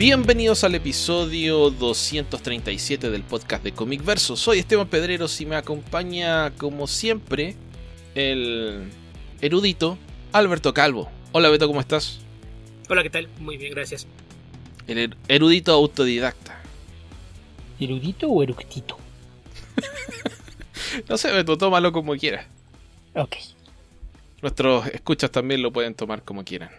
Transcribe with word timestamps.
Bienvenidos 0.00 0.64
al 0.64 0.74
episodio 0.74 1.68
237 1.68 3.10
del 3.10 3.22
podcast 3.22 3.62
de 3.62 3.72
Comic 3.72 4.02
Verso. 4.02 4.34
Soy 4.34 4.58
Esteban 4.60 4.88
Pedreros 4.88 5.38
y 5.42 5.44
me 5.44 5.56
acompaña, 5.56 6.52
como 6.52 6.86
siempre, 6.86 7.54
el 8.14 8.88
erudito 9.42 9.98
Alberto 10.32 10.72
Calvo. 10.72 11.10
Hola 11.32 11.50
Beto, 11.50 11.66
¿cómo 11.66 11.80
estás? 11.80 12.20
Hola, 12.88 13.02
¿qué 13.02 13.10
tal? 13.10 13.28
Muy 13.40 13.58
bien, 13.58 13.74
gracias. 13.74 14.06
El 14.86 14.96
er- 15.10 15.16
erudito 15.28 15.70
autodidacta. 15.72 16.58
¿Erudito 17.78 18.26
o 18.30 18.42
eructito? 18.42 18.96
No 21.10 21.18
sé, 21.18 21.30
Beto, 21.30 21.58
tómalo 21.58 21.92
como 21.92 22.16
quieras. 22.16 22.46
Ok. 23.14 23.36
Nuestros 24.40 24.86
escuchas 24.86 25.30
también 25.30 25.60
lo 25.60 25.70
pueden 25.74 25.94
tomar 25.94 26.22
como 26.22 26.42
quieran. 26.42 26.70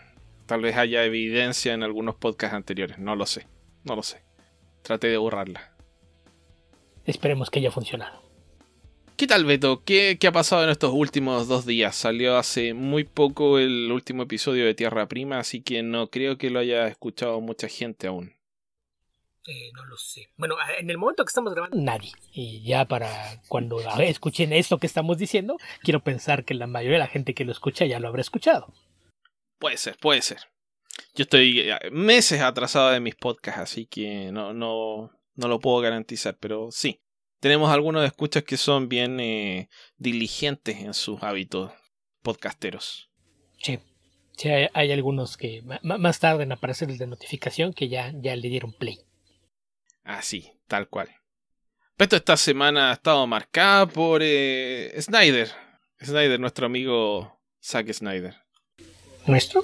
Tal 0.52 0.60
vez 0.60 0.76
haya 0.76 1.05
evidencia 1.05 1.73
en 1.73 1.82
algunos 1.82 2.16
podcasts 2.16 2.54
anteriores, 2.54 3.00
no 3.00 3.16
lo 3.16 3.26
sé. 3.26 3.48
No 3.86 3.96
lo 3.96 4.04
sé. 4.04 4.22
Traté 4.82 5.08
de 5.08 5.16
borrarla. 5.16 5.74
Esperemos 7.05 7.50
que 7.50 7.60
haya 7.60 7.72
funcionado. 7.72 8.22
¿Qué 9.16 9.27
tal, 9.27 9.46
Beto? 9.46 9.82
¿Qué, 9.86 10.18
qué 10.20 10.27
ha 10.27 10.34
pasado 10.34 10.66
en 10.66 10.70
estos 10.70 10.91
últimos 10.91 11.48
dos 11.48 11.66
días? 11.66 11.96
Salió 11.96 12.36
hace 12.36 12.74
muy 12.74 13.05
poco 13.05 13.60
el 13.60 13.90
último 13.94 14.24
episodio 14.24 14.66
de 14.66 14.74
Tierra 14.74 15.08
Prima, 15.08 15.40
así 15.40 15.62
que 15.62 15.84
no 15.84 16.10
creo 16.10 16.38
que 16.38 16.50
lo 16.50 16.60
haya 16.60 16.86
escuchado 16.88 17.40
mucha 17.40 17.70
gente 17.70 18.08
aún. 18.08 18.36
Eh, 19.48 19.72
no 19.74 19.86
lo 19.86 19.96
sé. 19.96 20.34
Bueno, 20.36 20.55
en 20.77 20.90
el 20.90 20.98
momento 20.98 21.24
que 21.24 21.30
estamos 21.30 21.54
grabando, 21.54 21.77
Nadie. 21.77 22.12
Y 22.34 22.62
ya 22.63 22.84
para 22.84 23.41
cuando 23.48 23.80
escuchen 24.02 24.52
esto 24.52 24.80
que 24.80 24.88
estamos 24.88 25.18
diciendo, 25.18 25.55
quiero 25.82 26.02
pensar 26.02 26.44
que 26.44 26.55
la 26.55 26.68
mayoría 26.68 26.98
de 26.98 27.05
la 27.05 27.08
gente 27.08 27.34
que 27.34 27.46
lo 27.46 27.54
escucha 27.54 27.86
ya 27.86 28.02
lo 28.02 28.10
habrá 28.10 28.20
escuchado. 28.20 28.74
Puede 29.62 29.77
ser, 29.77 29.95
puede 29.98 30.23
ser. 30.23 30.40
Yo 31.13 31.21
estoy 31.21 31.59
eh, 31.59 31.77
meses 31.91 32.41
atrasado 32.41 32.90
de 32.90 32.99
mis 32.99 33.13
podcasts, 33.13 33.62
así 33.62 33.85
que 33.85 34.31
no, 34.31 34.55
no, 34.55 35.12
no 35.35 35.48
lo 35.48 35.59
puedo 35.59 35.79
garantizar, 35.81 36.35
pero 36.40 36.71
sí. 36.71 36.99
Tenemos 37.40 37.71
algunos 37.71 38.04
escuchas 38.04 38.43
que 38.43 38.57
son 38.57 38.89
bien 38.89 39.20
eh, 39.20 39.70
diligentes 39.98 40.77
en 40.77 40.95
sus 40.95 41.21
hábitos 41.21 41.71
podcasteros. 42.23 43.12
Sí. 43.59 43.77
Sí, 44.35 44.49
hay, 44.49 44.67
hay 44.73 44.91
algunos 44.91 45.37
que 45.37 45.62
más 45.84 46.20
tarde 46.20 46.41
en 46.41 46.54
aparecer 46.54 46.89
el 46.89 46.98
de 46.98 47.05
notificación 47.05 47.71
que 47.71 47.87
ya, 47.87 48.12
ya 48.15 48.35
le 48.35 48.49
dieron 48.49 48.73
play. 48.73 48.98
Así, 50.04 50.54
tal 50.67 50.89
cual. 50.89 51.09
Beto 51.99 52.15
esta 52.15 52.35
semana 52.35 52.89
ha 52.89 52.93
estado 52.93 53.27
marcada 53.27 53.85
por 53.85 54.21
eh, 54.23 54.91
Snyder. 54.99 55.51
Snyder, 56.04 56.39
nuestro 56.39 56.65
amigo 56.65 57.39
Zack 57.62 57.93
Snyder. 57.93 58.41
¿Nuestro? 59.27 59.64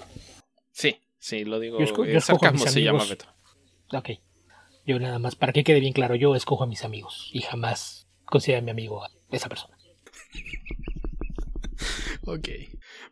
Sí, 0.72 0.98
sí, 1.20 1.44
lo 1.46 1.60
digo. 1.60 1.80
Yo 1.80 1.86
esco- 1.86 2.06
eh, 2.06 2.12
yo 2.14 2.18
escojo 2.20 2.46
a 2.46 2.50
sarcasmo 2.50 2.64
mis 2.66 2.74
se 2.74 2.82
llama. 2.84 3.06
Beto. 3.06 3.26
Ok. 3.94 4.10
Yo 4.86 5.00
nada 5.00 5.20
más, 5.20 5.36
para 5.36 5.52
que 5.54 5.64
quede 5.64 5.80
bien 5.80 5.94
claro, 5.94 6.16
yo 6.16 6.36
escojo 6.36 6.64
a 6.64 6.68
mis 6.68 6.84
amigos 6.84 7.30
y 7.34 7.42
jamás 7.42 8.08
considero 8.26 8.60
a 8.60 8.62
mi 8.64 8.72
amigo 8.72 9.04
a 9.04 9.10
esa 9.32 9.50
persona. 9.50 9.78
Ok. 12.26 12.50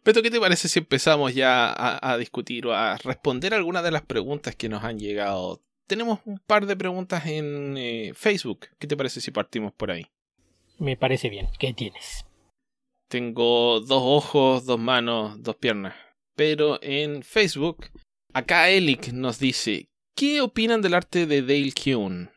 Beto, 0.03 0.21
¿qué 0.21 0.29
te 0.29 0.39
parece 0.41 0.67
si 0.67 0.79
empezamos 0.79 1.33
ya 1.33 1.71
a, 1.71 2.11
a 2.11 2.17
discutir 2.17 2.67
o 2.67 2.73
a 2.73 2.97
responder 2.97 3.53
algunas 3.53 3.81
de 3.83 3.91
las 3.91 4.01
preguntas 4.01 4.55
que 4.57 4.67
nos 4.67 4.83
han 4.83 4.99
llegado? 4.99 5.61
Tenemos 5.87 6.19
un 6.25 6.37
par 6.39 6.65
de 6.65 6.75
preguntas 6.75 7.25
en 7.27 7.75
eh, 7.77 8.11
Facebook. 8.13 8.67
¿Qué 8.77 8.87
te 8.87 8.97
parece 8.97 9.21
si 9.21 9.31
partimos 9.31 9.71
por 9.71 9.91
ahí? 9.91 10.07
Me 10.79 10.97
parece 10.97 11.29
bien. 11.29 11.47
¿Qué 11.59 11.73
tienes? 11.73 12.25
Tengo 13.07 13.79
dos 13.79 14.01
ojos, 14.03 14.65
dos 14.65 14.79
manos, 14.79 15.41
dos 15.41 15.55
piernas. 15.55 15.95
Pero 16.35 16.79
en 16.81 17.23
Facebook, 17.23 17.87
acá 18.33 18.69
Elic 18.69 19.13
nos 19.13 19.39
dice, 19.39 19.87
¿qué 20.15 20.41
opinan 20.41 20.81
del 20.81 20.93
arte 20.93 21.25
de 21.25 21.41
Dale 21.41 21.71
Keown? 21.71 22.29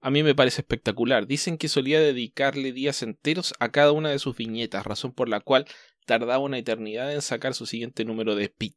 A 0.00 0.10
mí 0.10 0.22
me 0.22 0.34
parece 0.34 0.62
espectacular. 0.62 1.26
Dicen 1.26 1.58
que 1.58 1.68
solía 1.68 2.00
dedicarle 2.00 2.72
días 2.72 3.02
enteros 3.02 3.54
a 3.60 3.70
cada 3.70 3.92
una 3.92 4.10
de 4.10 4.18
sus 4.18 4.36
viñetas, 4.36 4.84
razón 4.84 5.12
por 5.12 5.28
la 5.28 5.40
cual 5.40 5.66
tardaba 6.06 6.38
una 6.38 6.58
eternidad 6.58 7.12
en 7.12 7.22
sacar 7.22 7.54
su 7.54 7.66
siguiente 7.66 8.04
número 8.04 8.34
de 8.34 8.48
Pit. 8.48 8.74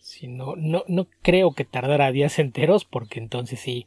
Sí, 0.00 0.26
no, 0.26 0.56
no, 0.56 0.84
no 0.88 1.08
creo 1.22 1.54
que 1.54 1.64
tardara 1.64 2.12
días 2.12 2.38
enteros, 2.38 2.84
porque 2.84 3.18
entonces 3.18 3.60
sí, 3.60 3.86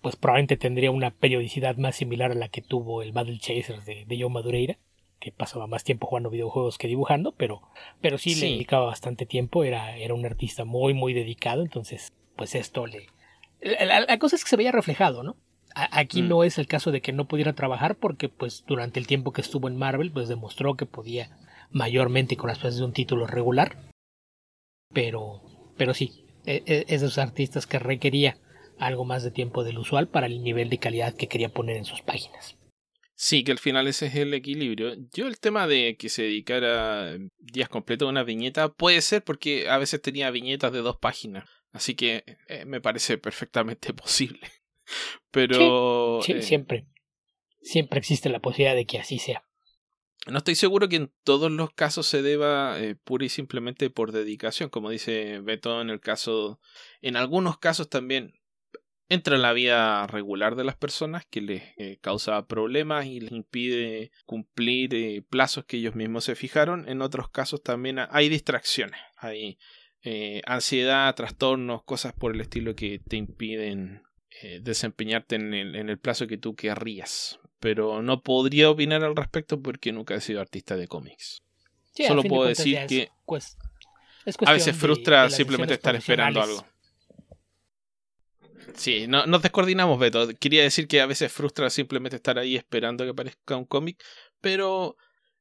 pues 0.00 0.16
probablemente 0.16 0.56
tendría 0.56 0.90
una 0.90 1.10
periodicidad 1.10 1.76
más 1.76 1.96
similar 1.96 2.30
a 2.30 2.36
la 2.36 2.48
que 2.48 2.62
tuvo 2.62 3.02
el 3.02 3.12
Battle 3.12 3.38
Chasers 3.38 3.84
de, 3.84 4.04
de 4.06 4.20
Joe 4.20 4.30
Madureira, 4.30 4.78
que 5.24 5.32
pasaba 5.32 5.66
más 5.66 5.84
tiempo 5.84 6.06
jugando 6.06 6.28
videojuegos 6.30 6.76
que 6.76 6.86
dibujando, 6.86 7.32
pero, 7.32 7.62
pero 8.02 8.18
sí, 8.18 8.34
Sí. 8.34 8.40
le 8.44 8.52
dedicaba 8.52 8.84
bastante 8.86 9.24
tiempo, 9.26 9.64
era, 9.64 9.96
era 9.96 10.12
un 10.14 10.26
artista 10.26 10.64
muy, 10.66 10.92
muy 10.92 11.14
dedicado, 11.14 11.62
entonces, 11.62 12.12
pues 12.36 12.54
esto 12.54 12.86
le... 12.86 13.06
La, 13.60 13.84
la- 13.86 14.00
la 14.00 14.18
cosa 14.18 14.36
es 14.36 14.44
que 14.44 14.50
se 14.50 14.56
veía 14.56 14.70
reflejado, 14.72 15.22
¿no? 15.22 15.36
A- 15.74 15.98
Aquí 15.98 16.20
Mm. 16.22 16.28
no 16.28 16.44
es 16.44 16.58
el 16.58 16.66
caso 16.66 16.90
de 16.92 17.00
que 17.00 17.12
no 17.12 17.24
pudiera 17.26 17.54
trabajar 17.54 17.96
porque 17.96 18.28
pues 18.28 18.64
durante 18.66 19.00
el 19.00 19.06
tiempo 19.06 19.32
que 19.32 19.40
estuvo 19.40 19.66
en 19.66 19.76
Marvel 19.76 20.12
pues 20.12 20.28
demostró 20.28 20.74
que 20.76 20.84
podía 20.86 21.36
mayormente 21.70 22.36
con 22.36 22.48
las 22.48 22.58
piezas 22.58 22.78
de 22.78 22.84
un 22.84 22.92
título 22.92 23.26
regular 23.26 23.76
pero 24.92 25.40
pero 25.76 25.94
sí 25.94 26.26
e- 26.46 26.62
e- 26.66 26.84
esos 26.88 27.18
artistas 27.18 27.66
que 27.66 27.78
requería 27.78 28.36
algo 28.78 29.04
más 29.04 29.22
de 29.24 29.30
tiempo 29.30 29.64
del 29.64 29.78
usual 29.78 30.06
para 30.08 30.26
el 30.26 30.42
nivel 30.44 30.68
de 30.68 30.78
calidad 30.78 31.14
que 31.14 31.26
quería 31.26 31.48
poner 31.48 31.76
en 31.76 31.84
sus 31.84 32.02
páginas 32.02 32.56
Sí, 33.16 33.44
que 33.44 33.52
al 33.52 33.58
final 33.58 33.86
ese 33.86 34.06
es 34.06 34.16
el 34.16 34.34
equilibrio. 34.34 34.94
Yo 35.12 35.26
el 35.26 35.38
tema 35.38 35.66
de 35.66 35.96
que 35.96 36.08
se 36.08 36.22
dedicara 36.22 37.16
días 37.38 37.68
completos 37.68 38.06
a 38.06 38.10
una 38.10 38.24
viñeta 38.24 38.72
puede 38.72 39.00
ser 39.02 39.22
porque 39.22 39.68
a 39.68 39.78
veces 39.78 40.02
tenía 40.02 40.30
viñetas 40.30 40.72
de 40.72 40.80
dos 40.80 40.96
páginas. 40.96 41.48
Así 41.72 41.94
que 41.94 42.24
eh, 42.48 42.64
me 42.64 42.80
parece 42.80 43.18
perfectamente 43.18 43.94
posible. 43.94 44.40
Pero 45.30 46.20
sí 46.22 46.32
eh, 46.32 46.42
siempre 46.42 46.86
siempre 47.60 47.98
existe 47.98 48.28
la 48.28 48.40
posibilidad 48.40 48.74
de 48.74 48.84
que 48.84 48.98
así 48.98 49.18
sea 49.18 49.44
no 50.26 50.38
estoy 50.38 50.54
seguro 50.54 50.88
que 50.88 50.96
en 50.96 51.12
todos 51.22 51.50
los 51.50 51.72
casos 51.72 52.06
se 52.06 52.22
deba 52.22 52.80
eh, 52.80 52.94
pura 52.94 53.26
y 53.26 53.28
simplemente 53.28 53.90
por 53.90 54.12
dedicación. 54.12 54.70
Como 54.70 54.90
dice 54.90 55.40
Beto 55.40 55.80
en 55.80 55.90
el 55.90 56.00
caso... 56.00 56.60
En 57.02 57.16
algunos 57.16 57.58
casos 57.58 57.88
también 57.90 58.32
entra 59.08 59.36
en 59.36 59.42
la 59.42 59.52
vida 59.52 60.06
regular 60.06 60.56
de 60.56 60.64
las 60.64 60.76
personas 60.76 61.24
que 61.26 61.40
les 61.40 61.62
eh, 61.76 61.98
causa 62.00 62.46
problemas 62.46 63.06
y 63.06 63.20
les 63.20 63.32
impide 63.32 64.10
cumplir 64.26 64.94
eh, 64.94 65.22
plazos 65.28 65.64
que 65.66 65.76
ellos 65.76 65.94
mismos 65.94 66.24
se 66.24 66.34
fijaron. 66.34 66.88
En 66.88 67.02
otros 67.02 67.28
casos 67.28 67.62
también 67.62 67.98
ha- 67.98 68.08
hay 68.10 68.28
distracciones, 68.28 69.00
hay 69.16 69.58
eh, 70.02 70.42
ansiedad, 70.46 71.14
trastornos, 71.14 71.82
cosas 71.84 72.12
por 72.12 72.34
el 72.34 72.40
estilo 72.40 72.74
que 72.74 72.98
te 72.98 73.16
impiden 73.16 74.02
eh, 74.42 74.60
desempeñarte 74.62 75.36
en 75.36 75.54
el, 75.54 75.74
en 75.76 75.88
el 75.88 75.98
plazo 75.98 76.26
que 76.26 76.38
tú 76.38 76.54
querrías. 76.54 77.38
Pero 77.60 78.02
no 78.02 78.22
podría 78.22 78.68
opinar 78.68 79.04
al 79.04 79.16
respecto 79.16 79.60
porque 79.62 79.92
nunca 79.92 80.14
he 80.14 80.20
sido 80.20 80.40
artista 80.40 80.76
de 80.76 80.88
cómics. 80.88 81.42
Sí, 81.94 82.04
Solo 82.06 82.22
puedo 82.22 82.48
decir 82.48 82.78
que 82.88 83.08
es 83.36 83.56
A 84.44 84.52
veces 84.52 84.76
frustra 84.76 85.22
de 85.24 85.30
simplemente 85.30 85.74
estar 85.74 85.94
esperando 85.96 86.40
algo. 86.42 86.66
Sí, 88.74 89.06
no, 89.06 89.26
nos 89.26 89.42
descoordinamos, 89.42 89.98
Beto. 89.98 90.28
Quería 90.38 90.62
decir 90.62 90.88
que 90.88 91.00
a 91.00 91.06
veces 91.06 91.32
frustra 91.32 91.70
simplemente 91.70 92.16
estar 92.16 92.38
ahí 92.38 92.56
esperando 92.56 93.04
que 93.04 93.10
aparezca 93.10 93.56
un 93.56 93.64
cómic, 93.64 94.02
pero 94.40 94.96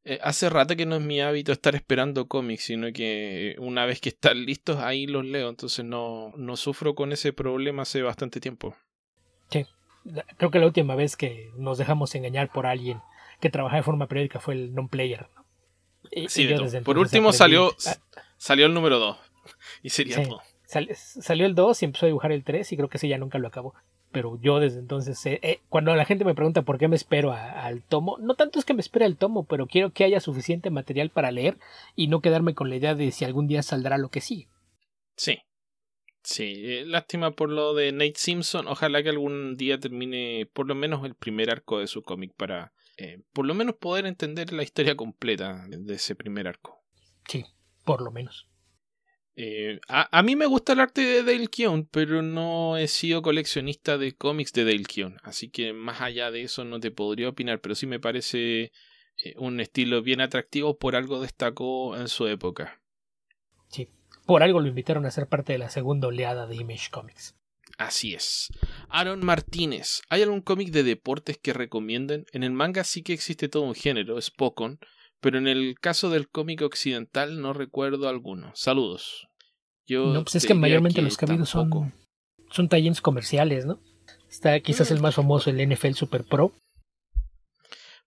eh, 0.05 0.19
hace 0.21 0.49
rato 0.49 0.75
que 0.75 0.85
no 0.85 0.95
es 0.97 1.01
mi 1.01 1.19
hábito 1.21 1.51
estar 1.51 1.73
esperando 1.75 2.27
cómics, 2.27 2.65
sino 2.65 2.91
que 2.93 3.55
una 3.59 3.85
vez 3.85 3.99
que 4.01 4.09
están 4.09 4.45
listos, 4.45 4.77
ahí 4.77 5.07
los 5.07 5.25
leo. 5.25 5.49
Entonces 5.49 5.83
no, 5.83 6.31
no 6.35 6.55
sufro 6.57 6.93
con 6.95 7.11
ese 7.11 7.33
problema 7.33 7.81
hace 7.83 8.01
bastante 8.01 8.39
tiempo. 8.39 8.75
La- 10.05 10.25
Creo 10.37 10.51
que 10.51 10.59
la 10.59 10.65
última 10.65 10.95
vez 10.95 11.15
que 11.15 11.49
nos 11.55 11.77
dejamos 11.77 12.13
engañar 12.15 12.51
por 12.51 12.65
alguien 12.65 12.99
que 13.39 13.49
trabajaba 13.49 13.77
de 13.77 13.83
forma 13.83 14.07
periódica 14.07 14.39
fue 14.41 14.53
el 14.55 14.73
non-player. 14.75 15.27
Sí, 16.27 16.45
Por 16.83 16.97
último 16.99 17.29
aprendí- 17.29 17.33
salió, 17.37 17.75
Ah, 17.87 17.95
salió 18.37 18.65
el 18.65 18.73
número 18.73 18.99
2. 18.99 19.17
Y 19.81 19.89
sería 19.91 20.17
Sí. 20.17 20.23
todo. 20.29 20.41
Sal- 20.73 20.89
salió 20.95 21.45
el 21.45 21.55
2 21.55 21.81
y 21.81 21.85
empezó 21.85 22.05
a 22.05 22.07
dibujar 22.07 22.31
el 22.31 22.43
3 22.43 22.71
y 22.71 22.75
creo 22.77 22.89
que 22.89 22.97
ese 22.97 23.07
ya 23.07 23.17
nunca 23.17 23.37
lo 23.39 23.47
acabó. 23.47 23.73
Pero 24.11 24.39
yo 24.41 24.59
desde 24.59 24.79
entonces, 24.79 25.25
eh, 25.25 25.39
eh, 25.41 25.59
cuando 25.69 25.95
la 25.95 26.05
gente 26.05 26.23
me 26.25 26.35
pregunta 26.35 26.61
por 26.61 26.77
qué 26.77 26.87
me 26.87 26.95
espero 26.95 27.31
a- 27.31 27.65
al 27.65 27.81
tomo, 27.81 28.17
no 28.19 28.35
tanto 28.35 28.59
es 28.59 28.65
que 28.65 28.73
me 28.75 28.81
espere 28.81 29.05
al 29.05 29.17
tomo, 29.17 29.45
pero 29.45 29.65
quiero 29.67 29.91
que 29.91 30.03
haya 30.03 30.19
suficiente 30.19 30.69
material 30.69 31.09
para 31.09 31.31
leer 31.31 31.57
y 31.95 32.07
no 32.07 32.21
quedarme 32.21 32.53
con 32.53 32.69
la 32.69 32.75
idea 32.75 32.93
de 32.95 33.11
si 33.11 33.25
algún 33.25 33.47
día 33.47 33.63
saldrá 33.63 33.97
lo 33.97 34.09
que 34.09 34.21
sigue. 34.21 34.47
Sí. 35.15 35.39
Sí, 36.25 36.53
eh, 36.65 36.85
lástima 36.85 37.31
por 37.31 37.49
lo 37.49 37.73
de 37.73 37.91
Nate 37.91 38.13
Simpson. 38.15 38.67
Ojalá 38.67 39.03
que 39.03 39.09
algún 39.09 39.55
día 39.57 39.77
termine 39.79 40.47
por 40.53 40.67
lo 40.67 40.75
menos 40.75 41.03
el 41.05 41.15
primer 41.15 41.49
arco 41.49 41.79
de 41.79 41.87
su 41.87 42.01
cómic 42.01 42.33
para 42.37 42.71
eh, 42.97 43.19
por 43.33 43.45
lo 43.45 43.53
menos 43.55 43.75
poder 43.75 44.05
entender 44.05 44.53
la 44.53 44.63
historia 44.63 44.95
completa 44.95 45.65
de 45.67 45.95
ese 45.95 46.15
primer 46.15 46.47
arco. 46.47 46.79
Sí, 47.27 47.43
por 47.83 48.01
lo 48.01 48.11
menos. 48.11 48.47
Eh, 49.35 49.79
a, 49.87 50.17
a 50.17 50.23
mí 50.23 50.35
me 50.35 50.45
gusta 50.45 50.73
el 50.73 50.79
arte 50.79 51.01
de 51.01 51.23
Dale 51.23 51.47
Keown, 51.47 51.87
pero 51.89 52.21
no 52.21 52.77
he 52.77 52.87
sido 52.87 53.21
coleccionista 53.21 53.97
de 53.97 54.13
cómics 54.13 54.53
de 54.53 54.65
Dale 54.65 54.83
Keown. 54.83 55.17
Así 55.23 55.49
que 55.49 55.73
más 55.73 56.01
allá 56.01 56.29
de 56.31 56.43
eso 56.43 56.63
no 56.63 56.79
te 56.79 56.91
podría 56.91 57.29
opinar, 57.29 57.59
pero 57.59 57.75
sí 57.75 57.87
me 57.87 57.99
parece 57.99 58.71
eh, 59.17 59.33
un 59.37 59.59
estilo 59.59 60.01
bien 60.03 60.21
atractivo. 60.21 60.77
Por 60.77 60.95
algo 60.95 61.21
destacó 61.21 61.97
en 61.97 62.07
su 62.07 62.27
época. 62.27 62.79
Sí, 63.69 63.89
por 64.25 64.43
algo 64.43 64.59
lo 64.59 64.67
invitaron 64.67 65.05
a 65.05 65.11
ser 65.11 65.27
parte 65.27 65.53
de 65.53 65.59
la 65.59 65.69
segunda 65.69 66.07
oleada 66.07 66.45
de 66.45 66.55
Image 66.55 66.89
Comics. 66.91 67.35
Así 67.77 68.13
es. 68.13 68.49
Aaron 68.89 69.25
Martínez, 69.25 70.03
¿hay 70.09 70.21
algún 70.21 70.41
cómic 70.41 70.69
de 70.69 70.83
deportes 70.83 71.39
que 71.39 71.53
recomienden? 71.53 72.25
En 72.31 72.43
el 72.43 72.51
manga 72.51 72.83
sí 72.83 73.01
que 73.01 73.13
existe 73.13 73.49
todo 73.49 73.63
un 73.63 73.73
género, 73.73 74.21
Spokon, 74.21 74.79
pero 75.23 75.39
en 75.39 75.47
el 75.47 75.75
caso 75.79 76.11
del 76.11 76.29
cómic 76.29 76.61
occidental 76.61 77.41
no 77.41 77.53
recuerdo 77.53 78.07
alguno. 78.07 78.51
Saludos. 78.53 79.27
Yo 79.87 80.13
no, 80.13 80.23
pues 80.23 80.35
es 80.35 80.45
que 80.45 80.53
mayormente 80.53 81.01
los 81.01 81.17
que 81.17 81.25
ha 81.25 81.29
habido 81.29 81.45
son, 81.45 81.93
son 82.51 82.69
tallens 82.69 83.01
comerciales, 83.01 83.65
¿no? 83.65 83.81
Está 84.29 84.59
quizás 84.59 84.91
el 84.91 84.99
mm. 84.99 85.01
más 85.01 85.15
famoso, 85.15 85.49
el 85.49 85.67
NFL 85.67 85.93
Super 85.93 86.23
Pro. 86.23 86.53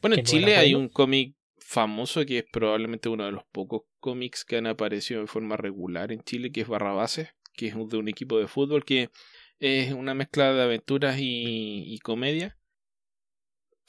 Bueno, 0.00 0.16
en 0.16 0.24
Chile 0.24 0.56
hay 0.56 0.74
un 0.74 0.88
cómic 0.88 1.34
famoso 1.58 2.24
que 2.24 2.38
es 2.38 2.44
probablemente 2.50 3.08
uno 3.08 3.24
de 3.24 3.32
los 3.32 3.44
pocos 3.50 3.82
cómics 3.98 4.44
que 4.44 4.58
han 4.58 4.66
aparecido 4.66 5.20
de 5.20 5.26
forma 5.26 5.56
regular 5.56 6.12
en 6.12 6.20
Chile, 6.20 6.52
que 6.52 6.60
es 6.60 6.68
Barrabases, 6.68 7.30
que 7.54 7.68
es 7.68 7.74
de 7.74 7.96
un 7.96 8.08
equipo 8.08 8.38
de 8.38 8.46
fútbol 8.46 8.84
que 8.84 9.10
es 9.58 9.92
una 9.92 10.14
mezcla 10.14 10.52
de 10.52 10.62
aventuras 10.62 11.16
y, 11.18 11.98
comedia. 12.02 12.56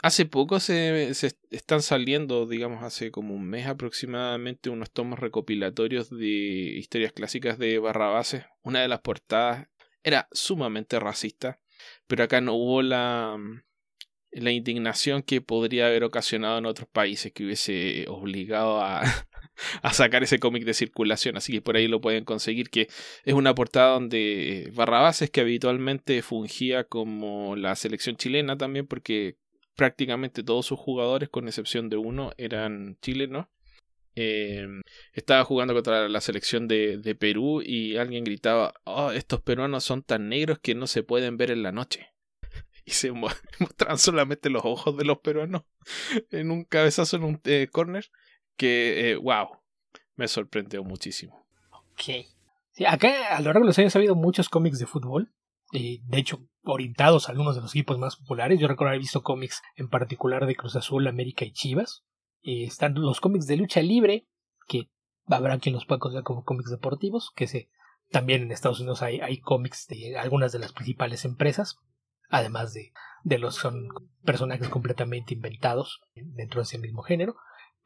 Hace 0.03 0.25
poco 0.25 0.59
se, 0.59 1.09
están 1.49 1.81
saliendo, 1.81 2.45
digamos, 2.45 2.83
hace 2.83 3.09
como 3.09 3.33
un 3.33 3.45
mes 3.49 3.65
aproximadamente, 3.65 4.69
unos 4.69 4.91
tomos 4.91 5.17
recopilatorios 5.17 6.09
de 6.09 6.27
historias 6.27 7.13
clásicas 7.13 7.57
de 7.57 7.79
Barrabases. 7.79 8.45
Una 8.61 8.81
de 8.81 8.87
las 8.89 8.99
portadas 8.99 9.67
era 10.03 10.27
sumamente 10.31 10.99
racista, 10.99 11.59
pero 12.05 12.23
acá 12.23 12.41
no 12.41 12.53
hubo 12.53 12.83
la, 12.83 13.37
la 14.31 14.51
indignación 14.51 15.23
que 15.23 15.41
podría 15.41 15.87
haber 15.87 16.03
ocasionado 16.03 16.59
en 16.59 16.67
otros 16.67 16.87
países 16.87 17.31
que 17.33 17.45
hubiese 17.45 18.05
obligado 18.07 18.81
a, 18.81 19.01
a 19.81 19.93
sacar 19.93 20.21
ese 20.21 20.37
cómic 20.37 20.63
de 20.63 20.75
circulación, 20.75 21.37
así 21.37 21.53
que 21.53 21.61
por 21.61 21.75
ahí 21.75 21.87
lo 21.87 22.01
pueden 22.01 22.23
conseguir, 22.23 22.69
que 22.69 22.87
es 23.25 23.33
una 23.33 23.55
portada 23.55 23.93
donde 23.93 24.71
Barrabases, 24.75 25.31
que 25.31 25.41
habitualmente 25.41 26.21
fungía 26.21 26.83
como 26.83 27.55
la 27.55 27.75
selección 27.75 28.15
chilena 28.15 28.57
también, 28.57 28.85
porque 28.85 29.37
prácticamente 29.77 30.43
todos 30.43 30.65
sus 30.65 30.79
jugadores, 30.79 31.29
con 31.29 31.47
excepción 31.47 31.87
de 31.87 31.95
uno, 31.95 32.31
eran 32.37 32.97
chilenos. 32.99 33.45
Eh, 34.15 34.67
estaba 35.13 35.45
jugando 35.45 35.75
contra 35.75 36.09
la 36.09 36.21
selección 36.21 36.67
de, 36.67 36.97
de 36.97 37.13
Perú 37.13 37.61
y 37.63 37.97
alguien 37.97 38.23
gritaba, 38.23 38.73
oh, 38.83 39.11
estos 39.11 39.41
peruanos 39.41 39.83
son 39.83 40.01
tan 40.01 40.27
negros 40.27 40.57
que 40.57 40.73
no 40.73 40.87
se 40.87 41.03
pueden 41.03 41.37
ver 41.37 41.51
en 41.51 41.61
la 41.61 41.71
noche 41.71 42.07
y 42.85 42.91
se 42.91 43.11
mostraban 43.59 43.99
solamente 43.99 44.49
los 44.49 44.65
ojos 44.65 44.97
de 44.97 45.05
los 45.05 45.19
peruanos 45.19 45.61
en 46.31 46.49
un 46.49 46.65
cabezazo 46.65 47.17
en 47.17 47.23
un 47.23 47.41
eh, 47.43 47.67
corner 47.71 48.07
que, 48.57 49.19
wow, 49.21 49.45
eh, 49.53 49.99
me 50.15 50.27
sorprendió 50.27 50.83
muchísimo. 50.83 51.47
Ok. 51.69 52.25
Acá 52.87 53.37
a 53.37 53.39
lo 53.39 53.45
largo 53.45 53.61
de 53.61 53.67
los 53.67 53.79
años 53.79 53.95
ha 53.95 53.99
habido 53.99 54.15
muchos 54.15 54.49
cómics 54.49 54.79
de 54.79 54.87
fútbol, 54.87 55.31
de 55.71 56.01
hecho 56.13 56.47
orientados 56.71 57.27
a 57.27 57.31
algunos 57.31 57.55
de 57.55 57.61
los 57.61 57.71
equipos 57.71 57.97
más 57.97 58.15
populares. 58.15 58.59
Yo 58.59 58.67
recuerdo 58.67 58.89
haber 58.89 59.01
visto 59.01 59.23
cómics 59.23 59.61
en 59.75 59.89
particular 59.89 60.45
de 60.45 60.55
Cruz 60.55 60.75
Azul, 60.75 61.07
América 61.07 61.45
y 61.45 61.51
Chivas. 61.51 62.03
están 62.41 62.93
los 62.95 63.19
cómics 63.19 63.47
de 63.47 63.57
lucha 63.57 63.81
libre, 63.81 64.27
que 64.67 64.89
habrá 65.27 65.57
quien 65.59 65.75
los 65.75 65.85
pueda 65.85 65.99
considerar 65.99 66.23
como 66.23 66.43
cómics 66.43 66.71
deportivos, 66.71 67.31
que 67.35 67.47
se, 67.47 67.69
también 68.09 68.43
en 68.43 68.51
Estados 68.51 68.79
Unidos 68.79 69.01
hay, 69.01 69.19
hay 69.19 69.39
cómics 69.39 69.87
de 69.87 70.17
algunas 70.17 70.51
de 70.51 70.59
las 70.59 70.73
principales 70.73 71.25
empresas, 71.25 71.77
además 72.29 72.73
de, 72.73 72.91
de 73.23 73.37
los 73.37 73.55
son 73.55 73.87
personajes 74.23 74.69
completamente 74.69 75.33
inventados 75.33 76.01
dentro 76.13 76.59
de 76.59 76.63
ese 76.63 76.77
mismo 76.77 77.01
género 77.01 77.35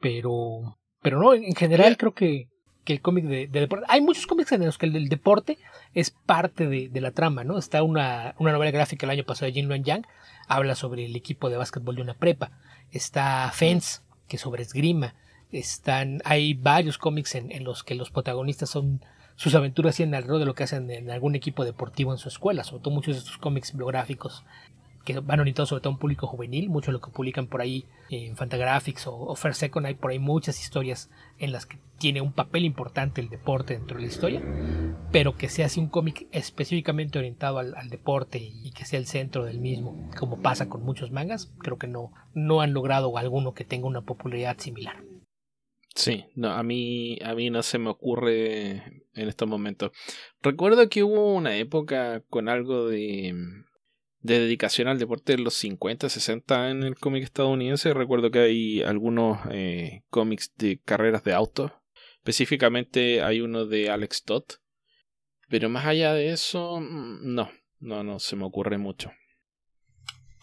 pero 0.02 0.76
pero 1.00 1.18
no, 1.18 1.32
en 1.32 1.54
general 1.54 1.96
creo 1.96 2.12
que, 2.12 2.48
que 2.84 2.92
el 2.92 3.00
cómic 3.00 3.24
de, 3.26 3.46
deporte. 3.46 3.86
Hay 3.88 4.00
muchos 4.00 4.26
cómics 4.26 4.52
en 4.52 4.64
los 4.64 4.78
que 4.78 4.86
el 4.86 5.08
deporte 5.08 5.58
es 5.94 6.10
parte 6.10 6.66
de, 6.66 6.88
de 6.88 7.00
la 7.00 7.12
trama, 7.12 7.44
¿no? 7.44 7.58
Está 7.58 7.82
una, 7.82 8.34
una, 8.38 8.52
novela 8.52 8.70
gráfica 8.70 9.06
el 9.06 9.10
año 9.10 9.24
pasado 9.24 9.46
de 9.46 9.52
Jin 9.52 9.68
Luan 9.68 9.84
Yang, 9.84 10.06
habla 10.48 10.74
sobre 10.74 11.04
el 11.06 11.14
equipo 11.16 11.48
de 11.50 11.56
básquetbol 11.56 11.96
de 11.96 12.02
una 12.02 12.14
prepa. 12.14 12.50
Está 12.90 13.50
Fence, 13.52 14.00
que 14.28 14.38
sobre 14.38 14.62
esgrima. 14.62 15.14
Están, 15.50 16.22
hay 16.24 16.54
varios 16.54 16.98
cómics 16.98 17.34
en, 17.34 17.52
en 17.52 17.64
los 17.64 17.84
que 17.84 17.94
los 17.94 18.10
protagonistas 18.10 18.70
son 18.70 19.04
sus 19.36 19.54
aventuras 19.54 19.98
y 19.98 20.02
en 20.02 20.14
alrededor 20.14 20.40
de 20.40 20.46
lo 20.46 20.54
que 20.54 20.64
hacen 20.64 20.90
en 20.90 21.10
algún 21.10 21.34
equipo 21.34 21.64
deportivo 21.64 22.12
en 22.12 22.18
su 22.18 22.28
escuela, 22.28 22.64
sobre 22.64 22.82
todo 22.82 22.94
muchos 22.94 23.14
de 23.14 23.20
estos 23.20 23.38
cómics 23.38 23.76
biográficos 23.76 24.44
que 25.04 25.18
van 25.20 25.40
orientados 25.40 25.68
sobre 25.68 25.80
todo 25.82 25.90
a 25.90 25.94
un 25.94 25.98
público 25.98 26.26
juvenil, 26.26 26.68
mucho 26.68 26.90
de 26.90 26.92
lo 26.92 27.00
que 27.00 27.10
publican 27.10 27.46
por 27.46 27.60
ahí 27.60 27.86
en 28.10 28.36
Fantagraphics 28.36 29.06
o, 29.06 29.16
o 29.16 29.34
Fair 29.34 29.54
Second, 29.54 29.86
hay 29.86 29.94
por 29.94 30.10
ahí 30.10 30.18
muchas 30.18 30.60
historias 30.60 31.10
en 31.38 31.52
las 31.52 31.66
que 31.66 31.78
tiene 32.02 32.20
un 32.20 32.32
papel 32.32 32.64
importante 32.64 33.20
el 33.20 33.28
deporte 33.28 33.74
dentro 33.74 33.96
de 33.96 34.02
la 34.02 34.08
historia, 34.08 34.42
pero 35.12 35.36
que 35.36 35.48
sea 35.48 35.66
así 35.66 35.78
un 35.78 35.88
cómic 35.88 36.26
específicamente 36.32 37.18
orientado 37.18 37.58
al, 37.58 37.88
deporte 37.90 38.38
y 38.40 38.72
que 38.72 38.84
sea 38.84 38.98
el 38.98 39.06
centro 39.06 39.44
del 39.44 39.60
mismo, 39.60 40.10
como 40.18 40.42
pasa 40.42 40.68
con 40.68 40.82
muchos 40.82 41.12
mangas, 41.12 41.54
creo 41.60 41.78
que 41.78 41.86
no, 41.86 42.12
no 42.34 42.60
han 42.60 42.72
logrado 42.72 43.16
alguno 43.18 43.54
que 43.54 43.64
tenga 43.64 43.86
una 43.86 44.02
popularidad 44.02 44.58
similar. 44.58 45.04
Sí, 45.94 46.24
no, 46.34 46.50
a 46.50 46.64
mí, 46.64 47.18
a 47.24 47.34
mí 47.34 47.50
no 47.50 47.62
se 47.62 47.78
me 47.78 47.90
ocurre 47.90 49.04
en 49.14 49.28
estos 49.28 49.46
momentos. 49.46 49.92
Recuerdo 50.42 50.88
que 50.88 51.04
hubo 51.04 51.34
una 51.34 51.56
época 51.56 52.22
con 52.28 52.48
algo 52.48 52.88
de 52.88 53.34
de 54.22 54.38
dedicación 54.38 54.88
al 54.88 54.98
deporte 54.98 55.36
de 55.36 55.42
los 55.42 55.54
50, 55.54 56.08
60 56.08 56.70
en 56.70 56.82
el 56.84 56.96
cómic 56.96 57.24
estadounidense. 57.24 57.92
Recuerdo 57.92 58.30
que 58.30 58.38
hay 58.38 58.82
algunos 58.82 59.38
eh, 59.50 60.02
cómics 60.10 60.52
de 60.56 60.80
carreras 60.84 61.24
de 61.24 61.34
auto. 61.34 61.82
Específicamente 62.18 63.22
hay 63.22 63.40
uno 63.40 63.66
de 63.66 63.90
Alex 63.90 64.22
Todd. 64.22 64.44
Pero 65.48 65.68
más 65.68 65.86
allá 65.86 66.14
de 66.14 66.30
eso, 66.30 66.78
mm, 66.80 67.34
no, 67.34 67.50
no, 67.80 68.04
no 68.04 68.18
se 68.20 68.36
me 68.36 68.44
ocurre 68.44 68.78
mucho. 68.78 69.10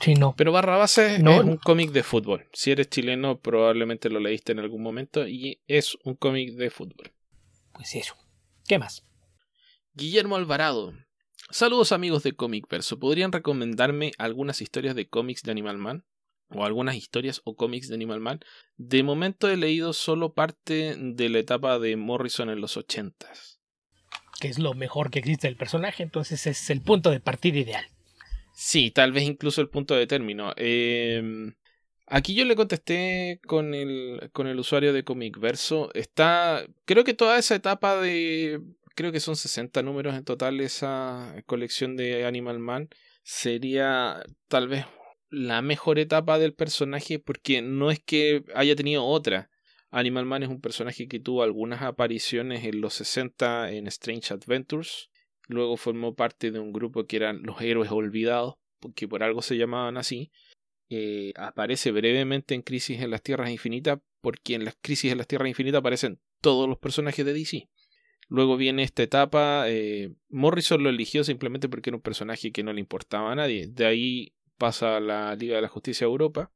Sí, 0.02 0.14
no. 0.14 0.36
Pero 0.36 0.52
Barra 0.52 0.78
Base 0.78 1.16
es 1.16 1.24
un 1.24 1.58
cómic 1.58 1.92
de 1.92 2.04
fútbol. 2.04 2.48
Si 2.54 2.72
eres 2.72 2.90
chileno, 2.90 3.40
probablemente 3.40 4.10
lo 4.10 4.20
leíste 4.20 4.52
en 4.52 4.60
algún 4.60 4.82
momento 4.82 5.28
y 5.28 5.62
es 5.68 5.98
un 6.04 6.16
cómic 6.16 6.54
de 6.56 6.70
fútbol. 6.70 7.12
Pues 7.74 7.96
eso. 7.96 8.16
¿Qué 8.68 8.78
más? 8.78 9.06
Guillermo 9.94 10.36
Alvarado 10.36 10.94
Saludos 11.52 11.92
amigos 11.92 12.22
de 12.22 12.34
Comic 12.34 12.70
Verso. 12.70 13.00
¿Podrían 13.00 13.32
recomendarme 13.32 14.12
algunas 14.20 14.62
historias 14.62 14.94
de 14.94 15.10
cómics 15.10 15.42
de 15.42 15.52
Animal 15.52 15.80
Man? 15.80 16.06
O 16.50 16.64
algunas 16.64 16.96
historias 16.96 17.42
o 17.44 17.56
cómics 17.56 17.88
de 17.88 17.96
Animal 17.96 18.20
Man. 18.20 18.40
De 18.78 19.02
momento 19.02 19.50
he 19.50 19.58
leído 19.58 19.94
solo 19.94 20.34
parte 20.34 20.96
de 20.96 21.30
la 21.30 21.40
etapa 21.40 21.80
de 21.80 21.96
Morrison 21.96 22.52
en 22.52 22.62
los 22.62 22.78
ochentas. 22.78 23.60
Que 24.40 24.48
es 24.48 24.60
lo 24.60 24.76
mejor 24.76 25.10
que 25.10 25.20
existe 25.20 25.48
del 25.48 25.58
personaje, 25.58 26.04
entonces 26.04 26.46
es 26.46 26.70
el 26.70 26.82
punto 26.82 27.10
de 27.10 27.20
partida 27.20 27.58
ideal. 27.58 27.86
Sí, 28.54 28.92
tal 28.92 29.12
vez 29.12 29.24
incluso 29.24 29.62
el 29.62 29.70
punto 29.70 29.96
de 29.96 30.06
término. 30.06 30.54
Em, 30.56 31.56
aquí 32.06 32.36
yo 32.36 32.46
le 32.46 32.56
contesté 32.56 33.42
con 33.48 33.74
el, 33.74 34.30
con 34.34 34.46
el 34.46 34.60
usuario 34.60 34.94
de 34.94 35.04
Comic 35.04 35.40
Verso. 35.40 35.92
Está. 35.96 36.64
Creo 36.86 37.04
que 37.04 37.16
toda 37.16 37.40
esa 37.40 37.56
etapa 37.56 38.00
de 38.00 38.62
creo 39.00 39.14
que 39.14 39.22
son 39.22 39.38
60 39.38 39.82
números 39.82 40.14
en 40.14 40.26
total 40.26 40.60
esa 40.60 41.34
colección 41.46 41.96
de 41.96 42.26
Animal 42.26 42.60
Man, 42.60 42.90
sería 43.24 44.22
tal 44.50 44.68
vez 44.68 44.84
la 45.30 45.62
mejor 45.62 46.00
etapa 46.00 46.38
del 46.38 46.54
personaje 46.54 47.18
porque 47.18 47.62
no 47.62 47.92
es 47.92 48.02
que 48.02 48.44
haya 48.54 48.76
tenido 48.76 49.06
otra. 49.06 49.50
Animal 49.90 50.26
Man 50.26 50.44
es 50.44 50.50
un 50.50 50.60
personaje 50.60 51.08
que 51.08 51.22
tuvo 51.22 51.44
algunas 51.44 51.82
apariciones 51.82 52.66
en 52.66 52.82
los 52.82 52.94
60 52.96 53.72
en 53.72 53.88
Strange 53.88 54.34
Adventures, 54.34 55.10
luego 55.48 55.78
formó 55.78 56.14
parte 56.14 56.52
de 56.52 56.60
un 56.60 56.74
grupo 56.74 57.06
que 57.06 57.16
eran 57.16 57.42
los 57.44 57.62
héroes 57.62 57.92
olvidados, 57.92 58.56
porque 58.82 59.08
por 59.08 59.24
algo 59.24 59.42
se 59.42 59.56
llamaban 59.56 59.96
así. 59.96 60.30
Eh, 60.90 61.32
aparece 61.38 61.92
brevemente 61.92 62.54
en 62.54 62.64
Crisis 62.64 63.00
en 63.00 63.12
las 63.12 63.24
Tierras 63.24 63.50
Infinitas, 63.50 64.00
porque 64.20 64.56
en 64.56 64.66
las 64.66 64.76
Crisis 64.82 65.14
en 65.14 65.20
las 65.20 65.28
Tierras 65.28 65.48
Infinitas 65.48 65.80
aparecen 65.80 66.20
todos 66.42 66.68
los 66.68 66.80
personajes 66.80 67.26
de 67.26 67.32
DC. 67.32 67.70
Luego 68.30 68.58
viene 68.58 68.84
esta 68.84 69.04
etapa. 69.04 69.66
Eh, 69.68 70.14
Morrison 70.30 70.82
lo 70.82 70.90
eligió 70.90 71.24
simplemente 71.24 71.68
porque 71.68 71.90
era 71.90 71.98
un 71.98 72.04
personaje 72.04 72.52
que 72.52 72.64
no 72.64 72.72
le 72.72 72.80
importaba 72.80 73.32
a 73.32 73.36
nadie. 73.36 73.68
De 73.68 73.86
ahí 73.86 74.34
pasa 74.58 74.98
a 74.98 75.00
la 75.00 75.36
Liga 75.36 75.56
de 75.56 75.64
la 75.64 75.68
Justicia 75.68 76.06
de 76.06 76.12
Europa. 76.12 76.52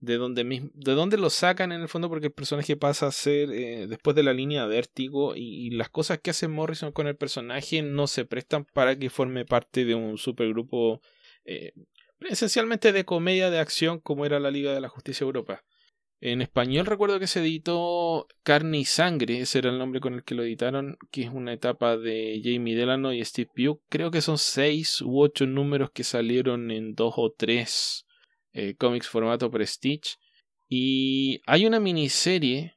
De 0.00 0.16
donde, 0.16 0.44
de 0.74 0.92
donde 0.92 1.16
lo 1.16 1.28
sacan 1.28 1.72
en 1.72 1.80
el 1.80 1.88
fondo 1.88 2.08
porque 2.08 2.26
el 2.26 2.32
personaje 2.32 2.76
pasa 2.76 3.08
a 3.08 3.10
ser 3.10 3.50
eh, 3.50 3.88
después 3.88 4.14
de 4.14 4.22
la 4.22 4.32
línea 4.32 4.62
de 4.62 4.76
vértigo 4.76 5.34
y, 5.34 5.70
las 5.70 5.90
cosas 5.90 6.20
que 6.20 6.30
hace 6.30 6.46
Morrison 6.46 6.92
con 6.92 7.08
el 7.08 7.16
personaje 7.16 7.82
no 7.82 8.06
se 8.06 8.24
prestan 8.24 8.64
para 8.64 8.96
que 8.96 9.10
forme 9.10 9.44
parte 9.44 9.84
de 9.84 9.96
un 9.96 10.16
supergrupo 10.16 11.00
eh, 11.44 11.72
esencialmente 12.20 12.92
de 12.92 13.04
comedia 13.04 13.50
de 13.50 13.58
acción 13.58 13.98
como 13.98 14.24
era 14.24 14.38
la 14.38 14.52
Liga 14.52 14.72
de 14.72 14.80
la 14.80 14.88
Justicia 14.88 15.24
de 15.24 15.30
Europa. 15.30 15.64
En 16.20 16.42
español 16.42 16.86
recuerdo 16.86 17.20
que 17.20 17.28
se 17.28 17.40
editó 17.40 18.26
Carne 18.42 18.78
y 18.78 18.84
Sangre, 18.84 19.40
ese 19.40 19.60
era 19.60 19.70
el 19.70 19.78
nombre 19.78 20.00
con 20.00 20.14
el 20.14 20.24
que 20.24 20.34
lo 20.34 20.42
editaron, 20.42 20.98
que 21.12 21.22
es 21.22 21.30
una 21.30 21.52
etapa 21.52 21.96
de 21.96 22.40
Jamie 22.42 22.74
Delano 22.74 23.12
y 23.12 23.24
Steve 23.24 23.50
Pugh. 23.54 23.80
Creo 23.88 24.10
que 24.10 24.20
son 24.20 24.36
seis 24.36 25.00
u 25.00 25.20
ocho 25.20 25.46
números 25.46 25.90
que 25.92 26.02
salieron 26.02 26.72
en 26.72 26.94
dos 26.94 27.14
o 27.16 27.30
tres 27.30 28.04
eh, 28.52 28.74
cómics 28.76 29.08
formato 29.08 29.48
Prestige. 29.50 30.16
Y 30.68 31.40
hay 31.46 31.66
una 31.66 31.78
miniserie 31.78 32.76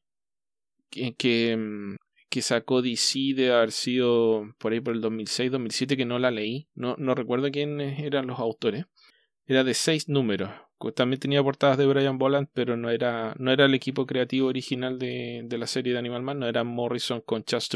que, 0.91 1.15
que, 1.15 1.57
mm, 1.57 1.95
sacó 2.41 2.81
DC 2.81 3.33
de 3.35 3.51
haber 3.51 3.71
sido 3.71 4.53
por 4.59 4.71
ahí 4.71 4.79
por 4.79 4.93
el 4.93 5.01
2006-2007 5.01 5.97
que 5.97 6.05
no 6.05 6.19
la 6.19 6.31
leí. 6.31 6.67
No, 6.75 6.95
no 6.97 7.15
recuerdo 7.15 7.51
quiénes 7.51 7.99
eran 7.99 8.27
los 8.27 8.39
autores. 8.39 8.85
Era 9.47 9.63
de 9.63 9.73
seis 9.73 10.07
números. 10.07 10.51
También 10.95 11.19
tenía 11.19 11.43
portadas 11.43 11.77
de 11.77 11.85
Brian 11.85 12.17
Boland, 12.17 12.47
pero 12.53 12.75
no 12.77 12.89
era, 12.89 13.35
no 13.37 13.51
era 13.51 13.65
el 13.65 13.73
equipo 13.73 14.05
creativo 14.05 14.47
original 14.47 14.97
de, 14.97 15.41
de 15.45 15.57
la 15.57 15.67
serie 15.67 15.93
de 15.93 15.99
Animal 15.99 16.23
Man, 16.23 16.39
no 16.39 16.47
era 16.47 16.63
Morrison 16.63 17.21
con 17.21 17.43
Chas 17.43 17.69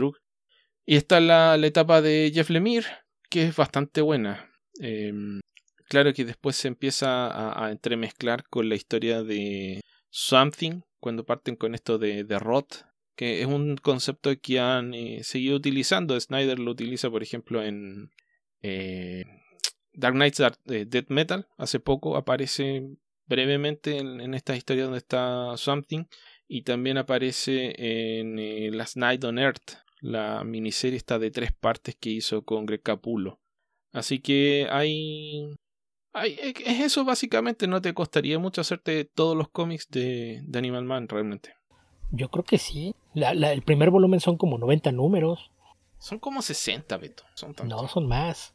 Y 0.85 0.95
está 0.95 1.19
la, 1.19 1.57
la 1.57 1.67
etapa 1.67 2.01
de 2.01 2.31
Jeff 2.33 2.49
Lemire, 2.49 2.87
que 3.29 3.43
es 3.43 3.55
bastante 3.55 4.01
buena. 4.01 4.51
Em, 4.79 5.39
claro 5.87 6.13
que 6.13 6.25
después 6.25 6.55
se 6.55 6.67
empieza 6.67 7.27
a, 7.27 7.65
a, 7.65 7.71
entremezclar 7.71 8.43
con 8.49 8.67
la 8.69 8.75
historia 8.75 9.23
de 9.23 9.81
Something, 10.09 10.81
cuando 10.99 11.25
parten 11.25 11.55
con 11.55 11.75
esto 11.75 11.97
de, 11.97 12.23
de 12.23 12.39
Roth, 12.39 12.85
que 13.15 13.41
es 13.41 13.47
un 13.47 13.77
concepto 13.77 14.31
que 14.41 14.59
han 14.59 14.93
eh, 14.93 15.23
seguido 15.23 15.55
utilizando. 15.55 16.19
Snyder 16.19 16.59
lo 16.59 16.71
utiliza, 16.71 17.09
por 17.09 17.23
ejemplo, 17.23 17.63
en 17.63 18.11
eh, 18.61 19.23
Dark 19.95 20.15
Knights 20.15 20.39
eh, 20.39 20.85
Dead 20.87 21.05
Metal. 21.09 21.47
Hace 21.57 21.79
poco 21.79 22.17
aparece 22.17 22.87
brevemente 23.27 23.97
en, 23.97 24.21
en 24.21 24.33
esta 24.33 24.55
historia 24.55 24.83
donde 24.83 24.99
está 24.99 25.57
Something. 25.57 26.05
Y 26.47 26.61
también 26.61 26.97
aparece 26.97 27.73
en 27.77 28.77
Last 28.77 28.97
Night 28.97 29.23
on 29.23 29.39
Earth, 29.39 29.77
la 29.99 30.43
miniserie 30.43 30.97
está 30.97 31.17
de 31.17 31.31
tres 31.31 31.51
partes 31.51 31.95
que 31.95 32.11
hizo 32.11 32.43
con 32.43 32.67
Greg 32.67 32.83
Capullo. 32.83 33.39
Así 33.91 34.19
que 34.19 34.67
hay 34.69 35.55
es 36.23 36.79
eso 36.79 37.03
básicamente, 37.03 37.67
no 37.67 37.81
te 37.81 37.93
costaría 37.93 38.39
mucho 38.39 38.61
hacerte 38.61 39.03
todos 39.03 39.35
los 39.35 39.49
cómics 39.49 39.89
de, 39.89 40.41
de 40.43 40.59
Animal 40.59 40.85
Man 40.85 41.09
realmente. 41.09 41.55
Yo 42.11 42.29
creo 42.29 42.43
que 42.43 42.57
sí. 42.57 42.95
La, 43.13 43.33
la, 43.33 43.51
el 43.51 43.63
primer 43.63 43.89
volumen 43.89 44.19
son 44.19 44.37
como 44.37 44.57
90 44.57 44.91
números. 44.91 45.51
Son 45.97 46.19
como 46.19 46.41
60, 46.41 46.95
Beto. 46.97 47.23
Son 47.33 47.53
no, 47.65 47.87
son 47.87 48.07
más. 48.07 48.54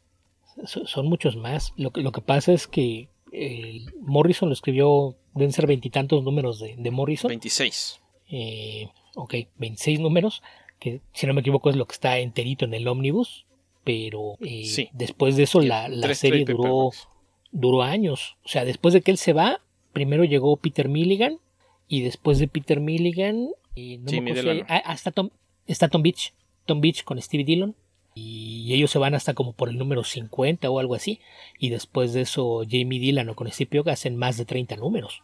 Son, 0.65 1.07
muchos 1.07 1.37
más. 1.37 1.73
Lo, 1.77 1.91
lo 1.95 2.13
que 2.13 2.21
pasa 2.21 2.53
es 2.53 2.67
que 2.67 3.09
eh, 3.33 3.85
Morrison 4.01 4.49
lo 4.49 4.53
escribió, 4.53 5.17
deben 5.35 5.53
ser 5.53 5.67
veintitantos 5.67 6.23
números 6.23 6.59
de, 6.61 6.75
de, 6.77 6.91
Morrison. 6.91 7.29
26. 7.29 8.01
Eh, 8.31 8.89
ok, 9.15 9.35
26 9.57 10.01
números, 10.01 10.43
que 10.79 11.01
si 11.13 11.27
no 11.27 11.35
me 11.35 11.41
equivoco 11.41 11.71
es 11.71 11.77
lo 11.77 11.87
que 11.87 11.95
está 11.95 12.19
enterito 12.19 12.65
en 12.65 12.75
el 12.75 12.89
ómnibus. 12.89 13.47
Pero 13.83 14.37
eh, 14.41 14.67
sí. 14.67 14.91
después 14.93 15.37
de 15.37 15.45
eso 15.45 15.61
la, 15.61 15.89
la 15.89 16.15
serie 16.15 16.45
duró, 16.45 16.91
duró 17.51 17.83
años. 17.83 18.37
O 18.45 18.49
sea, 18.49 18.65
después 18.65 18.93
de 18.93 19.01
que 19.01 19.11
él 19.11 19.17
se 19.17 19.33
va, 19.33 19.63
primero 19.93 20.25
llegó 20.25 20.57
Peter 20.57 20.89
Milligan 20.89 21.39
y 21.89 22.03
después 22.03 22.39
de 22.39 22.47
Peter 22.47 22.79
Milligan, 22.79 23.49
y 23.75 23.99
no 23.99 24.11
sí, 24.11 24.21
me 24.21 24.33
acuerdo 24.33 24.65
hasta 24.69 25.11
Tom, 25.11 25.31
está 25.67 25.89
Tom 25.89 26.03
Beach, 26.03 26.35
Tom 26.67 26.81
Beach 26.81 27.05
con 27.05 27.21
Stevie 27.21 27.45
Dillon. 27.45 27.75
Y 28.15 28.75
ellos 28.75 28.91
se 28.91 28.99
van 28.99 29.15
hasta 29.15 29.35
como 29.35 29.53
por 29.53 29.69
el 29.69 29.79
número 29.79 30.03
50 30.05 30.69
o 30.71 30.79
algo 30.79 30.95
así. 30.95 31.21
Y 31.59 31.71
después 31.71 32.13
de 32.13 32.23
eso, 32.23 32.63
Jamie 32.69 32.99
Dillon 32.99 33.29
o 33.29 33.35
con 33.37 33.51
Steve 33.51 33.71
Pioga 33.71 33.93
hacen 33.93 34.17
más 34.17 34.37
de 34.37 34.45
30 34.45 34.77
números. 34.77 35.23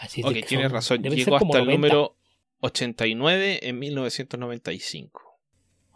Así 0.00 0.20
es 0.20 0.26
de 0.26 0.34
que 0.34 0.42
tienes 0.42 0.66
son, 0.66 0.72
razón. 0.72 1.02
Llegó 1.02 1.36
hasta 1.36 1.58
el 1.58 1.64
90. 1.66 1.72
número 1.72 2.16
89 2.60 3.60
en 3.68 3.78
1995. 3.78 5.20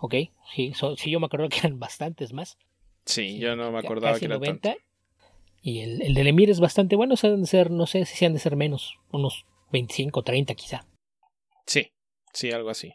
Ok, 0.00 0.14
sí, 0.54 0.72
so- 0.74 0.96
sí, 0.96 1.10
yo 1.10 1.18
me 1.18 1.26
acuerdo 1.26 1.48
que 1.48 1.58
eran 1.58 1.78
bastantes 1.78 2.32
más. 2.32 2.56
Sí, 3.04 3.30
Sí, 3.32 3.38
yo 3.38 3.56
no 3.56 3.72
me 3.72 3.78
acordaba 3.78 4.12
casi 4.12 4.20
que 4.20 4.26
eran 4.26 4.38
90. 4.40 4.68
tantos. 4.70 4.84
Y 5.62 5.80
el, 5.80 6.02
el 6.02 6.14
de 6.14 6.24
Lemire 6.24 6.52
es 6.52 6.60
bastante 6.60 6.94
bueno, 6.94 7.14
o 7.14 7.16
sea, 7.16 7.30
deben 7.30 7.46
ser, 7.46 7.70
no 7.70 7.86
sé 7.86 8.04
si 8.04 8.24
han 8.24 8.32
de 8.34 8.38
ser 8.38 8.54
menos, 8.54 8.96
unos 9.10 9.44
25, 9.72 10.22
30 10.22 10.54
quizá. 10.54 10.86
Sí, 11.66 11.90
sí, 12.32 12.52
algo 12.52 12.70
así. 12.70 12.94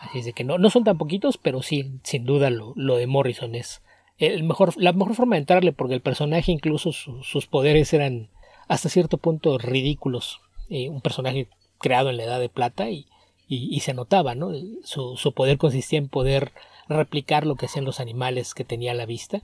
Así 0.00 0.18
es 0.20 0.24
de 0.24 0.32
que 0.32 0.44
no, 0.44 0.56
no 0.58 0.70
son 0.70 0.82
tan 0.84 0.96
poquitos, 0.98 1.36
pero 1.36 1.62
sí, 1.62 1.92
sin 2.02 2.24
duda 2.24 2.48
lo, 2.50 2.72
lo 2.74 2.96
de 2.96 3.06
Morrison 3.06 3.54
es 3.54 3.82
el 4.18 4.42
mejor, 4.44 4.74
la 4.76 4.92
mejor 4.92 5.14
forma 5.14 5.36
de 5.36 5.40
entrarle, 5.40 5.72
porque 5.72 5.94
el 5.94 6.00
personaje, 6.00 6.52
incluso 6.52 6.92
su- 6.92 7.22
sus 7.22 7.46
poderes 7.46 7.92
eran 7.92 8.28
hasta 8.68 8.88
cierto 8.88 9.18
punto 9.18 9.58
ridículos. 9.58 10.40
Eh, 10.68 10.88
un 10.88 11.00
personaje 11.00 11.48
creado 11.78 12.10
en 12.10 12.16
la 12.16 12.24
Edad 12.24 12.40
de 12.40 12.48
Plata 12.48 12.90
y, 12.90 13.06
y, 13.48 13.74
y 13.74 13.80
se 13.80 13.94
notaba, 13.94 14.34
¿no? 14.34 14.50
Su, 14.84 15.16
su 15.16 15.32
poder 15.32 15.58
consistía 15.58 15.98
en 15.98 16.08
poder 16.08 16.52
replicar 16.88 17.46
lo 17.46 17.56
que 17.56 17.66
hacían 17.66 17.84
los 17.84 18.00
animales 18.00 18.54
que 18.54 18.64
tenía 18.64 18.92
a 18.92 18.94
la 18.94 19.06
vista. 19.06 19.42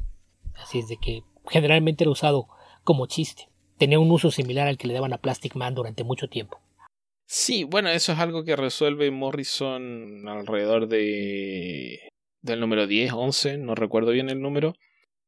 Así 0.62 0.78
es 0.78 0.88
de 0.88 0.96
que 0.96 1.22
generalmente 1.48 2.04
era 2.04 2.10
usado 2.10 2.48
como 2.84 3.06
chiste. 3.06 3.48
Tenía 3.78 3.98
un 4.00 4.10
uso 4.10 4.30
similar 4.30 4.68
al 4.68 4.78
que 4.78 4.88
le 4.88 4.94
daban 4.94 5.12
a 5.12 5.18
Plastic 5.18 5.54
Man 5.54 5.74
durante 5.74 6.02
mucho 6.04 6.28
tiempo. 6.28 6.60
Sí, 7.28 7.64
bueno, 7.64 7.88
eso 7.90 8.12
es 8.12 8.18
algo 8.20 8.44
que 8.44 8.54
resuelve 8.56 9.10
Morrison 9.10 10.28
alrededor 10.28 10.86
de 10.88 12.08
del 12.40 12.60
número 12.60 12.86
10, 12.86 13.12
11, 13.12 13.58
no 13.58 13.74
recuerdo 13.74 14.12
bien 14.12 14.30
el 14.30 14.40
número, 14.40 14.74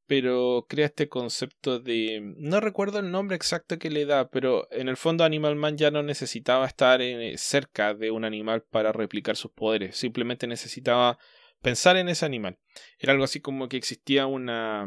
pero 0.07 0.67
crea 0.69 0.87
este 0.87 1.09
concepto 1.09 1.81
de 1.81 2.21
no 2.39 2.61
recuerdo 2.61 3.01
el 3.01 3.11
nombre 3.11 3.37
exacto 3.37 3.79
que 3.79 3.91
le 3.91 4.07
da, 4.07 4.31
pero 4.31 4.69
en 4.71 4.89
el 4.89 4.97
fondo 4.97 5.25
Animal 5.25 5.57
Man 5.57 5.77
ya 5.77 5.91
no 5.91 6.05
necesitaba 6.05 6.67
estar 6.67 7.03
eh, 7.03 7.37
cerca 7.37 7.95
de 7.95 8.13
un 8.13 8.25
animal 8.25 8.63
para 8.63 8.93
replicar 8.93 9.37
sus 9.37 9.51
poderes, 9.51 9.97
simplemente 9.97 10.47
necesitaba 10.47 11.19
pensar 11.63 11.97
en 11.97 12.09
ese 12.09 12.25
animal. 12.27 12.59
Era 13.01 13.13
algo 13.13 13.25
así 13.25 13.41
como 13.41 13.69
que 13.69 13.77
existía 13.77 14.27
una 14.27 14.87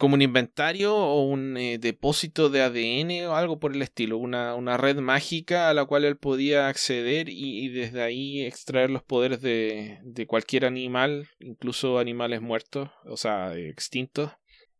como 0.00 0.14
un 0.14 0.22
inventario 0.22 0.96
o 0.96 1.24
un 1.24 1.58
eh, 1.58 1.76
depósito 1.76 2.48
de 2.48 2.62
ADN 2.62 3.26
o 3.28 3.36
algo 3.36 3.60
por 3.60 3.74
el 3.74 3.82
estilo, 3.82 4.16
una, 4.16 4.54
una 4.54 4.78
red 4.78 4.96
mágica 4.96 5.68
a 5.68 5.74
la 5.74 5.84
cual 5.84 6.06
él 6.06 6.16
podía 6.16 6.68
acceder 6.68 7.28
y, 7.28 7.68
desde 7.68 8.02
ahí 8.02 8.40
extraer 8.40 8.88
los 8.88 9.02
poderes 9.02 9.42
de, 9.42 9.98
de 10.02 10.26
cualquier 10.26 10.64
animal, 10.64 11.28
incluso 11.38 11.98
animales 11.98 12.40
muertos, 12.40 12.88
o 13.04 13.18
sea, 13.18 13.54
extintos. 13.54 14.30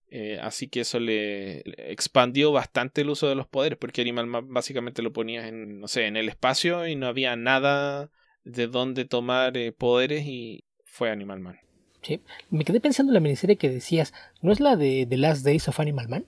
Eh, 0.09 0.39
así 0.41 0.69
que 0.69 0.81
eso 0.81 0.99
le, 0.99 1.59
expandió 1.91 2.51
bastante 2.51 3.03
el 3.03 3.11
uso 3.11 3.29
de 3.29 3.35
los 3.35 3.47
poderes, 3.47 3.79
porque 3.79 4.01
Animal 4.01 4.27
básicamente 4.45 5.03
lo 5.03 5.13
ponías 5.13 5.45
en, 5.45 5.81
no 5.81 5.87
sé, 5.87 6.07
en 6.07 6.17
el 6.17 6.31
espacio 6.31 6.89
y 6.89 6.97
no 6.97 7.07
había 7.07 7.37
nada 7.37 8.11
de 8.43 8.69
dónde 8.69 9.05
tomar 9.05 9.59
eh, 9.59 9.71
poderes 9.71 10.25
y 10.25 10.65
fue 10.83 11.11
Animal 11.11 11.41
Man. 11.41 11.61
¿Sí? 12.03 12.21
Me 12.51 12.65
quedé 12.65 12.81
pensando 12.81 13.11
en 13.11 13.15
la 13.15 13.21
miniserie 13.21 13.57
que 13.57 13.69
decías, 13.69 14.13
¿no 14.43 14.53
es 14.53 14.61
la 14.61 14.77
de 14.77 15.07
The 15.09 15.17
Last 15.17 15.45
Days 15.45 15.69
of 15.69 15.81
Animal 15.81 16.09
Man? 16.09 16.27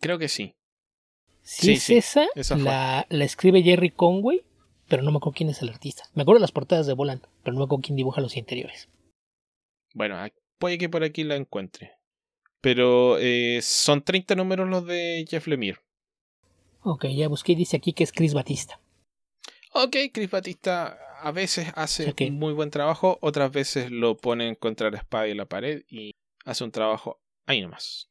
Creo 0.00 0.18
que 0.18 0.28
sí. 0.28 0.54
Si 1.42 1.66
Sí, 1.66 1.72
es 1.74 1.82
sí, 1.82 1.94
esa, 2.34 2.56
la, 2.56 3.06
la 3.08 3.24
escribe 3.24 3.62
Jerry 3.62 3.90
Conway, 3.90 4.44
pero 4.88 5.02
no 5.02 5.10
me 5.10 5.18
acuerdo 5.18 5.36
quién 5.36 5.48
es 5.48 5.62
el 5.62 5.68
artista. 5.68 6.04
Me 6.14 6.22
acuerdo 6.22 6.38
de 6.38 6.42
las 6.42 6.52
portadas 6.52 6.86
de 6.86 6.92
Volant, 6.94 7.24
pero 7.42 7.54
no 7.54 7.60
me 7.60 7.64
acuerdo 7.64 7.82
quién 7.82 7.96
dibuja 7.96 8.20
los 8.20 8.36
interiores. 8.36 8.88
Bueno, 9.94 10.16
puede 10.58 10.78
que 10.78 10.88
por 10.88 11.04
aquí 11.04 11.24
la 11.24 11.36
encuentre. 11.36 11.92
Pero 12.60 13.16
eh, 13.18 13.60
son 13.62 14.02
30 14.02 14.34
números 14.34 14.68
los 14.68 14.86
de 14.86 15.24
Jeff 15.28 15.46
Lemire. 15.46 15.78
Ok, 16.82 17.06
ya 17.06 17.28
busqué 17.28 17.52
y 17.52 17.56
dice 17.56 17.76
aquí 17.76 17.92
que 17.92 18.04
es 18.04 18.12
Chris 18.12 18.34
Batista. 18.34 18.80
Ok, 19.72 19.96
Chris 20.12 20.30
Batista 20.30 20.98
a 21.20 21.32
veces 21.32 21.68
hace 21.74 22.10
Ok. 22.10 22.22
un 22.28 22.38
muy 22.38 22.52
buen 22.52 22.70
trabajo, 22.70 23.18
otras 23.20 23.52
veces 23.52 23.90
lo 23.90 24.16
pone 24.16 24.56
contra 24.56 24.90
la 24.90 24.98
espada 24.98 25.28
y 25.28 25.34
la 25.34 25.46
pared 25.46 25.82
y 25.88 26.14
hace 26.44 26.64
un 26.64 26.70
trabajo 26.70 27.18
ahí 27.46 27.60
nomás. 27.60 28.08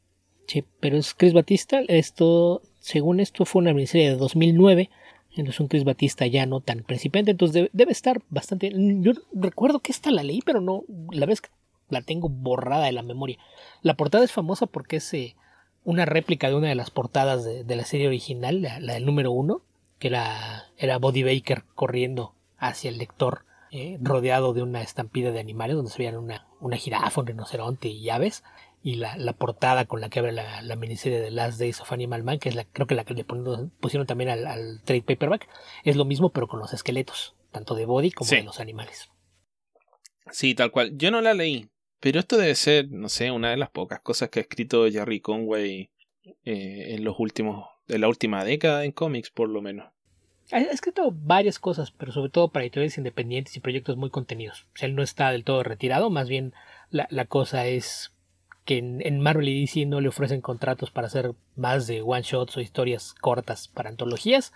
Sí, 0.47 0.63
pero 0.79 0.97
es 0.97 1.13
Chris 1.13 1.33
Batista. 1.33 1.81
Esto, 1.87 2.61
según 2.79 3.19
esto, 3.19 3.45
fue 3.45 3.61
una 3.61 3.73
miniserie 3.73 4.09
de 4.11 4.15
2009. 4.15 4.89
Entonces 5.31 5.59
un 5.59 5.67
Chris 5.67 5.83
Batista 5.83 6.27
ya 6.27 6.45
no 6.45 6.61
tan 6.61 6.83
principiante. 6.83 7.31
Entonces 7.31 7.53
debe, 7.53 7.69
debe 7.73 7.91
estar 7.91 8.21
bastante... 8.29 8.71
Yo 8.73 9.13
recuerdo 9.33 9.79
que 9.79 9.91
esta 9.91 10.11
la 10.11 10.23
leí, 10.23 10.41
pero 10.45 10.61
no... 10.61 10.83
La 11.11 11.25
vez 11.25 11.41
que 11.41 11.49
la 11.89 12.01
tengo 12.01 12.29
borrada 12.29 12.85
de 12.85 12.91
la 12.91 13.01
memoria. 13.01 13.37
La 13.81 13.95
portada 13.95 14.23
es 14.23 14.31
famosa 14.31 14.65
porque 14.67 14.97
es 14.97 15.13
eh, 15.13 15.35
una 15.83 16.05
réplica 16.05 16.49
de 16.49 16.55
una 16.55 16.69
de 16.69 16.75
las 16.75 16.89
portadas 16.91 17.43
de, 17.43 17.63
de 17.63 17.75
la 17.75 17.83
serie 17.85 18.07
original, 18.07 18.61
la, 18.61 18.79
la 18.79 18.93
del 18.93 19.05
número 19.05 19.31
uno, 19.31 19.61
que 19.99 20.07
era, 20.07 20.65
era 20.77 20.99
Body 20.99 21.23
Baker 21.23 21.63
corriendo 21.75 22.33
hacia 22.57 22.89
el 22.89 22.97
lector, 22.97 23.45
eh, 23.71 23.97
rodeado 24.01 24.53
de 24.53 24.61
una 24.63 24.81
estampida 24.81 25.31
de 25.31 25.39
animales 25.39 25.75
donde 25.75 25.91
se 25.91 25.97
veían 25.97 26.17
una, 26.17 26.47
una 26.59 26.77
jirafa, 26.77 27.21
un 27.21 27.27
rinoceronte 27.27 27.87
y 27.89 28.09
aves 28.09 28.43
y 28.83 28.95
la, 28.95 29.17
la 29.17 29.33
portada 29.33 29.85
con 29.85 29.99
la 29.99 30.09
que 30.09 30.19
abre 30.19 30.31
la, 30.31 30.61
la 30.61 30.75
miniserie 30.75 31.19
de 31.19 31.31
Last 31.31 31.59
Days 31.59 31.81
of 31.81 31.91
Animal 31.91 32.23
Man, 32.23 32.37
que 32.39 32.49
es 32.49 32.55
la, 32.55 32.65
creo 32.65 32.85
que 32.87 32.93
la 32.95 33.03
que 33.03 33.15
le 33.15 33.25
ponen- 33.25 33.71
pusieron 33.79 34.05
también 34.05 34.29
al, 34.29 34.45
al 34.45 34.81
trade 34.83 35.01
paperback, 35.01 35.49
es 35.83 35.95
lo 35.95 36.05
mismo 36.05 36.29
pero 36.29 36.47
con 36.47 36.59
los 36.59 36.71
esqueletos, 36.73 37.35
tanto 37.51 37.73
de 37.75 37.85
body 37.85 38.11
como 38.11 38.29
Sí. 38.29 38.35
de 38.37 38.43
los 38.43 38.59
animales. 38.59 39.09
Sí, 40.31 40.55
tal 40.55 40.71
cual. 40.71 40.97
Yo 40.97 41.11
no 41.11 41.21
la 41.21 41.33
leí, 41.33 41.69
pero 41.99 42.19
esto 42.19 42.37
debe 42.37 42.55
ser, 42.55 42.89
no 42.91 43.09
sé, 43.09 43.31
una 43.31 43.49
de 43.51 43.57
las 43.57 43.69
pocas 43.71 43.99
cosas 44.01 44.29
que 44.29 44.39
ha 44.39 44.43
escrito 44.43 44.89
Jerry 44.89 45.19
Conway 45.19 45.89
eh, 46.43 46.93
en 46.95 47.03
los 47.03 47.19
últimos, 47.19 47.67
en 47.87 48.01
la 48.01 48.07
última 48.07 48.43
década 48.43 48.85
en 48.85 48.91
cómics, 48.91 49.29
por 49.31 49.49
lo 49.49 49.61
menos. 49.61 49.91
Ha 50.51 50.59
escrito 50.59 51.11
varias 51.11 51.57
cosas, 51.57 51.91
pero 51.91 52.11
sobre 52.11 52.29
todo 52.29 52.49
para 52.49 52.63
editoriales 52.63 52.97
independientes 52.97 53.57
y 53.57 53.59
proyectos 53.59 53.97
muy 53.97 54.11
contenidos. 54.11 54.67
Él 54.79 54.95
no 54.95 55.01
está 55.01 55.31
del 55.31 55.43
todo 55.43 55.63
retirado, 55.63 56.09
más 56.09 56.29
bien 56.29 56.53
la, 56.91 57.07
la 57.09 57.25
cosa 57.25 57.65
es 57.65 58.13
que 58.65 58.79
en, 58.79 59.19
Marvel 59.19 59.47
y 59.47 59.61
DC 59.61 59.85
no 59.85 60.01
le 60.01 60.09
ofrecen 60.09 60.41
contratos 60.41 60.91
para 60.91 61.07
hacer 61.07 61.33
más 61.55 61.87
de 61.87 62.01
one 62.01 62.23
shots 62.23 62.57
o 62.57 62.61
historias 62.61 63.13
cortas 63.13 63.67
para 63.67 63.89
antologías. 63.89 64.53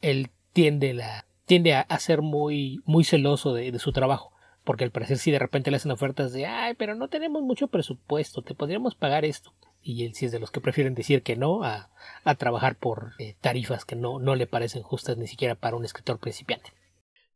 Él 0.00 0.30
tiende, 0.52 0.94
la, 0.94 1.24
tiende 1.46 1.74
a, 1.74 1.80
a 1.82 1.98
ser 2.00 2.22
muy, 2.22 2.80
muy 2.84 3.04
celoso 3.04 3.54
de, 3.54 3.70
de 3.72 3.78
su 3.78 3.92
trabajo. 3.92 4.32
porque 4.64 4.84
al 4.84 4.90
parecer 4.90 5.18
si 5.18 5.30
de 5.30 5.38
repente 5.38 5.70
le 5.70 5.76
hacen 5.76 5.92
ofertas 5.92 6.32
de, 6.32 6.46
ay, 6.46 6.74
pero 6.74 6.94
no 6.94 7.08
tenemos 7.08 7.42
mucho 7.42 7.68
presupuesto, 7.68 8.42
te 8.42 8.54
podríamos 8.54 8.94
pagar 8.94 9.24
esto. 9.24 9.52
Y 9.86 10.06
él 10.06 10.14
sí 10.14 10.24
es 10.24 10.32
de 10.32 10.40
los 10.40 10.50
que 10.50 10.62
prefieren 10.62 10.94
decir 10.94 11.22
que 11.22 11.36
no 11.36 11.62
a, 11.62 11.90
a 12.24 12.34
trabajar 12.36 12.74
por 12.74 13.12
eh, 13.18 13.36
tarifas 13.40 13.84
que 13.84 13.96
no, 13.96 14.18
no 14.18 14.34
le 14.34 14.46
parecen 14.46 14.82
justas 14.82 15.18
ni 15.18 15.26
siquiera 15.26 15.54
para 15.54 15.76
un 15.76 15.84
escritor 15.84 16.18
principiante. 16.18 16.72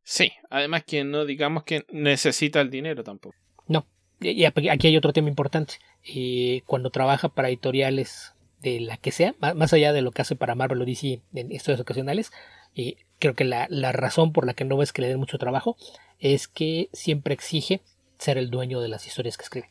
Sí, 0.02 0.32
además 0.48 0.84
que 0.84 1.04
no 1.04 1.26
digamos 1.26 1.64
que 1.64 1.84
necesita 1.90 2.62
el 2.62 2.70
dinero 2.70 3.04
tampoco. 3.04 3.36
No, 3.66 3.86
y 4.20 4.44
aquí 4.44 4.86
hay 4.86 4.96
otro 4.96 5.12
tema 5.12 5.28
importante. 5.28 5.74
Eh, 6.02 6.62
cuando 6.64 6.88
trabaja 6.88 7.28
para 7.28 7.48
editoriales 7.48 8.32
de 8.62 8.80
la 8.80 8.96
que 8.96 9.12
sea, 9.12 9.34
más 9.38 9.74
allá 9.74 9.92
de 9.92 10.00
lo 10.00 10.10
que 10.10 10.22
hace 10.22 10.34
para 10.34 10.54
Marvel 10.54 10.80
o 10.80 10.86
DC 10.86 11.20
en 11.34 11.52
historias 11.52 11.82
ocasionales, 11.82 12.32
eh, 12.74 12.96
creo 13.18 13.34
que 13.34 13.44
la, 13.44 13.66
la, 13.68 13.92
razón 13.92 14.32
por 14.32 14.46
la 14.46 14.54
que 14.54 14.64
no 14.64 14.78
ves 14.78 14.94
que 14.94 15.02
le 15.02 15.08
den 15.08 15.18
mucho 15.18 15.36
trabajo 15.36 15.76
es 16.18 16.48
que 16.48 16.88
siempre 16.94 17.34
exige 17.34 17.82
ser 18.16 18.38
el 18.38 18.50
dueño 18.50 18.80
de 18.80 18.88
las 18.88 19.06
historias 19.06 19.36
que 19.36 19.44
escribe. 19.44 19.70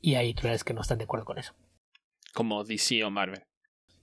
Y 0.00 0.14
hay 0.14 0.26
editoriales 0.26 0.64
que 0.64 0.72
no 0.72 0.80
están 0.80 0.98
de 0.98 1.04
acuerdo 1.04 1.26
con 1.26 1.38
eso. 1.38 1.52
Como 2.34 2.64
DC 2.64 3.02
o 3.04 3.10
Marvel. 3.10 3.42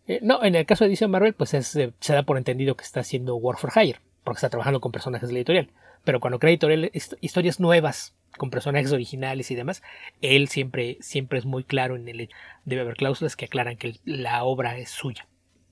Eh, 0.07 0.19
no, 0.23 0.43
en 0.43 0.55
el 0.55 0.65
caso 0.65 0.85
de 0.85 0.89
DC 0.89 1.05
o 1.05 1.09
Marvel, 1.09 1.33
pues 1.33 1.53
es, 1.53 1.67
se 1.67 2.13
da 2.13 2.23
por 2.23 2.38
entendido 2.38 2.75
que 2.75 2.83
está 2.83 3.01
haciendo 3.01 3.35
War 3.35 3.57
for 3.57 3.71
Hire 3.75 4.00
porque 4.23 4.38
está 4.38 4.50
trabajando 4.50 4.81
con 4.81 4.91
personajes 4.91 5.29
de 5.29 5.33
la 5.33 5.39
editorial. 5.39 5.69
Pero 6.03 6.19
cuando 6.19 6.39
crea 6.39 6.51
editorial, 6.51 6.91
historias 7.21 7.59
nuevas, 7.59 8.15
con 8.38 8.50
personajes 8.50 8.91
originales 8.91 9.51
y 9.51 9.55
demás, 9.55 9.83
él 10.21 10.47
siempre, 10.47 10.97
siempre 11.01 11.38
es 11.39 11.45
muy 11.45 11.63
claro 11.63 11.95
en 11.95 12.07
el 12.07 12.29
debe 12.65 12.81
haber 12.81 12.95
cláusulas 12.95 13.35
que 13.35 13.45
aclaran 13.45 13.77
que 13.77 14.00
la 14.05 14.43
obra 14.43 14.77
es 14.77 14.89
suya, 14.89 15.27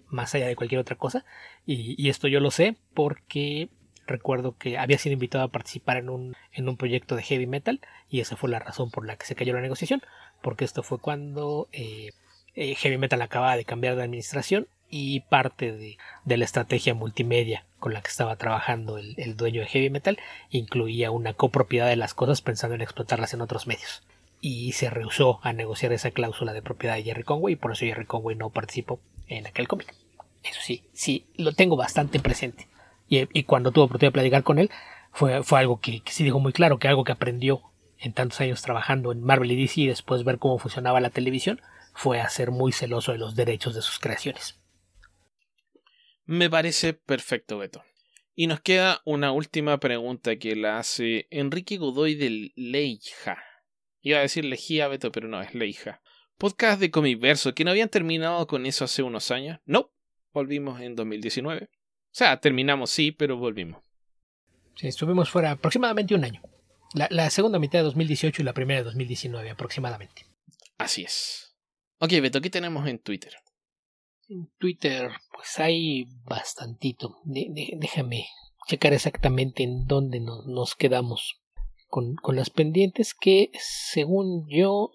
más 0.07 0.35
allá 0.35 0.47
de 0.47 0.55
cualquier 0.55 0.81
otra 0.81 0.97
cosa. 0.97 1.25
Y, 1.65 2.09
esto 2.09 2.27
yo 2.27 2.39
lo 2.39 2.51
sé 2.51 2.75
porque 2.93 3.69
recuerdo 4.05 4.57
que 4.57 4.77
había 4.77 4.97
sido 4.97 5.13
invitado 5.13 5.43
a 5.43 5.51
participar 5.51 5.97
en 5.97 6.09
un, 6.09 6.35
en 6.51 6.67
un 6.67 6.77
proyecto 6.77 7.15
de 7.15 7.23
heavy 7.23 7.47
metal 7.47 7.79
y 8.09 8.21
esa 8.21 8.35
fue 8.35 8.49
la 8.49 8.59
razón 8.59 8.89
por 8.89 9.05
la 9.05 9.15
que 9.17 9.25
se 9.25 9.35
cayó 9.35 9.53
la 9.53 9.61
negociación, 9.61 10.01
porque 10.41 10.65
esto 10.65 10.81
fue 10.83 10.99
cuando 10.99 11.69
eh, 11.71 12.09
eh, 12.59 12.75
heavy 12.75 12.97
metal 12.97 13.21
acababa 13.21 13.55
de 13.55 13.63
cambiar 13.63 13.95
de 13.95 14.03
administración 14.03 14.67
y 14.89 15.21
parte 15.21 15.71
de, 15.71 15.97
la 16.25 16.43
estrategia 16.43 16.93
multimedia 16.93 17.63
con 17.79 17.93
la 17.93 18.01
que 18.01 18.09
estaba 18.09 18.35
trabajando 18.35 18.97
el, 18.97 19.37
dueño 19.37 19.61
de 19.61 19.67
Heavy 19.67 19.89
Metal 19.89 20.19
incluía 20.49 21.09
una 21.09 21.33
copropiedad 21.33 21.87
de 21.87 21.95
las 21.95 22.13
cosas 22.13 22.41
pensando 22.41 22.75
en 22.75 22.81
explotarlas 22.81 23.33
en 23.33 23.39
otros 23.39 23.65
medios. 23.65 24.03
Y 24.41 24.73
se 24.73 24.89
rehusó 24.89 25.39
a 25.41 25.53
negociar 25.53 25.93
esa 25.93 26.11
cláusula 26.11 26.51
de 26.51 26.61
propiedad 26.61 26.95
de 26.95 27.03
Jerry 27.03 27.23
Conway 27.23 27.53
y 27.53 27.55
por 27.55 27.71
eso 27.71 27.85
Jerry 27.85 28.05
Conway 28.05 28.35
no 28.35 28.49
participó 28.49 28.99
en 29.27 29.47
aquel 29.47 29.69
cómic. 29.69 29.95
Eso 30.43 30.59
sí, 30.61 30.83
sí, 30.91 31.27
lo 31.37 31.53
tengo 31.53 31.77
bastante 31.77 32.19
presente. 32.19 32.67
Y, 33.07 33.25
y 33.31 33.43
cuando 33.43 33.71
tuve 33.71 33.85
oportunidad 33.85 34.09
de 34.09 34.13
platicar 34.13 34.43
con 34.43 34.59
él, 34.59 34.69
fue, 35.13 35.43
fue 35.43 35.59
algo 35.59 35.79
que, 35.79 36.01
que 36.01 36.11
sí 36.11 36.25
dijo 36.25 36.39
muy 36.39 36.51
claro, 36.51 36.77
que 36.77 36.89
algo 36.89 37.05
que 37.05 37.13
aprendió 37.13 37.61
en 37.99 38.11
tantos 38.11 38.41
años 38.41 38.61
trabajando 38.61 39.13
en 39.13 39.23
Marvel 39.23 39.51
y 39.53 39.61
DC 39.61 39.81
y 39.81 39.87
después 39.87 40.25
ver 40.25 40.39
cómo 40.39 40.59
funcionaba 40.59 40.99
la 40.99 41.09
televisión, 41.09 41.61
fue 41.99 42.21
a 42.21 42.29
ser 42.29 42.51
muy 42.51 42.71
celoso 42.71 43.11
de 43.11 43.17
los 43.17 43.35
derechos 43.35 43.75
de 43.75 43.81
sus 43.81 43.99
creaciones. 43.99 44.57
Me 46.23 46.49
parece 46.49 46.93
perfecto, 46.93 47.57
Beto. 47.57 47.83
Y 48.35 48.47
nos 48.47 48.61
queda 48.61 49.01
una 49.03 49.33
última 49.33 49.81
pregunta 49.81 50.37
que 50.37 50.55
la 50.55 50.79
hace 50.79 51.27
Enrique 51.29 51.75
Godoy 51.75 52.15
de 52.15 52.53
Leija. 52.55 53.43
Iba 53.99 54.19
a 54.19 54.21
decir 54.21 54.45
Lejía, 54.45 54.87
Beto, 54.87 55.11
pero 55.11 55.27
no, 55.27 55.41
es 55.41 55.53
Leija. 55.53 56.01
Podcast 56.37 56.79
de 56.79 56.89
Comiverso, 56.89 57.53
que 57.53 57.65
no 57.65 57.71
habían 57.71 57.89
terminado 57.89 58.47
con 58.47 58.65
eso 58.65 58.85
hace 58.85 59.03
unos 59.03 59.29
años. 59.29 59.59
No, 59.65 59.91
volvimos 60.31 60.79
en 60.79 60.95
2019. 60.95 61.65
O 61.65 61.69
sea, 62.11 62.39
terminamos 62.39 62.91
sí, 62.91 63.11
pero 63.11 63.35
volvimos. 63.35 63.83
Sí, 64.77 64.87
estuvimos 64.87 65.29
fuera 65.29 65.51
aproximadamente 65.51 66.15
un 66.15 66.23
año. 66.23 66.41
La, 66.93 67.09
la, 67.11 67.29
segunda 67.29 67.59
mitad 67.59 67.79
de 67.79 67.83
2018 67.83 68.41
y 68.41 68.45
la 68.45 68.53
primera 68.53 68.79
de 68.79 68.85
2019 68.85 69.49
aproximadamente. 69.49 70.25
Así 70.77 71.03
es. 71.03 71.48
Ok, 71.99 72.11
Beto, 72.21 72.39
¿qué 72.39 72.49
tenemos 72.49 72.87
en 72.87 72.99
Twitter? 72.99 73.33
En 74.29 74.49
Twitter, 74.57 75.11
pues 75.33 75.59
hay 75.59 76.05
bastantito. 76.23 77.17
déjame 77.25 78.27
checar 78.67 78.93
exactamente 78.93 79.63
en 79.63 79.85
dónde 79.85 80.21
nos, 80.21 80.75
quedamos 80.75 81.41
con, 81.87 82.15
con, 82.15 82.37
las 82.37 82.49
pendientes 82.49 83.13
que, 83.13 83.51
según 83.59 84.47
yo, 84.47 84.91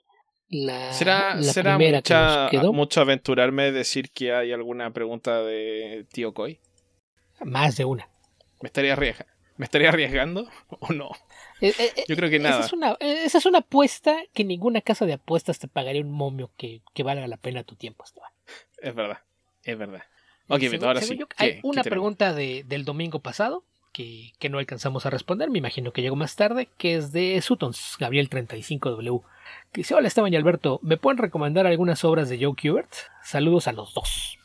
la, 0.48 0.92
¿Será, 0.92 1.34
la 1.34 1.42
¿será 1.42 1.76
mucha, 1.76 2.48
mucho 2.72 3.00
aventurarme 3.00 3.70
decir 3.72 4.10
que 4.10 4.32
hay 4.32 4.52
alguna 4.52 4.92
pregunta 4.92 5.42
de 5.42 6.06
tío 6.10 6.32
Coy? 6.32 6.60
Más 7.40 7.76
de 7.76 7.84
una. 7.84 8.08
¿Me 8.62 8.68
estaría, 8.68 8.94
arriesgando, 8.94 9.33
¿Me 9.56 9.64
estaría 9.64 9.88
arriesgando 9.88 10.48
o 10.80 10.92
no? 10.92 11.10
Eh, 11.60 11.72
eh, 11.78 11.92
eh, 11.96 12.04
yo 12.08 12.16
creo 12.16 12.30
que 12.30 12.38
nada. 12.38 12.56
Esa 12.56 12.66
es, 12.66 12.72
una, 12.72 12.96
esa 13.00 13.38
es 13.38 13.46
una 13.46 13.58
apuesta 13.58 14.22
que 14.32 14.44
ninguna 14.44 14.80
casa 14.80 15.06
de 15.06 15.14
apuestas 15.14 15.58
te 15.58 15.68
pagaría 15.68 16.02
un 16.02 16.10
momio 16.10 16.50
que, 16.56 16.80
que 16.92 17.02
valga 17.02 17.26
la 17.28 17.36
pena 17.36 17.62
tu 17.62 17.76
tiempo, 17.76 18.04
Esteban. 18.04 18.30
Es 18.78 18.94
verdad, 18.94 19.20
es 19.62 19.78
verdad. 19.78 20.02
Ok, 20.48 20.62
ahora 20.82 21.00
sí. 21.00 21.18
hay 21.38 21.60
una 21.62 21.82
pregunta 21.82 22.34
de, 22.34 22.64
del 22.64 22.84
domingo 22.84 23.20
pasado 23.20 23.64
que, 23.92 24.32
que, 24.38 24.50
no 24.50 24.58
alcanzamos 24.58 25.06
a 25.06 25.10
responder, 25.10 25.48
me 25.48 25.58
imagino 25.58 25.92
que 25.92 26.02
llegó 26.02 26.16
más 26.16 26.36
tarde, 26.36 26.68
que 26.76 26.96
es 26.96 27.12
de 27.12 27.40
Sutons, 27.40 27.96
Gabriel35W. 27.98 29.22
Que 29.72 29.80
dice, 29.80 29.94
hola 29.94 30.08
Esteban 30.08 30.32
y 30.32 30.36
Alberto, 30.36 30.80
¿me 30.82 30.96
pueden 30.96 31.18
recomendar 31.18 31.66
algunas 31.66 32.04
obras 32.04 32.28
de 32.28 32.44
Joe 32.44 32.54
Kubert? 32.60 32.92
Saludos 33.22 33.68
a 33.68 33.72
los 33.72 33.94
dos. 33.94 34.38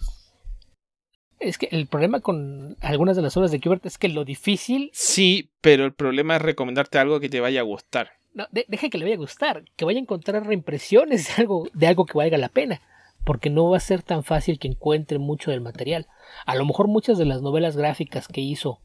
Es 1.40 1.58
que 1.58 1.70
el 1.72 1.88
problema 1.88 2.20
con 2.20 2.76
algunas 2.82 3.16
de 3.16 3.22
las 3.22 3.36
obras 3.38 3.52
de 3.52 3.62
Kubert 3.62 3.86
es 3.86 3.98
que 3.98 4.10
lo 4.10 4.26
difícil... 4.26 4.90
Sí, 4.94 5.50
pero 5.62 5.86
el 5.86 5.94
problema 5.94 6.36
es 6.36 6.42
recomendarte 6.42 7.00
algo 7.00 7.20
que 7.20 7.30
te 7.30 7.40
vaya 7.40 7.62
a 7.62 7.64
gustar. 7.64 8.12
No, 8.34 8.46
deja 8.52 8.90
que 8.90 8.98
le 8.98 9.06
vaya 9.06 9.16
a 9.16 9.20
gustar, 9.20 9.64
que 9.76 9.86
vaya 9.86 10.00
a 10.00 10.02
encontrar 10.02 10.46
reimpresiones 10.46 11.28
de 11.28 11.42
algo, 11.42 11.68
de 11.74 11.88
algo 11.88 12.06
que 12.06 12.18
valga 12.18 12.38
la 12.38 12.50
pena 12.50 12.82
porque 13.26 13.50
no 13.50 13.70
va 13.70 13.78
a 13.78 13.82
ser 13.82 14.02
tan 14.02 14.24
fácil 14.24 14.60
que 14.60 14.68
encuentre 14.68 15.20
mucho 15.20 15.52
del 15.52 15.62
material. 15.62 16.08
A 16.46 16.56
lo 16.56 16.66
mejor 16.66 16.88
muchas 16.88 17.18
de 17.18 17.26
las 17.26 17.42
novelas 17.42 17.78
gráficas 17.78 18.28
que 18.28 18.42
hizo 18.42 18.80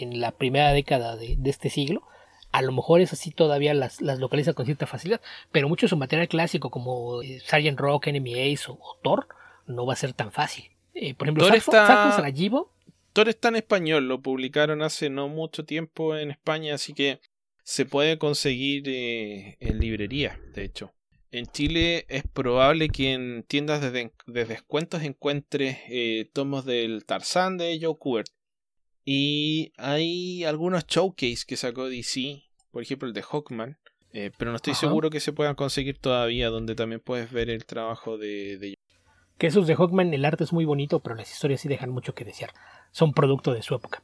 en 0.00 0.20
la 0.20 0.32
primera 0.32 0.72
década 0.72 1.16
de, 1.16 1.38
este 1.44 1.70
siglo, 1.70 2.02
a 2.52 2.62
lo 2.62 2.72
mejor 2.72 3.00
es 3.00 3.12
así 3.12 3.30
todavía 3.30 3.74
las, 3.74 4.00
las, 4.00 4.18
localiza 4.18 4.52
con 4.52 4.66
cierta 4.66 4.86
facilidad, 4.86 5.20
pero 5.50 5.68
mucho 5.68 5.86
de 5.86 5.90
su 5.90 5.96
material 5.96 6.28
clásico 6.28 6.70
como 6.70 7.22
eh, 7.22 7.40
Sgt. 7.40 7.78
Rock, 7.78 8.08
Enemy 8.08 8.52
Ace 8.52 8.64
o, 8.68 8.78
Thor 9.02 9.28
no 9.66 9.84
va 9.84 9.94
a 9.94 9.96
ser 9.96 10.12
tan 10.12 10.30
fácil. 10.30 10.70
Eh, 10.98 11.14
por 11.14 11.26
ejemplo, 11.26 11.46
Thor 11.46 11.56
está... 11.56 12.32
Thor 13.12 13.28
está 13.28 13.48
en 13.48 13.56
español, 13.56 14.08
lo 14.08 14.20
publicaron 14.20 14.82
hace 14.82 15.08
no 15.08 15.28
mucho 15.28 15.64
tiempo 15.64 16.16
en 16.16 16.30
España, 16.30 16.74
así 16.74 16.92
que 16.92 17.20
se 17.62 17.84
puede 17.84 18.18
conseguir 18.18 18.84
eh, 18.86 19.56
en 19.60 19.78
librería, 19.78 20.40
de 20.54 20.64
hecho. 20.64 20.92
En 21.30 21.46
Chile 21.46 22.06
es 22.08 22.22
probable 22.22 22.88
que 22.88 23.12
en 23.12 23.42
tiendas 23.42 23.80
de, 23.92 24.10
descuentos 24.26 25.02
encuentres 25.02 25.78
eh, 25.88 26.30
tomos 26.32 26.64
del 26.64 27.04
Tarzán 27.04 27.58
de 27.58 27.78
Joe 27.80 27.96
Kubert. 27.98 28.30
Y 29.04 29.72
hay 29.76 30.44
algunos 30.44 30.86
showcase 30.86 31.44
que 31.46 31.56
sacó 31.56 31.88
DC, 31.88 32.42
por 32.70 32.82
ejemplo 32.82 33.06
el 33.06 33.14
de 33.14 33.22
Hawkman, 33.22 33.78
eh, 34.12 34.30
pero 34.38 34.50
no 34.50 34.56
estoy 34.56 34.74
seguro 34.74 35.10
que 35.10 35.20
se 35.20 35.32
puedan 35.32 35.54
conseguir 35.54 35.98
todavía, 35.98 36.48
donde 36.48 36.74
también 36.74 37.00
puedes 37.00 37.30
ver 37.30 37.50
el 37.50 37.66
trabajo 37.66 38.16
de, 38.16 38.56
de... 38.56 38.78
Que 39.38 39.48
esos 39.48 39.66
de 39.66 39.74
Hawkman, 39.74 40.14
el 40.14 40.24
arte 40.24 40.44
es 40.44 40.52
muy 40.52 40.64
bonito, 40.64 41.00
pero 41.00 41.14
las 41.14 41.30
historias 41.30 41.60
sí 41.60 41.68
dejan 41.68 41.90
mucho 41.90 42.14
que 42.14 42.24
desear. 42.24 42.50
Son 42.90 43.12
producto 43.12 43.52
de 43.52 43.62
su 43.62 43.74
época. 43.74 44.02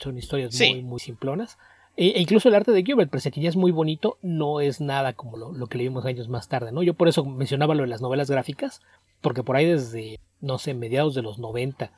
Son 0.00 0.18
historias 0.18 0.58
muy, 0.58 0.82
muy 0.82 0.98
simplonas. 0.98 1.58
E, 1.96 2.08
e 2.08 2.20
incluso 2.20 2.48
el 2.48 2.54
arte 2.54 2.72
de 2.72 2.82
Gilbert, 2.82 3.10
pese 3.10 3.30
que 3.30 3.40
ya 3.40 3.48
es 3.48 3.56
muy 3.56 3.70
bonito, 3.70 4.18
no 4.22 4.60
es 4.60 4.80
nada 4.80 5.12
como 5.12 5.36
lo, 5.36 5.52
lo, 5.52 5.66
que 5.66 5.78
leímos 5.78 6.04
años 6.04 6.28
más 6.28 6.48
tarde, 6.48 6.72
¿no? 6.72 6.82
Yo 6.82 6.94
por 6.94 7.08
eso 7.08 7.24
mencionaba 7.24 7.74
lo 7.74 7.82
de 7.82 7.88
las 7.88 8.00
novelas 8.00 8.30
gráficas, 8.30 8.80
porque 9.20 9.42
por 9.42 9.56
ahí 9.56 9.66
desde, 9.66 10.18
no 10.40 10.58
sé, 10.58 10.74
mediados 10.74 11.14
de 11.14 11.22
los 11.22 11.38
90, 11.38 11.92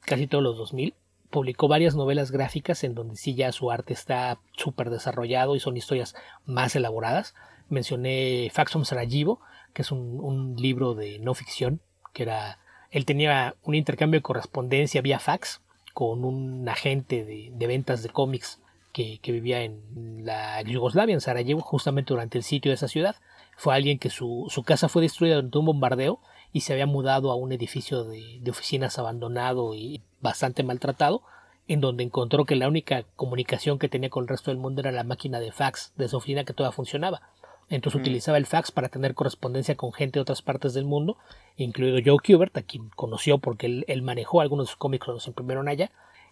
casi 0.00 0.26
todos 0.26 0.44
los 0.44 0.56
2000, 0.56 0.94
publicó 1.28 1.66
varias 1.66 1.96
novelas 1.96 2.30
gráficas 2.30 2.84
en 2.84 2.94
donde 2.94 3.16
sí 3.16 3.34
ya 3.34 3.50
su 3.52 3.70
arte 3.70 3.94
está 3.94 4.38
súper 4.56 4.90
desarrollado 4.90 5.56
y 5.56 5.60
son 5.60 5.76
historias 5.76 6.14
más 6.44 6.76
elaboradas. 6.76 7.34
Mencioné 7.68 8.50
Fax 8.52 8.72
from 8.72 8.84
Sarajevo, 8.84 9.40
que 9.72 9.82
es 9.82 9.90
un, 9.90 10.20
un 10.20 10.56
libro 10.56 10.94
de 10.94 11.18
no 11.18 11.34
ficción, 11.34 11.80
que 12.12 12.24
era, 12.24 12.58
él 12.90 13.04
tenía 13.04 13.54
un 13.62 13.74
intercambio 13.74 14.18
de 14.18 14.22
correspondencia 14.22 15.02
vía 15.02 15.18
fax 15.18 15.60
con 15.94 16.24
un 16.24 16.68
agente 16.68 17.24
de, 17.24 17.50
de 17.52 17.66
ventas 17.66 18.02
de 18.02 18.08
cómics 18.08 18.62
que, 18.92 19.18
vivía 19.24 19.62
en 19.62 20.24
la 20.24 20.62
Yugoslavia, 20.62 21.14
en 21.14 21.20
Sarajevo, 21.20 21.60
justamente 21.60 22.12
durante 22.12 22.38
el 22.38 22.44
sitio 22.44 22.70
de 22.70 22.74
esa 22.74 22.88
ciudad. 22.88 23.16
Fue 23.56 23.74
alguien 23.74 23.98
que 23.98 24.10
su, 24.10 24.46
casa 24.64 24.88
fue 24.88 25.02
destruida 25.02 25.36
durante 25.36 25.58
un 25.58 25.66
bombardeo 25.66 26.20
y 26.52 26.60
se 26.60 26.72
había 26.72 26.86
mudado 26.86 27.30
a 27.30 27.34
un 27.34 27.52
edificio 27.52 28.04
de, 28.04 28.42
oficinas 28.48 28.98
abandonado 28.98 29.74
y 29.74 30.02
bastante 30.20 30.62
maltratado, 30.62 31.22
en 31.68 31.80
donde 31.80 32.04
encontró 32.04 32.44
que 32.44 32.56
la 32.56 32.68
única 32.68 33.04
comunicación 33.16 33.78
que 33.78 33.88
tenía 33.88 34.10
con 34.10 34.24
el 34.24 34.28
resto 34.28 34.50
del 34.50 34.58
mundo 34.58 34.80
era 34.80 34.92
la 34.92 35.04
máquina 35.04 35.40
de 35.40 35.52
fax 35.52 35.92
de 35.96 36.08
su 36.08 36.16
oficina 36.18 36.44
que 36.44 36.52
todavía 36.52 36.76
funcionaba. 36.76 37.22
Entonces 37.68 37.98
mm. 37.98 38.02
utilizaba 38.02 38.38
el 38.38 38.46
fax 38.46 38.70
para 38.70 38.88
tener 38.88 39.14
correspondencia 39.14 39.76
con 39.76 39.92
gente 39.92 40.18
de 40.18 40.22
otras 40.22 40.42
partes 40.42 40.74
del 40.74 40.84
mundo, 40.84 41.16
incluido 41.56 41.98
Joe 42.04 42.18
Kubert, 42.24 42.56
a 42.56 42.62
quien 42.62 42.88
conoció 42.90 43.38
porque 43.38 43.66
él, 43.66 43.84
él 43.88 44.02
manejó 44.02 44.40
algunos 44.40 44.66
de 44.66 44.70
sus 44.70 44.78
cómics 44.78 45.04
cuando 45.04 45.20
se 45.20 45.30
imprimieron 45.30 45.68
allá. 45.68 45.90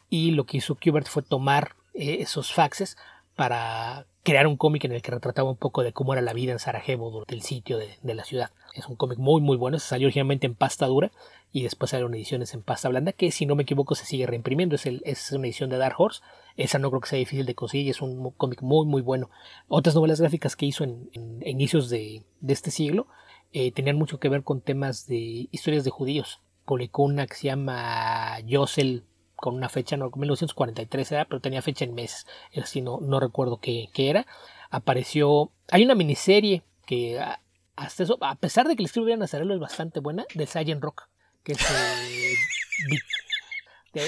Y 0.09 0.33
lo 0.33 0.45
que 0.45 0.59
hizo 0.59 0.77
Kubert 0.77 1.07
fue 1.07 1.23
tomar 1.23 1.77
eh, 1.95 2.19
esos 2.21 2.53
faxes 2.53 2.97
para 3.37 4.07
crear 4.23 4.47
un 4.47 4.57
cómic 4.57 4.85
en 4.85 4.93
el 4.93 5.03
que 5.03 5.11
retrataba 5.11 5.51
un 5.51 5.57
poco 5.57 5.83
de 5.83 5.93
cómo 5.93 6.13
era 6.13 6.23
la 6.23 6.33
vida 6.33 6.53
en 6.53 6.59
Sarajevo 6.59 7.11
durante 7.11 7.35
el 7.35 7.43
sitio 7.43 7.79
de, 7.79 8.15
la 8.15 8.25
ciudad. 8.25 8.51
Es 8.75 8.87
un 8.87 8.97
cómic 8.97 9.19
muy 9.19 9.41
muy 9.41 9.57
bueno, 9.57 9.79
se 9.79 9.89
salió 9.89 10.07
originalmente 10.07 10.47
en 10.47 10.55
pasta 10.55 10.87
dura 10.87 11.11
y 11.53 11.63
después 11.63 11.91
salieron 11.91 12.15
ediciones 12.15 12.55
en 12.55 12.63
pasta 12.63 12.89
blanda 12.89 13.13
que 13.13 13.31
si 13.33 13.47
no 13.47 13.57
me 13.57 13.63
equivoco 13.63 13.95
se 13.95 14.05
sigue 14.05 14.27
reimprimiendo, 14.27 14.77
es, 14.77 14.87
es 14.87 15.33
una 15.33 15.47
edición 15.47 15.71
de 15.71 15.79
Dark 15.79 15.97
Horse, 15.99 16.21
esa 16.57 16.79
no 16.79 16.91
creo 16.91 17.01
que 17.01 17.09
sea 17.09 17.19
difícil 17.19 17.47
de 17.47 17.55
conseguir, 17.55 17.91
es 17.91 18.03
un 18.03 18.31
cómic 18.33 18.63
muy 18.63 18.87
muy 18.87 19.03
bueno. 19.03 19.31
Otras 19.69 19.95
novelas 19.95 20.21
gráficas 20.21 20.55
que 20.55 20.67
hizo 20.67 20.85
en, 20.85 21.11
inicios 21.45 21.89
de, 21.89 22.25
este 22.47 22.71
siglo 22.71 23.07
eh, 23.53 23.73
tenían 23.73 23.97
mucho 23.97 24.21
que 24.21 24.29
ver 24.29 24.45
con 24.45 24.61
temas 24.61 25.07
de 25.07 25.49
historias 25.51 25.85
de 25.85 25.91
judíos. 25.91 26.41
Publicó 26.67 27.03
una 27.03 27.27
que 27.27 27.35
se 27.35 27.47
llama 27.47 28.39
Yosel 28.41 29.05
con 29.41 29.55
una 29.55 29.69
fecha, 29.69 29.97
no, 29.97 30.11
1943 30.15 31.13
era, 31.13 31.25
pero 31.25 31.41
tenía 31.41 31.63
fecha 31.63 31.85
en 31.85 31.95
meses, 31.95 32.27
así 32.61 32.83
no, 32.83 32.99
no 33.01 33.19
recuerdo 33.21 33.59
qué, 33.59 33.89
era. 33.97 34.27
Apareció, 34.71 35.51
hay 35.71 35.85
una 35.85 35.95
miniserie 35.95 36.63
que 36.87 37.19
ah, 37.19 37.41
hasta 37.75 38.03
eso, 38.03 38.19
a 38.21 38.37
pesar 38.37 38.69
de 38.69 38.77
que 38.77 38.83
el 38.83 38.87
escribo 38.87 39.09
Nazarelo 39.17 39.55
es 39.55 39.61
bastante 39.61 40.01
buena, 40.01 40.25
de 40.35 40.47
Science 40.47 40.81
Rock, 40.81 41.09
que 41.43 41.53
es 41.53 41.59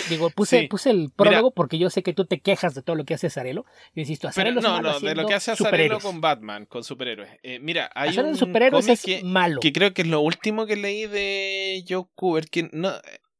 Digo, 0.08 0.30
puse, 0.30 0.68
puse 0.68 0.90
el 0.90 1.10
prólogo 1.10 1.50
porque 1.50 1.76
yo 1.76 1.90
sé 1.90 2.04
que 2.04 2.12
tú 2.12 2.24
te 2.24 2.40
quejas 2.40 2.72
de 2.74 2.82
todo 2.82 2.94
lo 2.94 3.04
que 3.04 3.14
hace 3.14 3.26
Azarelo. 3.26 3.64
Yo 3.96 4.02
insisto, 4.02 4.28
Azarelo 4.28 4.60
no, 4.60 4.80
no, 4.80 5.00
de 5.00 5.14
lo 5.16 5.26
que 5.26 5.34
hace 5.34 5.50
Azarelo 5.50 5.98
con 5.98 6.20
Batman, 6.20 6.66
con 6.66 6.84
superhéroes. 6.84 7.30
Eh, 7.42 7.58
mira, 7.58 7.90
hay 7.94 8.16
un 8.16 8.36
superhéroes 8.36 8.88
es 8.88 9.02
que, 9.02 9.24
malo. 9.24 9.60
Que 9.60 9.72
creo 9.72 9.92
que 9.92 10.02
es 10.02 10.08
lo 10.08 10.20
último 10.20 10.66
que 10.66 10.76
leí 10.76 11.06
de 11.06 11.84
Joe 11.88 12.04
Cooper. 12.14 12.48
Que 12.48 12.70
no, 12.72 12.92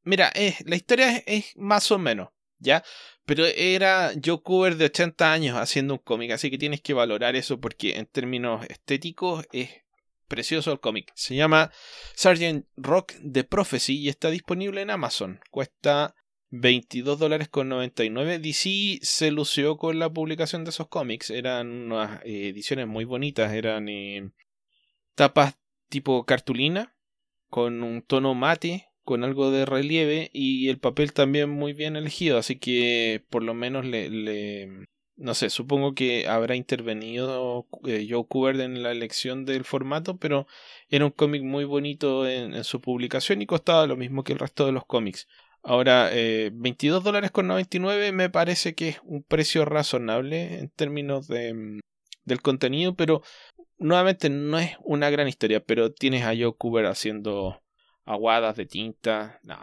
Mira, 0.05 0.33
la 0.65 0.77
historia 0.77 1.19
es, 1.27 1.57
más 1.57 1.91
o 1.91 1.99
menos, 1.99 2.31
¿ya? 2.59 2.83
Pero 3.25 3.47
era 3.47 4.13
Joe 4.23 4.43
Cooper 4.43 4.77
de 4.77 4.87
80 4.87 5.33
años 5.33 5.57
haciendo 5.57 5.95
un 5.95 6.01
cómic, 6.01 6.33
así 6.33 6.51
que 6.51 6.59
tienes 6.59 6.81
que 6.81 6.95
valorar 6.95 7.37
eso 7.37 7.61
porque 7.61 7.97
en 7.97 8.07
términos 8.07 8.67
estéticos 8.69 9.47
es 9.53 9.71
precioso 10.27 10.73
el 10.73 10.81
cómic. 10.81 11.13
Se 11.15 11.37
llama 11.37 11.71
Sgt. 12.17 12.67
Rock 12.77 13.13
The 13.31 13.45
Prophecy 13.45 13.99
y 13.99 14.09
está 14.09 14.31
disponible 14.31 14.81
en 14.81 14.91
Amazon. 14.91 15.41
Cuesta 15.51 16.15
22 16.49 17.19
dólares 17.19 17.49
con 17.49 17.69
99. 17.69 18.39
DC 18.39 18.99
se 19.03 19.31
lució 19.31 19.77
con 19.77 19.99
la 19.99 20.11
publicación 20.11 20.65
de 20.65 20.71
esos 20.71 20.89
cómics. 20.89 21.31
Eran 21.31 21.71
unas 21.71 22.23
eh, 22.25 22.49
ediciones 22.49 22.87
muy 22.87 23.05
bonitas. 23.05 23.53
Eran 23.53 23.89
eh, 23.89 24.31
tapas 25.15 25.59
tipo 25.89 26.25
cartulina 26.25 26.97
con 27.49 27.83
un 27.83 28.01
tono 28.01 28.35
mate 28.35 28.92
con 29.05 29.25
algo 29.25 29.51
de 29.51 29.67
relieve 29.67 30.31
y 30.33 30.69
el 30.69 30.79
papel 30.79 31.13
también 31.13 31.51
muy 31.51 31.73
bien 31.73 31.97
elegido, 31.97 32.39
así 32.39 32.59
que 32.59 33.25
por 33.31 33.43
lo 33.43 33.55
menos 33.55 33.85
le, 33.85 34.09
no 35.17 35.35
sé, 35.35 35.51
supongo 35.51 35.95
que 35.95 36.27
habrá 36.29 36.57
intervenido 36.57 37.67
eh, 37.87 38.07
Joe 38.09 38.27
Kubert 38.27 38.61
en 38.61 38.83
la 38.83 38.93
elección 38.93 39.45
del 39.45 39.65
formato, 39.65 40.17
pero 40.19 40.47
era 40.89 41.05
un 41.05 41.11
cómic 41.11 41.43
muy 41.43 41.65
bonito 41.65 42.29
en, 42.29 42.65
su 42.65 42.81
publicación 42.81 43.43
y 43.43 43.47
costaba 43.47 43.87
lo 43.87 43.97
mismo 43.97 44.25
que 44.25 44.33
el 44.33 44.39
resto 44.39 44.67
de 44.67 44.73
los 44.73 44.85
cómics. 44.87 45.29
Ahora, 45.63 46.11
eh, 46.13 46.51
22 46.53 47.05
dólares 47.05 47.31
con 47.31 47.47
99 47.47 48.13
me 48.13 48.31
parece 48.31 48.75
que 48.75 48.91
es 48.91 49.01
un 49.05 49.23
precio 49.23 49.65
razonable 49.65 50.59
en 50.59 50.71
términos 50.71 51.29
de, 51.29 51.55
mm, 51.55 51.81
del 52.25 52.43
contenido, 52.43 52.95
pero 52.97 53.23
nuevamente 53.79 54.29
no 54.31 54.59
es 54.59 54.77
una 54.85 55.11
gran 55.11 55.29
historia, 55.29 55.61
pero 55.65 55.93
tienes 55.93 56.25
a 56.25 56.35
Joe 56.37 56.55
Kubert 56.57 56.89
haciendo 56.89 57.63
aguadas 58.05 58.57
de 58.57 58.67
tinta. 58.67 59.41
No, 59.43 59.59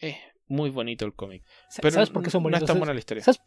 es, 0.00 0.16
muy 0.48 0.70
bonito 0.70 1.04
el 1.04 1.14
cómic. 1.14 1.42
¿Sabes 1.68 2.10
por 2.10 2.22
qué 2.22 2.30
son 2.30 2.42
bonitos? 2.42 2.68
No 2.68 2.74
buena 2.76 2.92
la 2.92 2.98
historia. 2.98 3.22
¿Sabes, 3.22 3.40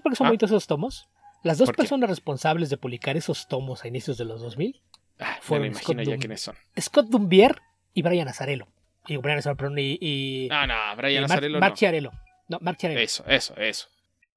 por 0.00 0.12
qué 0.12 0.16
son 0.16 0.26
¿Ah? 0.26 0.30
bonitos 0.30 0.50
esos 0.50 0.66
tomos? 0.66 1.08
Las 1.42 1.58
dos 1.58 1.72
personas 1.72 2.08
responsables 2.08 2.70
de 2.70 2.78
publicar 2.78 3.16
esos 3.16 3.48
tomos 3.48 3.84
a 3.84 3.88
inicios 3.88 4.16
de 4.16 4.24
los 4.24 4.40
2000 4.40 4.80
ah, 5.18 5.36
fueron 5.42 5.68
me 5.68 5.72
imagino 5.72 6.02
Scott 6.02 6.14
ya 6.14 6.18
quiénes 6.18 6.40
son. 6.40 6.56
Scott 6.80 7.06
Dumbier 7.08 7.60
y 7.92 8.02
Brian 8.02 8.28
Azarello. 8.28 8.66
Y 9.06 9.18
Brian 9.18 9.38
Azarello 9.38 9.76
y, 9.76 10.48
No, 10.50 10.66
no, 10.66 10.74
Brian 10.96 11.24
Azarello 11.24 11.60
Chiarello. 11.74 12.12
No, 12.48 12.58
Mark 12.60 12.78
Chiarello. 12.78 13.00
Eso, 13.00 13.24
eso, 13.26 13.54
eso. 13.56 13.88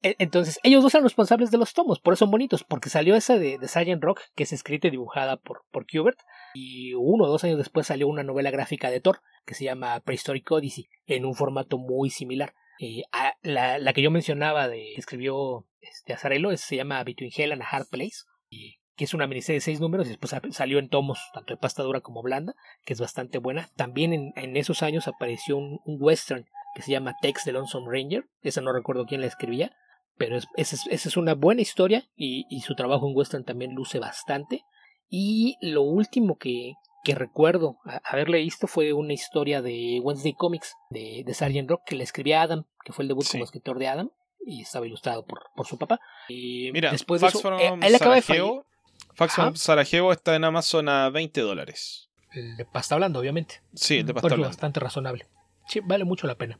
E, 0.08 0.15
entonces, 0.20 0.60
ellos 0.63 0.84
dos 0.84 0.91
son 0.91 1.04
responsables 1.04 1.52
de 1.52 1.58
los 1.58 1.74
tomos, 1.74 2.00
por 2.00 2.13
eso 2.13 2.26
son 2.26 2.32
bonitos, 2.32 2.63
porque 2.63 2.89
salió 2.89 3.15
esa 3.15 3.38
de, 3.38 3.58
de. 3.58 3.98
Rock, 4.00 4.22
que 4.36 4.43
es 4.43 4.54
escrita 4.54 4.88
y 4.88 4.91
dibujada 4.91 5.38
por, 5.38 5.63
por 5.72 5.86
Kubert, 5.86 6.20
y 6.54 6.93
uno 6.93 7.26
o 7.26 7.28
dos 7.28 7.43
años 7.43 7.58
después 7.58 7.88
salió 7.88 8.08
una 8.08 8.24
novela 8.24 8.52
gráfica 8.52 8.89
de 8.89 9.02
Thor, 9.02 9.22
que 9.46 9.54
se 9.54 9.65
llama 9.65 10.00
Prehistoric 10.00 10.50
Odyssey, 10.50 10.88
en 11.06 11.26
un 11.26 11.36
formato 11.36 11.78
muy 11.78 12.10
similar. 12.10 12.54
Eh, 12.80 13.04
la, 13.41 13.80
la, 13.80 13.93
que 13.93 14.02
yo 14.02 14.12
mencionaba 14.12 14.67
de 14.67 14.91
que 14.93 15.00
escribió 15.00 15.65
este, 15.82 16.15
se 16.58 16.76
llama 16.76 17.04
Between 17.04 17.32
Hell 17.36 17.52
and 17.52 17.62
a 17.63 17.65
Hard 17.65 17.88
Place, 17.89 18.26
que 18.50 19.04
es 19.04 19.13
una 19.13 19.28
miniserie 19.28 19.58
de 19.58 19.62
seis 19.62 19.80
números 19.80 20.08
y 20.08 20.10
después 20.10 20.34
salió 20.52 20.80
en 20.80 20.89
tomos 20.89 21.20
tanto 21.34 21.54
de 21.54 21.60
pasta 21.60 21.84
dura 21.84 22.02
como 22.02 22.22
blanda, 22.22 22.56
que 22.84 22.93
es 22.93 23.00
bastante 23.00 23.38
buena. 23.38 23.70
También 23.76 24.13
en, 24.13 24.34
en 24.36 24.58
esos 24.58 24.84
años 24.84 25.08
apareció 25.08 25.58
un, 25.58 25.80
western 25.86 26.46
que 26.76 26.82
se 26.82 26.91
llama 26.91 27.15
Tex 27.22 27.43
the 27.43 27.52
Lonesome 27.52 27.88
Ranger, 27.89 28.28
esa 28.41 28.62
no 28.62 28.74
recuerdo 28.74 29.06
quién 29.06 29.22
la 29.22 29.28
escribía, 29.28 29.76
pero 30.17 30.38
esa 30.38 30.49
es, 30.56 31.06
es, 31.06 31.17
una 31.17 31.34
buena 31.34 31.62
historia 31.62 32.08
y, 32.15 32.45
y, 32.49 32.62
su 32.62 32.75
trabajo 32.75 33.08
en 33.08 33.15
western 33.15 33.43
también 33.43 33.73
luce 33.73 33.99
bastante. 33.99 34.63
Y 35.10 35.58
lo 35.62 35.84
último 35.84 36.38
que, 36.38 36.73
que 37.03 37.15
recuerdo 37.15 37.77
haberle 38.03 38.39
visto 38.39 38.67
fue 38.67 38.93
una 38.93 39.13
historia 39.13 39.62
de 39.62 40.01
Wednesday 40.03 40.34
Comics 40.34 40.75
de, 40.89 41.23
de 41.25 41.34
Sgt. 41.34 41.69
Rock 41.69 41.82
que 41.86 41.95
le 41.95 42.03
escribía 42.03 42.41
Adam, 42.41 42.65
que 42.84 42.93
fue 42.93 43.03
el 43.03 43.08
debut 43.08 43.25
como 43.32 43.43
escritor 43.43 43.80
de 43.80 43.88
Adam 43.88 44.10
y 44.45 44.62
estaba 44.62 44.88
ilustrado 44.88 45.25
por, 45.25 45.43
por 45.56 45.67
su 45.67 45.77
papá. 45.77 45.99
Y 46.27 46.71
Mira, 46.71 46.91
después 46.91 47.21
de 47.21 47.27
eso, 47.27 47.60
eh, 47.60 47.97
Sarajevo, 47.97 48.65
Fax 49.13 49.34
from 49.34 49.56
Sarajevo 49.56 50.12
está 50.12 50.36
en 50.36 50.43
Amazon 50.43 50.89
a 50.89 51.10
20 51.10 51.41
dólares. 51.41 52.10
El 52.34 52.58
de 52.58 52.65
pasta 52.65 52.95
hablando, 52.95 53.19
obviamente. 53.19 53.62
Sí, 53.73 53.99
el 53.99 54.06
de 54.06 54.13
pasta 54.13 54.27
hablando. 54.27 54.47
bastante 54.47 54.80
razonable. 54.80 55.27
Sí, 55.67 55.82
vale 55.84 56.03
mucho 56.06 56.27
la 56.27 56.36
pena. 56.36 56.60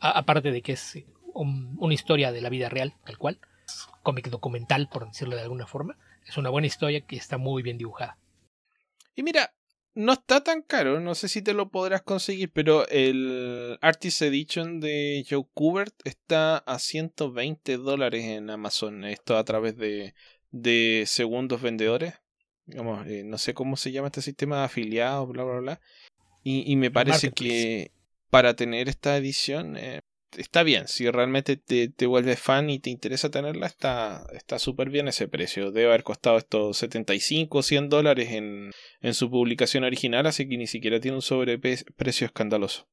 aparte 0.00 0.50
de 0.50 0.62
que 0.62 0.72
es 0.72 0.98
una 1.40 1.94
historia 1.94 2.32
de 2.32 2.40
la 2.40 2.48
vida 2.48 2.68
real, 2.68 2.94
tal 3.04 3.18
cual. 3.18 3.40
Cómic 4.02 4.28
documental, 4.28 4.88
por 4.88 5.06
decirlo 5.06 5.36
de 5.36 5.42
alguna 5.42 5.66
forma. 5.66 5.96
Es 6.26 6.36
una 6.36 6.50
buena 6.50 6.66
historia 6.66 7.00
que 7.00 7.16
está 7.16 7.38
muy 7.38 7.62
bien 7.62 7.78
dibujada. 7.78 8.18
Y 9.14 9.22
mira, 9.22 9.52
no 9.94 10.12
está 10.12 10.42
tan 10.42 10.62
caro, 10.62 11.00
no 11.00 11.14
sé 11.14 11.28
si 11.28 11.42
te 11.42 11.52
lo 11.52 11.70
podrás 11.70 12.02
conseguir, 12.02 12.50
pero 12.52 12.86
el 12.88 13.78
Artist 13.80 14.22
Edition 14.22 14.80
de 14.80 15.26
Joe 15.28 15.44
Kubert 15.52 15.94
está 16.04 16.58
a 16.58 16.78
120 16.78 17.76
dólares 17.78 18.24
en 18.24 18.50
Amazon. 18.50 19.04
Esto 19.04 19.36
a 19.36 19.44
través 19.44 19.76
de, 19.76 20.14
de 20.50 21.04
segundos 21.06 21.60
vendedores. 21.60 22.14
Eh, 22.68 23.22
no 23.24 23.38
sé 23.38 23.52
cómo 23.52 23.76
se 23.76 23.90
llama 23.90 24.08
este 24.08 24.22
sistema 24.22 24.58
de 24.58 24.64
afiliados, 24.64 25.28
bla, 25.28 25.42
bla, 25.42 25.58
bla. 25.58 25.80
Y, 26.44 26.70
y 26.70 26.76
me 26.76 26.90
parece 26.90 27.32
que 27.32 27.92
para 28.30 28.54
tener 28.54 28.88
esta 28.88 29.16
edición 29.16 29.76
eh, 29.76 30.02
está 30.36 30.62
bien. 30.62 30.88
Si 30.88 31.10
realmente 31.10 31.56
te, 31.56 31.88
te, 31.88 32.06
vuelves 32.06 32.40
fan 32.40 32.70
y 32.70 32.78
te 32.78 32.90
interesa 32.90 33.30
tenerla, 33.30 33.66
está 33.66 34.58
súper 34.58 34.90
bien 34.90 35.08
ese 35.08 35.28
precio. 35.28 35.70
Debe 35.70 35.88
haber 35.88 36.02
costado 36.02 36.38
estos 36.38 36.76
75 36.78 37.58
o 37.58 37.62
100 37.62 37.88
dólares 37.88 38.30
en, 38.32 38.70
en 39.00 39.14
su 39.14 39.30
publicación 39.30 39.84
original, 39.84 40.26
así 40.26 40.48
que 40.48 40.56
ni 40.56 40.66
siquiera 40.66 41.00
tiene 41.00 41.16
un 41.16 41.22
sobreprecio 41.22 42.26
escandaloso. 42.26 42.86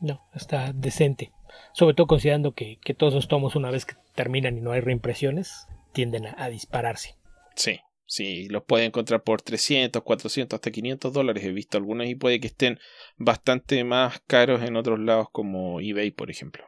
No, 0.00 0.22
está 0.34 0.72
decente. 0.72 1.32
Sobre 1.72 1.94
todo 1.94 2.06
considerando 2.06 2.52
que, 2.52 2.78
que, 2.82 2.94
todos 2.94 3.14
los 3.14 3.28
tomos, 3.28 3.56
una 3.56 3.70
vez 3.70 3.86
que 3.86 3.94
terminan 4.14 4.58
y 4.58 4.60
no 4.60 4.72
hay 4.72 4.80
reimpresiones, 4.80 5.66
tienden 5.92 6.26
a, 6.26 6.34
a 6.36 6.50
dispararse. 6.50 7.14
Sí, 7.54 7.80
Sí, 8.08 8.46
los 8.48 8.62
puede 8.62 8.84
encontrar 8.84 9.22
por 9.24 9.42
300, 9.42 10.00
400, 10.02 10.56
hasta 10.56 10.70
500 10.70 11.12
dólares. 11.12 11.44
He 11.44 11.50
visto 11.50 11.76
algunos 11.76 12.06
y 12.06 12.14
puede 12.14 12.38
que 12.38 12.46
estén 12.46 12.78
bastante 13.16 13.82
más 13.82 14.20
caros 14.28 14.62
en 14.62 14.76
otros 14.76 15.00
lados 15.00 15.26
como 15.32 15.80
eBay, 15.80 16.12
por 16.12 16.30
ejemplo. 16.30 16.64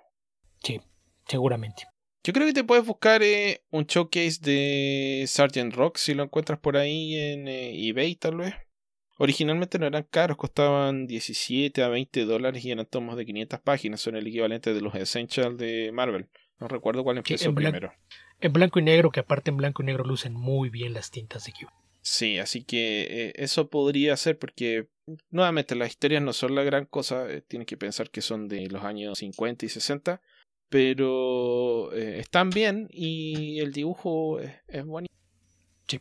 Sí, 0.62 0.81
seguramente. 1.27 1.85
Yo 2.25 2.33
creo 2.33 2.47
que 2.47 2.53
te 2.53 2.64
puedes 2.64 2.85
buscar 2.85 3.23
eh, 3.23 3.62
un 3.71 3.87
showcase 3.87 4.38
de 4.42 5.25
Sgt. 5.27 5.75
Rock 5.75 5.97
si 5.97 6.14
lo 6.14 6.25
encuentras 6.25 6.59
por 6.59 6.77
ahí 6.77 7.16
en 7.16 7.49
eh, 7.49 7.88
eBay, 7.88 8.16
tal 8.16 8.37
vez. 8.37 8.55
Originalmente 9.18 9.79
no 9.79 9.87
eran 9.87 10.07
caros, 10.11 10.37
costaban 10.37 11.07
17 11.07 11.83
a 11.83 11.88
20 11.88 12.25
dólares 12.25 12.64
y 12.64 12.71
eran 12.71 12.87
tomos 12.87 13.16
de 13.16 13.27
500 13.27 13.61
páginas. 13.61 14.01
Son 14.01 14.14
el 14.14 14.27
equivalente 14.27 14.75
de 14.75 14.81
los 14.81 14.94
Essentials 14.94 15.57
de 15.59 15.90
Marvel. 15.92 16.29
No 16.61 16.68
recuerdo 16.68 17.03
cuál 17.03 17.18
empezó 17.18 17.55
primero. 17.55 17.92
En 18.40 18.53
blanco 18.53 18.79
y 18.79 18.83
negro, 18.83 19.11
que 19.11 19.21
aparte 19.21 19.51
en 19.51 19.57
blanco 19.57 19.83
y 19.83 19.87
negro 19.87 20.05
lucen 20.05 20.35
muy 20.35 20.71
bien 20.71 20.92
las 20.92 21.11
tintas 21.11 21.44
de 21.47 21.53
Q. 21.53 21.66
Sí, 22.03 22.38
así 22.38 22.62
que 22.62 23.07
eh, 23.09 23.33
eso 23.37 23.71
podría 23.71 24.16
ser 24.16 24.38
porque, 24.38 24.88
nuevamente, 25.31 25.75
las 25.75 25.88
historias 25.88 26.23
no 26.23 26.33
son 26.33 26.55
la 26.55 26.62
gran 26.62 26.85
cosa. 26.85 27.27
tienes 27.49 27.66
que 27.66 27.77
pensar 27.77 28.11
que 28.11 28.21
son 28.21 28.49
de 28.49 28.68
los 28.68 28.85
años 28.85 29.18
50 29.18 29.66
y 29.66 29.68
60 29.68 30.21
pero 30.69 31.93
eh, 31.93 32.19
están 32.19 32.51
bien 32.51 32.89
y 32.93 33.61
el 33.61 33.73
dibujo 33.73 34.41
es, 34.41 34.53
es, 34.69 34.85
bonito. 34.85 35.13
Sí. 35.87 36.01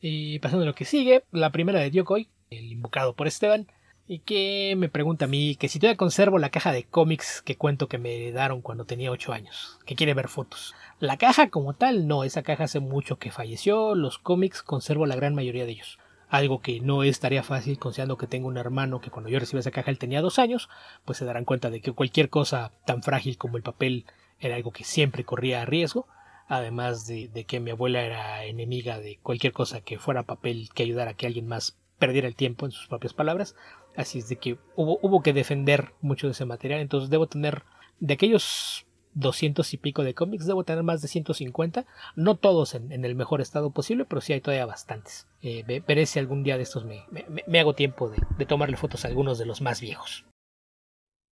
Y 0.00 0.38
pasando 0.38 0.64
a 0.64 0.66
lo 0.66 0.74
que 0.74 0.84
sigue, 0.84 1.24
la 1.32 1.50
primera 1.52 1.80
de 1.80 1.90
Yokoi, 1.90 2.28
el 2.50 2.72
invocado 2.72 3.14
por 3.14 3.26
Esteban, 3.26 3.66
y 4.06 4.18
que 4.20 4.74
me 4.76 4.88
pregunta 4.88 5.24
a 5.24 5.28
mí 5.28 5.56
que 5.56 5.68
si 5.68 5.78
todavía 5.78 5.96
conservo 5.96 6.38
la 6.38 6.50
caja 6.50 6.72
de 6.72 6.84
cómics 6.84 7.42
que 7.42 7.56
cuento 7.56 7.88
que 7.88 7.98
me 7.98 8.32
daron 8.32 8.60
cuando 8.60 8.84
tenía 8.84 9.10
8 9.10 9.32
años, 9.32 9.78
que 9.86 9.94
quiere 9.94 10.14
ver 10.14 10.28
fotos. 10.28 10.74
La 11.00 11.16
caja 11.16 11.48
como 11.48 11.74
tal, 11.74 12.06
no, 12.06 12.24
esa 12.24 12.42
caja 12.42 12.64
hace 12.64 12.80
mucho 12.80 13.18
que 13.18 13.30
falleció, 13.30 13.94
los 13.94 14.18
cómics 14.18 14.62
conservo 14.62 15.06
la 15.06 15.16
gran 15.16 15.34
mayoría 15.34 15.64
de 15.64 15.72
ellos. 15.72 15.98
Algo 16.34 16.60
que 16.60 16.80
no 16.80 17.04
es 17.04 17.20
tarea 17.20 17.44
fácil 17.44 17.78
considerando 17.78 18.18
que 18.18 18.26
tengo 18.26 18.48
un 18.48 18.56
hermano 18.56 19.00
que 19.00 19.08
cuando 19.08 19.30
yo 19.30 19.38
recibí 19.38 19.60
esa 19.60 19.70
caja 19.70 19.92
él 19.92 20.00
tenía 20.00 20.20
dos 20.20 20.40
años, 20.40 20.68
pues 21.04 21.16
se 21.18 21.24
darán 21.24 21.44
cuenta 21.44 21.70
de 21.70 21.80
que 21.80 21.92
cualquier 21.92 22.28
cosa 22.28 22.72
tan 22.84 23.04
frágil 23.04 23.38
como 23.38 23.56
el 23.56 23.62
papel 23.62 24.04
era 24.40 24.56
algo 24.56 24.72
que 24.72 24.82
siempre 24.82 25.22
corría 25.22 25.62
a 25.62 25.64
riesgo, 25.64 26.08
además 26.48 27.06
de, 27.06 27.44
que 27.46 27.60
mi 27.60 27.70
abuela 27.70 28.02
era 28.02 28.44
enemiga 28.46 28.98
de 28.98 29.20
cualquier 29.22 29.52
cosa 29.52 29.80
que 29.80 30.00
fuera 30.00 30.24
papel 30.24 30.70
que 30.74 30.82
ayudara 30.82 31.12
a 31.12 31.14
que 31.14 31.28
alguien 31.28 31.46
más 31.46 31.78
perdiera 32.00 32.26
el 32.26 32.34
tiempo 32.34 32.66
en 32.66 32.72
sus 32.72 32.88
propias 32.88 33.14
palabras. 33.14 33.54
Así 33.96 34.18
es 34.18 34.28
de 34.28 34.34
que 34.34 34.58
hubo, 34.74 34.98
hubo 35.02 35.22
que 35.22 35.32
defender 35.32 35.92
mucho 36.00 36.26
de 36.26 36.32
ese 36.32 36.46
material. 36.46 36.80
Entonces 36.80 37.10
debo 37.10 37.28
tener 37.28 37.62
de 38.00 38.14
aquellos 38.14 38.83
200 39.14 39.72
y 39.72 39.76
pico 39.76 40.04
de 40.04 40.14
cómics, 40.14 40.46
debo 40.46 40.64
tener 40.64 40.82
más 40.82 41.02
de 41.02 41.08
150. 41.08 41.86
No 42.16 42.36
todos 42.36 42.74
en, 42.74 42.92
en 42.92 43.04
el 43.04 43.14
mejor 43.14 43.40
estado 43.40 43.70
posible, 43.70 44.04
pero 44.04 44.20
sí 44.20 44.32
hay 44.32 44.40
todavía 44.40 44.66
bastantes. 44.66 45.26
Eh, 45.42 45.64
veré 45.86 46.06
si 46.06 46.18
algún 46.18 46.42
día 46.42 46.56
de 46.56 46.62
estos 46.62 46.84
me, 46.84 47.04
me, 47.10 47.24
me 47.46 47.60
hago 47.60 47.74
tiempo 47.74 48.08
de, 48.08 48.18
de, 48.36 48.46
tomarle 48.46 48.76
fotos 48.76 49.04
a 49.04 49.08
algunos 49.08 49.38
de 49.38 49.46
los 49.46 49.60
más 49.60 49.80
viejos. 49.80 50.24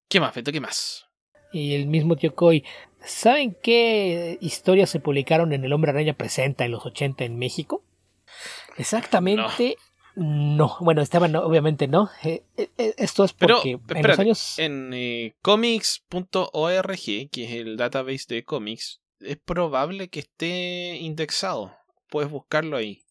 ¿Qué 0.08 0.20
más, 0.20 0.34
Feto? 0.34 0.52
¿Qué 0.52 0.60
más? 0.60 1.06
Y 1.52 1.74
el 1.74 1.86
mismo 1.86 2.16
tío 2.16 2.34
Coy. 2.34 2.64
¿Saben 3.04 3.56
qué 3.62 4.38
historias 4.40 4.90
se 4.90 5.00
publicaron 5.00 5.52
en 5.52 5.64
El 5.64 5.72
Hombre 5.72 5.90
Araña 5.90 6.14
Presenta 6.14 6.64
en 6.64 6.70
los 6.70 6.86
80 6.86 7.24
en 7.24 7.36
México? 7.38 7.82
Exactamente 8.78 9.42
no, 9.42 9.91
bueno, 10.14 11.02
Esteban, 11.02 11.32
no, 11.32 11.40
obviamente 11.40 11.88
no. 11.88 12.10
Eh, 12.22 12.42
eh, 12.56 12.94
esto 12.96 13.24
es 13.24 13.32
porque 13.32 13.78
Pero, 13.86 14.00
en 14.00 14.06
los 14.06 14.18
años. 14.18 14.58
En 14.58 14.90
eh, 14.92 15.34
comics.org, 15.42 17.30
que 17.30 17.44
es 17.44 17.52
el 17.52 17.76
database 17.76 18.26
de 18.28 18.44
cómics, 18.44 19.00
es 19.20 19.36
probable 19.38 20.08
que 20.08 20.20
esté 20.20 20.96
indexado. 20.96 21.74
Puedes 22.10 22.30
buscarlo 22.30 22.76
ahí. 22.76 23.02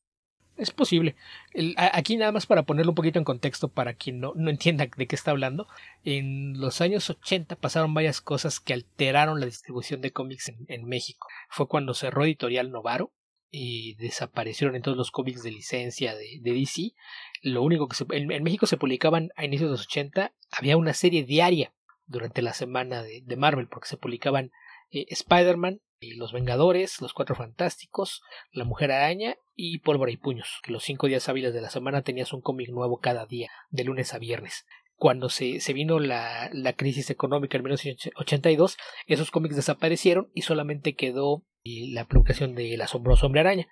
Es 0.57 0.69
posible. 0.69 1.15
El, 1.53 1.73
aquí 1.77 2.17
nada 2.17 2.31
más 2.31 2.45
para 2.45 2.63
ponerlo 2.63 2.91
un 2.91 2.95
poquito 2.95 3.17
en 3.17 3.25
contexto 3.25 3.69
para 3.69 3.95
quien 3.95 4.19
no, 4.19 4.33
no 4.35 4.51
entienda 4.51 4.87
de 4.95 5.07
qué 5.07 5.15
está 5.15 5.31
hablando. 5.31 5.67
En 6.03 6.59
los 6.59 6.81
años 6.81 7.09
80 7.09 7.55
pasaron 7.55 7.95
varias 7.95 8.21
cosas 8.21 8.59
que 8.59 8.73
alteraron 8.73 9.39
la 9.39 9.47
distribución 9.47 10.01
de 10.01 10.11
cómics 10.11 10.49
en, 10.49 10.65
en 10.67 10.85
México. 10.85 11.27
Fue 11.49 11.67
cuando 11.67 11.95
cerró 11.95 12.25
Editorial 12.25 12.69
Novaro, 12.71 13.11
y 13.51 13.95
desaparecieron 13.95 14.75
en 14.75 14.81
todos 14.81 14.97
los 14.97 15.11
cómics 15.11 15.43
de 15.43 15.51
licencia 15.51 16.15
de, 16.15 16.39
DC. 16.41 16.93
Lo 17.41 17.61
único 17.61 17.87
que 17.87 17.95
se, 17.95 18.05
en, 18.09 18.43
México 18.43 18.65
se 18.65 18.77
publicaban 18.77 19.29
a 19.35 19.45
inicios 19.45 19.69
de 19.69 19.73
los 19.73 19.85
80, 19.85 20.33
había 20.51 20.77
una 20.77 20.93
serie 20.93 21.23
diaria 21.23 21.73
durante 22.05 22.41
la 22.41 22.53
semana 22.53 23.03
de, 23.03 23.35
Marvel, 23.35 23.67
porque 23.67 23.89
se 23.89 23.97
publicaban 23.97 24.51
eh, 24.89 25.05
Spider-Man, 25.09 25.81
eh, 25.99 26.15
Los 26.15 26.31
Vengadores, 26.31 27.01
Los 27.01 27.13
Cuatro 27.13 27.35
Fantásticos, 27.35 28.21
La 28.51 28.63
Mujer 28.63 28.91
Araña 28.91 29.35
y 29.53 29.79
Pólvora 29.79 30.11
y 30.11 30.17
Puños, 30.17 30.61
que 30.63 30.71
los 30.71 30.83
cinco 30.83 31.07
días 31.07 31.27
hábiles 31.27 31.53
de 31.53 31.61
la 31.61 31.69
semana 31.69 32.03
tenías 32.03 32.33
un 32.33 32.41
cómic 32.41 32.69
nuevo 32.69 32.99
cada 32.99 33.25
día, 33.25 33.51
de 33.69 33.83
lunes 33.83 34.13
a 34.13 34.19
viernes 34.19 34.65
cuando 34.95 35.29
se, 35.29 35.61
se 35.61 35.73
vino 35.73 35.99
la, 35.99 36.51
la, 36.53 36.73
crisis 36.73 37.09
económica 37.09 37.57
en 37.57 37.63
1982, 37.63 38.77
esos 39.07 39.31
cómics 39.31 39.55
desaparecieron 39.55 40.29
y 40.35 40.43
solamente 40.43 40.93
quedó 40.93 41.43
la 41.63 42.05
publicación 42.05 42.55
de 42.55 42.73
El 42.73 42.81
asombroso 42.81 43.25
hombre 43.25 43.41
araña. 43.41 43.67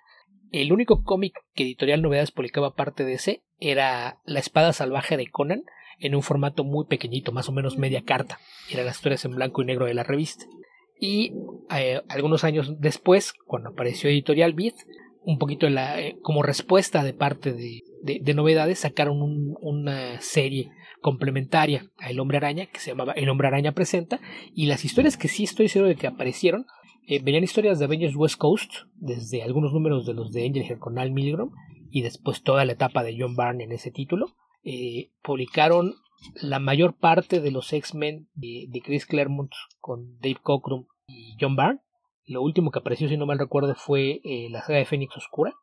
El 0.52 0.72
único 0.72 1.02
cómic 1.02 1.34
que 1.54 1.62
Editorial 1.62 2.02
Novedades 2.02 2.32
publicaba 2.32 2.74
parte 2.74 3.04
de 3.04 3.14
ese 3.14 3.42
era 3.58 4.20
La 4.24 4.40
espada 4.40 4.72
salvaje 4.72 5.16
de 5.16 5.26
Conan 5.26 5.62
en 5.98 6.14
un 6.14 6.22
formato 6.22 6.64
muy 6.64 6.86
pequeñito, 6.86 7.30
más 7.30 7.48
o 7.48 7.52
menos 7.52 7.78
media 7.78 8.02
carta. 8.02 8.38
Eran 8.70 8.86
las 8.86 8.96
historias 8.96 9.24
en 9.24 9.32
blanco 9.32 9.62
y 9.62 9.66
negro 9.66 9.86
de 9.86 9.94
la 9.94 10.02
revista. 10.02 10.46
Y 10.98 11.32
eh, 11.74 12.02
algunos 12.08 12.44
años 12.44 12.80
después, 12.80 13.32
cuando 13.46 13.70
apareció 13.70 14.10
Editorial 14.10 14.54
Beat, 14.54 14.74
un 15.22 15.38
poquito 15.38 15.66
eh, 15.66 16.16
como 16.22 16.42
respuesta 16.42 17.04
de 17.04 17.12
parte 17.12 17.52
de, 17.52 17.82
de, 18.02 18.20
de 18.22 18.34
novedades, 18.34 18.80
sacaron 18.80 19.22
un, 19.22 19.56
una 19.60 20.20
serie 20.20 20.70
complementaria 21.00 21.90
a 21.98 22.10
El 22.10 22.20
Hombre 22.20 22.38
Araña, 22.38 22.66
que 22.66 22.80
se 22.80 22.90
llamaba 22.90 23.12
El 23.12 23.28
Hombre 23.28 23.48
Araña 23.48 23.72
Presenta, 23.72 24.20
y 24.54 24.66
las 24.66 24.84
historias 24.84 25.16
que 25.16 25.28
sí 25.28 25.44
estoy 25.44 25.68
seguro 25.68 25.88
de 25.88 25.96
que 25.96 26.06
aparecieron, 26.06 26.66
eh, 27.06 27.20
venían 27.22 27.44
historias 27.44 27.78
de 27.78 27.84
Avengers 27.84 28.16
West 28.16 28.36
Coast, 28.36 28.72
desde 28.94 29.42
algunos 29.42 29.72
números 29.72 30.06
de 30.06 30.14
los 30.14 30.32
de 30.32 30.46
Angel 30.46 30.78
con 30.78 30.98
Al 30.98 31.10
Milgram, 31.10 31.50
y 31.90 32.02
después 32.02 32.42
toda 32.42 32.64
la 32.64 32.72
etapa 32.72 33.02
de 33.02 33.16
John 33.18 33.36
Byrne 33.36 33.64
en 33.64 33.72
ese 33.72 33.90
título. 33.90 34.34
Eh, 34.62 35.10
publicaron 35.22 35.94
la 36.34 36.58
mayor 36.58 36.94
parte 36.96 37.40
de 37.40 37.50
los 37.50 37.72
X-Men 37.72 38.28
de, 38.34 38.66
de, 38.68 38.80
Chris 38.80 39.06
Claremont 39.06 39.52
con 39.80 40.18
Dave 40.20 40.38
Cockrum 40.42 40.86
y 41.06 41.36
John 41.40 41.56
Byrne. 41.56 41.80
Lo 42.26 42.42
último 42.42 42.70
que 42.70 42.78
apareció, 42.78 43.08
si 43.08 43.16
no 43.16 43.26
mal 43.26 43.38
recuerdo, 43.38 43.74
fue 43.74 44.20
eh, 44.22 44.48
la 44.50 44.60
saga 44.60 44.78
de 44.78 44.84
Fénix 44.84 45.16
Oscura. 45.16 45.54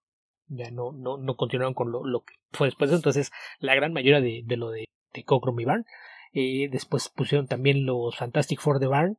Ya 0.47 0.71
no, 0.71 0.91
no, 0.91 1.17
no 1.17 1.35
continuaron 1.35 1.73
con 1.73 1.91
lo, 1.91 2.03
lo 2.03 2.21
que 2.21 2.33
fue 2.51 2.67
después. 2.67 2.91
Entonces, 2.91 3.31
la 3.59 3.75
gran 3.75 3.93
mayoría 3.93 4.21
de, 4.21 4.43
de 4.45 4.57
lo 4.57 4.69
de 4.71 4.87
de 5.17 5.23
Cockrum 5.23 5.59
y 5.59 5.65
Barn. 5.65 5.85
Eh, 6.33 6.69
después 6.71 7.09
pusieron 7.09 7.47
también 7.47 7.85
los 7.85 8.15
Fantastic 8.15 8.59
Four 8.59 8.79
de 8.79 8.87
Barn. 8.87 9.17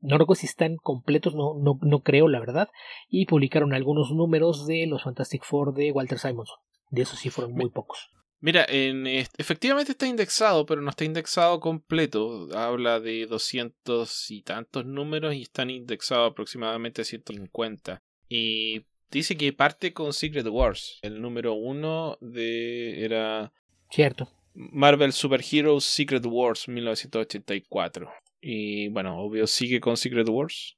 No 0.00 0.18
recuerdo 0.18 0.40
si 0.40 0.46
están 0.46 0.76
completos, 0.76 1.34
no, 1.34 1.54
no, 1.54 1.78
no 1.82 2.00
creo, 2.00 2.28
la 2.28 2.40
verdad. 2.40 2.68
Y 3.08 3.26
publicaron 3.26 3.74
algunos 3.74 4.10
números 4.12 4.66
de 4.66 4.86
los 4.86 5.02
Fantastic 5.02 5.44
Four 5.44 5.74
de 5.74 5.92
Walter 5.92 6.18
Simonson. 6.18 6.56
De 6.90 7.02
esos 7.02 7.18
sí 7.18 7.30
fueron 7.30 7.54
muy 7.54 7.70
pocos. 7.70 8.10
Mira, 8.40 8.64
en, 8.68 9.06
efectivamente 9.06 9.92
está 9.92 10.06
indexado, 10.06 10.64
pero 10.64 10.80
no 10.80 10.90
está 10.90 11.04
indexado 11.04 11.60
completo. 11.60 12.48
Habla 12.56 12.98
de 12.98 13.26
doscientos 13.26 14.30
y 14.30 14.42
tantos 14.42 14.86
números 14.86 15.34
y 15.34 15.42
están 15.42 15.68
indexados 15.68 16.30
aproximadamente 16.30 17.04
150. 17.04 18.02
Y 18.28 18.86
dice 19.10 19.36
que 19.36 19.52
parte 19.52 19.92
con 19.92 20.14
Secret 20.14 20.46
Wars. 20.46 20.98
El 21.02 21.20
número 21.20 21.52
uno 21.52 22.16
de 22.22 23.04
era. 23.04 23.52
Cierto. 23.90 24.30
Marvel 24.54 25.12
Super 25.12 25.42
Heroes 25.48 25.84
Secret 25.84 26.24
Wars 26.24 26.66
1984. 26.66 28.10
Y 28.40 28.88
bueno, 28.88 29.18
obvio 29.18 29.46
sigue 29.46 29.80
con 29.80 29.96
Secret 29.96 30.28
Wars. 30.28 30.76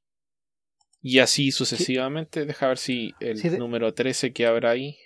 Y 1.00 1.18
así 1.18 1.50
sucesivamente. 1.50 2.44
Deja 2.46 2.68
ver 2.68 2.78
si 2.78 3.14
el 3.20 3.38
sí, 3.38 3.48
de... 3.48 3.58
número 3.58 3.92
13 3.94 4.32
que 4.32 4.46
habrá 4.46 4.70
ahí. 4.70 4.96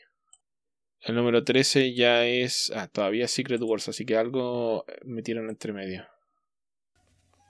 El 1.01 1.15
número 1.15 1.45
13 1.45 1.95
ya 1.95 2.27
es. 2.27 2.73
Ah, 2.75 2.89
todavía 2.89 3.29
Secret 3.29 3.63
Wars, 3.63 3.89
así 3.89 4.05
que 4.05 4.17
algo 4.17 4.85
metieron 5.05 5.49
entre 5.49 5.73
medio. 5.73 6.07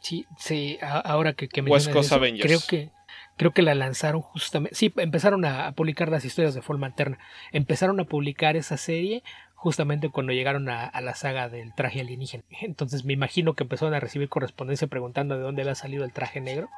Sí, 0.03 0.27
sí, 0.38 0.79
ahora 0.81 1.33
que, 1.33 1.49
que 1.49 1.61
Avengers. 1.61 2.42
Creo 2.42 2.61
que, 2.69 2.92
creo 3.37 3.53
que 3.53 3.62
la 3.62 3.75
lanzaron 3.75 4.21
justamente. 4.21 4.77
Sí, 4.77 4.92
empezaron 4.97 5.45
a, 5.45 5.66
a, 5.66 5.73
publicar 5.73 6.11
las 6.11 6.25
historias 6.25 6.55
de 6.55 6.62
forma 6.62 6.87
alterna. 6.87 7.19
Empezaron 7.51 7.99
a 7.99 8.05
publicar 8.05 8.57
esa 8.57 8.77
serie 8.77 9.25
justamente 9.57 10.11
cuando 10.11 10.33
llegaron 10.33 10.69
a, 10.69 10.92
la 11.01 11.14
saga 11.14 11.49
del 11.49 11.75
traje 11.75 12.01
alienígena. 12.01 12.45
Entonces 12.61 13.05
me 13.05 13.14
imagino 13.14 13.55
que 13.55 13.64
empezaron 13.64 13.95
a 13.95 14.01
recibir 14.01 14.29
correspondencia 14.29 14.87
preguntando 14.87 15.37
de 15.37 15.42
dónde 15.42 15.62
había 15.62 15.75
salido 15.75 16.05
el 16.05 16.12
traje 16.12 16.40
negro. 16.40 16.69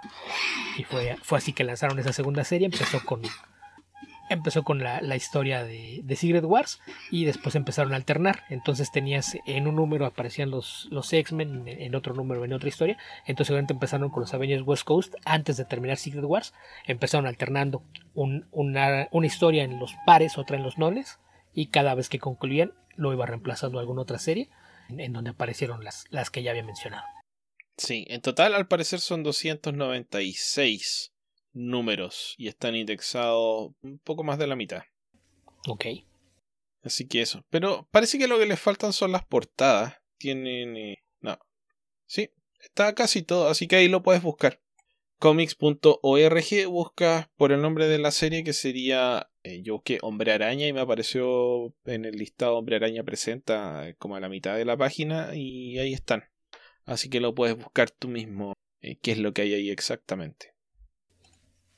Y 0.79 0.85
fue, 0.85 1.17
fue 1.23 1.39
así 1.39 1.53
que 1.53 1.65
lanzaron 1.65 1.99
esa 1.99 2.13
segunda 2.13 2.45
serie. 2.45 2.67
Empezó 2.67 3.05
con, 3.05 3.21
empezó 4.31 4.63
con 4.63 4.79
la, 4.79 5.01
la 5.01 5.17
historia 5.17 5.65
de, 5.65 6.05
Secret 6.17 6.45
Wars 6.45 6.81
y 7.11 7.25
después 7.25 7.57
empezaron 7.57 7.93
a 7.93 7.97
alternar. 7.97 8.45
Entonces 8.49 8.93
tenías 8.93 9.37
en 9.45 9.67
un 9.67 9.75
número 9.75 10.07
aparecían 10.07 10.51
los, 10.51 10.89
los 10.91 11.13
X-Men, 11.13 11.65
en, 11.67 11.95
otro 11.97 12.15
número 12.15 12.45
en 12.45 12.53
otra 12.53 12.69
historia. 12.69 12.97
Entonces 13.27 13.51
obviamente 13.51 13.75
empezaron 13.75 14.09
con 14.09 14.21
los 14.21 14.35
Avengers 14.35 14.63
West 14.65 14.85
Coast 14.85 15.15
antes 15.25 15.57
de 15.57 15.65
terminar 15.65 15.97
Secret 15.97 16.25
Wars. 16.25 16.55
Empezaron 16.87 17.27
alternando 17.27 17.83
un, 18.15 18.47
una, 18.53 19.09
una 19.11 19.27
historia 19.27 19.65
en 19.65 19.81
los 19.81 19.95
pares, 20.07 20.39
otra 20.39 20.57
en 20.57 20.63
los 20.63 20.79
nones 20.79 21.19
y 21.53 21.69
cada 21.69 21.95
vez 21.95 22.09
que 22.09 22.19
concluían 22.19 22.75
lo 22.97 23.13
iba 23.13 23.27
reemplazando 23.27 23.79
alguna 23.79 24.03
otra 24.03 24.19
serie 24.19 24.51
en 24.89 25.13
donde 25.13 25.31
aparecieron 25.31 25.85
las, 25.85 26.05
las 26.11 26.31
que 26.31 26.43
ya 26.43 26.51
había 26.51 26.65
mencionado. 26.65 27.05
Sí, 27.77 28.07
en 28.09 28.21
total 28.21 28.55
al 28.55 28.67
parecer 28.67 29.01
son 29.01 29.23
296 29.23 31.13
números 31.53 32.35
y 32.37 32.49
están 32.49 32.75
indexados 32.75 33.73
un 33.83 33.99
poco 33.99 34.25
más 34.25 34.39
de 34.39 34.47
la 34.47 34.57
mitad. 34.57 34.83
Ok. 35.69 35.87
Así 36.83 37.07
que 37.07 37.23
eso. 37.23 37.45
Pero 37.51 37.89
parece 37.91 38.19
que 38.19 38.29
lo 38.29 38.39
que 38.39 38.47
les 38.47 38.61
faltan 38.61 38.93
son 38.93 39.13
las 39.13 39.25
portadas. 39.25 39.97
Tienen... 40.17 40.77
Eh, 40.77 41.05
no. 41.21 41.39
Sí, 42.07 42.31
está 42.61 42.95
casi 42.95 43.23
todo, 43.23 43.49
así 43.49 43.69
que 43.69 43.77
ahí 43.77 43.89
lo 43.89 44.03
puedes 44.03 44.23
buscar. 44.23 44.61
Comics.org 45.19 46.67
buscas 46.69 47.29
por 47.37 47.53
el 47.53 47.61
nombre 47.61 47.89
de 47.89 47.99
la 47.99 48.13
serie 48.13 48.45
que 48.45 48.53
sería 48.53 49.31
eh, 49.43 49.63
yo 49.63 49.75
busqué 49.75 49.99
Hombre 50.03 50.33
Araña 50.33 50.67
y 50.67 50.73
me 50.73 50.81
apareció 50.81 51.75
en 51.87 52.05
el 52.05 52.17
listado 52.17 52.57
Hombre 52.57 52.77
Araña 52.77 53.03
presenta 53.03 53.89
eh, 53.89 53.97
como 53.99 54.15
a 54.15 54.21
la 54.21 54.29
mitad 54.29 54.57
de 54.57 54.65
la 54.65 54.77
página 54.77 55.35
y 55.35 55.79
ahí 55.79 55.93
están. 55.93 56.25
Así 56.85 57.11
que 57.11 57.21
lo 57.21 57.35
puedes 57.35 57.57
buscar 57.57 57.91
tú 57.91 58.09
mismo 58.09 58.55
eh, 58.81 58.97
qué 59.03 59.13
es 59.13 59.19
lo 59.19 59.33
que 59.33 59.43
hay 59.43 59.55
ahí 59.55 59.71
exactamente. 59.71 60.55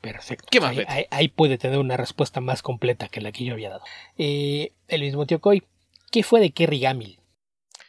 Perfecto. 0.00 0.46
¿Qué 0.50 0.61
más? 0.61 0.76
Ahí, 0.76 0.85
ahí, 0.88 1.05
ahí, 1.11 1.29
puede 1.29 1.59
tener 1.59 1.79
una 1.79 1.96
respuesta 1.96 2.40
más 2.40 2.62
completa 2.62 3.09
que 3.09 3.20
la 3.20 3.33
que 3.33 3.44
yo 3.44 3.53
había 3.53 3.70
dado. 3.70 3.85
Eh, 4.16 4.72
el 4.88 5.03
mismo 5.03 5.26
tío 5.26 5.40
Coy, 5.40 5.62
¿qué 6.11 6.22
fue 6.22 6.40
de 6.40 6.53
Kerry 6.53 6.81
Gamil? 6.81 7.20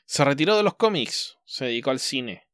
Se 0.06 0.26
retiró 0.26 0.58
de 0.58 0.64
los 0.64 0.76
cómics, 0.76 1.38
se 1.46 1.66
dedicó 1.66 1.92
al 1.92 2.00
cine. 2.00 2.48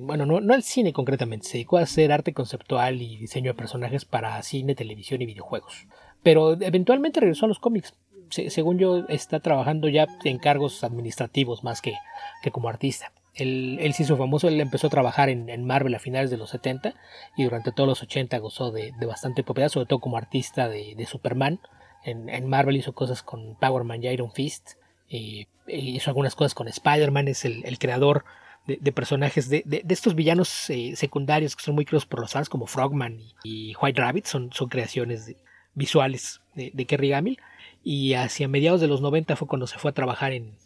Bueno, 0.00 0.26
no, 0.26 0.54
al 0.54 0.62
cine 0.62 0.92
concretamente, 0.92 1.46
se 1.46 1.52
dedicó 1.54 1.78
a 1.78 1.82
hacer 1.82 2.12
arte 2.12 2.34
conceptual 2.34 3.00
y 3.00 3.16
diseño 3.16 3.52
de 3.52 3.58
personajes 3.58 4.04
para 4.04 4.40
cine, 4.42 4.74
televisión 4.74 5.22
y 5.22 5.26
videojuegos. 5.26 5.86
Pero 6.22 6.60
eventualmente 6.60 7.20
regresó 7.20 7.46
a 7.46 7.48
los 7.48 7.58
cómics. 7.58 7.94
según 8.28 8.78
yo, 8.78 9.06
está 9.08 9.40
trabajando 9.40 9.88
ya 9.88 10.06
en 10.24 10.38
cargos 10.38 10.84
administrativos 10.84 11.64
más 11.64 11.80
que, 11.80 11.94
que 12.42 12.50
como 12.50 12.68
artista. 12.68 13.12
Él, 13.34 13.78
él 13.80 13.94
se 13.94 14.02
hizo 14.02 14.16
famoso, 14.16 14.48
él 14.48 14.60
empezó 14.60 14.88
a 14.88 14.90
trabajar 14.90 15.30
en, 15.30 15.64
Marvel 15.64 15.94
a 15.94 15.98
finales 15.98 16.30
de 16.30 16.36
los 16.36 16.50
70 16.50 16.94
y 17.36 17.44
durante 17.44 17.72
todos 17.72 17.88
los 17.88 18.02
80 18.02 18.36
gozó 18.38 18.72
de, 18.72 18.92
bastante 19.06 19.42
popularidad, 19.42 19.72
sobre 19.72 19.86
todo 19.86 20.00
como 20.00 20.18
artista 20.18 20.68
de, 20.68 21.06
Superman. 21.06 21.60
En, 22.04 22.48
Marvel 22.48 22.76
hizo 22.76 22.92
cosas 22.92 23.22
con 23.22 23.54
Power 23.56 23.84
Man 23.84 24.02
y 24.02 24.08
Iron 24.08 24.32
Fist. 24.32 24.72
Y, 25.08 25.48
hizo 25.66 26.10
algunas 26.10 26.34
cosas 26.34 26.54
con 26.54 26.68
Spider-Man, 26.68 27.28
es 27.28 27.44
el, 27.44 27.78
creador 27.78 28.24
de, 28.66 28.92
personajes 28.92 29.48
de, 29.48 29.64
estos 29.88 30.14
villanos 30.14 30.70
eh, 30.70 30.94
secundarios 30.94 31.56
que 31.56 31.62
son 31.62 31.74
muy 31.74 31.84
queridos 31.84 32.06
por 32.06 32.20
los 32.20 32.32
fans, 32.32 32.48
como 32.48 32.66
Frogman 32.66 33.20
y, 33.42 33.74
White 33.80 34.00
Rabbit, 34.00 34.26
son, 34.26 34.52
son 34.52 34.68
creaciones 34.68 35.34
visuales 35.74 36.40
de, 36.54 36.86
Kerry 36.86 37.10
Gamil. 37.10 37.38
Y 37.82 38.14
hacia 38.14 38.48
mediados 38.48 38.80
de 38.80 38.88
los 38.88 39.00
90 39.00 39.36
fue 39.36 39.48
cuando 39.48 39.66
se 39.66 39.78
fue 39.78 39.90
a 39.90 39.94
trabajar 39.94 40.32
en, 40.32 40.56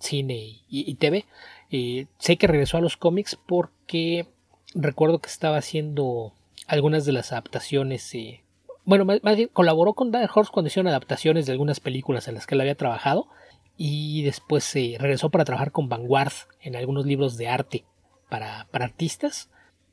cine 0.00 0.62
y, 0.68 0.94
TV. 0.94 1.24
Eh, 1.70 2.06
sé 2.18 2.36
que 2.36 2.46
regresó 2.46 2.76
a 2.76 2.80
los 2.82 2.96
cómics 2.96 3.36
porque 3.46 4.26
recuerdo 4.74 5.18
que 5.20 5.28
estaba 5.28 5.56
haciendo 5.56 6.34
algunas 6.66 7.04
de 7.04 7.12
las 7.12 7.32
adaptaciones. 7.32 8.14
Eh, 8.14 8.42
bueno, 8.84 9.04
más, 9.04 9.36
bien 9.36 9.48
colaboró 9.52 9.94
con 9.94 10.10
Dark 10.10 10.30
Horse 10.34 10.50
cuando 10.52 10.68
hicieron 10.68 10.88
adaptaciones 10.88 11.46
de 11.46 11.52
algunas 11.52 11.80
películas 11.80 12.28
en 12.28 12.34
las 12.34 12.46
que 12.46 12.54
él 12.54 12.60
había 12.60 12.76
trabajado. 12.76 13.28
Y 13.76 14.22
después 14.22 14.64
se 14.64 14.96
regresó 14.98 15.30
para 15.30 15.44
trabajar 15.44 15.72
con 15.72 15.88
Vanguard 15.88 16.32
en 16.60 16.76
algunos 16.76 17.06
libros 17.06 17.36
de 17.36 17.48
arte 17.48 17.84
para, 18.28 18.66
para 18.70 18.84
artistas. 18.84 19.50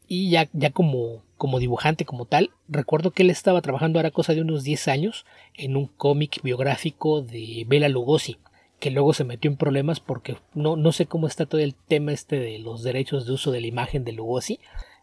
Y 0.08 0.30
ya, 0.30 0.50
ya 0.54 0.72
como, 0.72 1.24
como 1.38 1.60
dibujante, 1.60 2.06
como 2.06 2.26
tal, 2.26 2.52
recuerdo 2.68 3.12
que 3.12 3.24
él 3.24 3.30
estaba 3.30 3.62
trabajando 3.62 4.00
ahora 4.00 4.12
cosa 4.12 4.34
de 4.34 4.42
unos 4.42 4.64
10 4.64 4.88
años 4.88 5.26
en 5.56 5.78
un 5.78 5.88
cómic 5.88 6.42
biográfico 6.42 7.22
de 7.22 7.64
Bela 7.68 7.90
Lugosi 7.90 8.38
que 8.80 8.92
luego 8.92 9.14
se 9.14 9.26
metió 9.26 9.52
en 9.52 9.58
problemas 9.58 10.00
porque 10.00 10.38
no, 10.54 10.76
no 10.76 10.92
sé 10.92 11.06
cómo 11.06 11.28
está 11.28 11.46
todo 11.46 11.62
el 11.62 11.76
tema 11.76 12.14
este 12.14 12.40
de 12.40 12.60
los 12.60 12.82
derechos 12.82 13.26
de 13.26 13.34
uso 13.34 13.52
de 13.52 13.62
la 13.62 13.68
imagen 13.68 14.06
de 14.06 14.14
Lugosi, 14.14 14.60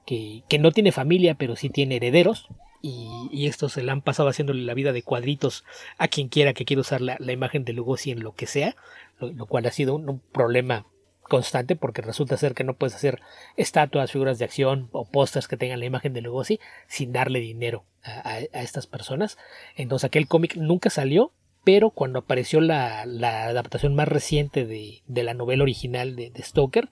que, 0.06 0.42
que 0.48 0.58
no 0.58 0.72
tiene 0.72 0.92
familia 0.92 1.34
pero 1.34 1.56
sí 1.56 1.68
tiene 1.68 1.96
herederos 1.96 2.48
y, 2.82 3.46
estos 3.46 3.72
se 3.72 3.82
le 3.82 3.92
han 3.92 4.02
pasado 4.02 4.28
haciéndole 4.28 4.62
la 4.62 4.74
vida 4.74 4.92
de 4.92 5.02
cuadritos 5.02 5.64
a 5.98 6.08
quien 6.08 6.28
quiera 6.28 6.52
que 6.54 6.64
quiera 6.64 6.80
usar 6.80 7.00
la, 7.00 7.32
imagen 7.32 7.64
de 7.64 7.72
Lugosi 7.72 8.10
en 8.10 8.22
lo 8.22 8.34
que 8.34 8.46
sea, 8.46 8.76
lo, 9.20 9.46
cual 9.46 9.66
ha 9.66 9.72
sido 9.72 9.94
un, 9.94 10.20
problema 10.32 10.86
constante 11.22 11.74
porque 11.74 12.02
resulta 12.02 12.36
ser 12.36 12.54
que 12.54 12.62
no 12.62 12.74
puedes 12.74 12.94
hacer 12.94 13.20
estatuas, 13.56 14.12
figuras 14.12 14.38
de 14.38 14.44
acción 14.44 14.88
o 14.92 15.04
pósters 15.04 15.48
que 15.48 15.56
tengan 15.56 15.80
la 15.80 15.86
imagen 15.86 16.12
de 16.12 16.20
Lugosi 16.20 16.60
sin 16.86 17.12
darle 17.12 17.40
dinero 17.40 17.84
a, 18.04 18.28
a 18.28 18.38
estas 18.38 18.86
personas. 18.86 19.36
Entonces 19.74 20.04
aquel 20.04 20.28
cómic 20.28 20.56
nunca 20.56 20.88
salió 20.90 21.32
pero 21.66 21.90
cuando 21.90 22.20
apareció 22.20 22.60
la, 22.60 23.00
adaptación 23.02 23.96
más 23.96 24.06
reciente 24.06 24.66
de, 24.66 25.02
la 25.24 25.34
novela 25.34 25.64
original 25.64 26.14
de, 26.14 26.30
Stoker, 26.40 26.90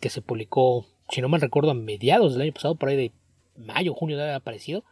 que 0.00 0.10
se 0.10 0.20
publicó, 0.20 0.86
si 1.08 1.20
no 1.20 1.28
mal 1.28 1.40
recuerdo, 1.40 1.70
a 1.70 1.74
mediados 1.74 2.32
del 2.32 2.42
año 2.42 2.52
pasado, 2.52 2.74
por 2.74 2.88
ahí 2.88 2.96
de 2.96 3.12
mayo, 3.56 3.94
junio 3.94 4.16
de 4.16 4.24
haber 4.24 4.34
aparecido, 4.34 4.82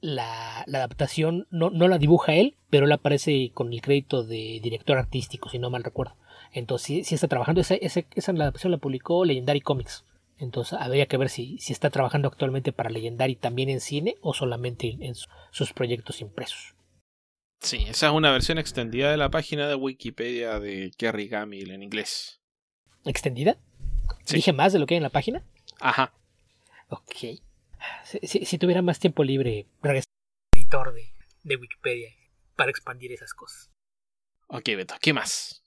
la, 0.00 0.60
adaptación 0.60 1.46
no, 1.50 1.70
la 1.70 1.98
dibuja 1.98 2.34
él, 2.34 2.56
pero 2.70 2.86
él 2.86 2.92
aparece 2.92 3.50
con 3.52 3.72
el 3.72 3.80
crédito 3.80 4.22
de 4.22 4.60
director 4.62 4.98
artístico, 4.98 5.48
si 5.48 5.58
no 5.58 5.70
mal 5.70 5.84
recuerdo. 5.84 6.16
Entonces, 6.52 7.06
si, 7.06 7.14
está 7.14 7.28
trabajando, 7.28 7.60
esa, 7.60 7.74
esa, 7.74 8.32
adaptación 8.32 8.72
la 8.72 8.78
publicó 8.78 9.24
Legendary 9.24 9.60
Comics. 9.60 10.04
Entonces, 10.38 10.78
habría 10.78 11.06
que 11.06 11.16
ver 11.16 11.28
si, 11.28 11.58
si 11.58 11.72
está 11.72 11.90
trabajando 11.90 12.28
actualmente 12.28 12.72
para 12.72 12.90
Legendary 12.90 13.36
también 13.36 13.68
en 13.68 13.80
cine 13.80 14.16
o 14.20 14.34
solamente 14.34 14.96
en 15.00 15.14
sus 15.50 15.72
proyectos 15.72 16.20
impresos. 16.20 16.74
Sí, 17.60 17.84
esa 17.88 18.08
es 18.08 18.12
una 18.12 18.30
versión 18.30 18.58
extendida 18.58 19.10
de 19.10 19.16
la 19.16 19.30
página 19.30 19.66
de 19.66 19.74
Wikipedia 19.74 20.60
de 20.60 20.92
Kerry 20.96 21.28
Gamil 21.28 21.70
en 21.70 21.82
inglés. 21.82 22.40
¿Extendida? 23.04 23.56
¿Dije 24.30 24.52
más 24.52 24.72
de 24.72 24.78
lo 24.78 24.86
que 24.86 24.94
hay 24.94 24.98
en 24.98 25.02
la 25.02 25.10
página? 25.10 25.42
Ajá. 25.80 26.12
Ok. 26.88 27.40
Si, 28.22 28.58
tuviera 28.58 28.82
más 28.82 28.98
tiempo 28.98 29.24
libre, 29.24 29.66
regresaría 29.82 30.12
al 30.52 30.60
editor 30.60 30.94
de, 30.94 31.04
de 31.42 31.56
Wikipedia 31.56 32.08
para 32.56 32.70
expandir 32.70 33.12
esas 33.12 33.34
cosas. 33.34 33.70
Ok, 34.48 34.64
Beto, 34.76 34.94
¿qué 35.00 35.12
más? 35.12 35.62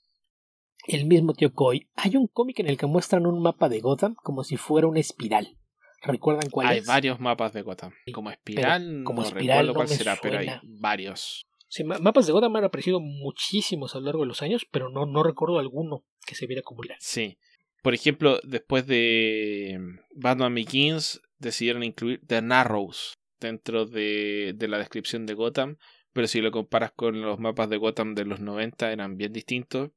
El 0.86 1.04
mismo 1.06 1.34
tío 1.34 1.52
Coy. 1.52 1.88
Hay 1.94 2.16
un 2.16 2.26
cómic 2.26 2.60
en 2.60 2.68
el 2.68 2.78
que 2.78 2.86
muestran 2.86 3.26
un 3.26 3.42
mapa 3.42 3.68
de 3.68 3.80
Gotham 3.80 4.14
como 4.14 4.44
si 4.44 4.56
fuera 4.56 4.86
una 4.86 5.00
espiral. 5.00 5.56
¿Recuerdan 6.02 6.48
cuál 6.50 6.68
hay 6.68 6.78
es? 6.78 6.88
Hay 6.88 6.94
varios 6.94 7.20
mapas 7.20 7.52
de 7.52 7.62
Gotham. 7.62 7.92
Como 8.12 8.30
espiral, 8.30 9.02
como 9.04 9.20
no 9.20 9.28
espiral, 9.28 9.66
recuerdo 9.66 9.74
cuál 9.74 9.88
será, 9.88 10.18
pero 10.20 10.38
hay 10.38 10.48
varios. 10.62 11.46
Sí, 11.68 11.84
mapas 11.84 12.26
de 12.26 12.32
Gotham 12.32 12.56
han 12.56 12.64
aparecido 12.64 13.00
muchísimos 13.00 13.94
a 13.94 13.98
lo 13.98 14.06
largo 14.06 14.22
de 14.22 14.28
los 14.28 14.42
años, 14.42 14.66
pero 14.70 14.88
no, 14.88 15.06
no 15.06 15.22
recuerdo 15.22 15.58
alguno 15.58 16.04
que 16.26 16.34
se 16.34 16.46
viera 16.46 16.60
acumular. 16.60 16.96
Sí. 17.00 17.38
Por 17.82 17.94
ejemplo, 17.94 18.40
después 18.42 18.86
de 18.86 19.78
Batman 20.14 20.54
Begins, 20.54 21.20
decidieron 21.40 21.82
incluir 21.82 22.20
The 22.26 22.42
Narrows 22.42 23.14
dentro 23.40 23.86
de, 23.86 24.52
de 24.54 24.68
la 24.68 24.78
descripción 24.78 25.26
de 25.26 25.34
Gotham, 25.34 25.76
pero 26.12 26.26
si 26.26 26.40
lo 26.40 26.50
comparas 26.50 26.92
con 26.92 27.20
los 27.20 27.38
mapas 27.38 27.68
de 27.68 27.76
Gotham 27.76 28.14
de 28.14 28.24
los 28.24 28.40
90 28.40 28.92
eran 28.92 29.16
bien 29.16 29.32
distintos. 29.32 29.90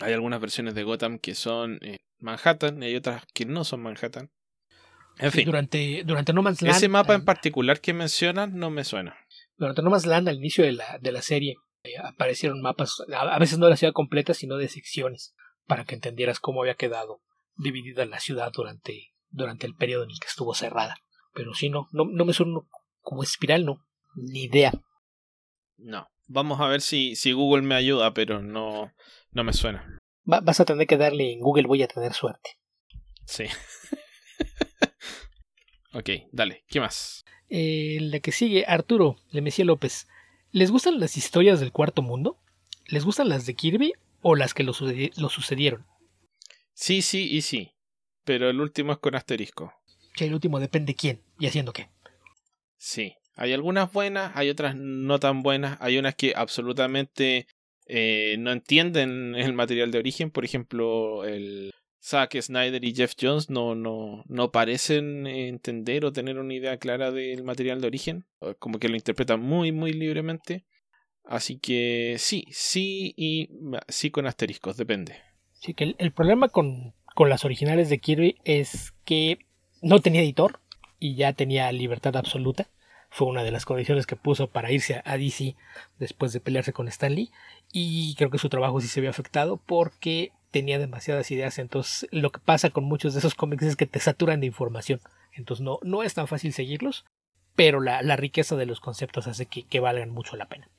Hay 0.00 0.12
algunas 0.12 0.40
versiones 0.40 0.74
de 0.74 0.84
Gotham 0.84 1.18
que 1.18 1.34
son 1.34 1.78
eh, 1.82 1.98
Manhattan 2.18 2.82
y 2.82 2.86
hay 2.86 2.96
otras 2.96 3.24
que 3.34 3.44
no 3.44 3.64
son 3.64 3.82
Manhattan. 3.82 4.30
En 5.18 5.30
fin. 5.30 5.44
Durante, 5.44 6.02
durante 6.04 6.32
No 6.32 6.42
Man's 6.42 6.62
Land. 6.62 6.76
Ese 6.76 6.88
mapa 6.88 7.14
en 7.14 7.24
particular 7.24 7.80
que 7.80 7.92
mencionan 7.92 8.56
no 8.56 8.70
me 8.70 8.84
suena. 8.84 9.16
Durante 9.56 9.82
No 9.82 9.90
Man's 9.90 10.06
Land, 10.06 10.28
al 10.28 10.36
inicio 10.36 10.64
de 10.64 10.72
la, 10.72 10.98
de 11.00 11.12
la 11.12 11.22
serie, 11.22 11.56
eh, 11.84 11.98
aparecieron 12.02 12.62
mapas, 12.62 13.02
a, 13.14 13.38
veces 13.38 13.58
no 13.58 13.66
de 13.66 13.70
la 13.70 13.76
ciudad 13.76 13.92
completa, 13.92 14.34
sino 14.34 14.56
de 14.56 14.68
secciones, 14.68 15.34
para 15.66 15.84
que 15.84 15.94
entendieras 15.94 16.40
cómo 16.40 16.62
había 16.62 16.74
quedado 16.74 17.22
dividida 17.56 18.06
la 18.06 18.20
ciudad 18.20 18.50
durante, 18.52 19.11
durante 19.32 19.66
el 19.66 19.74
periodo 19.74 20.04
en 20.04 20.10
el 20.10 20.20
que 20.20 20.28
estuvo 20.28 20.54
cerrada. 20.54 20.96
Pero 21.34 21.54
sí, 21.54 21.70
no, 21.70 21.88
no, 21.92 22.24
me 22.24 22.32
suena 22.32 22.60
como 23.00 23.22
espiral, 23.22 23.64
no, 23.64 23.84
ni 24.14 24.44
idea. 24.44 24.72
No, 25.76 26.08
vamos 26.28 26.60
a 26.60 26.68
ver 26.68 26.80
si, 26.80 27.16
si 27.16 27.32
Google 27.32 27.62
me 27.62 27.74
ayuda, 27.74 28.14
pero 28.14 28.42
no, 28.42 28.92
no 29.30 29.44
me 29.44 29.52
suena. 29.52 29.98
vas 30.24 30.60
a 30.60 30.64
tener 30.64 30.86
que 30.86 30.96
darle 30.96 31.32
en 31.32 31.40
Google, 31.40 31.66
voy 31.66 31.82
a 31.82 31.88
tener 31.88 32.12
suerte. 32.12 32.50
Sí. 33.26 33.44
ok, 35.94 36.10
dale, 36.30 36.64
¿qué 36.68 36.80
más? 36.80 37.24
Eh, 37.48 37.98
la 38.00 38.20
que 38.20 38.32
sigue, 38.32 38.64
Arturo 38.66 39.16
Lemesía 39.30 39.64
López. 39.64 40.06
¿Les 40.52 40.70
gustan 40.70 41.00
las 41.00 41.16
historias 41.16 41.60
del 41.60 41.72
cuarto 41.72 42.02
mundo? 42.02 42.38
¿Les 42.86 43.04
gustan 43.04 43.28
las 43.28 43.46
de 43.46 43.54
Kirby 43.54 43.94
o 44.20 44.36
las 44.36 44.54
que 44.54 44.64
lo, 44.64 44.72
sucedieron? 44.72 45.86
Sí, 46.74 47.02
sí 47.02 47.28
y 47.30 47.42
sí. 47.42 47.72
Pero 48.24 48.48
el 48.48 48.60
último 48.60 48.92
es 48.92 48.98
con 48.98 49.14
asterisco. 49.14 49.72
Que 50.14 50.26
el 50.26 50.34
último 50.34 50.60
depende 50.60 50.94
quién 50.94 51.22
y 51.38 51.46
haciendo 51.46 51.72
qué. 51.72 51.88
Sí. 52.76 53.14
Hay 53.34 53.52
algunas 53.52 53.92
buenas, 53.92 54.32
hay 54.34 54.50
otras 54.50 54.76
no 54.76 55.18
tan 55.18 55.42
buenas. 55.42 55.78
Hay 55.80 55.98
unas 55.98 56.14
que 56.14 56.34
absolutamente 56.36 57.46
eh, 57.86 58.36
no 58.38 58.52
entienden 58.52 59.34
el 59.36 59.52
material 59.52 59.90
de 59.90 59.98
origen. 59.98 60.30
Por 60.30 60.44
ejemplo, 60.44 61.24
el 61.24 61.72
Zack 62.02 62.40
Snyder 62.40 62.84
y 62.84 62.94
Jeff 62.94 63.14
Jones 63.20 63.48
no, 63.48 63.74
no, 63.74 64.24
no 64.26 64.50
parecen 64.50 65.26
entender 65.26 66.04
o 66.04 66.12
tener 66.12 66.38
una 66.38 66.54
idea 66.54 66.76
clara 66.76 67.12
del 67.12 67.44
material 67.44 67.80
de 67.80 67.86
origen, 67.86 68.26
como 68.58 68.78
que 68.78 68.88
lo 68.88 68.96
interpretan 68.96 69.40
muy, 69.40 69.70
muy 69.70 69.92
libremente. 69.92 70.64
Así 71.24 71.58
que 71.58 72.16
sí, 72.18 72.44
sí 72.50 73.14
y 73.16 73.48
sí 73.88 74.10
con 74.10 74.26
asteriscos, 74.26 74.76
depende. 74.76 75.16
Sí, 75.52 75.74
que 75.74 75.94
el, 75.96 76.12
problema 76.12 76.48
con, 76.48 76.92
con, 77.14 77.28
las 77.28 77.44
originales 77.44 77.88
de 77.88 77.98
Kirby 77.98 78.36
es 78.44 78.92
que 79.04 79.38
no 79.80 80.00
tenía 80.00 80.22
editor 80.22 80.60
y 80.98 81.14
ya 81.14 81.32
tenía 81.32 81.70
libertad 81.72 82.16
absoluta. 82.16 82.68
Fue 83.10 83.28
una 83.28 83.42
de 83.42 83.50
las 83.50 83.66
condiciones 83.66 84.06
que 84.06 84.16
puso 84.16 84.48
para 84.48 84.70
irse 84.72 85.02
a 85.04 85.18
DC 85.18 85.54
después 85.98 86.32
de 86.32 86.40
pelearse 86.40 86.72
con 86.72 86.88
Stanley. 86.88 87.30
Y 87.72 88.14
creo 88.16 88.30
que 88.30 88.38
su 88.38 88.48
trabajo 88.48 88.80
sí 88.80 88.88
se 88.88 89.00
vio 89.00 89.10
afectado 89.10 89.58
porque 89.58 90.32
tenía 90.50 90.78
demasiadas 90.78 91.30
ideas. 91.30 91.58
Entonces, 91.58 92.08
lo 92.12 92.30
que 92.30 92.40
pasa 92.40 92.70
con 92.70 92.84
muchos 92.84 93.12
de 93.12 93.18
esos 93.18 93.34
cómics 93.34 93.64
es 93.64 93.76
que 93.76 93.86
te 93.86 93.98
saturan 93.98 94.40
de 94.40 94.46
información. 94.46 95.00
Entonces, 95.32 95.64
no, 95.64 95.78
no 95.82 96.02
es 96.02 96.14
tan 96.14 96.28
fácil 96.28 96.52
seguirlos, 96.52 97.04
pero 97.56 97.80
la, 97.80 98.02
la 98.02 98.16
riqueza 98.16 98.56
de 98.56 98.66
los 98.66 98.80
conceptos 98.80 99.26
hace 99.26 99.46
que, 99.46 99.64
que, 99.64 99.80
valgan 99.80 100.10
mucho 100.10 100.36
la 100.36 100.48
pena. 100.48 100.70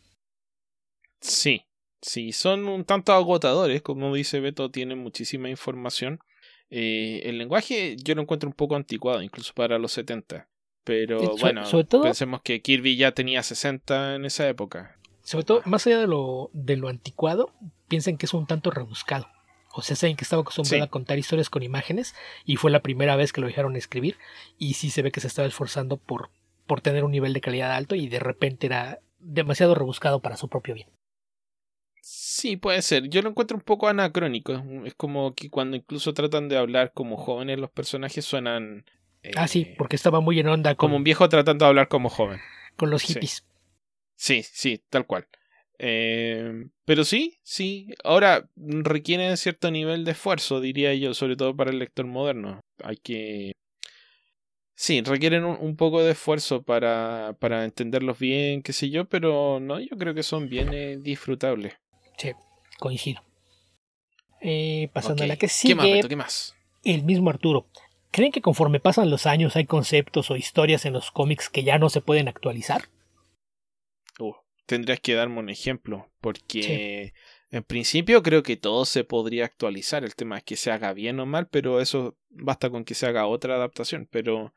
Sí, 1.20 1.66
sí, 2.01 2.32
son 2.32 2.68
un 2.68 2.86
tanto 2.86 3.14
agotadores, 3.14 3.82
como 3.82 4.14
dice 4.14 4.39
Beto, 4.39 4.72
tienen 4.72 4.99
muchísima 4.99 5.49
información. 5.49 6.20
Eh, 6.76 7.21
el 7.30 7.38
lenguaje 7.38 7.95
yo 8.03 8.15
lo 8.15 8.24
encuentro 8.24 8.49
un 8.49 8.55
poco 8.55 8.76
anticuado, 8.76 9.21
incluso 9.21 9.53
para 9.53 9.78
los 9.78 9.91
70. 9.91 10.47
Pero 10.84 11.36
bueno, 11.38 11.63
pensemos 12.01 12.41
que 12.41 12.61
Kirby 12.61 12.97
ya 12.97 13.11
tenía 13.13 13.43
60 13.43 14.15
en 14.15 14.26
esa 14.26 14.49
época. 14.49 14.97
Sobre 15.21 15.45
todo, 15.45 15.61
más 15.65 15.86
allá 15.86 15.99
de 15.99 16.07
lo, 16.07 16.49
de 16.51 16.76
lo 16.76 16.89
anticuado, 16.89 17.51
piensen 17.88 18.17
que 18.17 18.26
es 18.26 18.34
un 18.34 18.47
tanto 18.47 18.71
rebuscado 18.71 19.28
O 19.76 19.82
sea, 19.82 19.95
saben 19.95 20.15
que 20.17 20.24
estaba 20.26 20.41
acostumbrado 20.41 20.84
Sí. 20.84 20.88
a 20.88 20.89
contar 20.89 21.17
historias 21.19 21.49
con 21.49 21.63
imágenes 21.63 22.15
y 22.43 22.55
fue 22.57 22.71
la 22.71 22.82
primera 22.82 23.15
vez 23.15 23.32
que 23.32 23.39
lo 23.39 23.47
dejaron 23.47 23.76
escribir 23.76 24.17
y 24.57 24.74
sí 24.74 24.89
se 24.89 25.03
ve 25.03 25.11
que 25.11 25.21
se 25.21 25.28
estaba 25.28 25.47
esforzando 25.47 25.97
por, 25.97 26.32
por 26.65 26.82
tener 26.82 27.03
un 27.03 27.11
nivel 27.11 27.34
de 27.34 27.41
calidad 27.41 27.71
alto 27.71 27.95
y 27.95 28.07
de 28.09 28.19
repente 28.19 28.65
era 28.65 28.99
demasiado 29.19 29.76
rebuscado 29.76 30.19
para 30.21 30.38
su 30.38 30.49
propio 30.49 30.74
bien. 30.74 30.89
Sí, 32.06 32.58
puede 32.58 32.82
ser. 32.82 33.08
Yo 33.08 33.22
lo 33.22 33.30
encuentro 33.30 33.56
un 33.56 33.64
poco 33.64 33.88
anacrónico. 33.88 34.62
Es 34.84 34.93
como 34.93 35.34
que 35.34 35.49
cuando 35.49 35.78
incluso 35.78 36.14
tratan 36.14 36.49
de 36.49 36.58
hablar 36.58 36.91
como 36.93 37.16
jóvenes 37.16 37.60
los 37.60 37.72
personajes 37.72 38.26
suenan... 38.26 38.84
eh, 39.22 39.32
Ah, 39.38 39.47
sí, 39.47 39.74
porque 39.78 39.95
estaba 39.95 40.20
muy 40.20 40.38
en 40.39 40.49
onda 40.49 40.72
con, 40.76 40.88
Como 40.89 40.97
un 40.97 41.06
viejo 41.06 41.30
tratando 41.30 41.64
de 41.64 41.70
hablar 41.70 41.88
como 41.88 42.10
joven. 42.10 42.41
con 42.76 42.89
los 42.89 43.04
sí. 43.04 43.14
hippies. 43.14 43.45
Sí, 44.16 44.43
sí, 44.43 44.84
tal 44.89 45.06
cual. 45.06 45.28
Eh, 45.80 46.66
pero 46.84 47.06
sí, 47.06 47.39
sí. 47.41 47.88
Ahora 48.04 48.49
requieren 48.58 49.38
cierto 49.38 49.72
nivel 49.72 50.04
de 50.04 50.12
esfuerzo, 50.12 50.60
diría 50.60 50.93
yo, 50.95 51.14
sobre 51.14 51.38
todo 51.38 51.56
para 51.56 51.72
el 51.72 51.80
lector 51.80 52.06
moderno. 52.06 52.60
Hay 52.84 52.97
que... 52.97 53.54
Sí, 54.76 55.01
requieren 55.01 55.45
un, 55.45 55.58
un 55.62 55.78
poco 55.78 56.04
de 56.04 56.12
esfuerzo 56.12 56.64
para, 56.64 57.38
para 57.39 57.64
entenderlos 57.64 58.20
bien, 58.20 58.62
qué 58.62 58.74
sé 58.74 58.89
yo, 58.89 59.06
pero 59.06 59.60
no, 59.62 59.80
yo 59.80 59.95
creo 59.97 60.14
que 60.14 60.24
son 60.24 60.49
bien 60.49 60.74
eh, 60.74 60.97
disfrutables. 60.97 61.76
Sí, 62.18 62.32
coincido. 62.80 63.24
Eh, 64.41 64.89
pasando 64.93 65.24
a 65.24 65.28
la 65.28 65.36
que 65.36 65.47
¿Qué 65.47 65.53
sigue, 65.53 65.76
más, 65.76 65.86
Beto? 65.86 66.09
¿Qué 66.09 66.16
más? 66.16 66.55
el 66.84 67.03
mismo 67.03 67.30
Arturo. 67.30 67.68
¿Creen 68.11 68.32
que 68.32 68.41
conforme 68.41 68.80
pasan 68.80 69.09
los 69.09 69.26
años 69.26 69.55
hay 69.55 69.66
conceptos 69.66 70.30
o 70.30 70.36
historias 70.36 70.86
en 70.86 70.93
los 70.93 71.11
cómics 71.11 71.49
que 71.49 71.64
ya 71.64 71.80
no 71.80 71.89
se 71.89 72.01
pueden 72.01 72.28
actualizar? 72.28 72.89
Uh, 74.20 74.34
tendrías 74.66 74.99
que 74.99 75.16
darme 75.16 75.39
un 75.39 75.49
ejemplo, 75.49 76.11
porque 76.22 77.14
en 77.49 77.64
principio 77.64 78.22
creo 78.22 78.43
que 78.43 78.57
todo 78.57 78.86
se 78.86 79.03
podría 79.03 79.45
actualizar. 79.45 80.03
El 80.03 80.16
tema 80.16 80.38
es 80.38 80.43
que 80.43 80.57
se 80.57 80.72
haga 80.72 80.93
bien 80.93 81.20
o 81.20 81.26
mal, 81.26 81.47
pero 81.47 81.82
eso 81.82 82.18
basta 82.30 82.70
con 82.70 82.86
que 82.86 82.93
se 82.93 83.07
haga 83.07 83.26
otra 83.26 83.55
adaptación. 83.55 84.07
Pero 84.11 84.53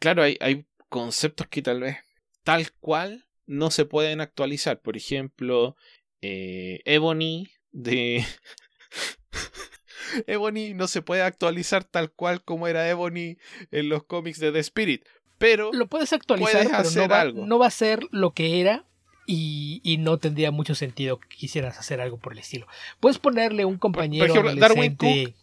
claro, 0.00 0.22
hay, 0.22 0.36
hay 0.40 0.66
conceptos 0.88 1.46
que 1.46 1.62
tal 1.62 1.80
vez 1.80 1.98
tal 2.42 2.72
cual 2.80 3.26
no 3.46 3.70
se 3.70 3.84
pueden 3.84 4.20
actualizar. 4.20 4.80
Por 4.80 4.96
ejemplo, 4.96 5.76
eh, 6.22 6.80
Ebony 6.84 7.48
de... 7.72 8.24
Ebony 10.26 10.74
no 10.74 10.86
se 10.88 11.02
puede 11.02 11.22
actualizar 11.22 11.84
tal 11.84 12.10
cual 12.12 12.42
como 12.42 12.68
era 12.68 12.88
Ebony 12.88 13.36
en 13.70 13.88
los 13.88 14.04
cómics 14.04 14.38
de 14.38 14.52
The 14.52 14.60
Spirit. 14.60 15.04
Pero 15.38 15.72
Lo 15.72 15.86
puedes 15.88 16.12
actualizar, 16.12 16.52
Puedes 16.52 16.68
pero 16.68 16.82
no 16.82 16.88
hacer 16.88 17.12
va, 17.12 17.20
algo. 17.20 17.46
no 17.46 17.58
va 17.58 17.66
a 17.66 17.70
ser 17.70 18.00
lo 18.10 18.32
que 18.32 18.60
era 18.60 18.86
y, 19.26 19.80
y 19.84 19.98
no 19.98 20.18
tendría 20.18 20.50
mucho 20.50 20.74
sentido 20.74 21.18
que 21.18 21.28
quisieras 21.28 21.78
hacer 21.78 22.00
algo 22.00 22.18
por 22.18 22.32
el 22.32 22.38
estilo. 22.38 22.66
Puedes 23.00 23.18
ponerle 23.18 23.64
un 23.64 23.76
compañero 23.76 24.24
ejemplo, 24.24 24.54
Darwin 24.54 24.92
adolescente- 24.98 25.34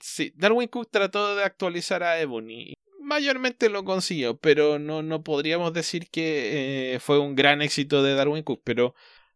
Sí, 0.00 0.32
Darwin 0.36 0.68
Cook 0.68 0.88
trató 0.90 1.36
de 1.36 1.44
actualizar 1.44 2.02
a 2.02 2.18
Ebony. 2.20 2.72
Mayormente 3.00 3.68
lo 3.68 3.84
consiguió, 3.84 4.36
pero 4.38 4.78
no, 4.80 5.02
no 5.02 5.22
podríamos 5.22 5.72
decir 5.72 6.08
que 6.10 6.94
eh, 6.94 6.98
fue 7.00 7.18
un 7.20 7.36
gran 7.36 7.60
éxito 7.62 8.02
de 8.02 8.14
Darwin 8.14 8.42
Cook, 8.42 8.62
pero 8.64 8.94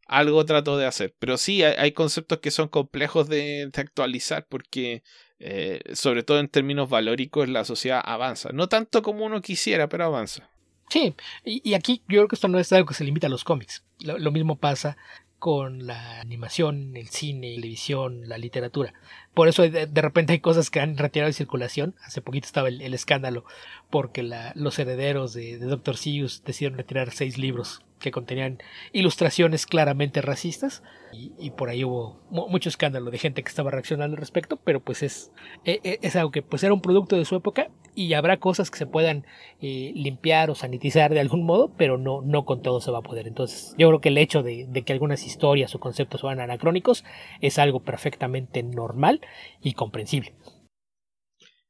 algo 0.08 0.44
trató 0.44 0.76
de 0.76 0.86
hacer. 0.86 1.14
Pero 1.18 1.36
sí, 1.36 1.62
hay, 1.62 1.92
conceptos 1.92 2.38
que 2.38 2.50
son 2.50 2.68
complejos 2.68 3.28
de, 3.28 3.70
actualizar 3.74 4.46
porque, 4.48 5.02
eh, 5.38 5.80
sobre 5.92 6.22
todo 6.22 6.40
en 6.40 6.48
términos 6.48 6.88
valóricos, 6.88 7.48
la 7.48 7.64
sociedad 7.64 8.00
avanza. 8.02 8.50
No 8.52 8.68
tanto 8.68 9.02
como 9.02 9.24
uno 9.24 9.40
quisiera, 9.42 9.88
pero 9.88 10.04
avanza. 10.06 10.50
Sí, 10.88 11.14
y, 11.44 11.74
aquí 11.74 11.98
yo 12.08 12.20
creo 12.20 12.28
que 12.28 12.36
esto 12.36 12.48
no 12.48 12.58
es 12.58 12.72
algo 12.72 12.86
que 12.88 12.94
se 12.94 13.04
limita 13.04 13.26
a 13.26 13.30
los 13.30 13.44
cómics. 13.44 13.84
Lo, 14.00 14.32
mismo 14.32 14.56
pasa 14.56 14.96
con 15.38 15.86
la 15.86 16.20
animación, 16.20 16.96
el 16.96 17.10
cine, 17.10 17.50
la 17.50 17.56
televisión, 17.56 18.26
la 18.26 18.38
literatura. 18.38 18.94
Por 19.34 19.48
eso 19.48 19.68
de, 19.68 19.86
de 19.86 20.02
repente 20.02 20.32
hay 20.32 20.40
cosas 20.40 20.70
que 20.70 20.80
han 20.80 20.96
retirado 20.96 21.28
de 21.28 21.34
circulación. 21.34 21.94
Hace 22.02 22.22
poquito 22.22 22.46
estaba 22.46 22.68
el, 22.68 22.80
el 22.80 22.94
escándalo 22.94 23.44
porque 23.90 24.22
la- 24.22 24.52
los 24.56 24.78
herederos 24.78 25.34
de, 25.34 25.58
de 25.58 25.66
Dr. 25.66 25.98
Seuss 25.98 26.42
decidieron 26.42 26.78
retirar 26.78 27.10
seis 27.12 27.36
libros 27.36 27.82
que 27.98 28.10
contenían 28.10 28.58
ilustraciones 28.92 29.66
claramente 29.66 30.22
racistas 30.22 30.82
y, 31.12 31.50
por 31.52 31.70
ahí 31.70 31.84
hubo 31.84 32.20
mu- 32.30 32.48
mucho 32.48 32.68
escándalo 32.68 33.10
de 33.10 33.18
gente 33.18 33.42
que 33.42 33.48
estaba 33.48 33.70
reaccionando 33.70 34.14
al 34.14 34.20
respecto, 34.20 34.56
pero 34.56 34.80
pues 34.80 35.02
es, 35.02 35.32
e- 35.64 35.80
e- 35.82 35.98
es 36.02 36.16
algo 36.16 36.30
que 36.30 36.42
pues 36.42 36.62
era 36.62 36.74
un 36.74 36.82
producto 36.82 37.16
de 37.16 37.24
su 37.24 37.34
época 37.36 37.70
y 37.94 38.12
habrá 38.12 38.36
cosas 38.36 38.70
que 38.70 38.78
se 38.78 38.86
puedan 38.86 39.26
eh, 39.60 39.92
limpiar 39.94 40.50
o 40.50 40.54
sanitizar 40.54 41.12
de 41.12 41.20
algún 41.20 41.44
modo, 41.44 41.72
pero 41.76 41.96
no, 41.98 42.20
no 42.22 42.44
con 42.44 42.60
todo 42.62 42.80
se 42.80 42.90
va 42.90 42.98
a 42.98 43.02
poder. 43.02 43.26
Entonces, 43.26 43.74
yo 43.78 43.88
creo 43.88 44.00
que 44.00 44.10
el 44.10 44.18
hecho 44.18 44.42
de 44.42 44.82
que 44.84 44.92
algunas 44.92 45.24
historias 45.26 45.74
o 45.74 45.80
conceptos 45.80 46.20
sean 46.20 46.40
anacrónicos 46.40 47.04
es 47.40 47.58
algo 47.58 47.80
perfectamente 47.80 48.62
normal 48.62 49.20
y 49.62 49.72
comprensible. 49.72 50.34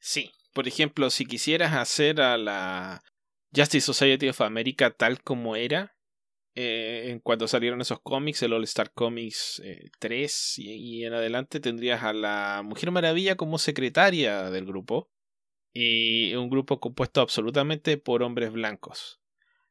Sí, 0.01 0.31
por 0.53 0.69
ejemplo, 0.69 1.11
si 1.11 1.25
quisieras 1.27 1.75
hacer 1.75 2.21
a 2.21 2.37
la 2.37 3.03
Justice 3.55 3.85
Society 3.87 4.29
of 4.29 4.41
America 4.41 4.91
tal 4.91 5.23
como 5.23 5.57
era, 5.57 5.93
eh, 6.61 7.11
en 7.11 7.21
cuanto 7.21 7.47
salieron 7.47 7.81
esos 7.81 8.01
cómics, 8.01 8.43
el 8.43 8.53
All 8.53 8.65
Star 8.65 8.91
Comics 8.93 9.63
eh, 9.65 9.91
3 10.01 10.59
y, 10.59 10.73
y 10.73 11.05
en 11.05 11.15
adelante, 11.15 11.61
tendrías 11.61 12.03
a 12.03 12.13
la 12.13 12.63
Mujer 12.65 12.91
Maravilla 12.91 13.37
como 13.37 13.59
secretaria 13.59 14.51
del 14.51 14.67
grupo 14.67 15.09
y 15.73 16.35
un 16.35 16.51
grupo 16.51 16.81
compuesto 16.81 17.21
absolutamente 17.21 17.97
por 17.97 18.25
hombres 18.25 18.51
blancos. 18.51 19.21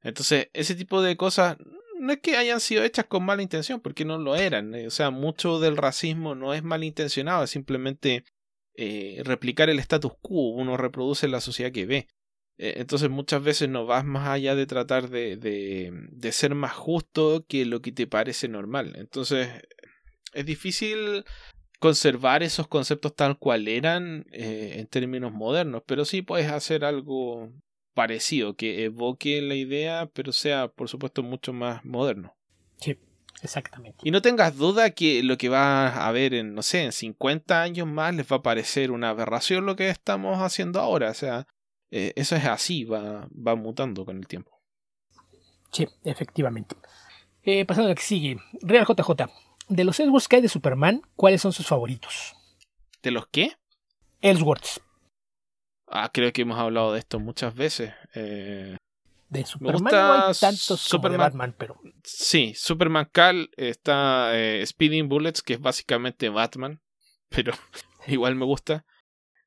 Entonces, 0.01 0.49
ese 0.53 0.75
tipo 0.75 1.01
de 1.01 1.17
cosas 1.17 1.57
no 1.99 2.13
es 2.13 2.19
que 2.19 2.37
hayan 2.37 2.61
sido 2.61 2.83
hechas 2.83 3.05
con 3.05 3.25
mala 3.25 3.41
intención, 3.41 3.81
porque 3.81 4.05
no 4.05 4.17
lo 4.17 4.37
eran. 4.37 4.73
eh, 4.73 4.87
O 4.87 4.91
sea, 4.91 5.09
mucho 5.09 5.59
del 5.59 5.75
racismo 5.75 6.35
no 6.35 6.53
es 6.53 6.63
malintencionado, 6.63 7.43
es 7.43 7.49
simplemente 7.49 8.23
eh, 8.75 9.21
replicar 9.25 9.69
el 9.69 9.79
status 9.79 10.13
quo, 10.21 10.51
uno 10.51 10.77
reproduce 10.77 11.27
la 11.27 11.41
sociedad 11.41 11.73
que 11.73 11.85
ve. 11.85 12.07
Eh, 12.57 12.75
Entonces 12.77 13.09
muchas 13.09 13.43
veces 13.43 13.69
no 13.69 13.85
vas 13.85 14.05
más 14.05 14.27
allá 14.27 14.55
de 14.55 14.65
tratar 14.65 15.09
de, 15.09 15.37
de, 15.37 15.91
de 15.93 16.31
ser 16.31 16.55
más 16.55 16.73
justo 16.73 17.45
que 17.47 17.65
lo 17.65 17.81
que 17.81 17.91
te 17.91 18.07
parece 18.07 18.47
normal. 18.47 18.93
Entonces 18.95 19.49
es 20.33 20.45
difícil 20.45 21.23
conservar 21.79 22.43
esos 22.43 22.67
conceptos 22.67 23.15
tal 23.15 23.37
cual 23.37 23.67
eran 23.67 24.25
eh, 24.31 24.75
en 24.77 24.87
términos 24.87 25.31
modernos, 25.31 25.83
pero 25.85 26.05
sí 26.05 26.21
puedes 26.21 26.51
hacer 26.51 26.83
algo 26.83 27.51
parecido, 27.93 28.55
que 28.55 28.83
evoque 28.85 29.41
la 29.41 29.55
idea, 29.55 30.09
pero 30.13 30.31
sea 30.31 30.67
por 30.67 30.89
supuesto 30.89 31.23
mucho 31.23 31.53
más 31.53 31.83
moderno. 31.83 32.35
Sí, 32.77 32.97
exactamente. 33.41 33.97
Y 34.03 34.11
no 34.11 34.21
tengas 34.21 34.55
duda 34.55 34.91
que 34.91 35.23
lo 35.23 35.37
que 35.37 35.49
va 35.49 35.87
a 35.87 36.07
haber 36.07 36.33
en, 36.33 36.53
no 36.53 36.61
sé, 36.61 36.83
en 36.83 36.91
50 36.91 37.61
años 37.61 37.87
más 37.87 38.15
les 38.15 38.31
va 38.31 38.37
a 38.37 38.43
parecer 38.43 38.91
una 38.91 39.09
aberración 39.09 39.65
lo 39.65 39.75
que 39.75 39.89
estamos 39.89 40.39
haciendo 40.39 40.79
ahora. 40.79 41.09
O 41.09 41.15
sea, 41.15 41.47
eh, 41.91 42.13
eso 42.15 42.35
es 42.35 42.45
así, 42.45 42.83
va, 42.83 43.27
va 43.31 43.55
mutando 43.55 44.05
con 44.05 44.17
el 44.17 44.27
tiempo. 44.27 44.51
Sí, 45.71 45.87
efectivamente. 46.03 46.75
Eh, 47.43 47.65
pasando 47.65 47.87
a 47.87 47.89
la 47.89 47.95
que 47.95 48.01
sigue. 48.01 48.37
Real 48.61 48.85
JJ. 48.85 49.25
De 49.69 49.83
los 49.83 49.99
Ellsworths 49.99 50.27
que 50.27 50.37
hay 50.37 50.41
de 50.41 50.49
Superman, 50.49 51.01
¿cuáles 51.15 51.41
son 51.41 51.53
sus 51.53 51.67
favoritos? 51.67 52.35
¿De 53.01 53.11
los 53.11 53.27
qué? 53.27 53.51
Ellsworths. 54.21 54.81
Ah, 55.87 56.09
creo 56.13 56.31
que 56.33 56.41
hemos 56.41 56.59
hablado 56.59 56.93
de 56.93 56.99
esto 56.99 57.19
muchas 57.19 57.55
veces. 57.55 57.93
Eh, 58.13 58.75
De 59.29 59.45
Superman 59.45 59.83
no 59.83 60.13
hay 60.13 60.33
tantos 60.33 60.67
como 60.67 60.77
de 60.77 60.77
Superman. 60.77 61.19
Batman, 61.19 61.55
pero 61.57 61.79
sí, 62.03 62.53
Superman 62.55 63.09
Cal 63.11 63.49
está 63.55 64.37
eh, 64.37 64.65
Speeding 64.65 65.07
Bullets, 65.07 65.41
que 65.41 65.53
es 65.53 65.61
básicamente 65.61 66.29
Batman, 66.29 66.81
pero 67.29 67.53
igual 68.07 68.35
me 68.35 68.45
gusta. 68.45 68.85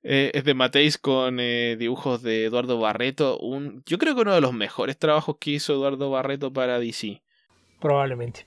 Eh, 0.03 0.30
es 0.34 0.44
de 0.44 0.55
Mateis 0.55 0.96
con 0.98 1.38
eh, 1.40 1.76
dibujos 1.78 2.22
de 2.22 2.44
Eduardo 2.46 2.78
Barreto. 2.78 3.38
Un, 3.38 3.82
yo 3.86 3.98
creo 3.98 4.14
que 4.14 4.22
uno 4.22 4.34
de 4.34 4.40
los 4.40 4.53
mejores 4.55 4.96
trabajos 4.98 5.36
que 5.38 5.51
hizo 5.53 5.74
Eduardo 5.74 6.11
Barreto 6.11 6.53
para 6.53 6.78
DC. 6.78 7.22
probablemente. 7.80 8.46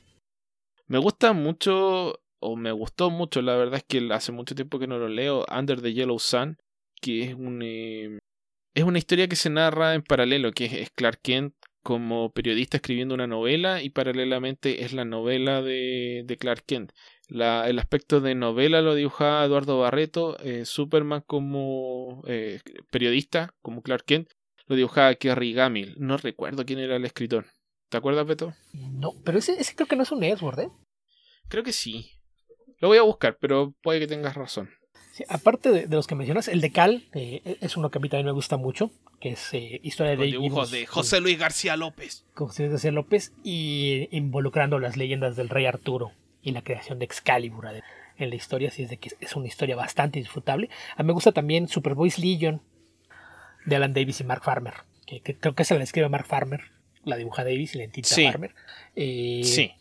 Me 0.87 0.97
gusta 0.97 1.33
mucho, 1.33 2.19
o 2.39 2.55
me 2.55 2.71
gustó 2.71 3.09
mucho, 3.09 3.41
la 3.41 3.55
verdad 3.55 3.75
es 3.75 3.83
que 3.83 4.07
hace 4.11 4.31
mucho 4.31 4.53
tiempo 4.55 4.77
que 4.79 4.87
no 4.87 4.97
lo 4.97 5.07
leo, 5.07 5.45
Under 5.55 5.81
the 5.81 5.93
Yellow 5.93 6.19
Sun, 6.19 6.57
que 7.01 7.23
es 7.23 7.33
un... 7.35 7.61
eh, 7.63 8.17
es 8.75 8.83
una 8.83 8.97
historia 8.97 9.27
que 9.27 9.35
se 9.35 9.49
narra 9.49 9.93
en 9.93 10.01
paralelo, 10.01 10.51
que 10.51 10.65
es- 10.65 10.73
es 10.73 10.89
Clark 10.91 11.19
Kent 11.21 11.53
como 11.83 12.31
periodista 12.31 12.77
escribiendo 12.77 13.13
una 13.13 13.27
novela 13.27 13.81
y 13.83 13.89
paralelamente 13.89 14.83
es 14.83 14.93
la 14.93 15.05
novela 15.05 15.61
de, 15.61 16.23
de 16.25 16.37
Clark 16.37 16.63
Kent. 16.65 16.91
La, 17.27 17.69
el 17.69 17.77
aspecto 17.77 18.21
de 18.21 18.35
novela 18.35 18.81
lo 18.81 18.95
dibujaba 18.95 19.45
Eduardo 19.45 19.79
Barreto, 19.79 20.37
eh, 20.39 20.65
Superman 20.65 21.23
como 21.27 22.23
eh, 22.25 22.61
periodista, 22.89 23.53
como 23.61 23.81
Clark 23.81 24.05
Kent, 24.05 24.29
lo 24.67 24.75
dibujaba 24.75 25.13
Kerry 25.15 25.53
Gamil. 25.53 25.95
No 25.97 26.17
recuerdo 26.17 26.65
quién 26.65 26.79
era 26.79 26.95
el 26.95 27.05
escritor. 27.05 27.45
¿Te 27.89 27.97
acuerdas, 27.97 28.25
Beto? 28.25 28.53
No, 28.73 29.11
pero 29.23 29.37
ese, 29.37 29.59
ese 29.59 29.75
creo 29.75 29.87
que 29.87 29.95
no 29.95 30.03
es 30.03 30.11
un 30.11 30.23
Ellsworth, 30.23 30.59
¿eh? 30.59 30.69
Creo 31.49 31.63
que 31.63 31.73
sí. 31.73 32.11
Lo 32.79 32.87
voy 32.87 32.97
a 32.97 33.03
buscar, 33.03 33.37
pero 33.39 33.75
puede 33.83 33.99
que 33.99 34.07
tengas 34.07 34.35
razón. 34.35 34.69
Sí, 35.13 35.23
aparte 35.29 35.69
de, 35.69 35.85
de 35.85 35.95
los 35.95 36.07
que 36.07 36.15
mencionas, 36.15 36.47
el 36.47 36.59
de 36.59 36.71
Cal 36.71 37.05
eh, 37.13 37.57
es 37.61 37.77
uno 37.77 37.91
que 37.91 37.99
a 37.99 38.01
mí 38.01 38.09
también 38.09 38.25
me 38.25 38.31
gusta 38.31 38.57
mucho, 38.57 38.89
que 39.19 39.33
es 39.33 39.53
eh, 39.53 39.79
historia 39.83 40.15
Con 40.15 40.25
de 40.25 40.31
dibujos 40.31 40.71
de 40.71 40.87
José 40.87 41.21
Luis 41.21 41.37
García 41.37 41.77
López. 41.77 42.25
con 42.33 42.47
José 42.47 42.67
García 42.67 42.91
López 42.91 43.31
y 43.43 44.07
involucrando 44.09 44.79
las 44.79 44.97
leyendas 44.97 45.35
del 45.35 45.49
rey 45.49 45.67
Arturo 45.67 46.13
y 46.41 46.49
la 46.49 46.63
creación 46.63 46.97
de 46.97 47.05
Excalibur 47.05 47.67
en 48.17 48.29
la 48.31 48.35
historia, 48.35 48.69
así 48.69 48.81
es 48.81 48.89
de 48.89 48.97
que 48.97 49.11
es 49.19 49.35
una 49.35 49.45
historia 49.45 49.75
bastante 49.75 50.17
disfrutable. 50.17 50.71
A 50.97 51.03
mí 51.03 51.07
me 51.07 51.13
gusta 51.13 51.31
también 51.31 51.67
Superboys 51.67 52.17
Legion 52.17 52.63
de 53.67 53.75
Alan 53.75 53.93
Davis 53.93 54.19
y 54.19 54.23
Mark 54.23 54.43
Farmer, 54.43 54.73
que, 55.05 55.21
creo 55.21 55.53
que 55.53 55.63
se 55.63 55.77
la 55.77 55.83
escribe 55.83 56.09
Mark 56.09 56.25
Farmer, 56.25 56.71
la 57.03 57.17
dibuja 57.17 57.43
Davis 57.43 57.75
y 57.75 57.77
la 57.77 57.83
entinta 57.83 58.15
Farmer. 58.15 58.55
Eh, 58.95 59.41
sí. 59.43 59.73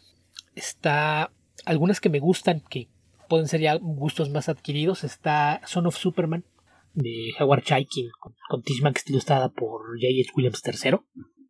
Está 0.54 1.30
algunas 1.64 2.02
que 2.02 2.10
me 2.10 2.18
gustan, 2.18 2.60
que 2.68 2.88
pueden 3.32 3.48
ser 3.48 3.62
ya 3.62 3.78
gustos 3.80 4.28
más 4.28 4.50
adquiridos. 4.50 5.04
Está 5.04 5.62
Son 5.64 5.86
of 5.86 5.96
Superman 5.96 6.44
de 6.92 7.32
Howard 7.40 7.62
Chaykin 7.62 8.10
con, 8.20 8.34
con 8.50 8.62
Tishman, 8.62 8.92
ilustrada 9.06 9.48
por 9.48 9.80
J.H. 9.98 10.32
Williams 10.36 10.60
III, 10.62 10.98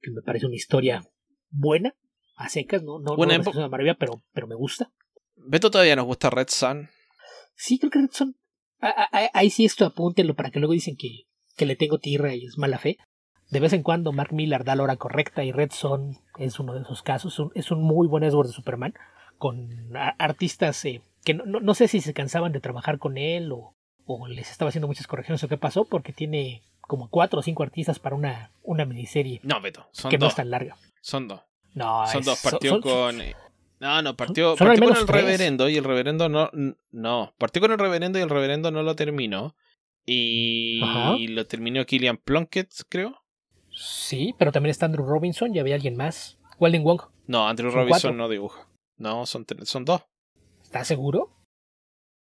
que 0.01 0.13
me 0.13 0.23
parece 0.23 0.47
una 0.47 0.55
historia 0.55 1.03
buena, 1.51 1.93
a 2.37 2.49
secas, 2.49 2.85
no, 2.85 3.01
no, 3.01 3.17
no 3.17 3.33
es 3.33 3.47
una 3.49 3.67
maravilla, 3.67 3.97
pero, 3.99 4.23
pero 4.33 4.47
me 4.47 4.55
gusta. 4.55 4.93
¿Beto 5.35 5.73
todavía 5.73 5.97
nos 5.97 6.05
gusta 6.05 6.31
Red 6.31 6.51
Sun? 6.51 6.89
Sí, 7.57 7.81
creo 7.81 7.91
que 7.91 7.99
Red 7.99 8.13
Sun. 8.13 8.37
Ahí 8.79 9.51
sí 9.51 9.65
esto 9.65 9.85
apúntenlo 9.85 10.37
para 10.37 10.53
que 10.53 10.61
luego 10.61 10.75
dicen 10.75 10.95
que, 10.97 11.25
que 11.57 11.67
le 11.67 11.75
tengo 11.75 11.99
tierra 11.99 12.33
y 12.33 12.45
es 12.45 12.59
mala 12.59 12.79
fe. 12.79 12.99
De 13.51 13.59
vez 13.59 13.73
en 13.73 13.83
cuando 13.83 14.13
Mark 14.13 14.33
Miller 14.33 14.63
da 14.63 14.77
la 14.77 14.85
hora 14.85 14.99
correcta 14.99 15.43
y 15.43 15.51
Red 15.51 15.73
Son 15.73 16.13
es 16.39 16.61
uno 16.61 16.75
de 16.75 16.83
esos 16.83 17.03
casos. 17.03 17.43
Es 17.57 17.73
un 17.73 17.83
muy 17.83 18.07
buen 18.07 18.23
Edward 18.23 18.47
de 18.47 18.53
Superman 18.53 18.95
con 19.37 19.69
artistas 20.21 20.85
eh, 20.85 21.03
que 21.25 21.35
no, 21.35 21.61
no, 21.61 21.75
sé 21.75 21.89
si 21.89 22.01
se 22.01 22.15
cansaban 22.15 22.53
de 22.53 22.61
trabajar 22.61 22.99
con 22.99 23.17
él 23.19 23.53
o, 23.53 23.75
o, 24.07 24.27
les 24.29 24.51
estaba 24.51 24.71
haciendo 24.71 24.89
muchas 24.89 25.07
correcciones 25.07 25.43
o 25.45 25.49
qué 25.49 25.57
pasó 25.57 25.85
porque 25.85 26.13
tiene 26.13 26.63
como 26.81 27.09
cuatro 27.09 27.41
o 27.41 27.43
cinco 27.43 27.63
artistas 27.63 27.99
para 27.99 28.17
una, 28.17 28.51
una 28.63 28.85
miniserie. 28.85 29.41
No, 29.43 29.61
Beto, 29.61 29.87
son 29.93 30.11
que 30.11 30.19
no 30.19 30.27
es 30.27 30.35
tan 30.35 30.51
larga. 30.51 30.77
Son 31.01 31.29
dos. 31.29 31.41
No, 31.75 32.07
son 32.07 32.23
dos. 32.23 32.41
Partió 32.43 32.81
con. 32.81 33.19
No, 33.81 34.01
no, 34.01 34.17
partió, 34.17 34.57
con 34.57 34.71
el 34.71 35.09
reverendo 35.09 35.69
y 35.69 35.77
el 35.77 35.85
reverendo 35.85 36.29
no. 36.29 36.51
No, 36.93 37.35
partió 37.39 37.61
con 37.61 37.73
el 37.73 37.79
reverendo 37.79 38.19
y 38.19 38.23
el 38.23 38.31
reverendo 38.31 38.71
no 38.71 38.83
lo 38.83 38.95
terminó. 38.95 39.57
Y, 40.05 41.29
lo 41.29 41.47
terminó 41.47 41.85
Killian 41.87 42.17
Plunkett, 42.17 42.73
creo. 42.89 43.23
Sí, 43.71 44.35
pero 44.39 44.53
también 44.53 44.71
está 44.71 44.87
Andrew 44.87 45.07
Robinson 45.07 45.55
y 45.55 45.59
había 45.59 45.75
alguien 45.75 45.97
más. 45.97 46.39
Weldon 46.59 46.85
Wong. 46.85 47.03
No, 47.27 47.49
Andrew 47.49 47.71
Robinson 47.71 48.17
no 48.17 48.29
dibuja. 48.29 48.69
No, 48.99 49.27
son, 49.27 49.47
son 49.65 49.85
dos. 49.85 50.03
¿Estás 50.73 50.89
seguro? 50.89 51.29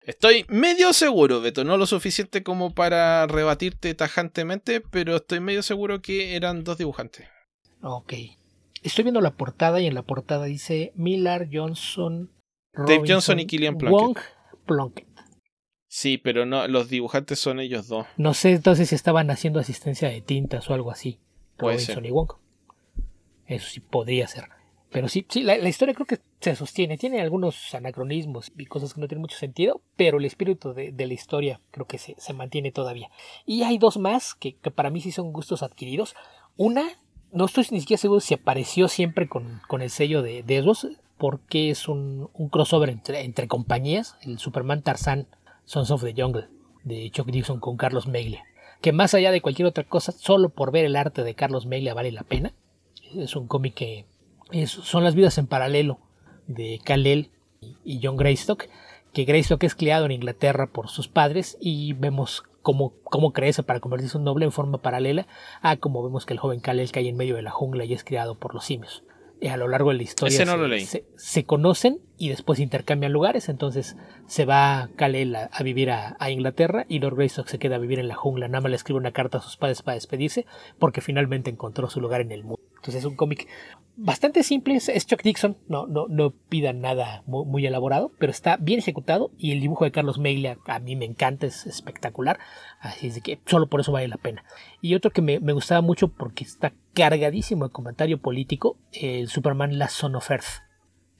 Estoy 0.02 0.44
medio 0.50 0.92
seguro, 0.92 1.40
Beto, 1.40 1.64
no 1.64 1.78
lo 1.78 1.86
suficiente 1.86 2.42
como 2.42 2.74
para 2.74 3.26
rebatirte 3.26 3.94
tajantemente, 3.94 4.82
pero 4.82 5.16
estoy 5.16 5.40
medio 5.40 5.62
seguro 5.62 6.02
que 6.02 6.36
eran 6.36 6.62
dos 6.62 6.76
dibujantes. 6.76 7.26
Ok. 7.80 8.12
Estoy 8.82 9.04
viendo 9.04 9.22
la 9.22 9.34
portada 9.34 9.80
y 9.80 9.86
en 9.86 9.94
la 9.94 10.02
portada 10.02 10.44
dice 10.44 10.92
Miller, 10.94 11.48
Johnson, 11.50 12.30
Dave 12.74 13.04
Johnson 13.08 13.40
y 13.40 13.46
Killian 13.46 13.78
Plunkett. 13.78 13.98
Wong, 13.98 14.18
Plunkett. 14.66 15.08
Sí, 15.88 16.18
pero 16.18 16.44
no, 16.44 16.68
los 16.68 16.90
dibujantes 16.90 17.38
son 17.38 17.60
ellos 17.60 17.88
dos. 17.88 18.06
No 18.18 18.34
sé 18.34 18.50
entonces 18.50 18.90
si 18.90 18.94
estaban 18.94 19.30
haciendo 19.30 19.58
asistencia 19.58 20.10
de 20.10 20.20
tintas 20.20 20.68
o 20.68 20.74
algo 20.74 20.90
así. 20.90 21.18
Puede 21.56 21.76
Robinson 21.76 21.94
ser. 21.94 22.04
y 22.04 22.10
Wong. 22.10 22.32
Eso 23.46 23.70
sí 23.70 23.80
podría 23.80 24.28
ser. 24.28 24.50
Pero 24.94 25.08
sí, 25.08 25.26
sí 25.28 25.42
la, 25.42 25.56
historia 25.68 25.92
creo 25.92 26.06
que 26.06 26.20
se 26.38 26.54
sostiene. 26.54 26.96
Tiene 26.96 27.20
algunos 27.20 27.74
anacronismos 27.74 28.52
y 28.56 28.66
cosas 28.66 28.94
que 28.94 29.00
no 29.00 29.08
tienen 29.08 29.22
mucho 29.22 29.36
sentido, 29.36 29.80
pero 29.96 30.18
el 30.18 30.24
espíritu 30.24 30.72
de, 30.72 30.94
la 30.96 31.12
historia 31.12 31.60
creo 31.72 31.84
que 31.84 31.98
se, 31.98 32.14
se, 32.16 32.32
mantiene 32.32 32.70
todavía. 32.70 33.10
Y 33.44 33.64
hay 33.64 33.76
dos 33.76 33.96
más 33.96 34.36
que, 34.36 34.54
que, 34.54 34.70
para 34.70 34.90
mí 34.90 35.00
sí 35.00 35.10
son 35.10 35.32
gustos 35.32 35.64
adquiridos. 35.64 36.14
Una 36.56 36.84
no 37.32 37.46
estoy 37.46 37.66
ni 37.72 37.80
siquiera 37.80 38.00
seguro 38.00 38.20
si 38.20 38.34
apareció 38.34 38.86
siempre 38.86 39.28
con, 39.28 39.60
con 39.66 39.82
el 39.82 39.90
sello 39.90 40.22
de, 40.22 40.44
de 40.44 40.64
porque 41.18 41.70
es 41.70 41.88
un, 41.88 42.30
un 42.32 42.48
crossover 42.48 42.88
entre, 42.88 43.24
entre, 43.24 43.48
compañías, 43.48 44.16
el 44.22 44.38
Superman 44.38 44.82
Tarzan 44.82 45.26
Sons 45.64 45.90
of 45.90 46.04
the 46.04 46.14
Jungle, 46.16 46.46
de 46.84 47.10
Chuck 47.10 47.26
Dixon 47.26 47.58
con 47.58 47.76
Carlos 47.76 48.06
Meglia, 48.06 48.44
que 48.80 48.92
más 48.92 49.12
allá 49.14 49.32
de 49.32 49.40
cualquier 49.40 49.66
otra 49.66 49.82
cosa, 49.82 50.12
solo 50.12 50.50
por 50.50 50.70
ver 50.70 50.84
el 50.84 50.94
arte 50.94 51.24
de 51.24 51.34
Carlos 51.34 51.66
Meglia 51.66 51.94
vale 51.94 52.12
la 52.12 52.22
pena. 52.22 52.54
Es 53.16 53.34
un 53.34 53.48
cómic 53.48 53.74
que 53.74 54.06
son 54.66 55.04
las 55.04 55.14
vidas 55.14 55.38
en 55.38 55.46
paralelo 55.46 55.98
de 56.46 56.80
Kal-El 56.84 57.30
y 57.84 58.00
John 58.02 58.16
Greystock, 58.16 58.66
que 59.12 59.24
Greystock 59.24 59.62
es 59.64 59.74
criado 59.74 60.06
en 60.06 60.12
Inglaterra 60.12 60.66
por 60.66 60.88
sus 60.88 61.08
padres 61.08 61.56
y 61.60 61.92
vemos 61.94 62.42
cómo, 62.62 62.94
cómo 63.04 63.32
crece 63.32 63.62
para 63.62 63.80
convertirse 63.80 64.16
en 64.16 64.22
un 64.22 64.24
noble 64.24 64.44
en 64.44 64.52
forma 64.52 64.78
paralela 64.78 65.26
a 65.62 65.76
como 65.76 66.02
vemos 66.02 66.26
que 66.26 66.32
el 66.32 66.40
joven 66.40 66.60
Kalel 66.60 66.90
cae 66.90 67.08
en 67.08 67.16
medio 67.16 67.36
de 67.36 67.42
la 67.42 67.50
jungla 67.50 67.84
y 67.84 67.92
es 67.92 68.04
criado 68.04 68.34
por 68.36 68.54
los 68.54 68.64
simios. 68.64 69.04
Y 69.40 69.48
a 69.48 69.56
lo 69.56 69.68
largo 69.68 69.90
de 69.90 69.96
la 69.96 70.02
historia 70.02 70.46
se, 70.86 71.04
se, 71.16 71.44
conocen 71.44 72.00
y 72.16 72.30
después 72.30 72.60
intercambian 72.60 73.12
lugares, 73.12 73.48
entonces 73.48 73.96
se 74.26 74.46
va 74.46 74.88
Kalel 74.96 75.36
a, 75.36 75.50
vivir 75.62 75.90
a, 75.90 76.16
Inglaterra 76.30 76.86
y 76.88 77.00
Lord 77.00 77.16
Greystock 77.16 77.48
se 77.48 77.58
queda 77.58 77.76
a 77.76 77.80
vivir 77.80 77.98
en 77.98 78.08
la 78.08 78.14
jungla, 78.14 78.48
nada 78.48 78.62
más 78.62 78.70
le 78.70 78.76
escribe 78.76 78.98
una 78.98 79.12
carta 79.12 79.38
a 79.38 79.42
sus 79.42 79.56
padres 79.56 79.82
para 79.82 79.96
despedirse 79.96 80.46
porque 80.78 81.02
finalmente 81.02 81.50
encontró 81.50 81.90
su 81.90 82.00
lugar 82.00 82.22
en 82.22 82.32
el 82.32 82.44
mundo. 82.44 82.63
Entonces 82.84 83.00
es 83.00 83.06
un 83.06 83.16
cómic 83.16 83.48
bastante 83.96 84.42
simple, 84.42 84.76
es 84.76 85.06
Chuck 85.06 85.22
Dixon, 85.22 85.56
no, 85.68 85.86
no, 85.86 86.06
no 86.06 86.32
pidan 86.50 86.82
nada 86.82 87.22
muy, 87.24 87.66
elaborado, 87.66 88.12
pero 88.18 88.30
está 88.30 88.58
bien 88.58 88.78
ejecutado 88.78 89.30
y 89.38 89.52
el 89.52 89.60
dibujo 89.60 89.86
de 89.86 89.90
Carlos 89.90 90.18
Meglia 90.18 90.58
a 90.66 90.80
mí 90.80 90.94
me 90.94 91.06
encanta, 91.06 91.46
es 91.46 91.64
espectacular, 91.64 92.38
así 92.80 93.06
es 93.06 93.22
que 93.22 93.40
solo 93.46 93.68
por 93.68 93.80
eso 93.80 93.90
vale 93.90 94.06
la 94.08 94.18
pena. 94.18 94.44
Y 94.82 94.94
otro 94.94 95.12
que 95.12 95.22
me, 95.22 95.38
gustaba 95.38 95.80
mucho 95.80 96.08
porque 96.08 96.44
está 96.44 96.74
cargadísimo 96.92 97.64
de 97.64 97.72
comentario 97.72 98.18
político, 98.18 98.76
el 98.92 99.28
Superman 99.28 99.78
Last 99.78 99.96
Son 99.96 100.12
Earth 100.14 100.62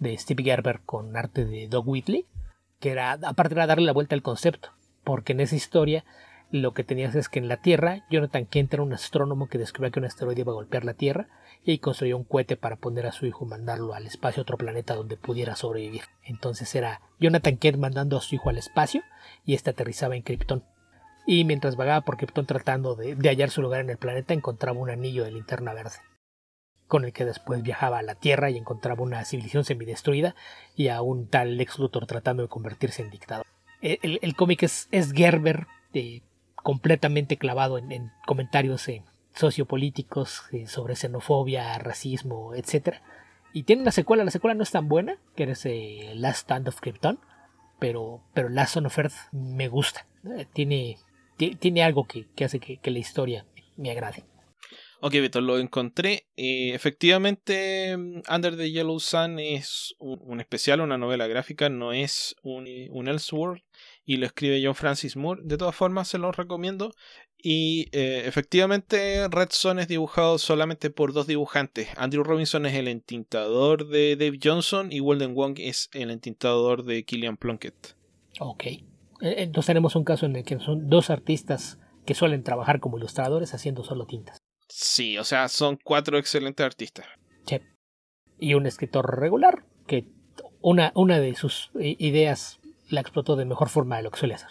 de 0.00 0.18
Steve 0.18 0.44
Gerber 0.44 0.80
con 0.84 1.16
arte 1.16 1.46
de 1.46 1.66
Doug 1.66 1.88
Whitley, 1.88 2.26
que 2.78 2.90
era, 2.90 3.12
aparte 3.12 3.54
era 3.54 3.66
darle 3.66 3.86
la 3.86 3.94
vuelta 3.94 4.14
al 4.14 4.22
concepto, 4.22 4.68
porque 5.02 5.32
en 5.32 5.40
esa 5.40 5.56
historia 5.56 6.04
lo 6.54 6.72
que 6.72 6.84
tenías 6.84 7.16
es 7.16 7.28
que 7.28 7.40
en 7.40 7.48
la 7.48 7.56
Tierra, 7.56 8.06
Jonathan 8.10 8.46
Kent 8.46 8.74
era 8.74 8.84
un 8.84 8.92
astrónomo 8.92 9.48
que 9.48 9.58
descubrió 9.58 9.90
que 9.90 9.98
un 9.98 10.06
asteroide 10.06 10.42
iba 10.42 10.52
a 10.52 10.54
golpear 10.54 10.84
la 10.84 10.94
Tierra 10.94 11.26
y 11.64 11.78
construyó 11.78 12.16
un 12.16 12.22
cohete 12.22 12.56
para 12.56 12.76
poner 12.76 13.06
a 13.06 13.12
su 13.12 13.26
hijo 13.26 13.44
mandarlo 13.44 13.92
al 13.92 14.06
espacio, 14.06 14.40
a 14.40 14.44
otro 14.44 14.56
planeta 14.56 14.94
donde 14.94 15.16
pudiera 15.16 15.56
sobrevivir. 15.56 16.02
Entonces 16.22 16.72
era 16.76 17.00
Jonathan 17.18 17.56
Kent 17.56 17.78
mandando 17.78 18.16
a 18.16 18.20
su 18.20 18.36
hijo 18.36 18.50
al 18.50 18.58
espacio 18.58 19.02
y 19.44 19.54
este 19.54 19.70
aterrizaba 19.70 20.14
en 20.14 20.22
Krypton. 20.22 20.62
Y 21.26 21.44
mientras 21.44 21.74
vagaba 21.74 22.02
por 22.02 22.18
Krypton 22.18 22.46
tratando 22.46 22.94
de, 22.94 23.16
hallar 23.28 23.50
su 23.50 23.60
lugar 23.60 23.80
en 23.80 23.90
el 23.90 23.98
planeta, 23.98 24.32
encontraba 24.32 24.78
un 24.78 24.90
anillo 24.90 25.24
de 25.24 25.32
linterna 25.32 25.74
verde, 25.74 25.96
con 26.86 27.04
el 27.04 27.12
que 27.12 27.24
después 27.24 27.62
viajaba 27.62 27.98
a 27.98 28.02
la 28.02 28.14
Tierra 28.14 28.50
y 28.50 28.58
encontraba 28.58 29.02
una 29.02 29.24
civilización 29.24 29.64
semidestruida 29.64 30.36
y 30.76 30.86
a 30.86 31.02
un 31.02 31.26
tal 31.26 31.56
Lex 31.56 31.80
Luthor 31.80 32.06
tratando 32.06 32.44
de 32.44 32.48
convertirse 32.48 33.02
en 33.02 33.10
dictador. 33.10 33.44
El, 33.80 34.36
cómic 34.36 34.62
es, 34.62 34.88
es 34.92 35.12
Gerber, 35.12 35.66
eh, 35.92 36.22
completamente 36.64 37.36
clavado 37.36 37.78
en, 37.78 38.10
comentarios 38.26 38.88
eh, 38.88 39.04
sociopolíticos 39.34 40.44
eh, 40.50 40.66
sobre 40.66 40.96
xenofobia, 40.96 41.78
racismo, 41.78 42.54
etc. 42.54 42.96
Y 43.52 43.62
tiene 43.64 43.82
una 43.82 43.92
secuela, 43.92 44.24
la 44.24 44.32
secuela 44.32 44.54
no 44.54 44.64
es 44.64 44.70
tan 44.72 44.88
buena, 44.88 45.18
que 45.36 45.44
es 45.44 45.64
eh, 45.66 46.12
Last 46.14 46.40
Stand 46.40 46.66
of 46.66 46.80
Krypton, 46.80 47.20
pero, 47.78 48.22
pero 48.32 48.48
Last 48.48 48.74
Son 48.74 48.86
of 48.86 48.98
Earth 48.98 49.14
me 49.30 49.68
gusta. 49.68 50.06
Tiene, 50.54 50.96
tiene 51.36 51.84
algo 51.84 52.06
que, 52.06 52.26
hace 52.42 52.58
que, 52.58 52.90
la 52.90 52.98
historia 52.98 53.44
me 53.76 53.90
agrade. 53.90 54.24
Ok, 55.00 55.12
Beto, 55.12 55.42
lo 55.42 55.58
encontré. 55.58 56.28
efectivamente, 56.34 57.94
Under 57.94 58.56
the 58.56 58.70
Yellow 58.70 58.98
Sun 58.98 59.38
es 59.38 59.94
un, 59.98 60.40
especial, 60.40 60.80
una 60.80 60.96
novela 60.96 61.26
gráfica, 61.26 61.68
no 61.68 61.92
es 61.92 62.36
un, 62.42 62.66
un 62.90 63.08
Elseworld 63.08 63.62
y 64.04 64.16
lo 64.18 64.26
escribe 64.26 64.60
John 64.62 64.74
Francis 64.74 65.16
Moore. 65.16 65.42
De 65.44 65.56
todas 65.56 65.74
formas, 65.74 66.08
se 66.08 66.18
lo 66.18 66.30
recomiendo. 66.32 66.92
Y 67.38 67.88
eh, 67.92 68.22
efectivamente, 68.26 69.28
Red 69.28 69.48
Son 69.50 69.78
es 69.78 69.88
dibujado 69.88 70.38
solamente 70.38 70.90
por 70.90 71.12
dos 71.12 71.26
dibujantes. 71.26 71.88
Andrew 71.96 72.24
Robinson 72.24 72.66
es 72.66 72.74
el 72.74 72.88
entintador 72.88 73.88
de 73.88 74.16
Dave 74.16 74.38
Johnson 74.42 74.92
y 74.92 75.00
Walden 75.00 75.34
Wong 75.34 75.58
es 75.58 75.90
el 75.92 76.10
entintador 76.10 76.84
de 76.84 77.04
Killian 77.04 77.36
Plunkett. 77.36 77.96
Ok. 78.40 78.66
E, 78.66 78.82
entonces 79.20 79.66
tenemos 79.66 79.96
un 79.96 80.04
caso 80.04 80.26
en 80.26 80.36
el 80.36 80.44
que 80.44 80.58
son 80.58 80.88
dos 80.88 81.10
artistas 81.10 81.78
que 82.06 82.14
suelen 82.14 82.42
trabajar 82.42 82.80
como 82.80 82.98
ilustradores 82.98 83.54
haciendo 83.54 83.84
solo 83.84 84.06
tintas. 84.06 84.38
Sí, 84.68 85.18
o 85.18 85.24
sea, 85.24 85.48
son 85.48 85.78
cuatro 85.82 86.18
excelentes 86.18 86.64
artistas. 86.64 87.06
Sí. 87.46 87.60
Y 88.38 88.54
un 88.54 88.66
escritor 88.66 89.20
regular 89.20 89.64
que 89.86 90.08
una, 90.60 90.92
una 90.94 91.20
de 91.20 91.34
sus 91.34 91.70
ideas 91.74 92.58
la 92.88 93.00
explotó 93.00 93.36
de 93.36 93.44
mejor 93.44 93.68
forma 93.68 93.96
de 93.96 94.02
lo 94.02 94.10
que 94.10 94.18
suele 94.18 94.34
hacer. 94.34 94.50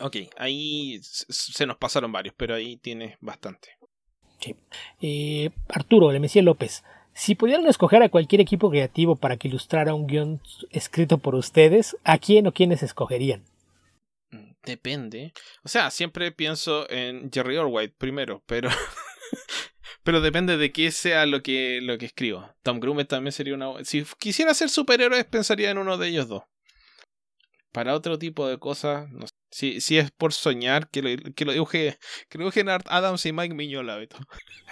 Ok, 0.00 0.16
ahí 0.36 1.00
se 1.02 1.66
nos 1.66 1.76
pasaron 1.76 2.12
varios, 2.12 2.34
pero 2.36 2.54
ahí 2.54 2.76
tienes 2.76 3.16
bastante. 3.20 3.70
Sí. 4.40 4.54
Eh, 5.00 5.50
Arturo, 5.68 6.12
le 6.12 6.20
Mesía 6.20 6.42
López. 6.42 6.84
Si 7.14 7.34
pudieran 7.34 7.66
escoger 7.66 8.02
a 8.04 8.08
cualquier 8.08 8.40
equipo 8.40 8.70
creativo 8.70 9.16
para 9.16 9.36
que 9.36 9.48
ilustrara 9.48 9.94
un 9.94 10.06
guion 10.06 10.40
escrito 10.70 11.18
por 11.18 11.34
ustedes, 11.34 11.96
¿a 12.04 12.18
quién 12.18 12.46
o 12.46 12.52
quiénes 12.52 12.84
escogerían? 12.84 13.44
Mm, 14.30 14.52
depende. 14.62 15.32
O 15.64 15.68
sea, 15.68 15.90
siempre 15.90 16.30
pienso 16.30 16.88
en 16.88 17.32
Jerry 17.32 17.56
Orwell 17.56 17.90
primero, 17.90 18.44
pero. 18.46 18.70
pero 20.04 20.20
depende 20.20 20.56
de 20.56 20.70
qué 20.70 20.92
sea 20.92 21.26
lo 21.26 21.42
que, 21.42 21.80
lo 21.82 21.98
que 21.98 22.06
escribo. 22.06 22.48
Tom 22.62 22.78
Grumet 22.78 23.08
también 23.08 23.32
sería 23.32 23.54
una. 23.54 23.84
Si 23.84 24.04
quisiera 24.20 24.54
ser 24.54 24.68
superhéroes, 24.68 25.24
pensaría 25.24 25.70
en 25.70 25.78
uno 25.78 25.98
de 25.98 26.08
ellos 26.08 26.28
dos. 26.28 26.44
Para 27.72 27.94
otro 27.94 28.18
tipo 28.18 28.46
de 28.48 28.58
cosas, 28.58 29.10
no 29.10 29.26
sé. 29.26 29.32
Si, 29.50 29.80
si 29.80 29.96
es 29.96 30.10
por 30.10 30.34
soñar, 30.34 30.90
que 30.90 31.00
lo, 31.00 31.32
que 31.32 31.44
lo 31.46 31.52
dibuje, 31.52 31.96
que 32.28 32.36
lo 32.36 32.44
dibujen 32.44 32.68
Art 32.68 32.86
Adams 32.90 33.24
y 33.24 33.32
Mike 33.32 33.54
Miñola, 33.54 33.96
Beto. 33.96 34.18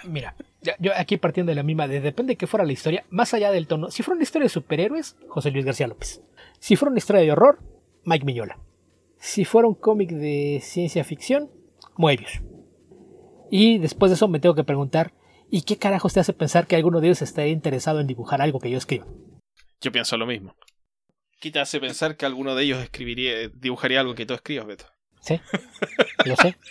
Mira, 0.03 0.35
yo 0.79 0.91
aquí 0.95 1.17
partiendo 1.17 1.49
de 1.49 1.55
la 1.55 1.63
misma, 1.63 1.87
de, 1.87 1.99
depende 1.99 2.33
de 2.33 2.37
qué 2.37 2.45
fuera 2.45 2.63
la 2.63 2.73
historia, 2.73 3.03
más 3.09 3.33
allá 3.33 3.51
del 3.51 3.65
tono. 3.65 3.89
Si 3.89 4.03
fuera 4.03 4.17
una 4.17 4.23
historia 4.23 4.45
de 4.45 4.49
superhéroes, 4.49 5.15
José 5.29 5.49
Luis 5.49 5.65
García 5.65 5.87
López. 5.87 6.21
Si 6.59 6.75
fuera 6.75 6.91
una 6.91 6.99
historia 6.99 7.23
de 7.23 7.31
horror, 7.31 7.59
Mike 8.03 8.25
Miñola. 8.25 8.59
Si 9.19 9.45
fuera 9.45 9.67
un 9.67 9.73
cómic 9.73 10.11
de 10.11 10.59
ciencia 10.61 11.03
ficción, 11.03 11.49
Moebius. 11.95 12.41
Y 13.49 13.79
después 13.79 14.11
de 14.11 14.15
eso 14.15 14.27
me 14.27 14.39
tengo 14.39 14.53
que 14.53 14.63
preguntar, 14.63 15.13
¿y 15.49 15.63
qué 15.63 15.77
carajos 15.77 16.13
te 16.13 16.19
hace 16.19 16.33
pensar 16.33 16.67
que 16.67 16.75
alguno 16.75 17.01
de 17.01 17.07
ellos 17.07 17.23
estaría 17.23 17.51
interesado 17.51 17.99
en 17.99 18.07
dibujar 18.07 18.41
algo 18.41 18.59
que 18.59 18.69
yo 18.69 18.77
escriba? 18.77 19.07
Yo 19.81 19.91
pienso 19.91 20.17
lo 20.17 20.27
mismo. 20.27 20.55
¿Qué 21.39 21.51
te 21.51 21.59
hace 21.59 21.79
pensar 21.79 22.17
que 22.17 22.25
alguno 22.25 22.55
de 22.55 22.63
ellos 22.63 22.81
escribiría, 22.81 23.49
dibujaría 23.49 23.99
algo 23.99 24.15
que 24.15 24.25
tú 24.25 24.33
escribas, 24.33 24.67
Beto? 24.67 24.85
Sí, 25.21 25.39
lo 26.25 26.35
sé. 26.35 26.55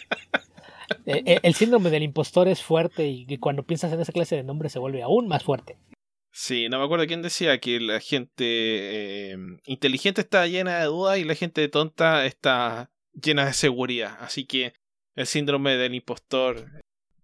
Eh, 1.05 1.23
eh, 1.27 1.41
El 1.43 1.55
síndrome 1.55 1.91
del 1.91 2.05
impostor 2.05 2.47
es 2.47 2.63
fuerte 2.63 3.09
y 3.09 3.39
cuando 3.39 3.65
piensas 3.65 3.93
en 3.93 4.01
esa 4.01 4.13
clase 4.13 4.37
de 4.37 4.45
nombres 4.45 4.71
se 4.71 4.79
vuelve 4.79 5.03
aún 5.03 5.27
más 5.27 5.43
fuerte. 5.43 5.77
Sí, 6.31 6.69
no 6.69 6.79
me 6.79 6.85
acuerdo 6.85 7.07
quién 7.07 7.23
decía 7.23 7.59
que 7.59 7.81
la 7.81 7.99
gente 7.99 8.45
eh, 8.45 9.37
inteligente 9.65 10.21
está 10.21 10.47
llena 10.47 10.79
de 10.79 10.85
dudas 10.85 11.19
y 11.19 11.25
la 11.25 11.35
gente 11.35 11.67
tonta 11.69 12.25
está 12.27 12.91
llena 13.15 13.47
de 13.47 13.53
seguridad. 13.53 14.17
Así 14.21 14.45
que 14.45 14.75
el 15.15 15.27
síndrome 15.27 15.77
del 15.77 15.95
impostor 15.95 16.83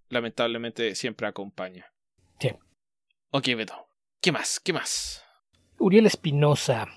lamentablemente 0.09 0.95
siempre 0.95 1.27
acompaña. 1.27 1.93
Sí. 2.41 2.51
Ok, 3.31 3.49
Beto. 3.57 3.87
¿Qué 4.21 4.33
más? 4.33 4.59
¿Qué 4.61 4.73
más? 4.73 5.23
Uriel 5.79 6.07
Espinosa. 6.07 6.89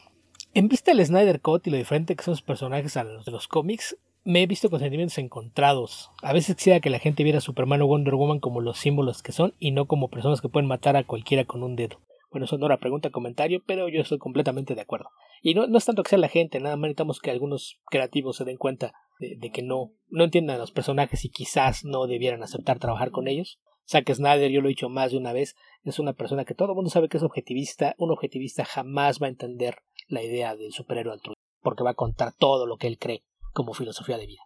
En 0.58 0.70
vista 0.70 0.94
del 0.94 1.06
Snyder 1.06 1.42
Cut 1.42 1.68
y 1.68 1.70
lo 1.70 1.76
diferente 1.76 2.16
que 2.16 2.24
son 2.24 2.34
sus 2.34 2.42
personajes 2.42 2.96
a 2.96 3.04
los 3.04 3.26
de 3.26 3.32
los 3.34 3.50
cómics, 3.50 3.98
me 4.24 4.42
he 4.42 4.48
visto 4.48 4.70
con 4.70 4.80
sentimientos 4.80 5.18
encontrados. 5.18 6.12
A 6.22 6.32
veces 6.32 6.56
quisiera 6.56 6.80
que 6.80 6.90
la 6.90 7.00
gente 7.00 7.24
viera 7.24 7.40
a 7.40 7.42
Superman 7.42 7.82
o 7.82 7.88
Wonder 7.88 8.16
Woman 8.16 8.40
como 8.40 8.62
los 8.62 8.78
símbolos 8.78 9.22
que 9.22 9.34
son 9.34 9.54
y 9.60 9.72
no 9.72 9.86
como 9.86 10.08
personas 10.08 10.40
que 10.40 10.48
pueden 10.48 10.70
matar 10.70 10.96
a 10.96 11.04
cualquiera 11.04 11.44
con 11.44 11.62
un 11.62 11.76
dedo. 11.76 12.00
Bueno, 12.32 12.46
eso 12.46 12.58
no 12.58 12.68
era 12.68 12.78
pregunta, 12.78 13.10
comentario, 13.10 13.62
pero 13.66 13.90
yo 13.90 14.00
estoy 14.00 14.18
completamente 14.18 14.76
de 14.76 14.82
acuerdo. 14.82 15.10
Y 15.42 15.56
no, 15.56 15.68
no 15.68 15.78
es 15.78 15.84
tanto 15.84 16.04
que 16.04 16.12
sea 16.12 16.20
la 16.20 16.30
gente, 16.30 16.62
nada 16.62 16.78
más 16.78 16.84
necesitamos 16.84 17.20
que 17.20 17.32
algunos 17.32 17.82
creativos 17.88 18.38
se 18.38 18.46
den 18.46 18.56
cuenta 18.56 18.94
de, 19.20 19.52
que 19.52 19.62
no, 19.62 19.92
no 20.08 20.24
entiendan 20.24 20.56
a 20.56 20.60
los 20.60 20.72
personajes 20.72 21.26
y 21.26 21.30
quizás 21.30 21.84
no 21.84 22.08
debieran 22.08 22.44
aceptar 22.44 22.80
trabajar 22.80 23.12
con 23.12 23.28
ellos. 23.28 23.60
Zack 23.90 24.10
Snyder, 24.10 24.50
yo 24.50 24.62
lo 24.62 24.70
he 24.70 24.70
dicho 24.70 24.88
más 24.88 25.12
de 25.12 25.18
una 25.18 25.34
vez, 25.34 25.58
es 25.84 26.00
una 26.00 26.14
persona 26.14 26.46
que 26.46 26.56
todo 26.56 26.70
el 26.70 26.76
mundo 26.76 26.90
sabe 26.90 27.10
que 27.10 27.18
es 27.18 27.24
objetivista. 27.24 27.94
Un 27.98 28.12
objetivista 28.12 28.64
jamás 28.64 29.22
va 29.22 29.28
a 29.28 29.32
entender 29.32 29.80
la 30.08 30.24
idea 30.24 30.56
del 30.56 30.72
superhéroe 30.72 31.14
altruista, 31.14 31.42
porque 31.62 31.84
va 31.84 31.92
a 31.92 31.96
contar 31.96 32.34
todo 32.38 32.66
lo 32.66 32.78
que 32.78 32.88
él 32.88 32.98
cree 32.98 33.24
como 33.54 33.74
filosofía 33.74 34.18
de 34.18 34.28
vida. 34.28 34.42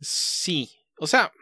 Sí, 0.00 0.70
o 0.98 1.06
sea, 1.06 1.32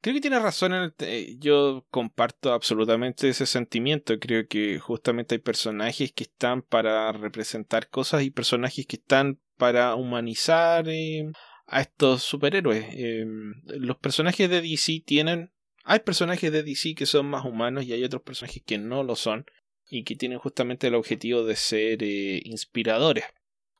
creo 0.00 0.14
que 0.14 0.20
tiene 0.20 0.38
razón. 0.38 0.74
En 0.74 0.94
el 0.98 1.38
yo 1.38 1.86
comparto 1.90 2.52
absolutamente 2.52 3.28
ese 3.28 3.46
sentimiento. 3.46 4.18
Creo 4.18 4.46
que 4.46 4.78
justamente 4.78 5.36
hay 5.36 5.38
personajes 5.38 6.12
que 6.12 6.24
están 6.24 6.62
para 6.62 7.12
representar 7.12 7.88
cosas 7.88 8.22
y 8.22 8.30
personajes 8.30 8.86
que 8.86 8.96
están 8.96 9.40
para 9.56 9.94
humanizar 9.94 10.88
eh, 10.88 11.30
a 11.66 11.80
estos 11.80 12.22
superhéroes. 12.22 12.84
Eh, 12.90 13.24
los 13.64 13.96
personajes 13.98 14.50
de 14.50 14.60
DC 14.60 15.02
tienen... 15.06 15.52
Hay 15.86 16.00
personajes 16.00 16.50
de 16.50 16.62
DC 16.62 16.94
que 16.94 17.06
son 17.06 17.26
más 17.26 17.44
humanos 17.44 17.84
y 17.84 17.92
hay 17.92 18.04
otros 18.04 18.22
personajes 18.22 18.62
que 18.64 18.78
no 18.78 19.02
lo 19.02 19.16
son 19.16 19.44
y 19.88 20.04
que 20.04 20.16
tienen 20.16 20.38
justamente 20.38 20.86
el 20.88 20.94
objetivo 20.94 21.44
de 21.44 21.56
ser 21.56 22.02
eh, 22.02 22.40
inspiradores. 22.44 23.24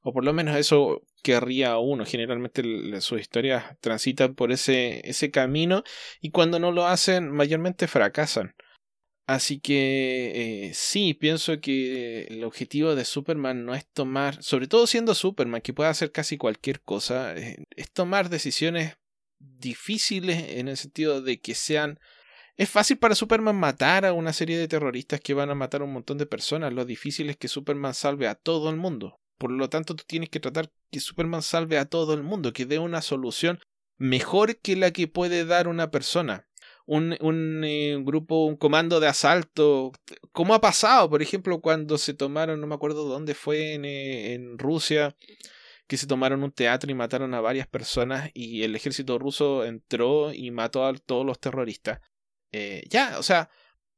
O 0.02 0.12
por 0.12 0.24
lo 0.24 0.34
menos 0.34 0.56
eso 0.56 1.02
querría 1.22 1.78
uno. 1.78 2.04
Generalmente 2.04 2.62
sus 3.00 3.20
historias 3.20 3.78
transitan 3.80 4.34
por 4.34 4.52
ese, 4.52 5.00
ese 5.08 5.30
camino 5.30 5.82
y 6.20 6.30
cuando 6.30 6.58
no 6.58 6.72
lo 6.72 6.86
hacen 6.86 7.30
mayormente 7.30 7.86
fracasan. 7.88 8.54
Así 9.26 9.58
que 9.58 10.66
eh, 10.66 10.74
sí, 10.74 11.14
pienso 11.14 11.58
que 11.60 12.24
el 12.24 12.44
objetivo 12.44 12.94
de 12.94 13.06
Superman 13.06 13.64
no 13.64 13.74
es 13.74 13.86
tomar, 13.88 14.42
sobre 14.42 14.66
todo 14.66 14.86
siendo 14.86 15.14
Superman, 15.14 15.62
que 15.62 15.72
puede 15.72 15.88
hacer 15.88 16.12
casi 16.12 16.36
cualquier 16.36 16.82
cosa, 16.82 17.34
eh, 17.34 17.64
es 17.70 17.90
tomar 17.90 18.28
decisiones 18.28 18.98
difíciles 19.38 20.50
en 20.50 20.68
el 20.68 20.76
sentido 20.76 21.22
de 21.22 21.40
que 21.40 21.54
sean... 21.54 21.98
Es 22.56 22.70
fácil 22.70 22.98
para 22.98 23.16
Superman 23.16 23.56
matar 23.56 24.06
a 24.06 24.12
una 24.12 24.32
serie 24.32 24.56
de 24.56 24.68
terroristas 24.68 25.20
que 25.20 25.34
van 25.34 25.50
a 25.50 25.56
matar 25.56 25.80
a 25.80 25.84
un 25.84 25.92
montón 25.92 26.18
de 26.18 26.26
personas. 26.26 26.72
Lo 26.72 26.84
difícil 26.84 27.28
es 27.28 27.36
que 27.36 27.48
Superman 27.48 27.94
salve 27.94 28.28
a 28.28 28.36
todo 28.36 28.70
el 28.70 28.76
mundo. 28.76 29.18
Por 29.38 29.50
lo 29.50 29.68
tanto, 29.68 29.96
tú 29.96 30.04
tienes 30.06 30.30
que 30.30 30.38
tratar 30.38 30.70
que 30.92 31.00
Superman 31.00 31.42
salve 31.42 31.78
a 31.78 31.86
todo 31.86 32.14
el 32.14 32.22
mundo, 32.22 32.52
que 32.52 32.64
dé 32.64 32.78
una 32.78 33.02
solución 33.02 33.58
mejor 33.96 34.56
que 34.58 34.76
la 34.76 34.92
que 34.92 35.08
puede 35.08 35.44
dar 35.44 35.66
una 35.66 35.90
persona. 35.90 36.46
Un, 36.86 37.16
eh, 37.64 37.98
grupo, 38.04 38.44
un 38.44 38.56
comando 38.56 39.00
de 39.00 39.08
asalto, 39.08 39.90
como 40.30 40.54
ha 40.54 40.60
pasado, 40.60 41.10
por 41.10 41.22
ejemplo, 41.22 41.60
cuando 41.60 41.98
se 41.98 42.14
tomaron, 42.14 42.60
no 42.60 42.66
me 42.68 42.74
acuerdo 42.74 43.04
dónde 43.04 43.34
fue, 43.34 43.74
eh, 43.74 44.34
en 44.34 44.58
Rusia, 44.58 45.16
que 45.88 45.96
se 45.96 46.06
tomaron 46.06 46.44
un 46.44 46.52
teatro 46.52 46.90
y 46.90 46.94
mataron 46.94 47.34
a 47.34 47.40
varias 47.40 47.66
personas 47.66 48.30
y 48.34 48.62
el 48.62 48.76
ejército 48.76 49.18
ruso 49.18 49.64
entró 49.64 50.32
y 50.32 50.50
mató 50.50 50.86
a 50.86 50.94
todos 50.94 51.26
los 51.26 51.40
terroristas. 51.40 52.00
Eh, 52.56 52.84
ya, 52.88 53.18
o 53.18 53.22
sea, 53.22 53.50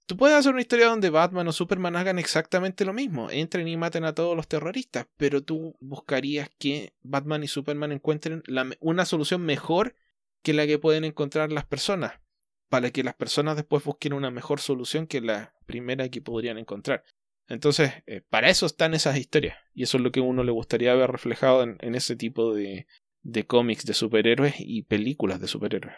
Tú 0.06 0.16
puedes 0.16 0.36
hacer 0.36 0.52
una 0.52 0.60
historia 0.60 0.86
donde 0.86 1.10
Batman 1.10 1.48
o 1.48 1.52
Superman 1.52 1.96
hagan 1.96 2.20
exactamente 2.20 2.84
lo 2.84 2.92
mismo, 2.92 3.28
entren 3.28 3.66
y 3.66 3.76
maten 3.76 4.04
a 4.04 4.14
todos 4.14 4.36
los 4.36 4.46
terroristas, 4.46 5.08
pero 5.16 5.42
tú 5.42 5.76
buscarías 5.80 6.48
que 6.60 6.94
Batman 7.02 7.42
y 7.42 7.48
Superman 7.48 7.90
encuentren 7.90 8.44
una 8.78 9.04
solución 9.04 9.42
mejor 9.42 9.96
que 10.44 10.52
la 10.52 10.64
que 10.68 10.78
pueden 10.78 11.02
encontrar 11.02 11.50
las 11.50 11.66
personas, 11.66 12.20
para 12.68 12.92
que 12.92 13.02
las 13.02 13.16
personas 13.16 13.56
después 13.56 13.82
busquen 13.82 14.12
una 14.12 14.30
mejor 14.30 14.60
solución 14.60 15.08
que 15.08 15.20
la 15.20 15.54
primera 15.66 16.08
que 16.08 16.22
podrían 16.22 16.56
encontrar. 16.56 17.02
Entonces, 17.48 17.90
eh, 18.06 18.22
para 18.30 18.48
eso 18.48 18.66
están 18.66 18.94
esas 18.94 19.16
historias, 19.16 19.56
y 19.74 19.82
eso 19.82 19.96
es 19.96 20.04
lo 20.04 20.12
que 20.12 20.20
uno 20.20 20.44
le 20.44 20.52
gustaría 20.52 20.94
ver 20.94 21.10
reflejado 21.10 21.64
en, 21.64 21.78
en 21.80 21.96
ese 21.96 22.14
tipo 22.14 22.54
de, 22.54 22.86
de 23.22 23.44
cómics 23.44 23.84
de 23.84 23.94
superhéroes 23.94 24.54
y 24.58 24.82
películas 24.82 25.40
de 25.40 25.48
superhéroes. 25.48 25.96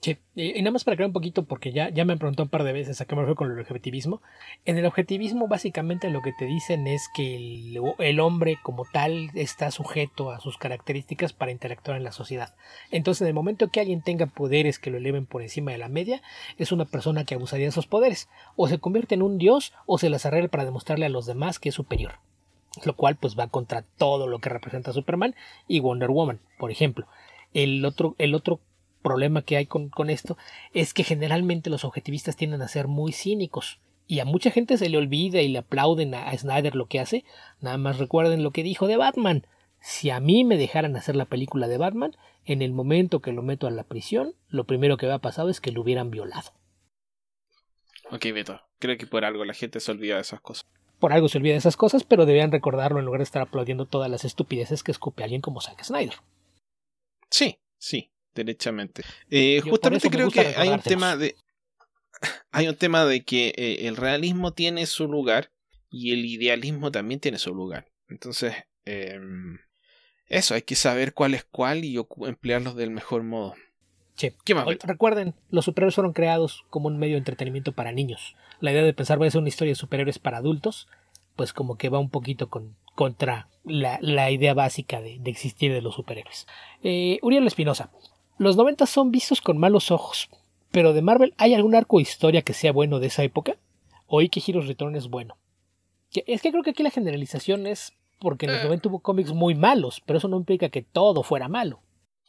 Sí, 0.00 0.16
y, 0.36 0.62
nada 0.62 0.70
más 0.70 0.84
para 0.84 0.96
crear 0.96 1.08
un 1.08 1.12
poquito, 1.12 1.44
porque 1.44 1.72
ya, 1.72 1.88
ya 1.88 2.04
me 2.04 2.12
han 2.12 2.20
preguntado 2.20 2.44
un 2.44 2.50
par 2.50 2.62
de 2.62 2.72
veces 2.72 3.00
a 3.00 3.04
qué 3.04 3.16
me 3.16 3.22
refiero 3.22 3.34
con 3.34 3.50
el 3.50 3.58
objetivismo. 3.58 4.22
En 4.64 4.78
el 4.78 4.86
objetivismo, 4.86 5.48
básicamente 5.48 6.08
lo 6.08 6.22
que 6.22 6.32
te 6.32 6.44
dicen 6.44 6.86
es 6.86 7.08
que 7.12 7.34
el, 7.34 7.80
el 7.98 8.20
hombre 8.20 8.58
como 8.62 8.84
tal 8.84 9.30
está 9.34 9.72
sujeto 9.72 10.30
a 10.30 10.38
sus 10.38 10.56
características 10.56 11.32
para 11.32 11.50
interactuar 11.50 11.96
en 11.96 12.04
la 12.04 12.12
sociedad. 12.12 12.54
Entonces, 12.92 13.22
en 13.22 13.28
el 13.28 13.34
momento 13.34 13.68
que 13.68 13.80
alguien 13.80 14.00
tenga 14.00 14.26
poderes 14.26 14.78
que 14.78 14.90
lo 14.90 14.98
eleven 14.98 15.26
por 15.26 15.42
encima 15.42 15.72
de 15.72 15.78
la 15.78 15.88
media, 15.88 16.22
es 16.58 16.70
una 16.70 16.84
persona 16.84 17.24
que 17.24 17.34
abusaría 17.34 17.66
de 17.66 17.70
esos 17.70 17.88
poderes. 17.88 18.28
O 18.54 18.68
se 18.68 18.78
convierte 18.78 19.16
en 19.16 19.22
un 19.22 19.36
dios, 19.36 19.72
o 19.86 19.98
se 19.98 20.10
las 20.10 20.26
arregla 20.26 20.48
para 20.48 20.64
demostrarle 20.64 21.06
a 21.06 21.10
los 21.10 21.26
demás 21.26 21.58
que 21.58 21.70
es 21.70 21.74
superior. 21.74 22.20
Lo 22.84 22.94
cual, 22.94 23.16
pues, 23.16 23.36
va 23.36 23.48
contra 23.48 23.82
todo 23.82 24.28
lo 24.28 24.38
que 24.38 24.48
representa 24.48 24.92
Superman 24.92 25.34
y 25.66 25.80
Wonder 25.80 26.10
Woman, 26.10 26.38
por 26.56 26.70
ejemplo. 26.70 27.08
El 27.52 27.84
otro, 27.84 28.14
el 28.18 28.36
otro 28.36 28.60
problema 29.02 29.42
que 29.42 29.56
hay 29.56 29.66
con, 29.66 29.88
con, 29.88 30.10
esto 30.10 30.36
es 30.72 30.94
que 30.94 31.04
generalmente 31.04 31.70
los 31.70 31.84
objetivistas 31.84 32.36
tienden 32.36 32.62
a 32.62 32.68
ser 32.68 32.88
muy 32.88 33.12
cínicos 33.12 33.80
y 34.08 34.20
a 34.20 34.24
mucha 34.24 34.50
gente 34.50 34.78
se 34.78 34.88
le 34.88 34.96
olvida 34.96 35.42
y 35.42 35.48
le 35.48 35.58
aplauden 35.58 36.14
a, 36.14 36.36
Snyder 36.36 36.74
lo 36.74 36.86
que 36.86 36.98
hace. 36.98 37.24
Nada 37.60 37.76
más 37.76 37.98
recuerden 37.98 38.42
lo 38.42 38.52
que 38.52 38.62
dijo 38.62 38.86
de 38.86 38.96
Batman. 38.96 39.46
Si 39.80 40.08
a 40.08 40.18
mí 40.18 40.44
me 40.44 40.56
dejaran 40.56 40.96
hacer 40.96 41.14
la 41.14 41.26
película 41.26 41.68
de 41.68 41.76
Batman, 41.76 42.16
en 42.46 42.62
el 42.62 42.72
momento 42.72 43.20
que 43.20 43.32
lo 43.32 43.42
meto 43.42 43.66
a 43.66 43.70
la 43.70 43.84
prisión, 43.84 44.34
lo 44.48 44.64
primero 44.64 44.96
que 44.96 45.04
había 45.04 45.18
pasado 45.18 45.50
es 45.50 45.60
que 45.60 45.72
lo 45.72 45.82
hubieran 45.82 46.10
violado. 46.10 46.52
Ok, 48.10 48.24
Beto, 48.32 48.62
creo 48.78 48.96
que 48.96 49.06
por 49.06 49.26
algo 49.26 49.44
la 49.44 49.52
gente 49.52 49.78
se 49.78 49.92
olvida 49.92 50.14
de 50.14 50.22
esas 50.22 50.40
cosas. 50.40 50.66
Por 50.98 51.12
algo 51.12 51.28
se 51.28 51.36
olvida 51.36 51.52
de 51.52 51.58
esas 51.58 51.76
cosas, 51.76 52.02
pero 52.02 52.24
debían 52.24 52.50
recordarlo 52.50 52.98
en 52.98 53.04
lugar 53.04 53.20
de 53.20 53.24
estar 53.24 53.42
aplaudiendo 53.42 53.84
todas 53.84 54.10
las 54.10 54.24
estupideces 54.24 54.82
que 54.82 54.90
escupe 54.90 55.22
alguien 55.22 55.42
como 55.42 55.60
Zack 55.60 55.84
Snyder. 55.84 56.14
Sí, 57.30 57.58
sí, 57.76 58.10
derechamente. 58.44 59.02
Eh, 59.30 59.60
justamente 59.60 60.10
creo 60.10 60.30
que 60.30 60.40
hay 60.40 60.68
un 60.68 60.80
tema 60.80 61.16
de 61.16 61.36
hay 62.50 62.68
un 62.68 62.76
tema 62.76 63.04
de 63.04 63.24
que 63.24 63.52
eh, 63.56 63.86
el 63.86 63.96
realismo 63.96 64.52
tiene 64.52 64.86
su 64.86 65.06
lugar 65.08 65.50
y 65.90 66.12
el 66.12 66.24
idealismo 66.24 66.90
también 66.90 67.20
tiene 67.20 67.38
su 67.38 67.54
lugar. 67.54 67.88
Entonces, 68.08 68.54
eh, 68.84 69.20
eso, 70.26 70.54
hay 70.54 70.62
que 70.62 70.74
saber 70.74 71.14
cuál 71.14 71.34
es 71.34 71.44
cuál 71.44 71.84
y 71.84 71.98
emplearlos 72.26 72.76
del 72.76 72.90
mejor 72.90 73.22
modo. 73.22 73.54
Sí. 74.14 74.32
¿Qué 74.44 74.54
más? 74.54 74.66
Recuerden, 74.82 75.34
los 75.50 75.64
superhéroes 75.64 75.94
fueron 75.94 76.12
creados 76.12 76.64
como 76.70 76.88
un 76.88 76.98
medio 76.98 77.14
de 77.14 77.18
entretenimiento 77.18 77.72
para 77.72 77.92
niños. 77.92 78.34
La 78.60 78.72
idea 78.72 78.82
de 78.82 78.92
pensar 78.92 79.18
voy 79.18 79.26
a 79.26 79.28
hacer 79.28 79.40
una 79.40 79.48
historia 79.48 79.72
de 79.72 79.76
superhéroes 79.76 80.18
para 80.18 80.38
adultos, 80.38 80.88
pues 81.36 81.52
como 81.52 81.78
que 81.78 81.88
va 81.88 82.00
un 82.00 82.10
poquito 82.10 82.50
con, 82.50 82.76
contra 82.96 83.48
la, 83.64 83.98
la 84.02 84.30
idea 84.32 84.54
básica 84.54 85.00
de, 85.00 85.18
de, 85.20 85.30
existir 85.30 85.72
de 85.72 85.82
los 85.82 85.94
superhéroes. 85.94 86.48
Eh, 86.82 87.20
Uriel 87.22 87.46
Espinosa, 87.46 87.92
los 88.38 88.56
90 88.56 88.86
son 88.86 89.10
vistos 89.10 89.40
con 89.40 89.58
malos 89.58 89.90
ojos, 89.90 90.28
pero 90.70 90.92
de 90.92 91.02
Marvel, 91.02 91.34
¿hay 91.38 91.54
algún 91.54 91.74
arco 91.74 91.96
de 91.98 92.02
historia 92.02 92.42
que 92.42 92.52
sea 92.54 92.72
bueno 92.72 92.98
de 93.00 93.08
esa 93.08 93.22
época? 93.24 93.56
Oí 94.06 94.28
que 94.28 94.42
Heroes 94.46 94.66
Return 94.66 94.96
es 94.96 95.08
bueno. 95.08 95.36
Es 96.26 96.40
que 96.40 96.50
creo 96.50 96.62
que 96.62 96.70
aquí 96.70 96.82
la 96.82 96.90
generalización 96.90 97.66
es 97.66 97.92
porque 98.18 98.46
en 98.46 98.52
los 98.52 98.60
Eh. 98.62 98.64
90 98.64 98.88
hubo 98.88 99.00
cómics 99.00 99.32
muy 99.32 99.54
malos, 99.54 100.02
pero 100.06 100.18
eso 100.18 100.28
no 100.28 100.36
implica 100.38 100.70
que 100.70 100.82
todo 100.82 101.22
fuera 101.22 101.48
malo. 101.48 101.82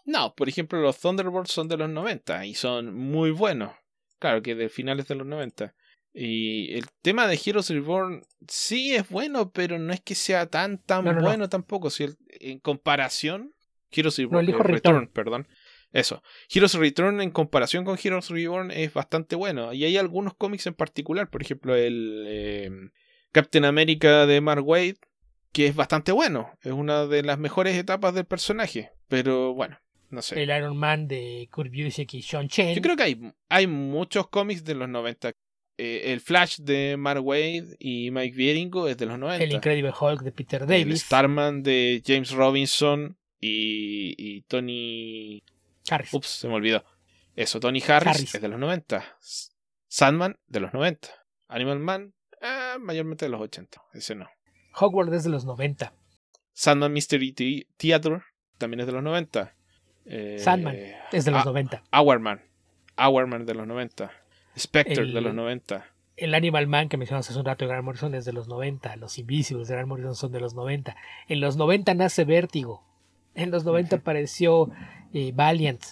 No, 0.05 0.33
por 0.35 0.49
ejemplo, 0.49 0.79
los 0.81 0.99
Thunderbolts 0.99 1.51
son 1.51 1.67
de 1.67 1.77
los 1.77 1.89
90 1.89 2.45
y 2.45 2.53
son 2.55 2.93
muy 2.95 3.31
buenos. 3.31 3.71
Claro 4.19 4.41
que 4.41 4.55
de 4.55 4.69
finales 4.69 5.07
de 5.07 5.15
los 5.15 5.25
90. 5.27 5.73
Y 6.13 6.73
el 6.73 6.85
tema 7.01 7.27
de 7.27 7.39
Heroes 7.43 7.69
Reborn 7.69 8.23
sí 8.47 8.95
es 8.95 9.07
bueno, 9.09 9.51
pero 9.51 9.77
no 9.79 9.93
es 9.93 10.01
que 10.01 10.15
sea 10.15 10.47
tan 10.47 10.79
tan 10.79 11.05
No, 11.05 11.13
no, 11.13 11.19
no. 11.21 11.25
bueno 11.27 11.47
tampoco. 11.49 11.89
Si 11.89 12.03
el- 12.03 12.17
en 12.39 12.59
comparación, 12.59 13.53
Heroes 13.91 14.17
Reborn, 14.17 14.33
No, 14.33 14.39
elijo 14.39 14.59
eh, 14.61 14.63
Return. 14.67 15.07
perdón. 15.13 15.47
Eso. 15.91 16.21
Heroes 16.53 16.75
Return 16.75 17.21
en 17.21 17.31
comparación 17.31 17.83
con 17.83 17.97
Heroes 18.01 18.29
Reborn 18.29 18.71
es 18.71 18.93
bastante 18.93 19.35
bueno. 19.35 19.73
Y 19.73 19.83
hay 19.85 19.97
algunos 19.97 20.35
cómics 20.35 20.67
en 20.67 20.75
particular, 20.75 21.29
por 21.29 21.41
ejemplo, 21.41 21.75
el 21.75 22.25
eh, 22.27 22.69
Captain 23.31 23.65
America 23.65 24.25
de 24.25 24.41
Mark 24.41 24.65
Waid, 24.65 24.97
que 25.51 25.67
es 25.67 25.75
bastante 25.75 26.11
bueno. 26.11 26.51
Es 26.61 26.71
una 26.71 27.05
de 27.07 27.23
las 27.23 27.39
mejores 27.39 27.75
etapas 27.75 28.13
del 28.13 28.25
personaje. 28.25 28.91
Pero 29.07 29.53
bueno, 29.53 29.79
no 30.09 30.21
sé. 30.21 30.41
El 30.41 30.49
Iron 30.49 30.77
Man 30.77 31.07
de 31.07 31.47
Kurt 31.51 31.71
Busiek 31.71 32.13
y 32.13 32.21
Sean 32.21 32.47
Chen. 32.47 32.75
Yo 32.75 32.81
creo 32.81 32.95
que 32.95 33.03
hay, 33.03 33.33
hay 33.49 33.67
muchos 33.67 34.27
cómics 34.29 34.63
de 34.63 34.75
los 34.75 34.87
90. 34.87 35.31
Eh, 35.81 36.11
el 36.11 36.19
Flash 36.19 36.57
de 36.59 36.97
Mark 36.97 37.25
Wade 37.25 37.77
y 37.79 38.11
Mike 38.11 38.35
Vieringo 38.35 38.87
es 38.87 38.97
de 38.97 39.05
los 39.05 39.17
90. 39.17 39.43
el 39.43 39.53
Incredible 39.53 39.93
Hulk 39.97 40.21
de 40.21 40.31
Peter 40.31 40.61
El 40.63 40.67
Davis. 40.67 41.03
Starman 41.03 41.63
de 41.63 42.03
James 42.05 42.31
Robinson 42.31 43.17
y, 43.39 44.13
y 44.17 44.41
Tony... 44.41 45.41
Harris. 45.89 46.13
Ups, 46.13 46.27
se 46.27 46.47
me 46.47 46.55
olvidó. 46.55 46.83
Eso, 47.35 47.59
Tony 47.59 47.81
Harris, 47.87 48.07
Harris. 48.07 48.35
es 48.35 48.41
de 48.41 48.47
los 48.47 48.59
90. 48.59 49.03
S- 49.21 49.51
Sandman 49.87 50.37
de 50.47 50.59
los 50.59 50.73
90. 50.73 51.09
Animal 51.47 51.79
Man, 51.79 52.13
eh, 52.41 52.77
mayormente 52.79 53.25
de 53.25 53.29
los 53.29 53.41
80. 53.41 53.81
Ese 53.93 54.15
no. 54.15 54.27
Hogwarts 54.75 55.13
es 55.13 55.23
de 55.23 55.29
los 55.29 55.45
90. 55.45 55.93
Sandman 56.53 56.91
Mystery 56.93 57.31
The- 57.33 57.67
Theater 57.77 58.21
también 58.57 58.81
es 58.81 58.85
de 58.87 58.91
los 58.93 59.03
90. 59.03 59.55
Eh, 60.05 60.37
Sandman 60.39 60.75
es 61.11 61.25
de 61.25 61.31
los 61.31 61.41
ah, 61.41 61.45
90. 61.45 61.83
Hourman. 61.91 62.41
Hourman 62.97 63.45
de 63.45 63.53
los 63.55 63.65
90. 63.67 64.11
Spectre 64.57 65.03
El- 65.03 65.13
de 65.13 65.21
los 65.21 65.33
90. 65.33 65.85
El 66.17 66.35
Animal 66.35 66.67
Man 66.67 66.89
que 66.89 66.97
mencionaste 66.97 67.31
hace 67.31 67.39
un 67.39 67.45
rato 67.45 67.63
de 67.63 67.69
Grant 67.69 67.85
Morrison 67.85 68.13
es 68.13 68.25
de 68.25 68.33
los 68.33 68.49
90. 68.49 68.97
Los 68.97 69.17
Invisibles 69.17 69.69
de 69.69 69.75
Grant 69.75 69.87
Morrison 69.87 70.15
son 70.15 70.31
de 70.33 70.41
los 70.41 70.53
90. 70.53 70.97
En 71.29 71.39
los 71.39 71.55
90 71.55 71.93
nace 71.93 72.25
Vértigo. 72.25 72.83
En 73.35 73.51
los 73.51 73.63
90 73.63 73.95
Ujú. 73.95 74.01
apareció 74.01 74.69
eh, 75.13 75.31
Valiant. 75.33 75.83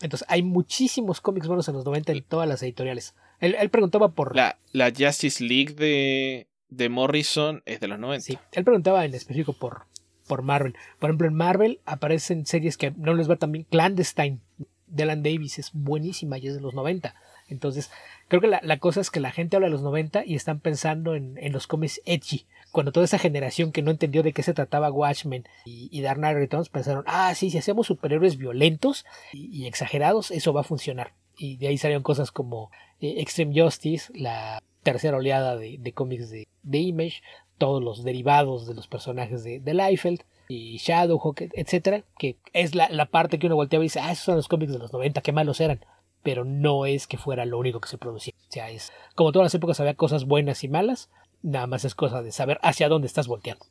Entonces 0.00 0.26
hay 0.28 0.42
muchísimos 0.42 1.20
cómics 1.20 1.46
buenos 1.46 1.68
en 1.68 1.74
los 1.74 1.84
90 1.84 2.12
en 2.12 2.22
todas 2.22 2.48
las 2.48 2.62
editoriales. 2.62 3.14
Él, 3.40 3.56
él 3.58 3.70
preguntaba 3.70 4.12
por... 4.12 4.34
La, 4.34 4.58
la 4.72 4.92
Justice 4.96 5.42
League 5.42 5.74
de, 5.74 6.48
de 6.68 6.88
Morrison 6.88 7.62
es 7.66 7.80
de 7.80 7.88
los 7.88 7.98
90. 7.98 8.24
Sí, 8.24 8.38
él 8.52 8.64
preguntaba 8.64 9.04
en 9.04 9.14
específico 9.14 9.52
por, 9.52 9.86
por 10.26 10.42
Marvel. 10.42 10.74
Por 10.98 11.10
ejemplo, 11.10 11.28
en 11.28 11.34
Marvel 11.34 11.80
aparecen 11.84 12.46
series 12.46 12.76
que 12.76 12.92
no 12.92 13.14
les 13.14 13.30
va 13.30 13.36
tan 13.36 13.52
bien. 13.52 13.64
Clandestine 13.64 14.40
de 14.86 15.02
Alan 15.02 15.22
Davis 15.22 15.58
es 15.58 15.70
buenísima 15.72 16.38
y 16.38 16.48
es 16.48 16.54
de 16.54 16.60
los 16.60 16.74
90. 16.74 17.14
Entonces, 17.48 17.90
creo 18.28 18.40
que 18.40 18.46
la, 18.46 18.60
la 18.62 18.78
cosa 18.78 19.00
es 19.00 19.10
que 19.10 19.20
la 19.20 19.32
gente 19.32 19.56
habla 19.56 19.66
de 19.68 19.72
los 19.72 19.82
90 19.82 20.24
y 20.24 20.34
están 20.34 20.60
pensando 20.60 21.14
en, 21.14 21.36
en 21.38 21.52
los 21.52 21.66
cómics 21.66 22.00
edgy. 22.04 22.46
Cuando 22.74 22.90
toda 22.90 23.04
esa 23.04 23.20
generación 23.20 23.70
que 23.70 23.82
no 23.82 23.92
entendió 23.92 24.24
de 24.24 24.32
qué 24.32 24.42
se 24.42 24.52
trataba 24.52 24.90
Watchmen 24.90 25.44
y, 25.64 25.88
y 25.92 26.02
Dark 26.02 26.18
Knight 26.18 26.36
Returns 26.36 26.68
pensaron, 26.68 27.04
ah, 27.06 27.32
sí, 27.36 27.48
si 27.50 27.58
hacemos 27.58 27.86
superhéroes 27.86 28.36
violentos 28.36 29.06
y, 29.32 29.46
y 29.46 29.68
exagerados, 29.68 30.32
eso 30.32 30.52
va 30.52 30.62
a 30.62 30.64
funcionar. 30.64 31.14
Y 31.38 31.56
de 31.56 31.68
ahí 31.68 31.78
salieron 31.78 32.02
cosas 32.02 32.32
como 32.32 32.72
eh, 33.00 33.14
Extreme 33.18 33.62
Justice, 33.62 34.12
la 34.12 34.60
tercera 34.82 35.16
oleada 35.16 35.56
de, 35.56 35.76
de 35.78 35.92
cómics 35.92 36.30
de, 36.30 36.48
de 36.64 36.78
Image, 36.78 37.22
todos 37.58 37.80
los 37.80 38.02
derivados 38.02 38.66
de 38.66 38.74
los 38.74 38.88
personajes 38.88 39.44
de, 39.44 39.60
de 39.60 39.72
Liefeld 39.72 40.24
y 40.48 40.78
Shadowhawk, 40.78 41.42
etcétera, 41.52 42.02
que 42.18 42.38
es 42.52 42.74
la, 42.74 42.88
la 42.90 43.06
parte 43.06 43.38
que 43.38 43.46
uno 43.46 43.54
voltea 43.54 43.78
y 43.78 43.84
dice, 43.84 44.00
ah, 44.00 44.10
esos 44.10 44.24
son 44.24 44.34
los 44.34 44.48
cómics 44.48 44.72
de 44.72 44.80
los 44.80 44.92
90, 44.92 45.20
qué 45.20 45.30
malos 45.30 45.60
eran. 45.60 45.80
Pero 46.24 46.44
no 46.44 46.86
es 46.86 47.06
que 47.06 47.18
fuera 47.18 47.44
lo 47.44 47.56
único 47.58 47.80
que 47.80 47.88
se 47.88 47.98
producía. 47.98 48.34
O 48.48 48.52
sea, 48.52 48.70
es 48.70 48.92
como 49.14 49.30
todas 49.30 49.46
las 49.46 49.54
épocas 49.54 49.78
había 49.78 49.94
cosas 49.94 50.24
buenas 50.24 50.64
y 50.64 50.68
malas, 50.68 51.10
nada 51.44 51.66
más 51.68 51.84
es 51.84 51.94
cosa 51.94 52.22
de 52.22 52.32
saber 52.32 52.58
hacia 52.62 52.88
dónde 52.88 53.06
estás 53.06 53.28
volteando. 53.28 53.64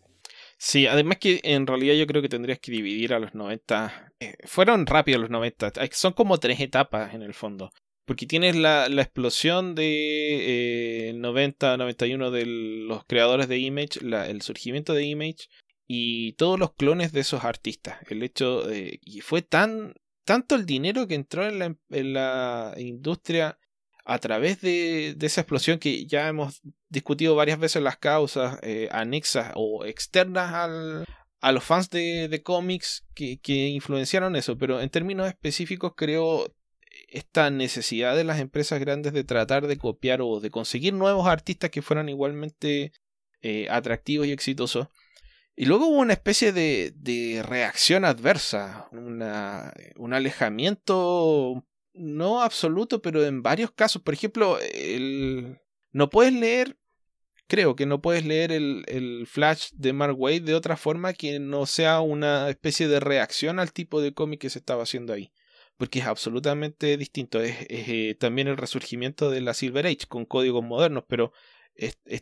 Sí, 0.57 0.87
además 0.87 1.17
que 1.17 1.41
en 1.43 1.67
realidad 1.67 1.95
yo 1.95 2.07
creo 2.07 2.21
que 2.21 2.29
tendrías 2.29 2.59
que 2.59 2.71
dividir 2.71 3.13
a 3.13 3.19
los 3.19 3.33
90. 3.35 4.13
eh, 4.21 4.35
fueron 4.45 4.85
rápidos 4.85 5.19
los 5.21 5.29
90. 5.29 5.73
Hay- 5.77 5.89
Son 5.91 6.13
como 6.13 6.37
tres 6.39 6.59
etapas 6.61 7.13
en 7.13 7.21
el 7.21 7.33
fondo. 7.33 7.71
Porque 8.05 8.25
tienes 8.25 8.55
la, 8.55 8.87
la 8.89 9.01
explosión 9.01 9.75
de 9.75 11.09
eh, 11.09 11.13
90-91 11.15 12.31
de 12.31 12.45
los 12.45 13.05
creadores 13.05 13.47
de 13.47 13.57
Image, 13.59 13.99
el 14.01 14.41
surgimiento 14.41 14.93
de 14.93 15.05
Image 15.05 15.47
y 15.87 16.33
todos 16.33 16.59
los 16.59 16.73
clones 16.73 17.11
de 17.13 17.21
esos 17.21 17.43
artistas. 17.43 17.97
El 18.09 18.23
hecho 18.23 18.61
de. 18.63 18.99
Y 19.03 19.21
fue 19.21 19.41
tan. 19.41 19.93
Tanto 20.25 20.55
el 20.55 20.65
dinero 20.65 21.05
que 21.07 21.15
entró 21.15 21.45
en 21.45 21.77
la 22.13 22.73
industria 22.77 23.57
a 24.05 24.19
través 24.19 24.61
de, 24.61 25.13
de 25.15 25.25
esa 25.25 25.41
explosión 25.41 25.79
que 25.79 26.05
ya 26.05 26.27
hemos 26.27 26.61
discutido 26.89 27.35
varias 27.35 27.59
veces 27.59 27.81
las 27.81 27.97
causas 27.97 28.59
eh, 28.61 28.89
anexas 28.91 29.51
o 29.55 29.85
externas 29.85 30.53
al, 30.53 31.05
a 31.39 31.51
los 31.51 31.63
fans 31.63 31.89
de, 31.89 32.27
de 32.27 32.43
cómics 32.43 33.05
que, 33.13 33.39
que 33.39 33.67
influenciaron 33.67 34.35
eso, 34.35 34.57
pero 34.57 34.81
en 34.81 34.89
términos 34.89 35.27
específicos 35.27 35.93
creo 35.95 36.53
esta 37.07 37.49
necesidad 37.49 38.15
de 38.15 38.23
las 38.23 38.39
empresas 38.39 38.79
grandes 38.79 39.13
de 39.13 39.23
tratar 39.23 39.67
de 39.67 39.77
copiar 39.77 40.21
o 40.21 40.39
de 40.39 40.49
conseguir 40.49 40.93
nuevos 40.93 41.27
artistas 41.27 41.69
que 41.69 41.81
fueran 41.81 42.09
igualmente 42.09 42.91
eh, 43.41 43.67
atractivos 43.69 44.27
y 44.27 44.31
exitosos. 44.31 44.87
Y 45.55 45.65
luego 45.65 45.87
hubo 45.87 45.99
una 45.99 46.13
especie 46.13 46.51
de, 46.51 46.93
de 46.95 47.43
reacción 47.43 48.05
adversa, 48.05 48.89
un 48.91 50.13
alejamiento 50.13 51.63
no 51.93 52.41
absoluto, 52.41 53.01
pero 53.01 53.23
en 53.25 53.43
varios 53.43 53.71
casos. 53.71 54.01
Por 54.01 54.13
ejemplo, 54.13 54.59
el, 54.59 55.59
no 55.91 56.09
puedes 56.09 56.33
leer, 56.33 56.77
creo 57.47 57.75
que 57.75 57.85
no 57.85 58.01
puedes 58.01 58.25
leer 58.25 58.51
el, 58.51 59.25
Flash 59.27 59.69
de 59.73 59.93
Mark 59.93 60.19
Wade 60.19 60.41
de 60.41 60.55
otra 60.55 60.77
forma 60.77 61.13
que 61.13 61.39
no 61.39 61.65
sea 61.65 62.01
una 62.01 62.49
especie 62.49 62.87
de 62.87 62.99
reacción 62.99 63.59
al 63.59 63.73
tipo 63.73 64.01
de 64.01 64.13
cómic 64.13 64.41
que 64.41 64.49
se 64.49 64.59
estaba 64.59 64.83
haciendo 64.83 65.13
ahí. 65.13 65.31
Porque 65.77 65.99
es 65.99 66.05
absolutamente 66.05 66.97
distinto. 66.97 67.41
Es, 67.41 67.57
eh, 67.69 68.15
también 68.19 68.47
el 68.47 68.57
resurgimiento 68.57 69.31
de 69.31 69.41
la 69.41 69.53
Silver 69.53 69.87
Age 69.87 70.07
con 70.07 70.25
códigos 70.25 70.63
modernos, 70.63 71.03
pero 71.07 71.31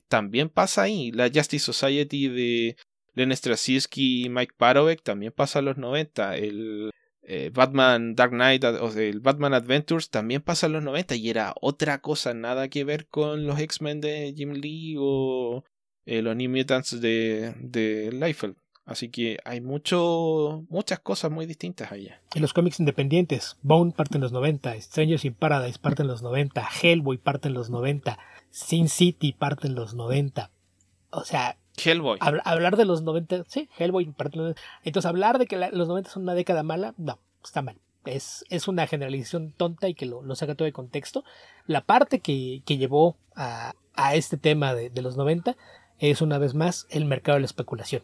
también 0.08 0.50
pasa 0.50 0.84
ahí. 0.84 1.12
La 1.12 1.30
Justice 1.34 1.66
Society 1.66 2.30
de 2.30 2.78
Len 3.14 3.36
Straczynski 3.36 4.26
y 4.26 4.30
Mike 4.30 4.56
Parovek 4.58 5.04
también 5.04 5.34
pasa 5.34 5.60
a 5.60 5.62
los 5.62 5.78
90. 5.78 6.38
El 6.38 6.92
eh, 7.24 7.52
Batman 7.54 8.16
Dark 8.16 8.32
Knight 8.32 8.64
o 8.64 8.92
el 8.98 9.20
Batman 9.20 9.54
Adventures 9.54 10.10
también 10.10 10.42
pasa 10.42 10.66
en 10.66 10.74
los 10.74 10.84
90 10.84 11.16
y 11.16 11.30
era 11.30 11.54
otra 11.62 12.02
cosa, 12.02 12.34
nada 12.34 12.68
que 12.68 12.84
ver 12.84 13.08
con 13.08 13.46
los 13.46 13.60
X-Men 13.60 14.02
de 14.02 14.34
Jim 14.36 14.54
Lee 14.54 14.96
o 15.00 15.64
eh, 16.06 16.22
los 16.22 16.36
New 16.36 16.50
Mutants 16.50 17.00
de, 17.00 17.54
de 17.60 18.12
Liefeld. 18.12 18.56
Así 18.86 19.10
que 19.10 19.38
hay 19.46 19.62
mucho, 19.62 20.66
muchas 20.70 21.00
cosas 21.00 21.32
muy 21.32 21.46
distintas 21.46 21.92
allá. 21.92 22.22
En 22.34 22.42
los 22.42 22.52
cómics 22.52 22.80
independientes, 22.80 23.58
Bone 23.62 23.92
parte 23.92 24.18
en 24.18 24.22
los 24.22 24.32
90, 24.32 24.82
Strangers 24.82 25.24
in 25.24 25.36
Paradise 25.36 25.80
parte 25.80 26.02
en 26.02 26.08
los 26.08 26.24
90, 26.24 26.68
Hellboy 26.82 27.18
parte 27.18 27.48
en 27.48 27.54
los 27.54 27.70
90, 27.70 28.18
Sin 28.50 28.90
City 28.90 29.34
parte 29.34 29.68
en 29.68 29.76
los 29.76 29.94
90. 29.94 30.52
O 31.12 31.24
sea, 31.24 31.58
Hellboy. 31.78 32.18
Hab 32.22 32.42
hablar 32.46 32.78
de 32.78 32.86
los 32.86 33.02
90, 33.02 33.46
sí, 33.48 33.70
Hellboy 33.78 34.14
90. 34.18 34.60
Entonces, 34.84 35.10
hablar 35.10 35.40
de 35.40 35.48
que 35.48 35.58
la, 35.58 35.70
los 35.72 35.88
90 35.88 36.10
son 36.10 36.24
una 36.24 36.34
década 36.34 36.64
mala, 36.64 36.94
no, 36.98 37.20
está 37.44 37.62
mal. 37.62 37.78
Es, 38.06 38.46
es 38.50 38.68
una 38.68 38.88
generalización 38.88 39.52
tonta 39.52 39.88
y 39.88 39.94
que 39.94 40.06
lo, 40.06 40.24
lo 40.24 40.36
saca 40.36 40.56
todo 40.56 40.66
de 40.66 40.74
contexto. 40.74 41.24
La 41.68 41.82
parte 41.82 42.20
que, 42.20 42.64
que 42.66 42.78
llevó 42.78 43.18
a, 43.36 43.74
a, 43.96 44.16
este 44.16 44.38
tema 44.38 44.74
de, 44.74 44.90
de 44.90 45.02
los 45.02 45.18
90 45.18 45.56
es 46.00 46.22
una 46.22 46.38
vez 46.40 46.56
más 46.56 46.88
el 46.90 47.06
mercado 47.06 47.36
de 47.36 47.42
la 47.42 47.46
especulación 47.46 48.04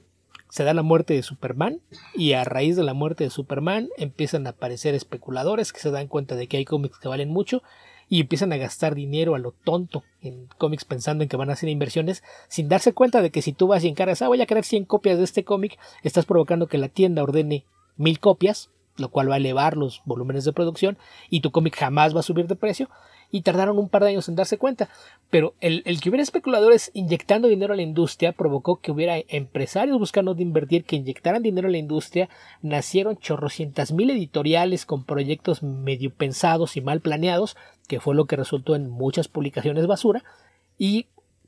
se 0.49 0.63
da 0.63 0.74
la 0.74 0.84
muerte 0.84 1.13
de 1.13 1.24
Superman 1.24 1.82
y 2.15 2.34
a 2.34 2.43
raíz 2.43 2.76
de 2.76 2.84
la 2.84 2.93
muerte 2.93 3.24
de 3.24 3.30
Superman 3.30 3.89
empiezan 3.97 4.47
a 4.47 4.51
aparecer 4.51 4.95
especuladores 4.95 5.74
que 5.74 5.80
se 5.80 5.91
dan 5.91 6.07
cuenta 6.07 6.36
de 6.36 6.47
que 6.47 6.57
hay 6.57 6.65
cómics 6.65 6.99
que 6.99 7.09
valen 7.09 7.30
mucho 7.30 7.63
y 8.10 8.22
empiezan 8.22 8.53
a 8.53 8.58
gastar 8.58 8.95
dinero 8.95 9.36
a 9.36 9.39
lo 9.39 9.51
tonto 9.51 10.03
en 10.22 10.47
cómics 10.58 10.86
pensando 10.86 11.24
en 11.24 11.30
que 11.30 11.38
van 11.38 11.49
a 11.49 11.53
hacer 11.53 11.70
inversiones 11.70 12.24
sin 12.47 12.70
darse 12.70 12.93
cuenta 12.93 13.22
de 13.22 13.32
que 13.32 13.41
si 13.41 13.53
tú 13.53 13.68
vas 13.68 13.84
y 13.84 13.88
encargas, 13.88 14.22
ah, 14.22 14.28
voy 14.28 14.41
a 14.41 14.45
querer 14.45 14.64
100 14.64 14.86
copias 14.86 15.18
de 15.18 15.24
este 15.24 15.43
cómic, 15.43 15.78
estás 16.03 16.26
provocando 16.26 16.68
que 16.68 16.78
la 16.78 16.89
tienda 16.89 17.24
ordene 17.24 17.66
mil 17.97 18.20
copias, 18.20 18.70
lo 18.95 19.10
cual 19.10 19.30
va 19.30 19.36
a 19.36 19.38
elevar 19.38 19.76
los 19.76 20.01
volúmenes 20.05 20.45
de 20.45 20.53
producción 20.53 20.97
y 21.30 21.41
tu 21.41 21.51
cómic 21.51 21.76
jamás 21.76 22.16
va 22.16 22.22
a 22.22 22.24
subir 22.24 22.47
de 22.47 22.55
precio 22.55 22.89
y 23.32 23.42
tardaron 23.42 23.78
un 23.78 23.90
par 23.90 24.04
de 24.04 24.10
años 24.10 24.30
en 24.30 24.36
darse 24.36 24.58
cuenta. 24.58 24.90
Pero 25.30 25.54
el, 25.60 25.84
el, 25.86 26.00
que 26.00 26.10
hubiera 26.10 26.24
especuladores 26.24 26.92
inyectando 26.94 27.48
dinero 27.48 27.74
a 27.74 27.76
la 27.76 27.82
industria 27.82 28.32
provocó 28.32 28.80
que 28.80 28.92
hubiera 28.92 29.18
empresarios 29.28 30.00
buscando 30.00 30.34
de 30.34 30.44
invertir 30.44 30.86
que 30.86 30.96
inyectaran 30.96 31.44
dinero 31.44 31.68
a 31.68 31.72
la 31.72 31.78
industria. 31.78 32.30
Nacieron 32.62 33.18
chorrocientas 33.18 33.92
mil 33.92 34.10
editoriales 34.10 34.86
con 34.86 35.04
proyectos 35.04 35.64
medio 35.64 36.14
pensados 36.14 36.78
y 36.78 36.82
mal 36.82 37.02
planeados, 37.02 37.58
que 37.88 38.00
fue 38.00 38.16
lo 38.16 38.26
que 38.26 38.36
resultó 38.36 38.76
en 38.76 38.90
muchas 38.90 39.28
publicaciones 39.28 39.88
basura. 39.88 40.24
Y 40.78 41.08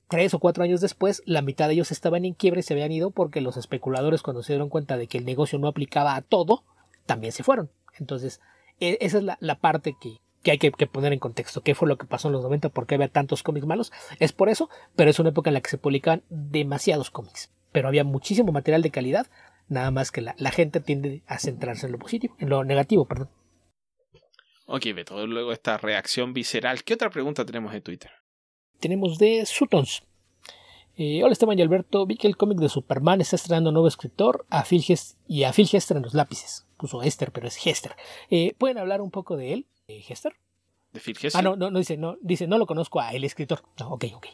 tres 0.10 0.34
o 0.34 0.40
cuatro 0.40 0.64
años 0.64 0.82
después, 0.82 1.22
la 1.26 1.42
mitad 1.42 1.68
de 1.68 1.76
ellos 1.76 1.92
estaban 1.92 2.26
en 2.26 2.34
quiebra 2.34 2.60
y 2.60 2.64
se 2.64 2.74
habían 2.74 2.92
ido 2.92 3.12
porque 3.12 3.42
los 3.42 3.58
especuladores, 3.58 4.22
cuando 4.22 4.44
se 4.44 4.54
dieron 4.54 4.70
cuenta 4.70 4.98
de 4.98 5.08
que 5.08 5.20
el 5.20 5.26
negocio 5.26 5.60
no 5.60 5.68
aplicaba 5.68 6.16
a 6.16 6.22
todo, 6.22 6.64
también 7.06 7.32
se 7.32 7.44
fueron. 7.44 7.70
Entonces, 7.98 8.42
e, 8.80 8.98
esa 9.02 9.20
es 9.20 9.24
la, 9.40 9.56
parte 9.60 9.96
que, 10.00 10.18
hay 10.46 10.58
que, 10.58 10.72
poner 10.72 11.14
en 11.14 11.20
contexto. 11.20 11.62
¿Qué 11.62 11.76
fue 11.76 11.88
lo 11.88 11.98
que 11.98 12.06
pasó 12.06 12.28
en 12.28 12.34
los 12.34 12.44
90? 12.44 12.70
¿Por 12.70 12.88
qué 12.88 12.96
había 12.96 13.10
tantos 13.10 13.44
cómics 13.44 13.66
malos? 13.66 13.92
Es 14.20 14.32
por 14.32 14.50
eso, 14.50 14.70
pero 14.96 15.10
es 15.10 15.20
una 15.20 15.30
época 15.30 15.50
en 15.50 15.56
la 15.56 15.62
que 15.62 15.70
se 15.70 15.78
publicaban 15.78 16.24
demasiados 16.30 17.12
cómics. 17.12 17.52
Pero 17.72 17.88
había 17.88 18.04
muchísimo 18.04 18.52
material 18.52 18.82
de 18.82 18.92
calidad, 18.92 19.28
nada 19.68 19.92
más 19.92 20.12
que 20.12 20.22
la, 20.22 20.36
la 20.38 20.52
gente 20.52 20.80
tiende 20.80 21.24
a 21.28 21.40
centrarse 21.40 21.86
en 21.86 21.92
lo 21.92 22.00
positivo, 22.00 22.36
en 22.40 22.50
lo 22.50 22.64
negativo, 22.64 23.06
perdón. 23.06 23.30
Ok, 24.66 24.86
Beto, 24.96 25.26
luego 25.26 25.52
esta 25.52 25.78
reacción 25.78 26.34
visceral. 26.34 26.84
¿Qué 26.84 26.94
otra 26.94 27.10
pregunta 27.10 27.46
tenemos 27.46 27.74
en 27.74 27.82
Twitter? 27.82 28.12
tenemos 28.80 29.18
de 29.18 29.46
Sutons. 29.46 30.04
Eh, 30.96 31.24
hola 31.24 31.32
Esteban 31.32 31.58
y 31.58 31.62
Alberto, 31.62 32.06
vi 32.06 32.18
que 32.18 32.28
el 32.28 32.36
cómic 32.36 32.58
de 32.58 32.70
Superman 32.70 33.22
está 33.22 33.36
estrenando 33.36 33.70
un 33.70 33.76
nuevo 33.76 33.88
escritor 33.88 34.46
a 34.50 34.64
Phil 34.64 34.84
y 35.28 35.44
a 35.44 35.54
Phil 35.54 35.70
Hester 35.72 35.98
en 35.98 36.04
los 36.04 36.14
lápices. 36.14 36.66
Puso 36.80 37.04
Hester, 37.04 37.32
pero 37.32 37.48
es 37.48 37.66
Hester. 37.66 37.92
Eh, 38.32 38.56
¿Pueden 38.58 38.78
hablar 38.78 39.02
un 39.02 39.12
poco 39.12 39.38
de 39.38 39.54
él, 39.54 39.66
eh, 39.88 40.04
Hester? 40.08 40.34
¿De 40.94 41.00
Phil 41.00 41.16
Hester? 41.16 41.38
Ah, 41.40 41.42
no, 41.44 41.56
no, 41.56 41.70
no 41.70 41.78
dice, 41.78 41.98
no, 41.98 42.18
dice, 42.22 42.48
no 42.48 42.58
lo 42.58 42.66
conozco 42.66 43.00
a 43.00 43.12
el 43.12 43.24
escritor. 43.24 43.62
No, 43.80 43.90
ok, 43.92 44.06
ok. 44.16 44.26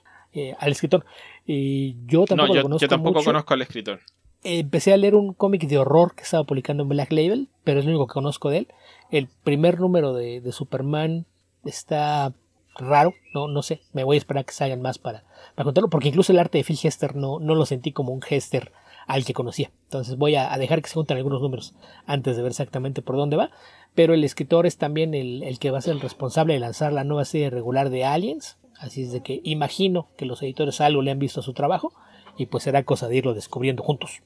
al 0.60 0.72
escritor. 0.72 1.06
yo 1.46 2.26
tampoco 2.26 2.48
yo, 2.48 2.56
lo 2.56 2.62
conozco. 2.62 2.82
Yo 2.82 2.88
tampoco 2.88 3.24
conozco 3.24 3.54
al 3.54 3.62
escritor. 3.64 4.00
empecé 4.44 4.94
a 4.94 4.98
leer 4.98 5.16
un 5.16 5.34
cómic 5.34 5.68
de 5.68 5.80
horror 5.80 6.16
que 6.16 6.24
estaba 6.24 6.44
publicando 6.44 6.84
en 6.84 6.90
Black 6.90 7.12
Label, 7.12 7.50
pero 7.64 7.80
es 7.80 7.86
lo 7.86 7.92
único 7.92 8.08
que 8.08 8.14
conozco 8.14 8.50
de 8.50 8.60
él. 8.60 8.68
El 9.12 9.28
primer 9.44 9.80
número 9.80 10.14
de, 10.14 10.40
de 10.40 10.52
Superman 10.52 11.26
está 11.66 12.34
raro, 12.78 13.14
no, 13.34 13.48
no 13.48 13.64
sé, 13.64 13.82
me 13.94 14.04
voy 14.04 14.18
a 14.18 14.20
esperar 14.20 14.46
que 14.46 14.54
salgan 14.54 14.82
más 14.82 14.98
para, 14.98 15.24
para 15.56 15.64
contarlo, 15.64 15.90
porque 15.90 16.10
incluso 16.10 16.32
el 16.32 16.40
arte 16.40 16.58
de 16.58 16.64
Phil 16.64 16.80
Hester 16.82 17.16
no, 17.16 17.40
no 17.40 17.56
lo 17.56 17.66
sentí 17.66 17.92
como 17.92 18.14
un 18.14 18.22
Hester 18.28 18.72
al 19.08 19.26
que 19.26 19.34
conocía. 19.34 19.72
Entonces 19.84 20.18
voy 20.18 20.36
a, 20.36 20.58
dejar 20.58 20.82
que 20.82 20.90
se 20.90 20.96
junten 20.96 21.18
algunos 21.18 21.42
números 21.42 21.76
antes 22.06 22.36
de 22.36 22.44
ver 22.44 22.52
exactamente 22.52 23.02
por 23.02 23.16
dónde 23.16 23.38
va. 23.38 23.52
Pero 23.94 24.14
el 24.14 24.24
escritor 24.24 24.66
es 24.66 24.78
también 24.78 25.14
el, 25.14 25.44
el, 25.44 25.60
que 25.60 25.72
va 25.72 25.78
a 25.78 25.82
ser 25.82 25.94
el 25.94 26.02
responsable 26.02 26.54
de 26.54 26.60
lanzar 26.60 26.92
la 26.92 27.04
nueva 27.04 27.26
serie 27.26 27.50
regular 27.50 27.90
de 27.90 28.06
Aliens. 28.06 28.58
Así 28.78 29.04
es 29.04 29.12
de 29.12 29.24
que 29.24 29.42
imagino 29.44 30.10
que 30.18 30.26
los 30.26 30.42
editores 30.42 30.82
algo 30.82 31.02
le 31.02 31.12
han 31.12 31.20
visto 31.20 31.40
a 31.40 31.44
su 31.44 31.54
trabajo 31.54 31.94
y 32.38 32.48
pues 32.48 32.64
será 32.64 32.84
cosa 32.84 33.08
de 33.08 33.18
irlo 33.18 33.34
descubriendo 33.34 33.84
juntos. 33.84 34.22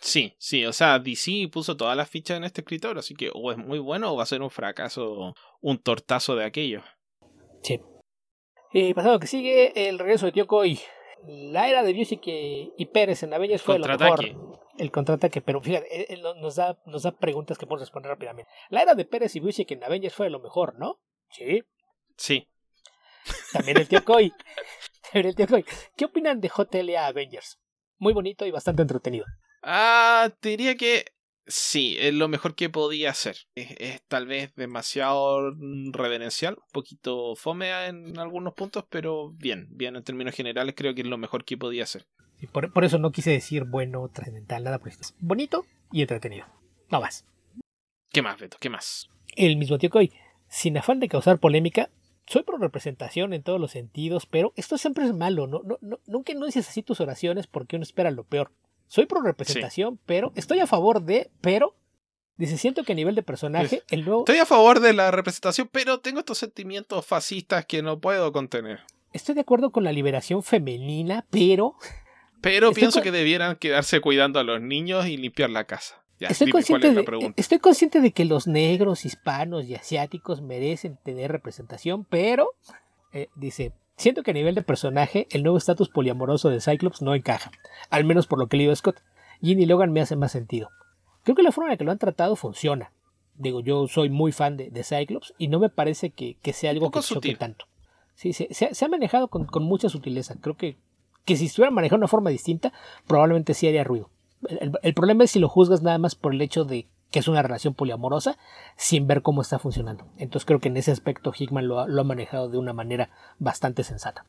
Sí, 0.00 0.34
sí, 0.38 0.64
o 0.64 0.72
sea, 0.72 0.98
DC 0.98 1.48
puso 1.52 1.76
todas 1.76 1.96
las 1.96 2.08
fichas 2.08 2.38
en 2.38 2.44
este 2.44 2.62
escritor, 2.62 2.98
así 2.98 3.14
que 3.14 3.30
o 3.34 3.52
es 3.52 3.58
muy 3.58 3.78
bueno 3.78 4.12
o 4.12 4.16
va 4.16 4.22
a 4.22 4.26
ser 4.26 4.40
un 4.40 4.50
fracaso, 4.50 5.34
un 5.60 5.78
tortazo 5.78 6.36
de 6.36 6.44
aquello. 6.44 6.82
Sí. 7.62 7.80
Y 8.72 8.94
pasado 8.94 9.20
que 9.20 9.26
sigue, 9.26 9.88
el 9.88 9.98
regreso 9.98 10.26
de 10.26 10.32
Tío 10.32 10.46
Koi. 10.46 10.80
La 11.26 11.68
era 11.68 11.82
de 11.82 11.94
Music 11.94 12.20
y 12.24 12.86
Pérez 12.86 13.22
en 13.22 13.34
Avengers 13.34 13.62
fue 13.62 13.78
lo 13.78 13.86
mejor. 13.86 14.20
El 14.78 14.90
contraataque, 14.90 15.42
pero 15.42 15.60
fíjate, 15.60 16.16
nos 16.40 16.56
da, 16.56 16.80
nos 16.86 17.02
da 17.02 17.12
preguntas 17.12 17.58
que 17.58 17.66
podemos 17.66 17.82
responder 17.82 18.10
rápidamente. 18.10 18.50
La 18.70 18.82
era 18.82 18.94
de 18.94 19.04
Pérez 19.04 19.36
y 19.36 19.40
Music 19.40 19.70
en 19.72 19.84
Avengers 19.84 20.14
fue 20.14 20.30
lo 20.30 20.40
mejor, 20.40 20.78
¿no? 20.78 21.00
Sí. 21.30 21.62
Sí. 22.16 22.48
También 23.52 23.76
el 23.76 23.88
tío 23.88 24.04
Koi. 24.04 24.32
el 25.12 25.34
tío 25.34 25.46
Koi. 25.46 25.64
¿Qué 25.96 26.06
opinan 26.06 26.40
de 26.40 26.48
JLA 26.48 27.06
Avengers? 27.06 27.60
Muy 27.98 28.14
bonito 28.14 28.46
y 28.46 28.50
bastante 28.50 28.82
entretenido. 28.82 29.26
Ah, 29.62 30.30
te 30.40 30.50
diría 30.50 30.74
que 30.76 31.04
Sí, 31.50 31.96
es 31.98 32.14
lo 32.14 32.28
mejor 32.28 32.54
que 32.54 32.70
podía 32.70 33.10
hacer. 33.10 33.36
Es, 33.56 34.02
tal 34.06 34.26
vez 34.26 34.54
demasiado 34.54 35.52
reverencial, 35.90 36.54
un 36.54 36.70
poquito 36.72 37.34
fome 37.34 37.72
en 37.86 38.18
algunos 38.18 38.54
puntos, 38.54 38.84
pero 38.88 39.32
bien, 39.32 39.66
bien 39.70 39.96
en 39.96 40.04
términos 40.04 40.34
generales 40.34 40.76
creo 40.76 40.94
que 40.94 41.00
es 41.00 41.08
lo 41.08 41.18
mejor 41.18 41.44
que 41.44 41.58
podía 41.58 41.82
hacer. 41.82 42.06
por, 42.52 42.84
eso 42.84 42.98
no 42.98 43.10
quise 43.10 43.32
decir 43.32 43.64
bueno, 43.64 44.08
trascendental, 44.08 44.62
nada, 44.62 44.78
pues 44.78 45.00
es 45.00 45.14
bonito 45.18 45.66
y 45.90 46.02
entretenido. 46.02 46.46
No 46.88 47.00
más. 47.00 47.26
¿Qué 48.12 48.22
más, 48.22 48.38
Beto? 48.38 48.56
¿Qué 48.60 48.70
más? 48.70 49.08
El 49.34 49.56
mismo 49.56 49.78
tío 49.78 49.90
Coy, 49.90 50.12
sin 50.48 50.78
afán 50.78 51.00
de 51.00 51.08
causar 51.08 51.38
polémica, 51.38 51.90
soy 52.26 52.44
pro 52.44 52.58
representación 52.58 53.32
en 53.32 53.42
todos 53.42 53.60
los 53.60 53.72
sentidos, 53.72 54.26
pero 54.26 54.52
esto 54.54 54.78
siempre 54.78 55.04
es 55.04 55.12
malo, 55.12 55.48
¿no? 55.48 55.62
no, 55.64 55.78
no 55.80 55.98
nunca 56.06 56.32
no 56.34 56.46
dices 56.46 56.68
así 56.68 56.84
tus 56.84 57.00
oraciones 57.00 57.48
porque 57.48 57.74
uno 57.74 57.82
espera 57.82 58.12
lo 58.12 58.22
peor 58.22 58.52
soy 58.90 59.06
pro 59.06 59.22
representación, 59.22 60.00
pero 60.04 60.32
estoy 60.34 60.58
a 60.58 60.66
favor 60.66 61.00
de, 61.00 61.30
pero 61.40 61.76
dice, 62.36 62.58
siento 62.58 62.82
que 62.82 62.90
a 62.90 62.96
nivel 62.96 63.14
de 63.14 63.22
personaje 63.22 63.84
el 63.88 64.04
nuevo... 64.04 64.22
Estoy 64.22 64.38
a 64.38 64.46
favor 64.46 64.80
de 64.80 64.92
la 64.92 65.12
representación, 65.12 65.68
pero 65.70 66.00
tengo 66.00 66.18
estos 66.18 66.38
sentimientos 66.38 67.06
fascistas 67.06 67.64
que 67.66 67.82
no 67.82 68.00
puedo 68.00 68.32
contener. 68.32 68.80
Estoy 69.12 69.36
de 69.36 69.42
acuerdo 69.42 69.70
con 69.70 69.84
la 69.84 69.92
liberación 69.92 70.42
femenina, 70.42 71.24
pero... 71.30 71.76
Pero 72.42 72.72
pienso 72.72 73.02
que 73.02 73.12
debieran 73.12 73.56
quedarse 73.56 74.00
cuidando 74.00 74.40
a 74.40 74.44
los 74.44 74.62
niños 74.62 75.06
y 75.06 75.18
limpiar 75.18 75.50
la 75.50 75.64
casa. 75.64 76.02
estoy, 76.20 76.50
consciente 76.50 76.90
de, 76.90 77.34
estoy 77.36 77.58
consciente 77.58 78.00
de 78.00 78.12
que 78.12 78.24
los 78.24 78.46
negros, 78.46 79.04
hispanos 79.04 79.66
y 79.66 79.74
asiáticos 79.74 80.40
merecen 80.40 80.98
tener 81.04 81.30
representación, 81.30 82.06
pero, 82.06 82.54
eh, 83.12 83.28
dice, 83.36 83.74
Siento 84.00 84.22
que 84.22 84.30
a 84.30 84.34
nivel 84.34 84.54
de 84.54 84.62
personaje, 84.62 85.26
el 85.30 85.42
nuevo 85.42 85.58
estatus 85.58 85.90
poliamoroso 85.90 86.48
de 86.48 86.62
Cyclops 86.62 87.02
no 87.02 87.14
encaja, 87.14 87.50
al 87.90 88.04
menos 88.04 88.26
por 88.26 88.38
lo 88.38 88.46
que 88.46 88.56
leído 88.56 88.74
Scott. 88.74 89.02
Ginny 89.42 89.66
Logan 89.66 89.92
me 89.92 90.00
hace 90.00 90.16
más 90.16 90.32
sentido. 90.32 90.70
Creo 91.22 91.36
que 91.36 91.42
la 91.42 91.52
forma 91.52 91.68
en 91.68 91.72
la 91.72 91.76
que 91.76 91.84
lo 91.84 91.92
han 91.92 91.98
tratado 91.98 92.34
funciona. 92.34 92.92
Digo, 93.34 93.60
yo 93.60 93.88
soy 93.88 94.08
muy 94.08 94.32
fan 94.32 94.56
de, 94.56 94.84
Cyclops 94.84 95.34
y 95.36 95.48
no 95.48 95.58
me 95.58 95.68
parece 95.68 96.08
que, 96.08 96.38
sea 96.54 96.70
algo 96.70 96.90
que 96.90 97.00
choque 97.00 97.36
tanto. 97.36 97.66
Sí, 98.14 98.32
se, 98.32 98.48
se, 98.54 98.84
ha 98.84 98.88
manejado 98.88 99.28
con, 99.28 99.46
mucha 99.64 99.90
sutileza. 99.90 100.34
Creo 100.40 100.56
que, 100.56 100.78
que 101.26 101.36
si 101.36 101.44
estuviera 101.44 101.70
manejado 101.70 101.98
de 101.98 102.04
una 102.04 102.08
forma 102.08 102.30
distinta, 102.30 102.72
probablemente 103.06 103.52
sí 103.52 103.68
haría 103.68 103.84
ruido. 103.84 104.08
el, 104.48 104.94
problema 104.94 105.24
es 105.24 105.32
si 105.32 105.40
lo 105.40 105.50
juzgas 105.50 105.82
nada 105.82 105.98
más 105.98 106.14
por 106.14 106.32
el 106.32 106.40
hecho 106.40 106.64
de 106.64 106.86
que 107.10 107.18
es 107.18 107.28
una 107.28 107.42
relación 107.42 107.74
poliamorosa, 107.74 108.38
sin 108.76 109.06
ver 109.06 109.22
cómo 109.22 109.42
está 109.42 109.58
funcionando. 109.58 110.10
Entonces 110.16 110.46
creo 110.46 110.60
que 110.60 110.68
en 110.68 110.76
ese 110.76 110.92
aspecto 110.92 111.32
Hickman 111.36 111.66
lo 111.66 111.80
ha, 111.80 112.04
manejado 112.04 112.48
de 112.48 112.58
una 112.58 112.72
manera 112.72 113.10
bastante 113.38 113.84
sensata. 113.84 114.26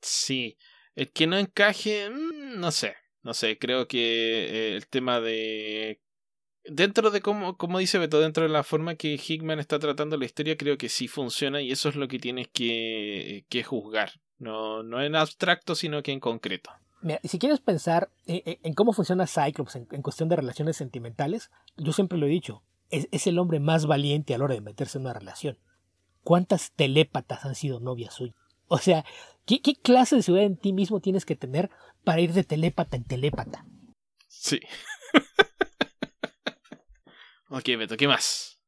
Sí, 0.00 0.56
el 0.94 1.10
que 1.10 1.26
no 1.26 1.38
encaje, 1.38 2.08
mm, 2.10 2.60
no 2.60 2.70
sé, 2.70 2.94
no 3.22 3.34
sé, 3.34 3.58
creo 3.58 3.88
que 3.88 4.46
eh, 4.46 4.76
el 4.76 4.86
tema 4.86 5.20
de... 5.20 6.00
Dentro 6.64 7.10
de 7.10 7.22
cómo, 7.22 7.56
como 7.56 7.78
dice 7.78 7.98
Beto, 7.98 8.20
dentro 8.20 8.42
de 8.42 8.50
la 8.50 8.62
forma 8.62 8.94
que 8.94 9.18
Hickman 9.18 9.58
está 9.58 9.78
tratando 9.78 10.18
la 10.18 10.26
historia, 10.26 10.58
creo 10.58 10.76
que 10.76 10.90
sí 10.90 11.08
funciona 11.08 11.62
y 11.62 11.72
eso 11.72 11.88
es 11.88 11.96
lo 11.96 12.06
que 12.06 12.18
tienes 12.18 12.48
que, 12.48 13.46
que 13.48 13.64
juzgar. 13.64 14.12
No, 14.38 14.82
no 14.82 15.02
en 15.02 15.16
abstracto, 15.16 15.74
sino 15.74 16.02
que 16.02 16.12
en 16.12 16.20
concreto 16.20 16.70
si 17.24 17.38
quieres 17.38 17.60
pensar 17.60 18.10
en, 18.26 18.74
cómo 18.74 18.92
funciona 18.92 19.26
Cyclops 19.26 19.76
en, 19.76 20.02
cuestión 20.02 20.28
de 20.28 20.36
relaciones 20.36 20.76
sentimentales, 20.76 21.50
yo 21.76 21.92
siempre 21.92 22.18
lo 22.18 22.26
he 22.26 22.30
dicho, 22.30 22.62
es, 22.90 23.26
el 23.26 23.38
hombre 23.38 23.60
más 23.60 23.86
valiente 23.86 24.34
a 24.34 24.38
la 24.38 24.44
hora 24.44 24.54
de 24.54 24.60
meterse 24.60 24.98
en 24.98 25.04
una 25.04 25.14
relación. 25.14 25.58
¿Cuántas 26.22 26.72
telépatas 26.72 27.44
han 27.44 27.54
sido 27.54 27.80
novias 27.80 28.14
suyas? 28.14 28.36
O 28.68 28.78
sea, 28.78 29.04
¿qué, 29.46 29.60
clase 29.82 30.16
de 30.16 30.22
seguridad 30.22 30.46
en 30.46 30.56
ti 30.56 30.72
mismo 30.72 31.00
tienes 31.00 31.24
que 31.24 31.36
tener 31.36 31.70
para 32.04 32.20
ir 32.20 32.32
de 32.32 32.44
telépata 32.44 32.96
en 32.96 33.04
telépata? 33.04 33.64
Sí. 34.28 34.60
ok, 37.48 37.64
Beto, 37.78 37.96
¿qué 37.96 38.06
más? 38.06 38.60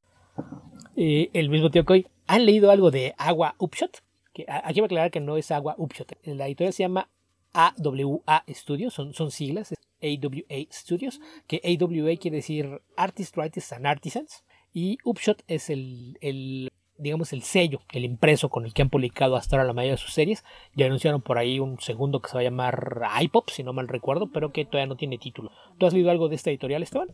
Eh, 0.96 1.30
el 1.34 1.50
mismo 1.50 1.70
tío 1.70 1.84
Coy. 1.84 2.06
¿Han 2.26 2.46
leído 2.46 2.70
algo 2.70 2.90
de 2.90 3.14
Agua 3.18 3.54
Upshot? 3.58 4.02
Que, 4.32 4.46
aquí 4.48 4.80
voy 4.80 4.84
a 4.84 4.86
aclarar 4.86 5.10
que 5.10 5.20
no 5.20 5.36
es 5.36 5.50
Agua 5.50 5.74
Upshot. 5.76 6.16
La 6.24 6.46
editorial 6.46 6.72
se 6.72 6.84
llama 6.84 7.10
AWA 7.52 8.44
Studios, 8.48 8.94
son, 8.94 9.14
son 9.14 9.30
siglas, 9.30 9.74
AWA 10.02 10.66
Studios, 10.70 11.20
que 11.46 11.60
AWA 11.64 12.16
quiere 12.16 12.38
decir 12.38 12.82
Artist, 12.96 13.36
Writers 13.36 13.72
and 13.72 13.86
Artisans, 13.86 14.44
y 14.72 14.98
Upshot 15.04 15.42
es 15.48 15.70
el, 15.70 16.18
el, 16.20 16.72
digamos, 16.96 17.32
el 17.32 17.42
sello, 17.42 17.82
el 17.92 18.04
impreso 18.04 18.48
con 18.48 18.64
el 18.64 18.72
que 18.72 18.82
han 18.82 18.90
publicado 18.90 19.36
hasta 19.36 19.56
ahora 19.56 19.66
la 19.66 19.72
mayoría 19.72 19.94
de 19.94 19.98
sus 19.98 20.12
series. 20.12 20.44
Ya 20.74 20.86
anunciaron 20.86 21.20
por 21.20 21.38
ahí 21.38 21.60
un 21.60 21.78
segundo 21.80 22.20
que 22.20 22.30
se 22.30 22.34
va 22.34 22.40
a 22.40 22.44
llamar 22.44 23.02
iPop, 23.20 23.50
si 23.50 23.62
no 23.62 23.72
mal 23.72 23.88
recuerdo, 23.88 24.30
pero 24.32 24.52
que 24.52 24.64
todavía 24.64 24.86
no 24.86 24.96
tiene 24.96 25.18
título. 25.18 25.50
¿Tú 25.78 25.86
has 25.86 25.92
leído 25.92 26.10
algo 26.10 26.28
de 26.28 26.36
esta 26.36 26.50
editorial, 26.50 26.82
Esteban? 26.82 27.08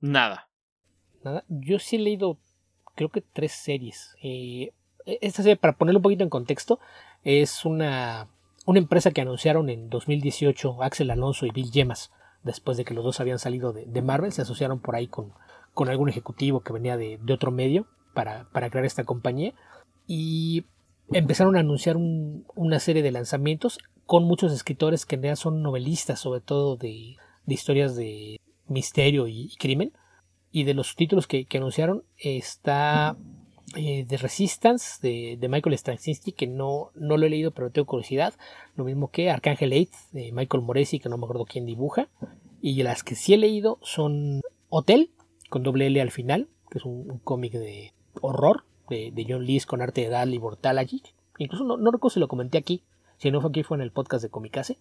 Nada. 0.00 0.48
Nada. 1.22 1.44
Yo 1.48 1.78
sí 1.78 1.96
he 1.96 2.00
leído, 2.00 2.38
creo 2.94 3.08
que 3.08 3.22
tres 3.22 3.52
series. 3.52 4.16
Eh, 4.22 4.72
esta 5.06 5.42
serie, 5.42 5.56
para 5.56 5.76
ponerlo 5.76 5.98
un 5.98 6.02
poquito 6.02 6.24
en 6.24 6.30
contexto, 6.30 6.80
es 7.22 7.64
una 7.64 8.28
una 8.66 8.78
empresa 8.78 9.10
que 9.10 9.20
anunciaron 9.20 9.68
en 9.68 9.88
2018 9.88 10.82
Axel 10.82 11.10
Alonso 11.10 11.46
y 11.46 11.50
Bill 11.50 11.70
Yemas, 11.70 12.12
después 12.42 12.76
de 12.76 12.84
que 12.84 12.94
los 12.94 13.04
dos 13.04 13.20
habían 13.20 13.38
salido 13.38 13.72
de, 13.72 14.02
Marvel, 14.02 14.32
se 14.32 14.42
asociaron 14.42 14.80
por 14.80 14.96
ahí 14.96 15.06
con, 15.06 15.32
con 15.74 15.88
algún 15.88 16.08
ejecutivo 16.08 16.60
que 16.60 16.72
venía 16.72 16.96
de, 16.96 17.18
otro 17.32 17.50
medio 17.50 17.86
para, 18.14 18.46
crear 18.52 18.84
esta 18.84 19.04
compañía 19.04 19.54
y 20.06 20.64
empezaron 21.12 21.56
a 21.56 21.60
anunciar 21.60 21.96
una 21.96 22.80
serie 22.80 23.02
de 23.02 23.12
lanzamientos 23.12 23.78
con 24.06 24.24
muchos 24.24 24.52
escritores 24.52 25.06
que 25.06 25.16
en 25.16 25.36
son 25.36 25.62
novelistas, 25.62 26.20
sobre 26.20 26.40
todo 26.40 26.76
de, 26.76 27.16
historias 27.46 27.96
de 27.96 28.40
misterio 28.66 29.26
y, 29.28 29.54
crimen. 29.58 29.92
Y 30.52 30.64
de 30.64 30.74
los 30.74 30.96
títulos 30.96 31.28
que 31.28 31.46
anunciaron 31.54 32.02
está 32.18 33.16
eh, 33.76 34.04
de 34.04 34.16
Resistance 34.16 34.98
de, 35.00 35.36
de, 35.38 35.48
Michael 35.48 35.78
Straczynski, 35.78 36.32
que 36.32 36.46
no, 36.46 36.90
no 36.94 37.16
lo 37.16 37.26
he 37.26 37.30
leído, 37.30 37.52
pero 37.52 37.70
tengo 37.70 37.86
curiosidad. 37.86 38.34
Lo 38.74 38.84
mismo 38.84 39.10
que 39.10 39.30
Arcángel 39.30 39.72
8 39.72 39.90
de 40.12 40.32
Michael 40.32 40.62
Moresi, 40.64 40.98
que 40.98 41.08
no 41.08 41.18
me 41.18 41.24
acuerdo 41.24 41.44
quién 41.44 41.66
dibuja. 41.66 42.08
Y 42.60 42.82
las 42.82 43.04
que 43.04 43.14
sí 43.14 43.32
he 43.32 43.38
leído 43.38 43.78
son 43.82 44.40
Hotel, 44.68 45.10
con 45.48 45.62
doble 45.62 45.86
L 45.86 46.00
al 46.00 46.10
final, 46.10 46.48
que 46.70 46.78
es 46.78 46.84
un, 46.84 47.20
cómic 47.22 47.52
de 47.52 47.92
horror 48.20 48.64
de, 48.88 49.12
de, 49.12 49.26
John 49.28 49.46
Lees 49.46 49.66
con 49.66 49.82
arte 49.82 50.02
de 50.02 50.08
Dal 50.08 50.34
y. 50.34 51.02
Incluso 51.38 51.64
no, 51.64 51.76
no, 51.76 51.90
recuerdo 51.90 52.14
si 52.14 52.20
lo 52.20 52.28
comenté 52.28 52.58
aquí, 52.58 52.82
si 53.18 53.30
no 53.30 53.40
fue 53.40 53.50
aquí 53.50 53.62
fue 53.62 53.76
en 53.76 53.82
el 53.82 53.92
podcast 53.92 54.22
de 54.22 54.30
Comicase. 54.30 54.78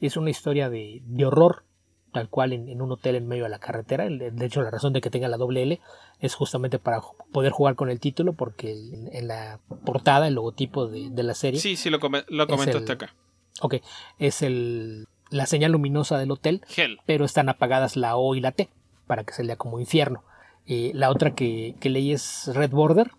Es 0.00 0.16
una 0.16 0.30
historia 0.30 0.68
de, 0.68 1.00
de 1.04 1.24
horror 1.24 1.64
tal 2.12 2.28
cual 2.28 2.52
en, 2.52 2.80
un 2.80 2.92
hotel 2.92 3.16
en 3.16 3.26
medio 3.26 3.44
de 3.44 3.48
la 3.48 3.58
carretera. 3.58 4.06
De 4.08 4.46
hecho, 4.46 4.62
la 4.62 4.70
razón 4.70 4.92
de 4.92 5.00
que 5.00 5.10
tenga 5.10 5.28
la 5.28 5.38
doble 5.38 5.62
L 5.62 5.80
es 6.20 6.34
justamente 6.34 6.78
para 6.78 7.00
poder 7.32 7.52
jugar 7.52 7.74
con 7.74 7.90
el 7.90 7.98
título, 7.98 8.34
porque 8.34 8.72
en, 9.10 9.26
la 9.26 9.58
portada, 9.84 10.28
el 10.28 10.34
logotipo 10.34 10.86
de, 10.86 11.22
la 11.22 11.34
serie. 11.34 11.58
Sí, 11.58 11.76
sí, 11.76 11.90
lo, 11.90 11.98
lo 12.28 12.46
comento 12.46 12.78
hasta 12.78 12.92
acá. 12.92 13.14
Ok, 13.60 13.76
es 14.18 14.42
el, 14.42 15.06
la 15.30 15.46
señal 15.46 15.72
luminosa 15.72 16.18
del 16.18 16.30
hotel, 16.30 16.62
Hell. 16.76 17.00
pero 17.06 17.24
están 17.24 17.48
apagadas 17.48 17.96
la 17.96 18.16
O 18.16 18.34
y 18.34 18.40
la 18.40 18.52
T, 18.52 18.68
para 19.06 19.24
que 19.24 19.32
se 19.32 19.44
lea 19.44 19.56
como 19.56 19.80
infierno. 19.80 20.22
Eh, 20.66 20.92
la 20.94 21.10
otra 21.10 21.34
que, 21.34 21.74
que, 21.80 21.90
leí 21.90 22.12
es 22.12 22.50
Red 22.54 22.70
Border, 22.70 23.10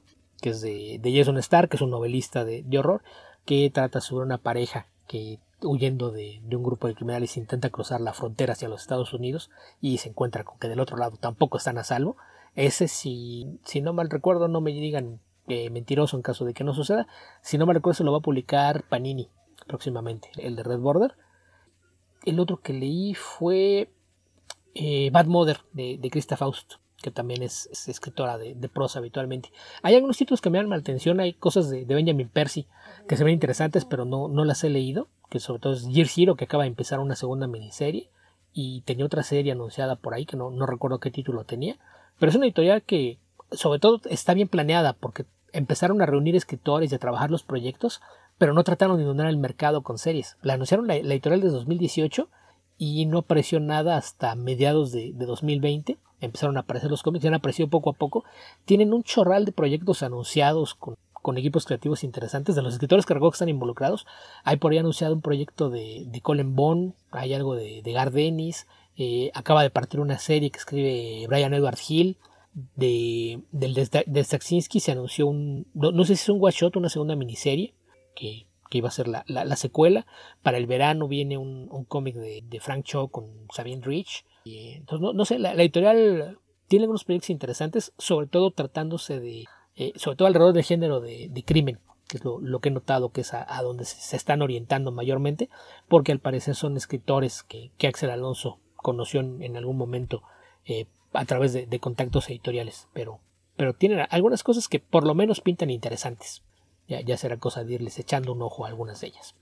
que 0.41 0.50
es 0.50 0.62
de, 0.62 1.00
de 1.02 1.18
Jason 1.18 1.38
Starr, 1.38 1.68
que 1.68 1.76
es 1.76 1.82
un 1.82 1.89
novelista 1.89 2.46
de, 2.46 2.64
de 2.64 2.80
horror, 2.80 3.04
que 3.46 3.70
trata 3.70 4.00
sobre 4.02 4.26
una 4.26 4.38
pareja 4.38 4.88
que 5.08 5.39
huyendo 5.64 6.11
de, 6.11 6.41
un 6.51 6.64
grupo 6.64 6.88
de 6.88 6.95
criminales 6.95 7.38
intenta 7.38 7.70
cruzar 7.70 8.01
la 8.01 8.14
frontera 8.14 8.53
hacia 8.53 8.70
los 8.70 8.82
Estados 8.82 9.14
Unidos 9.14 9.49
y 9.82 9.97
se 9.97 10.09
encuentra 10.09 10.43
con 10.43 10.59
que 10.59 10.68
del 10.68 10.80
otro 10.80 10.97
lado 10.97 11.18
tampoco 11.18 11.57
están 11.57 11.78
a 11.78 11.84
salvo. 11.84 12.18
Ese, 12.55 12.88
si, 12.88 13.59
si 13.64 13.82
no 13.82 13.93
mal 13.93 14.09
recuerdo, 14.09 14.47
no 14.47 14.61
me 14.61 14.72
digan 14.72 15.20
eh, 15.47 15.70
mentiroso 15.70 16.16
en 16.16 16.24
caso 16.24 16.45
de 16.45 16.53
que 16.53 16.64
no 16.64 16.74
suceda. 16.74 17.07
Si 17.41 17.57
no 17.57 17.66
mal 17.66 17.76
recuerdo, 17.76 17.97
se 17.97 18.03
lo 18.03 18.11
va 18.11 18.20
a 18.20 18.22
publicar 18.22 18.84
Panini 18.84 19.30
próximamente, 19.68 20.30
el 20.38 20.55
de 20.55 20.64
Red 20.64 20.80
Border. 20.80 21.16
El 22.26 22.39
otro 22.39 22.61
que 22.61 22.74
leí 22.74 23.16
fue 23.16 23.91
eh, 24.76 25.09
Bad 25.11 25.26
Mother 25.26 25.59
de, 25.74 25.97
de 25.97 26.09
Krista 26.09 26.38
Faust 26.38 26.76
que 27.03 27.11
también 27.11 27.43
es, 27.43 27.70
escritora 27.88 28.39
de, 28.39 28.55
prosa 28.70 28.97
habitualmente. 28.97 29.51
Hay 29.84 29.93
algunos 29.93 30.18
títulos 30.18 30.41
que 30.41 30.49
me 30.49 30.57
dan 30.57 30.70
mal 30.70 30.80
atención, 30.80 31.20
hay 31.20 31.34
cosas 31.34 31.70
de, 31.70 31.86
Benjamin 31.86 32.30
Percy 32.30 32.66
que 33.07 33.18
se 33.18 33.24
ven 33.24 33.34
interesantes, 33.34 33.86
pero 33.86 34.05
no, 34.05 34.30
no 34.30 34.45
las 34.45 34.64
he 34.64 34.70
leído, 34.70 35.09
que 35.34 35.40
sobre 35.40 35.60
todo 35.60 35.74
es 35.74 35.88
Year 35.88 36.08
Zero, 36.08 36.36
que 36.36 36.44
acaba 36.44 36.62
de 36.62 36.70
empezar 36.70 37.00
una 37.00 37.16
segunda 37.16 37.48
miniserie, 37.48 38.12
y 38.54 38.82
tenía 38.82 39.04
otra 39.04 39.24
serie 39.24 39.52
anunciada 39.52 39.96
por 39.96 40.14
ahí, 40.14 40.28
que 40.28 40.38
no, 40.38 40.52
no 40.52 40.68
recuerdo 40.68 41.00
qué 41.00 41.10
título 41.10 41.44
tenía, 41.44 41.78
pero 42.20 42.30
es 42.30 42.36
una 42.36 42.46
editorial 42.46 42.84
que 42.84 43.18
sobre 43.52 43.80
todo 43.80 44.00
está 44.12 44.36
bien 44.36 44.48
planeada, 44.48 44.94
porque 44.94 45.26
empezaron 45.52 46.04
a 46.04 46.06
reunir 46.06 46.36
escritores 46.36 46.92
y 46.92 46.96
a 46.96 47.00
trabajar 47.00 47.32
los 47.32 47.42
proyectos, 47.42 48.00
pero 48.38 48.54
no 48.54 48.64
trataron 48.64 48.98
de 48.98 49.04
inundar 49.04 49.26
el 49.26 49.38
mercado 49.38 49.82
con 49.82 49.98
series. 49.98 50.38
La 50.44 50.54
anunciaron 50.54 50.86
la, 50.86 50.98
editorial 50.98 51.42
de 51.42 51.50
2018 51.50 52.30
y 52.78 53.08
no 53.08 53.20
apareció 53.20 53.60
nada 53.60 53.98
hasta 53.98 54.36
mediados 54.36 54.92
de, 54.92 55.14
de 55.14 55.26
2020 55.26 55.98
empezaron 56.22 56.58
a 56.58 56.62
aparecer 56.62 56.92
los 56.92 57.02
cómics, 57.02 57.26
y 57.26 57.28
han 57.28 57.34
aparecido 57.34 57.70
poco 57.70 57.90
a 57.90 57.94
poco. 57.94 58.24
Tienen 58.66 58.94
un 58.94 59.04
chorral 59.04 59.46
de 59.46 59.52
proyectos 59.52 60.04
anunciados 60.04 60.76
con, 60.76 60.96
equipos 61.38 61.65
creativos 61.65 62.03
interesantes. 62.03 62.55
De 62.55 62.61
los 62.61 62.74
escritores 62.74 63.05
que 63.05 63.13
están 63.13 63.49
involucrados, 63.49 64.05
hay 64.43 64.57
por 64.57 64.71
ahí 64.71 64.78
anunciado 64.78 65.13
un 65.13 65.21
proyecto 65.21 65.69
de, 65.69 66.03
de 66.07 66.21
Colin 66.21 66.55
Bond, 66.55 66.93
hay 67.11 67.34
algo 67.34 67.55
de, 67.55 67.82
de 67.82 67.91
Gar 67.91 68.11
Dennis, 68.11 68.67
eh, 68.97 69.32
acaba 69.34 69.63
de 69.63 69.69
partir 69.69 69.99
una 69.99 70.19
serie 70.19 70.51
que 70.51 70.59
escribe 70.59 71.26
Brian 71.28 71.53
Edward 71.53 71.80
Hill. 71.88 72.17
De, 72.76 73.41
del 73.51 73.74
de, 73.74 74.24
se 74.24 74.91
anunció 74.91 75.26
un, 75.26 75.65
no, 75.74 76.05
sé 76.05 76.15
si 76.15 76.21
es 76.21 76.30
un 76.30 76.38
one 76.39 76.51
shot, 76.51 76.76
una 76.76 76.89
segunda 76.89 77.15
miniserie 77.15 77.74
que, 78.15 78.45
que 78.69 78.78
iba 78.78 78.89
a 78.89 78.91
ser 78.91 79.07
la, 79.07 79.24
la, 79.26 79.55
secuela. 79.55 80.05
Para 80.43 80.59
el 80.59 80.67
verano 80.67 81.07
viene 81.07 81.39
un, 81.39 81.67
un 81.71 81.84
cómic 81.84 82.15
de, 82.15 82.43
de 82.47 82.59
Frank 82.59 82.84
Cho 82.86 83.07
con 83.07 83.26
Sabine 83.51 83.82
Rich 83.84 84.24
entonces, 84.45 85.13
no, 85.13 85.26
sé, 85.26 85.39
la, 85.39 85.53
editorial 85.53 86.38
tiene 86.67 86.84
algunos 86.84 87.03
proyectos 87.03 87.30
interesantes, 87.30 87.93
sobre 87.97 88.28
todo 88.28 88.51
tratándose 88.51 89.19
de, 89.19 89.45
eh, 89.76 89.93
sobre 89.95 90.17
todo 90.17 90.28
alrededor 90.28 90.53
del 90.53 90.63
género 90.63 91.01
de, 91.01 91.43
crimen, 91.45 91.80
que 92.07 92.17
es 92.17 92.24
lo, 92.26 92.59
que 92.59 92.69
he 92.69 92.71
notado 92.71 93.11
que 93.11 93.21
es 93.21 93.34
a, 93.34 93.61
donde 93.61 93.86
se, 93.86 94.15
están 94.15 94.41
orientando 94.41 94.91
mayormente, 94.91 95.49
porque 95.88 96.11
al 96.11 96.19
parecer 96.19 96.55
son 96.55 96.78
escritores 96.78 97.43
que, 97.43 97.71
que 97.78 97.88
Axel 97.88 98.09
Alonso 98.09 98.59
conoció 98.76 99.21
en, 99.21 99.57
algún 99.57 99.78
momento 99.78 100.24
eh, 100.65 100.86
a 101.13 101.26
través 101.26 101.53
de, 101.53 101.80
contactos 101.80 102.30
editoriales, 102.30 102.88
pero, 102.93 103.19
pero 103.55 103.74
tienen 103.74 104.05
algunas 104.09 104.43
cosas 104.43 104.67
que 104.67 104.80
por 104.80 105.05
lo 105.05 105.15
menos 105.15 105.41
pintan 105.41 105.69
interesantes. 105.69 106.43
Ya, 106.88 106.99
ya 106.99 107.15
será 107.15 107.38
cosa 107.38 107.63
de 107.63 107.76
irles 107.76 107.97
echando 107.97 108.34
un 108.34 108.41
ojo 108.41 108.65
a 108.65 108.67
algunas 108.67 108.99
de 108.99 109.07
ellas. 109.07 109.36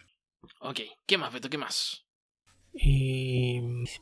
Ok, 0.60 0.80
¿qué 1.08 1.18
más, 1.18 1.34
Beto? 1.34 1.50
¿Qué 1.50 1.58
más? 1.58 2.06
Y 2.74 3.62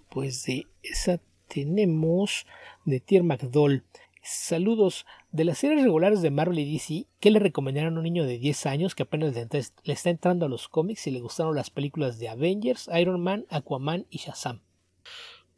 pues 0.10 0.44
de 0.44 0.68
esa 0.84 1.20
tenemos 1.48 2.46
de 2.86 3.00
Tier 3.00 3.24
McDoll. 3.24 3.84
Saludos. 4.22 5.06
De 5.32 5.46
las 5.46 5.60
series 5.60 5.84
regulares 5.84 6.22
de 6.22 6.32
Marvel 6.32 6.60
y 6.60 6.74
DC, 6.74 7.08
¿qué 7.20 7.32
le 7.32 7.40
recomendaron 7.40 7.96
a 7.96 7.98
un 7.98 8.04
niño 8.04 8.26
de 8.26 8.38
10 8.38 8.66
años 8.66 8.96
que 8.96 9.04
apenas 9.04 9.34
le 9.36 9.94
está 9.94 10.10
entrando 10.10 10.46
a 10.46 10.50
los 10.50 10.68
cómics 10.68 11.08
y 11.08 11.12
le 11.12 11.22
gustaron 11.22 11.56
las 11.56 11.70
películas 11.70 12.20
de 12.20 12.30
Avengers, 12.30 12.90
Iron 13.00 13.22
Man, 13.22 13.46
Aquaman 13.50 14.06
y 14.10 14.18
Shazam? 14.18 14.62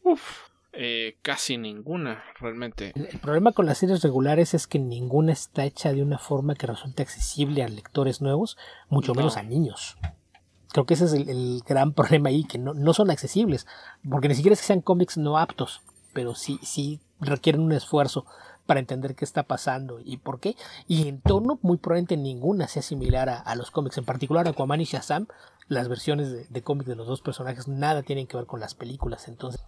Uf, 0.03 0.51
eh, 0.73 1.17
casi 1.21 1.57
ninguna, 1.57 2.23
realmente. 2.39 2.93
El, 2.95 3.19
problema 3.19 3.51
con 3.51 3.65
las 3.65 3.79
series 3.79 4.01
regulares 4.01 4.53
es 4.53 4.67
que 4.67 4.79
ninguna 4.79 5.33
está 5.33 5.65
hecha 5.65 5.91
de 5.91 6.01
una 6.01 6.17
forma 6.17 6.55
que 6.55 6.67
resulte 6.67 7.03
accesible 7.03 7.61
a 7.63 7.67
lectores 7.67 8.21
nuevos, 8.21 8.57
mucho 8.89 9.13
menos 9.13 9.35
a 9.35 9.43
niños. 9.43 9.97
Creo 10.69 10.85
que 10.85 10.93
ese 10.93 11.05
es 11.05 11.13
el, 11.13 11.61
gran 11.67 11.91
problema 11.93 12.29
ahí, 12.29 12.45
que 12.45 12.57
no, 12.57 12.93
son 12.93 13.11
accesibles, 13.11 13.67
porque 14.09 14.29
ni 14.29 14.35
siquiera 14.35 14.53
es 14.53 14.61
que 14.61 14.67
sean 14.67 14.81
cómics 14.81 15.17
no 15.17 15.37
aptos, 15.37 15.81
pero 16.13 16.35
sí, 16.35 16.57
sí 16.61 17.01
requieren 17.21 17.61
un 17.61 17.71
esfuerzo 17.71 18.25
para 18.65 18.79
entender 18.79 19.15
qué 19.15 19.25
está 19.25 19.43
pasando 19.43 19.99
y 20.03 20.17
por 20.17 20.39
qué. 20.39 20.55
Y 20.87 21.07
en 21.07 21.21
tono, 21.21 21.59
muy 21.61 21.77
probablemente 21.77 22.17
ninguna 22.17 22.67
sea 22.67 22.81
similar 22.81 23.29
a, 23.29 23.55
los 23.55 23.71
cómics, 23.71 23.97
en 23.97 24.05
particular 24.05 24.47
Aquaman 24.47 24.81
y 24.81 24.85
Shazam, 24.85 25.27
las 25.67 25.87
versiones 25.87 26.51
de, 26.51 26.61
cómics 26.61 26.87
de 26.87 26.95
los 26.95 27.07
dos 27.07 27.21
personajes 27.21 27.67
nada 27.67 28.03
tienen 28.03 28.27
que 28.27 28.37
ver 28.37 28.45
con 28.45 28.59
las 28.59 28.75
películas, 28.75 29.27
entonces 29.27 29.61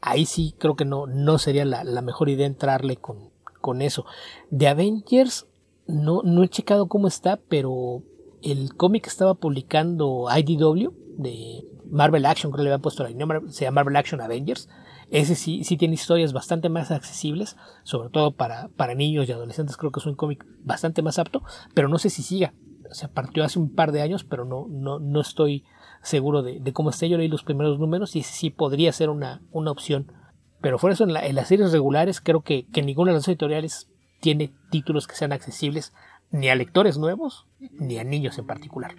ahí 0.00 0.24
sí 0.26 0.54
creo 0.58 0.76
que 0.76 0.84
no, 0.84 1.06
no 1.06 1.38
sería 1.38 1.64
la, 1.64 2.02
mejor 2.02 2.28
idea 2.28 2.46
entrarle 2.46 2.96
con, 2.96 3.30
con 3.60 3.82
eso. 3.82 4.04
De 4.50 4.68
Avengers, 4.68 5.46
no, 5.86 6.22
no 6.22 6.42
he 6.42 6.48
checado 6.48 6.86
cómo 6.86 7.08
está, 7.08 7.40
pero 7.48 8.02
el 8.42 8.74
cómic 8.76 9.04
que 9.04 9.10
estaba 9.10 9.34
publicando 9.34 10.26
IDW 10.34 10.92
de 11.16 11.64
Marvel 11.90 12.26
Action, 12.26 12.52
creo 12.52 12.58
que 12.58 12.64
le 12.64 12.70
habían 12.70 12.82
puesto 12.82 13.08
nombre, 13.08 13.40
se 13.48 13.64
llama 13.64 13.76
Marvel 13.76 13.96
Action 13.96 14.20
Avengers. 14.20 14.68
Ese 15.10 15.34
sí, 15.34 15.64
sí 15.64 15.76
tiene 15.76 15.94
historias 15.94 16.32
bastante 16.32 16.68
más 16.68 16.90
accesibles, 16.90 17.56
sobre 17.82 18.08
todo 18.08 18.32
para, 18.32 18.68
para 18.68 18.94
niños 18.94 19.28
y 19.28 19.32
adolescentes. 19.32 19.76
Creo 19.76 19.92
que 19.92 20.00
es 20.00 20.06
un 20.06 20.14
cómic 20.14 20.44
bastante 20.62 21.02
más 21.02 21.18
apto, 21.18 21.42
pero 21.74 21.88
no 21.88 21.98
sé 21.98 22.10
si 22.10 22.22
siga. 22.22 22.54
Se 22.90 23.08
partió 23.08 23.44
hace 23.44 23.58
un 23.58 23.74
par 23.74 23.92
de 23.92 24.02
años, 24.02 24.24
pero 24.24 24.44
no, 24.44 24.66
no, 24.68 24.98
no 24.98 25.20
estoy 25.20 25.64
seguro 26.02 26.42
de, 26.42 26.72
cómo 26.72 26.90
esté. 26.90 27.08
Yo 27.08 27.18
leí 27.18 27.28
los 27.28 27.44
primeros 27.44 27.78
números 27.78 28.16
y 28.16 28.22
sí 28.22 28.50
podría 28.50 28.92
ser 28.92 29.10
una, 29.10 29.42
una 29.50 29.70
opción. 29.70 30.12
Pero 30.60 30.78
fuera 30.78 30.94
eso, 30.94 31.04
en, 31.04 31.16
en 31.16 31.34
las 31.34 31.48
series 31.48 31.72
regulares, 31.72 32.20
creo 32.20 32.42
que, 32.42 32.66
que 32.66 32.82
ninguna 32.82 33.12
de 33.12 33.18
las 33.18 33.28
editoriales 33.28 33.90
tiene 34.20 34.54
títulos 34.70 35.06
que 35.06 35.16
sean 35.16 35.32
accesibles 35.32 35.92
ni 36.30 36.48
a 36.48 36.54
lectores 36.54 36.98
nuevos, 36.98 37.46
ni 37.58 37.98
a 37.98 38.04
niños 38.04 38.38
en 38.38 38.46
particular. 38.46 38.94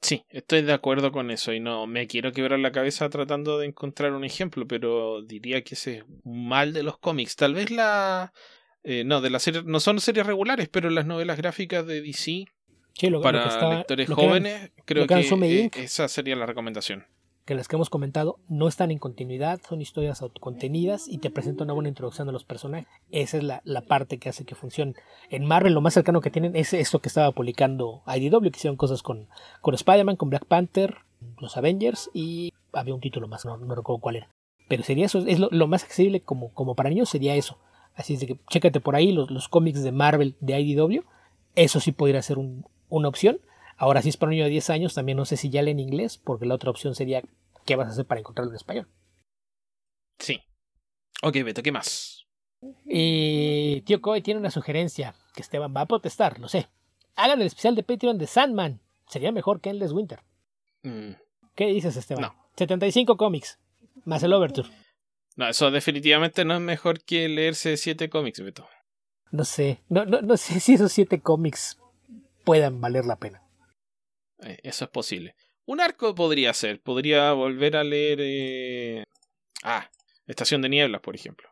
Sí, 0.00 0.24
estoy 0.30 0.62
de 0.62 0.72
acuerdo 0.72 1.12
con 1.12 1.30
eso 1.30 1.52
y 1.52 1.60
no 1.60 1.86
me 1.86 2.06
quiero 2.06 2.32
quebrar 2.32 2.58
la 2.58 2.72
cabeza 2.72 3.10
tratando 3.10 3.58
de 3.58 3.66
encontrar 3.66 4.12
un 4.12 4.24
ejemplo, 4.24 4.66
pero 4.66 5.22
diría 5.22 5.62
que 5.62 5.74
ese 5.74 5.98
es 5.98 6.04
un 6.24 6.48
mal 6.48 6.72
de 6.72 6.82
los 6.82 6.98
cómics. 6.98 7.36
Tal 7.36 7.54
vez 7.54 7.70
la... 7.70 8.32
Eh, 8.82 9.04
no, 9.04 9.20
de 9.20 9.28
las 9.28 9.42
series, 9.42 9.64
no 9.64 9.78
son 9.78 10.00
series 10.00 10.26
regulares, 10.26 10.68
pero 10.68 10.88
las 10.88 11.04
novelas 11.04 11.36
gráficas 11.36 11.86
de 11.86 12.00
DC 12.00 12.46
para 13.22 13.76
lectores 13.76 14.08
jóvenes, 14.08 14.70
creo 14.86 15.06
que, 15.06 15.20
eh, 15.20 15.70
esa 15.76 16.08
sería 16.08 16.34
la 16.34 16.46
recomendación 16.46 17.06
que 17.44 17.54
las 17.54 17.68
que 17.68 17.76
hemos 17.76 17.90
comentado 17.90 18.38
no 18.48 18.68
están 18.68 18.90
en 18.90 18.98
continuidad, 18.98 19.60
son 19.68 19.80
historias 19.80 20.22
autocontenidas 20.22 21.08
y 21.08 21.18
te 21.18 21.30
presentan 21.30 21.66
una 21.66 21.74
buena 21.74 21.88
introducción 21.88 22.26
de 22.26 22.32
los 22.32 22.44
personajes. 22.44 22.86
Esa 23.10 23.38
es 23.38 23.42
la, 23.42 23.80
parte 23.82 24.18
que 24.18 24.28
hace 24.28 24.44
que 24.44 24.54
funcionen. 24.54 24.94
En 25.30 25.46
Marvel 25.46 25.72
lo 25.72 25.80
más 25.80 25.94
cercano 25.94 26.20
que 26.20 26.30
tienen 26.30 26.54
es 26.54 26.72
esto 26.74 27.00
que 27.00 27.08
estaba 27.08 27.32
publicando 27.32 28.02
IDW, 28.06 28.50
que 28.50 28.58
hicieron 28.58 28.76
cosas 28.76 29.02
con, 29.02 29.28
con 29.60 29.74
Spider-Man, 29.74 30.16
con 30.16 30.30
Black 30.30 30.44
Panther, 30.44 30.98
los 31.38 31.56
Avengers 31.56 32.10
y 32.14 32.52
había 32.72 32.94
un 32.94 33.00
título 33.00 33.28
más, 33.28 33.44
no, 33.44 33.56
recuerdo 33.56 34.00
cuál 34.00 34.16
era. 34.16 34.28
Pero 34.68 34.84
sería 34.84 35.06
eso, 35.06 35.18
es 35.26 35.38
lo, 35.40 35.66
más 35.66 35.82
accesible 35.82 36.20
como, 36.20 36.52
como 36.54 36.76
para 36.76 36.90
niños 36.90 37.08
sería 37.08 37.34
eso. 37.34 37.58
Así 37.94 38.14
es 38.14 38.24
que 38.24 38.38
chécate 38.48 38.80
por 38.80 38.94
ahí 38.94 39.10
los, 39.10 39.30
los 39.30 39.48
cómics 39.48 39.82
de 39.82 39.90
Marvel 39.90 40.36
de 40.40 40.60
IDW. 40.60 41.02
Eso 41.56 41.80
sí 41.80 41.90
podría 41.90 42.22
ser 42.22 42.38
una 42.38 43.08
opción. 43.08 43.40
Ahora, 43.80 44.02
si 44.02 44.10
es 44.10 44.18
para 44.18 44.28
un 44.28 44.32
niño 44.32 44.44
de 44.44 44.50
10 44.50 44.68
años, 44.68 44.94
también 44.94 45.16
no 45.16 45.24
sé 45.24 45.38
si 45.38 45.48
ya 45.48 45.62
lee 45.62 45.70
en 45.70 45.80
inglés, 45.80 46.18
porque 46.18 46.44
la 46.44 46.54
otra 46.54 46.68
opción 46.68 46.94
sería 46.94 47.22
¿qué 47.64 47.76
vas 47.76 47.88
a 47.88 47.92
hacer 47.92 48.04
para 48.04 48.20
encontrarlo 48.20 48.52
en 48.52 48.56
español? 48.56 48.86
Sí. 50.18 50.38
Ok, 51.22 51.36
Beto, 51.42 51.62
¿qué 51.62 51.72
más? 51.72 52.26
Y 52.84 53.80
tío 53.86 54.02
Coy 54.02 54.20
tiene 54.20 54.38
una 54.38 54.50
sugerencia 54.50 55.14
que 55.34 55.40
Esteban 55.40 55.74
va 55.74 55.80
a 55.80 55.86
protestar, 55.86 56.38
lo 56.38 56.46
sé. 56.46 56.68
Hagan 57.16 57.40
el 57.40 57.46
especial 57.46 57.74
de 57.74 57.82
Patreon 57.82 58.18
de 58.18 58.26
Sandman. 58.26 58.82
Sería 59.08 59.32
mejor 59.32 59.62
que 59.62 59.70
Endless 59.70 59.92
Winter. 59.92 60.20
Mm, 60.82 61.12
¿Qué 61.54 61.68
dices, 61.68 61.96
Esteban? 61.96 62.20
No. 62.20 62.34
75 62.58 63.16
cómics, 63.16 63.58
más 64.04 64.22
el 64.22 64.34
Overture. 64.34 64.68
No, 65.36 65.48
eso 65.48 65.70
definitivamente 65.70 66.44
no 66.44 66.52
es 66.52 66.60
mejor 66.60 67.02
que 67.02 67.30
leerse 67.30 67.78
siete 67.78 68.10
cómics, 68.10 68.40
Beto. 68.40 68.68
No 69.30 69.46
sé, 69.46 69.80
no, 69.88 70.04
no, 70.04 70.20
no 70.20 70.36
sé 70.36 70.60
si 70.60 70.74
esos 70.74 70.92
siete 70.92 71.22
cómics 71.22 71.78
puedan 72.44 72.82
valer 72.82 73.06
la 73.06 73.16
pena. 73.16 73.42
Eh, 74.42 74.58
Eso 74.62 74.84
es 74.84 74.90
posible. 74.90 75.34
Un 75.66 75.80
arco 75.80 76.14
podría 76.14 76.52
ser. 76.54 76.80
Podría 76.80 77.32
volver 77.32 77.76
a 77.76 77.84
leer. 77.84 78.18
eh, 78.22 79.04
Ah, 79.62 79.90
Estación 80.26 80.62
de 80.62 80.68
Nieblas, 80.68 81.00
por 81.00 81.14
ejemplo. 81.14 81.48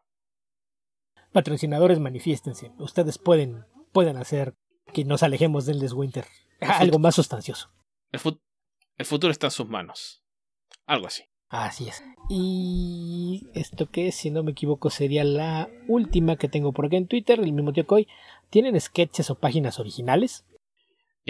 Patrocinadores, 1.32 1.98
manifiéstense. 1.98 2.72
Ustedes 2.78 3.18
pueden, 3.18 3.64
pueden 3.92 4.16
hacer 4.16 4.54
que 4.94 5.04
nos 5.04 5.22
alejemos 5.22 5.66
del 5.66 5.76
Endless 5.76 5.92
Winter. 5.92 6.24
Algo 6.60 6.98
más 6.98 7.14
sustancioso. 7.14 7.70
El, 8.12 8.20
fut- 8.20 8.40
el 8.96 9.06
futuro 9.06 9.30
está 9.30 9.48
en 9.48 9.50
sus 9.52 9.68
manos. 9.68 10.22
Algo 10.86 11.06
así. 11.06 11.24
Así 11.50 11.88
es. 11.88 12.02
Y 12.28 13.48
esto 13.54 13.90
que, 13.90 14.12
si 14.12 14.30
no 14.30 14.42
me 14.42 14.52
equivoco, 14.52 14.90
sería 14.90 15.24
la 15.24 15.68
última 15.86 16.36
que 16.36 16.48
tengo 16.48 16.72
por 16.72 16.86
acá 16.86 16.96
en 16.96 17.06
Twitter, 17.08 17.40
el 17.40 17.52
mismo 17.52 17.72
tío 17.72 17.86
Coy. 17.86 18.06
¿Tienen 18.50 18.78
sketches 18.80 19.30
o 19.30 19.34
páginas 19.38 19.78
originales? 19.78 20.44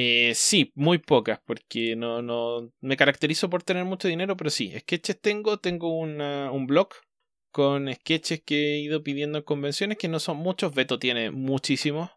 Eh, 0.00 0.32
sí, 0.36 0.70
muy 0.76 0.98
pocas, 0.98 1.40
porque 1.44 1.96
no, 1.96 2.22
no 2.22 2.70
me 2.80 2.96
caracterizo 2.96 3.50
por 3.50 3.64
tener 3.64 3.84
mucho 3.84 4.06
dinero, 4.06 4.36
pero 4.36 4.48
sí, 4.48 4.72
sketches 4.78 5.20
tengo, 5.20 5.58
tengo 5.58 5.98
una- 5.98 6.52
un 6.52 6.68
blog 6.68 6.90
con 7.50 7.92
sketches 7.92 8.40
que 8.44 8.74
he 8.76 8.78
ido 8.78 9.02
pidiendo 9.02 9.38
en 9.38 9.44
convenciones, 9.44 9.98
que 9.98 10.06
no 10.06 10.20
son 10.20 10.36
muchos, 10.36 10.72
Beto 10.72 11.00
tiene 11.00 11.32
muchísimos. 11.32 12.10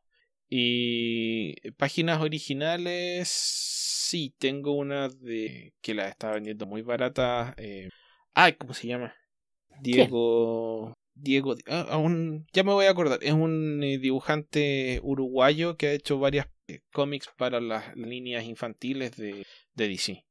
Y 0.47 1.55
páginas 1.71 2.21
originales, 2.21 3.27
sí, 3.29 4.35
tengo 4.37 4.73
una 4.73 5.09
de 5.09 5.73
que 5.81 5.95
la 5.95 6.07
estaba 6.07 6.33
vendiendo 6.35 6.67
muy 6.67 6.83
barata. 6.83 7.55
Eh, 7.57 7.89
ay, 8.35 8.53
¿cómo 8.53 8.75
se 8.75 8.89
llama? 8.89 9.15
Diego... 9.81 10.93
Diego, 11.13 11.55
ah, 11.67 12.07
ya 12.53 12.63
me 12.63 12.71
voy 12.71 12.85
a 12.85 12.91
acordar, 12.91 13.19
es 13.21 13.33
un 13.33 13.83
eh, 13.83 13.97
dibujante 13.97 14.99
uruguayo 15.03 15.77
que 15.77 15.87
ha 15.87 15.93
hecho 15.93 16.19
varias 16.19 16.47
cómics 16.91 17.29
para 17.37 17.59
las 17.59 17.95
líneas 17.95 18.43
infantiles 18.45 19.15
de, 19.17 19.45
de 19.75 19.87
DC. 19.87 20.25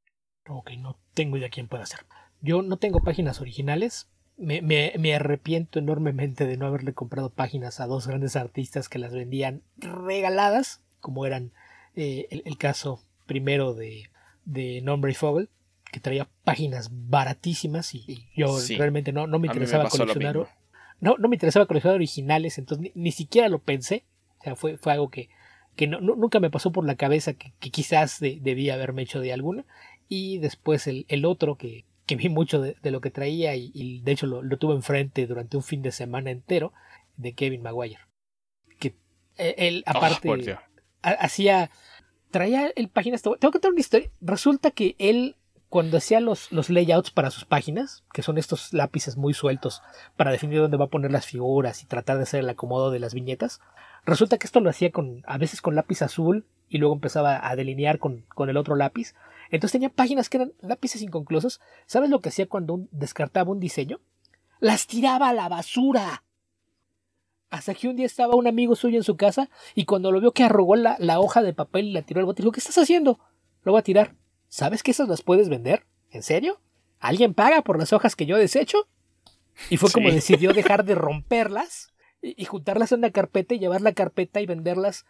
Ok, 0.47 0.71
no 0.77 0.99
tengo 1.13 1.37
idea 1.37 1.49
quién 1.49 1.67
puede 1.67 1.83
hacer. 1.83 1.99
Yo 2.41 2.61
no 2.61 2.77
tengo 2.77 3.01
páginas 3.01 3.41
originales. 3.41 4.07
Me, 4.37 4.61
me- 4.61 4.93
me 4.97 5.13
arrepiento 5.13 5.77
enormemente 5.77 6.47
de 6.47 6.57
no 6.57 6.65
haberle 6.65 6.93
comprado 6.93 7.29
páginas 7.29 7.79
a 7.79 7.85
dos 7.85 8.07
grandes 8.07 8.35
artistas 8.35 8.89
que 8.89 8.97
las 8.97 9.13
vendían 9.13 9.61
regaladas, 9.77 10.83
como 10.99 11.25
eran 11.25 11.51
eh, 11.95 12.27
el, 12.31 12.41
el 12.45 12.57
caso 12.57 13.03
primero 13.27 13.73
de, 13.75 14.09
de 14.45 14.81
Nombre 14.81 15.11
y 15.11 15.15
Fogel, 15.15 15.49
que 15.91 15.99
traía 15.99 16.27
páginas 16.43 16.89
baratísimas 16.91 17.93
y, 17.93 18.03
y 18.07 18.27
yo 18.35 18.57
Sí. 18.57 18.77
realmente 18.77 19.11
no, 19.11 19.27
no 19.27 19.37
me 19.39 19.47
interesaba 19.47 19.83
coleccionar. 19.89 20.35
No, 20.99 21.17
no 21.17 21.27
me 21.29 21.35
interesaba 21.35 21.65
coleccionar 21.65 21.95
originales, 21.95 22.57
entonces 22.57 22.91
ni, 22.95 23.01
ni 23.03 23.11
siquiera 23.11 23.47
lo 23.49 23.59
pensé. 23.59 24.05
O 24.39 24.43
sea, 24.43 24.55
fue, 24.55 24.77
fue 24.77 24.93
algo 24.93 25.09
que, 25.09 25.29
que 25.81 25.87
no- 25.87 25.99
nunca 25.99 26.39
me 26.39 26.51
pasó 26.51 26.71
por 26.71 26.85
la 26.85 26.93
cabeza 26.93 27.33
que, 27.33 27.53
que 27.59 27.71
quizás 27.71 28.19
de- 28.19 28.37
debía 28.39 28.75
haberme 28.75 29.01
hecho 29.01 29.19
de 29.19 29.33
alguna. 29.33 29.65
Y 30.07 30.37
después 30.37 30.85
el, 30.85 31.05
el 31.07 31.25
otro 31.25 31.55
que, 31.55 31.85
que 32.05 32.15
vi 32.17 32.29
mucho 32.29 32.61
de, 32.61 32.75
de 32.83 32.91
lo 32.91 33.01
que 33.01 33.09
traía 33.09 33.55
y, 33.55 33.71
y 33.73 34.01
de 34.01 34.11
hecho 34.11 34.27
lo, 34.27 34.43
lo 34.43 34.57
tuve 34.57 34.75
enfrente 34.75 35.25
durante 35.25 35.57
un 35.57 35.63
fin 35.63 35.81
de 35.81 35.91
semana 35.91 36.29
entero 36.29 36.71
de 37.17 37.33
Kevin 37.33 37.63
Maguire. 37.63 37.97
Que 38.79 38.95
eh, 39.39 39.55
él 39.57 39.83
Oh, 39.87 39.89
aparte 39.89 40.27
ha- 41.01 41.09
hacía 41.13 41.71
traía 42.29 42.71
el 42.75 42.87
páginas 42.89 43.23
tengo 43.23 43.37
que 43.39 43.49
contar 43.49 43.71
una 43.71 43.79
historia 43.79 44.11
resulta 44.21 44.69
que 44.69 44.95
él 44.99 45.35
cuando 45.67 45.97
hacía 45.97 46.19
los, 46.19 46.51
los 46.51 46.69
layouts 46.69 47.09
para 47.09 47.31
sus 47.31 47.45
páginas 47.45 48.03
que 48.13 48.21
son 48.21 48.37
estos 48.37 48.71
lápices 48.71 49.17
muy 49.17 49.33
sueltos 49.33 49.81
para 50.15 50.31
definir 50.31 50.59
dónde 50.59 50.77
va 50.77 50.85
a 50.85 50.89
poner 50.89 51.11
las 51.11 51.25
figuras 51.25 51.81
y 51.81 51.87
tratar 51.87 52.17
de 52.17 52.23
hacer 52.23 52.41
el 52.41 52.49
acomodo 52.49 52.91
de 52.91 52.99
las 52.99 53.13
viñetas 53.15 53.59
resulta 54.05 54.37
que 54.37 54.47
esto 54.47 54.59
lo 54.59 54.69
hacía 54.69 54.91
con 54.91 55.23
a 55.25 55.37
veces 55.37 55.61
con 55.61 55.75
lápiz 55.75 56.01
azul 56.01 56.45
y 56.69 56.77
luego 56.77 56.93
empezaba 56.95 57.47
a 57.47 57.55
delinear 57.55 57.99
con, 57.99 58.25
con 58.33 58.49
el 58.49 58.57
otro 58.57 58.75
lápiz 58.75 59.13
entonces 59.49 59.73
tenía 59.73 59.89
páginas 59.89 60.29
que 60.29 60.37
eran 60.37 60.53
lápices 60.61 61.01
inconclusos 61.01 61.59
sabes 61.85 62.09
lo 62.09 62.19
que 62.19 62.29
hacía 62.29 62.47
cuando 62.47 62.73
un- 62.75 62.89
descartaba 62.91 63.51
un 63.51 63.59
diseño 63.59 63.99
las 64.59 64.87
tiraba 64.87 65.29
a 65.29 65.33
la 65.33 65.49
basura 65.49 66.23
hasta 67.49 67.73
que 67.73 67.87
un 67.89 67.95
día 67.97 68.05
estaba 68.05 68.35
un 68.35 68.47
amigo 68.47 68.75
suyo 68.75 68.97
en 68.97 69.03
su 69.03 69.17
casa 69.17 69.49
y 69.75 69.85
cuando 69.85 70.11
lo 70.11 70.21
vio 70.21 70.31
que 70.31 70.43
arrugó 70.43 70.75
la, 70.77 70.95
la 70.99 71.19
hoja 71.19 71.41
de 71.41 71.53
papel 71.53 71.87
y 71.87 71.91
la 71.91 72.01
tiró 72.01 72.21
al 72.21 72.25
bote, 72.25 72.41
dijo, 72.43 72.53
¿qué 72.53 72.61
estás 72.61 72.77
haciendo? 72.77 73.19
Lo 73.63 73.73
voy 73.73 73.79
a 73.79 73.83
tirar. 73.83 74.15
¿Sabes 74.47 74.83
que 74.83 74.91
esas 74.91 75.09
las 75.09 75.21
puedes 75.21 75.49
vender? 75.49 75.85
¿En 76.11 76.23
serio? 76.23 76.61
¿Alguien 77.01 77.33
paga 77.33 77.61
por 77.61 77.77
las 77.77 77.91
hojas 77.91 78.15
que 78.15 78.25
yo 78.25 78.37
desecho? 78.37 78.87
Y 79.69 79.75
fue 79.75 79.91
como 79.91 80.07
Sí. 80.09 80.15
decidió 80.15 80.53
dejar 80.53 80.85
de 80.85 80.95
romperlas 80.95 81.90
y, 82.21 82.45
juntarlas 82.45 82.91
en 82.91 82.99
una 82.99 83.11
carpeta 83.11 83.55
y 83.55 83.59
llevar 83.59 83.81
la 83.81 83.93
carpeta 83.93 84.41
y 84.41 84.45
venderlas. 84.45 85.05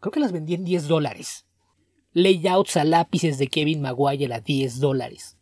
Creo 0.00 0.12
que 0.12 0.20
las 0.20 0.32
vendí 0.32 0.54
en 0.54 0.64
10 0.64 0.88
dólares. 0.88 1.46
Layouts 2.12 2.76
a 2.76 2.84
lápices 2.84 3.38
de 3.38 3.48
Kevin 3.48 3.82
Maguire 3.82 4.32
a 4.34 4.40
10 4.40 4.80
dólares. 4.80 5.36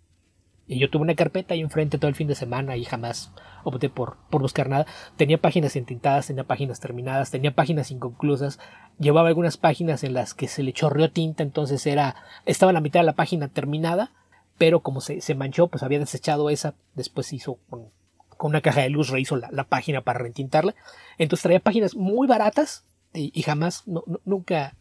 Y 0.66 0.78
yo 0.78 0.88
tuve 0.88 1.02
una 1.02 1.14
carpeta 1.14 1.54
ahí 1.54 1.60
enfrente 1.60 1.98
todo 1.98 2.08
el 2.08 2.14
fin 2.14 2.26
de 2.26 2.34
semana 2.34 2.76
y 2.76 2.84
jamás 2.84 3.32
opté 3.64 3.90
por, 3.90 4.16
por 4.30 4.40
buscar 4.40 4.68
nada. 4.68 4.86
Tenía 5.16 5.40
páginas 5.40 5.76
entintadas, 5.76 6.26
tenía 6.26 6.44
páginas 6.44 6.80
terminadas, 6.80 7.30
tenía 7.30 7.54
páginas 7.54 7.90
inconclusas. 7.90 8.58
Llevaba 8.98 9.28
algunas 9.28 9.58
páginas 9.58 10.04
en 10.04 10.14
las 10.14 10.32
que 10.32 10.48
se 10.48 10.62
le 10.62 10.72
chorreó 10.72 11.10
tinta, 11.10 11.42
entonces 11.42 11.86
era 11.86 12.16
estaba 12.46 12.72
la 12.72 12.80
mitad 12.80 13.00
de 13.00 13.06
la 13.06 13.14
página 13.14 13.48
terminada, 13.48 14.12
pero 14.56 14.80
como 14.80 15.00
se, 15.02 15.20
se 15.20 15.34
manchó, 15.34 15.66
pues 15.68 15.82
había 15.82 15.98
desechado 15.98 16.48
esa. 16.48 16.74
Después 16.94 17.32
hizo 17.34 17.58
con, 17.68 17.90
con 18.36 18.50
una 18.50 18.60
caja 18.60 18.82
de 18.82 18.90
luz, 18.90 19.08
rehizo 19.10 19.36
la, 19.36 19.48
la 19.50 19.64
página 19.64 20.00
para 20.02 20.18
retintarla. 20.20 20.74
Entonces 21.18 21.42
traía 21.42 21.60
páginas 21.60 21.94
muy 21.96 22.26
baratas 22.26 22.84
y, 23.12 23.30
y 23.32 23.42
jamás, 23.42 23.86
no, 23.86 24.02
no- 24.06 24.20
nunca, 24.24 24.74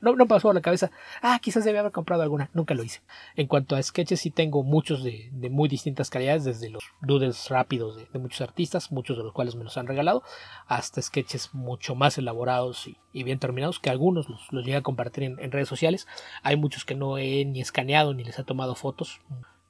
no, 0.00 0.14
no, 0.16 0.26
pasó 0.26 0.48
por 0.48 0.54
la 0.56 0.60
cabeza, 0.60 0.90
ah, 1.22 1.38
quizás 1.40 1.64
debe 1.64 1.78
haber 1.78 1.92
comprado 1.92 2.22
alguna. 2.22 2.50
Nunca 2.52 2.74
lo 2.74 2.82
hice. 2.82 3.00
En 3.36 3.46
cuanto 3.46 3.76
a 3.76 3.82
sketches, 3.82 4.20
sí 4.20 4.30
tengo 4.32 4.64
muchos 4.64 5.04
de, 5.04 5.28
de 5.32 5.50
muy 5.50 5.68
distintas 5.68 6.10
calidades, 6.10 6.42
desde 6.44 6.68
los 6.68 6.82
doodles 7.00 7.48
rápidos 7.48 7.96
de, 7.96 8.06
de 8.12 8.18
muchos 8.18 8.40
artistas, 8.40 8.90
muchos 8.90 9.16
de 9.16 9.22
los 9.22 9.32
cuales 9.32 9.54
me 9.54 9.62
los 9.64 9.76
han 9.76 9.86
regalado, 9.86 10.24
hasta 10.66 11.00
sketches 11.00 11.50
mucho 11.54 11.94
más 11.94 12.18
elaborados 12.18 12.88
y, 12.88 12.96
y 13.12 13.22
bien 13.22 13.38
terminados, 13.38 13.78
que 13.78 13.90
algunos 13.90 14.28
los, 14.28 14.52
los 14.52 14.64
llegué 14.64 14.78
a 14.78 14.82
compartir 14.82 15.22
en, 15.24 15.38
en 15.38 15.52
redes 15.52 15.68
sociales. 15.68 16.08
Hay 16.42 16.56
muchos 16.56 16.84
que 16.84 16.96
no 16.96 17.18
he 17.18 17.44
ni 17.44 17.60
escaneado 17.60 18.14
ni 18.14 18.24
les 18.24 18.38
he 18.38 18.44
tomado 18.44 18.74
fotos. 18.74 19.20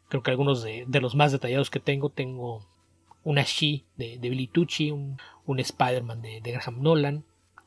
Creo 0.08 0.22
que 0.22 0.30
algunos 0.30 0.62
de, 0.62 0.84
de 0.86 1.00
los 1.00 1.14
más 1.14 1.32
detallados 1.32 1.68
que 1.68 1.80
tengo, 1.80 2.08
tengo 2.10 2.64
una 3.26 3.42
She 3.42 3.84
de, 3.96 4.18
de 4.18 4.30
Billy 4.30 4.46
Tucci, 4.46 4.92
un, 4.92 5.18
un 5.46 5.58
Spider-Man 5.58 6.22
de, 6.22 6.40
de 6.40 6.52
Graham 6.52 6.80
Nolan, 6.80 7.24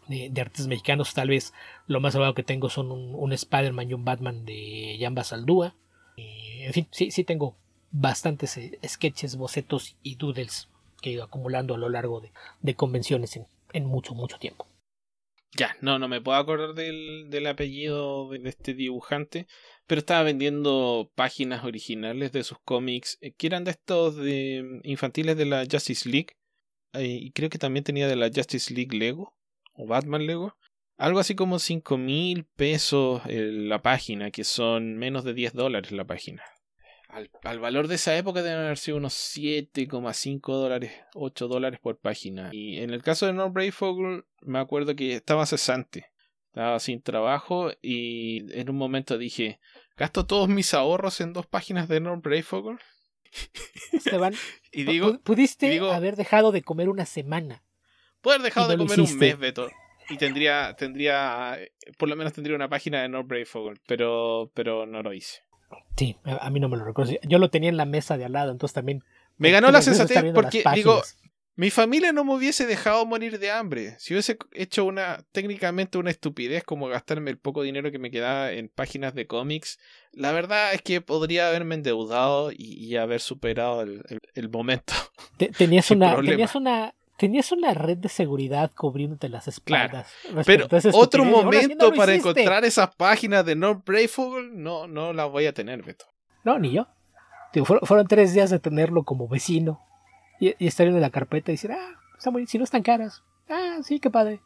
de, 0.07 0.31
artistas 0.39 0.67
mexicanos, 0.67 1.13
tal 1.13 1.27
vez 1.27 1.53
lo 1.85 1.99
más 1.99 2.15
elevado 2.15 2.33
que 2.33 2.43
tengo 2.43 2.69
son 2.69 2.91
un, 2.91 3.13
un 3.13 3.33
Spider-Man 3.33 3.89
y 3.89 3.93
un 3.93 4.05
Batman 4.05 4.45
de 4.45 4.97
Jamba 4.99 5.23
Saldúa. 5.23 5.75
En 6.15 6.73
fin, 6.73 6.87
sí, 6.91 7.11
sí 7.11 7.23
tengo 7.25 7.57
bastantes 7.91 8.57
eh, 8.57 8.79
sketches, 8.87 9.35
bocetos 9.35 9.97
y 10.01 10.15
doodles 10.15 10.69
que 11.01 11.09
he 11.09 11.13
ido 11.13 11.23
acumulando 11.23 11.75
a 11.75 11.77
lo 11.77 11.89
largo 11.89 12.21
de, 12.21 12.31
de 12.61 12.75
convenciones 12.75 13.35
en, 13.35 13.45
en 13.73 13.85
mucho, 13.85 14.13
mucho 14.13 14.37
tiempo. 14.37 14.65
Ya, 15.57 15.75
no, 15.81 15.99
no 15.99 16.07
me 16.07 16.21
puedo 16.21 16.37
acordar 16.37 16.73
del, 16.73 17.29
del 17.29 17.47
apellido 17.47 18.29
de 18.29 18.47
este 18.47 18.73
dibujante, 18.73 19.47
pero 19.89 19.99
estaba 19.99 20.21
vendiendo 20.21 21.11
páginas 21.15 21.63
originales 21.65 22.31
de 22.31 22.43
sus 22.43 22.59
cómics, 22.59 23.17
eh, 23.21 23.33
que 23.33 23.47
eran 23.47 23.63
de 23.63 23.71
estos 23.71 24.17
infantiles 24.83 25.35
de 25.35 25.45
la 25.45 25.65
Justice 25.69 26.07
League, 26.07 26.37
eh, 26.93 27.07
y 27.07 27.31
creo 27.31 27.49
que 27.49 27.57
también 27.57 27.83
tenía 27.83 28.07
de 28.07 28.15
la 28.15 28.29
Justice 28.33 28.71
League 28.71 28.95
Lego, 28.95 29.35
o 29.73 29.87
Batman 29.87 30.27
Lego. 30.27 30.55
Algo 30.95 31.17
así 31.17 31.33
como 31.33 31.57
5 31.57 31.97
mil 31.97 32.45
pesos 32.55 33.23
eh, 33.25 33.49
la 33.51 33.81
página, 33.81 34.29
que 34.29 34.43
son 34.43 34.95
menos 34.95 35.23
de 35.23 35.33
10 35.33 35.53
dólares 35.53 35.91
la 35.91 36.05
página. 36.05 36.43
Al, 37.07 37.31
al 37.41 37.57
valor 37.57 37.87
de 37.87 37.95
esa 37.95 38.15
época 38.15 38.43
deben 38.43 38.59
haber 38.59 38.77
sido 38.77 38.97
unos 38.97 39.15
7,5 39.15 40.53
dólares, 40.53 40.91
8 41.15 41.47
dólares 41.47 41.79
por 41.81 41.97
página. 41.97 42.51
Y 42.51 42.77
en 42.77 42.91
el 42.91 43.01
caso 43.01 43.25
de 43.25 43.33
North 43.33 43.53
Brayfogle, 43.53 44.25
me 44.41 44.59
acuerdo 44.59 44.95
que 44.95 45.15
estaba 45.15 45.47
cesante. 45.47 46.11
Estaba 46.49 46.79
sin 46.79 47.01
trabajo 47.01 47.71
y 47.81 48.51
en 48.59 48.69
un 48.69 48.75
momento 48.75 49.17
dije, 49.19 49.59
¿gasto 49.99 50.25
todos 50.25 50.49
mis 50.49 50.73
ahorros 50.73 51.21
en 51.21 51.33
dos 51.33 51.45
páginas 51.45 51.87
de 51.87 51.99
North 51.99 52.23
Brayfogle? 52.23 52.79
Esteban, 53.91 54.33
Y 54.71 54.83
digo, 54.83 55.13
pu- 55.13 55.19
pudiste 55.21 55.67
y 55.67 55.71
digo- 55.71 55.91
haber 55.91 56.15
dejado 56.15 56.51
de 56.51 56.63
comer 56.63 56.89
una 56.89 57.05
semana. 57.05 57.63
puedo 58.21 58.35
haber 58.35 58.45
dejado 58.45 58.67
no 58.67 58.71
de 58.71 58.77
comer 58.77 58.99
un 59.01 59.17
mes, 59.17 59.37
Beto. 59.37 59.69
Y 60.09 60.17
tendría, 60.17 60.75
tendría, 60.75 61.59
por 61.99 62.09
lo 62.09 62.15
menos 62.15 62.33
tendría 62.33 62.55
una 62.55 62.67
página 62.69 63.03
de 63.03 63.09
North 63.09 63.27
Brayfogle, 63.27 63.79
pero, 63.87 64.51
pero 64.55 64.87
no 64.87 65.03
lo 65.03 65.13
hice. 65.13 65.43
Sí, 65.95 66.17
a, 66.23 66.49
mí 66.49 66.59
no 66.59 66.67
me 66.67 66.77
lo 66.77 66.85
recuerdo. 66.85 67.13
Yo 67.21 67.37
lo 67.37 67.51
tenía 67.51 67.69
en 67.69 67.77
la 67.77 67.85
mesa 67.85 68.17
de 68.17 68.25
al 68.25 68.31
lado, 68.31 68.51
entonces 68.51 68.73
también. 68.73 69.03
Me 69.37 69.51
ganó 69.51 69.69
la 69.69 69.83
sensatez 69.83 70.23
porque, 70.33 70.63
digo. 70.73 71.03
Mi 71.59 71.71
familia 71.71 72.13
no 72.13 72.23
me 72.23 72.35
hubiese 72.35 72.65
dejado 72.65 73.05
morir 73.05 73.37
de 73.37 73.51
hambre. 73.51 73.95
Si 73.99 74.13
hubiese 74.13 74.37
hecho 74.53 74.85
una 74.85 75.25
técnicamente 75.33 75.97
una 75.97 76.09
estupidez 76.09 76.63
como 76.63 76.87
gastarme 76.87 77.31
el 77.31 77.37
poco 77.37 77.63
dinero 77.63 77.91
que 77.91 77.99
me 77.99 78.11
quedaba 78.11 78.53
en 78.53 78.69
páginas 78.69 79.13
de 79.13 79.27
cómics, 79.27 79.77
la 80.13 80.31
verdad 80.31 80.73
es 80.73 80.81
que 80.81 81.01
podría 81.01 81.49
haberme 81.49 81.75
endeudado 81.75 82.51
y, 82.55 82.95
haber 82.95 83.19
superado 83.19 83.81
el, 83.81 84.49
momento. 84.49 84.93
tenías, 85.57 85.91
una, 85.91 86.15
tenías 86.21 86.55
una 86.55 86.93
tenías 87.17 87.51
una 87.51 87.73
red 87.73 87.97
de 87.97 88.07
seguridad 88.07 88.71
cubriéndote 88.73 89.27
las 89.27 89.49
espaldas. 89.49 90.07
pero 90.45 90.65
otro 90.93 91.25
momento 91.25 91.91
para 91.91 92.15
encontrar 92.15 92.63
esas 92.63 92.95
páginas 92.95 93.45
de 93.45 93.57
No 93.57 93.83
Brave 93.85 94.09
no, 94.53 94.87
no 94.87 95.11
las 95.11 95.29
voy 95.29 95.45
a 95.45 95.53
tener, 95.53 95.83
Beto. 95.83 96.05
No, 96.45 96.57
ni 96.57 96.71
yo. 96.71 96.87
fueron 97.83 98.07
tres 98.07 98.33
días 98.33 98.49
de 98.49 98.59
tenerlo 98.59 99.03
como 99.03 99.27
vecino 99.27 99.88
y, 100.39 100.55
estar 100.65 100.87
en 100.87 100.99
la 100.99 101.09
carpeta 101.09 101.51
y 101.51 101.55
decir, 101.55 101.71
ah, 101.71 101.99
está 102.17 102.31
muy, 102.31 102.45
si 102.45 102.57
no 102.57 102.63
están 102.63 102.83
caras. 102.83 103.23
Ah, 103.49 103.79
sí, 103.83 103.99
qué 103.99 104.09
padre. 104.09 104.41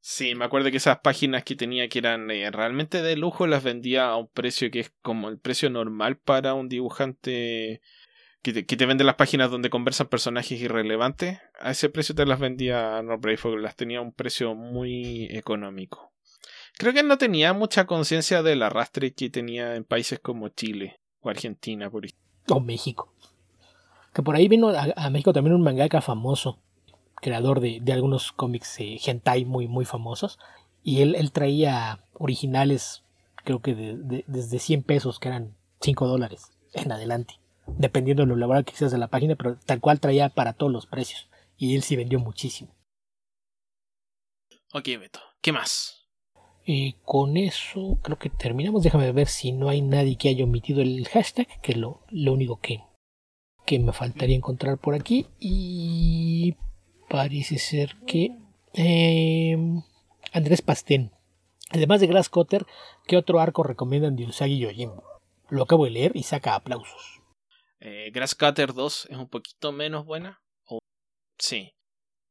Sí, 0.00 0.34
me 0.34 0.44
acuerdo 0.44 0.70
que 0.70 0.76
esas 0.76 0.98
páginas 0.98 1.44
que 1.44 1.56
tenía 1.56 1.88
que 1.88 1.98
eran 1.98 2.30
eh, 2.30 2.50
realmente 2.50 3.00
de 3.00 3.16
lujo 3.16 3.46
las 3.46 3.62
vendía 3.62 4.08
a 4.08 4.16
un 4.16 4.28
precio 4.28 4.70
que 4.70 4.80
es 4.80 4.92
como 5.00 5.30
el 5.30 5.38
precio 5.38 5.70
normal 5.70 6.18
para 6.18 6.52
un 6.52 6.68
dibujante 6.68 7.80
que 8.42 8.52
te, 8.52 8.66
que 8.66 8.76
te 8.76 8.84
vende 8.84 9.02
las 9.02 9.14
páginas 9.14 9.50
donde 9.50 9.70
conversan 9.70 10.08
personajes 10.08 10.60
irrelevantes. 10.60 11.38
A 11.58 11.70
ese 11.70 11.88
precio 11.88 12.14
te 12.14 12.26
las 12.26 12.38
vendía 12.38 13.00
No 13.02 13.16
Brave 13.16 13.56
las 13.58 13.76
tenía 13.76 14.00
a 14.00 14.02
un 14.02 14.12
precio 14.12 14.54
muy 14.54 15.26
económico. 15.30 16.12
Creo 16.76 16.92
que 16.92 17.02
no 17.02 17.16
tenía 17.16 17.54
mucha 17.54 17.86
conciencia 17.86 18.42
del 18.42 18.62
arrastre 18.62 19.14
que 19.14 19.30
tenía 19.30 19.74
en 19.76 19.84
países 19.84 20.18
como 20.18 20.50
Chile 20.50 21.00
o 21.20 21.30
Argentina, 21.30 21.88
por 21.88 22.04
ejemplo. 22.04 22.56
O 22.56 22.60
México. 22.60 23.13
Que 24.14 24.22
por 24.22 24.36
ahí 24.36 24.48
vino 24.48 24.68
a, 24.68 25.10
México 25.10 25.32
también 25.32 25.54
un 25.54 25.62
mangaka 25.62 26.00
famoso, 26.00 26.58
creador 27.16 27.60
de, 27.60 27.82
algunos 27.92 28.32
cómics 28.32 28.78
eh, 28.80 28.98
hentai 29.04 29.44
muy, 29.44 29.66
muy 29.66 29.84
famosos. 29.84 30.38
Y 30.82 31.02
él, 31.02 31.14
él 31.16 31.32
traía 31.32 32.04
originales, 32.14 33.02
creo 33.36 33.60
que 33.60 33.74
desde 33.74 34.58
100 34.58 34.82
pesos, 34.84 35.18
que 35.18 35.28
eran 35.28 35.56
5 35.80 36.06
dólares 36.06 36.52
en 36.72 36.92
adelante. 36.92 37.40
Dependiendo 37.66 38.22
de 38.22 38.28
lo 38.28 38.36
laboral 38.36 38.64
que 38.64 38.72
hicieras 38.72 38.92
de 38.92 38.98
la 38.98 39.08
página, 39.08 39.34
pero 39.34 39.56
tal 39.56 39.80
cual 39.80 40.00
traía 40.00 40.28
para 40.28 40.52
todos 40.52 40.70
los 40.70 40.86
precios. 40.86 41.28
Y 41.56 41.74
él 41.74 41.82
sí 41.82 41.96
vendió 41.96 42.20
muchísimo. 42.20 42.74
Ok, 44.72 44.86
Beto. 44.98 45.20
¿Qué 45.40 45.52
más? 45.52 46.04
Y 46.64 46.94
con 47.04 47.36
eso 47.36 47.98
creo 48.02 48.18
que 48.18 48.30
terminamos. 48.30 48.82
Déjame 48.82 49.10
ver 49.12 49.28
si 49.28 49.52
no 49.52 49.68
hay 49.68 49.82
nadie 49.82 50.16
que 50.16 50.28
haya 50.28 50.44
omitido 50.44 50.82
el 50.82 51.06
hashtag, 51.08 51.48
que 51.60 51.72
es 51.72 51.78
lo, 51.78 52.02
lo 52.10 52.32
único 52.32 52.60
que, 52.60 52.82
que 53.64 53.78
me 53.78 53.92
faltaría 53.92 54.36
encontrar 54.36 54.78
por 54.78 54.94
aquí. 54.94 55.26
Y 55.38 56.56
parece 57.08 57.58
ser 57.58 57.96
que 58.06 58.36
em, 58.72 59.82
Andrés 60.32 60.62
Pastén. 60.62 61.12
Además 61.70 62.00
de 62.00 62.06
Grass 62.06 62.28
Cutter, 62.28 62.66
¿qué 63.06 63.16
otro 63.16 63.40
arco 63.40 63.62
recomiendan 63.62 64.16
de 64.16 64.26
Usagi 64.26 64.58
Yojimbo? 64.58 65.02
Lo 65.48 65.64
acabo 65.64 65.84
de 65.84 65.90
leer 65.90 66.12
y 66.14 66.22
saca 66.22 66.54
aplausos. 66.54 67.20
Eh, 67.80 68.10
Grass 68.12 68.34
Cutter 68.34 68.72
2 68.74 69.08
es 69.10 69.16
un 69.16 69.28
poquito 69.28 69.72
menos 69.72 70.04
buena. 70.04 70.40
Sí. 71.38 71.74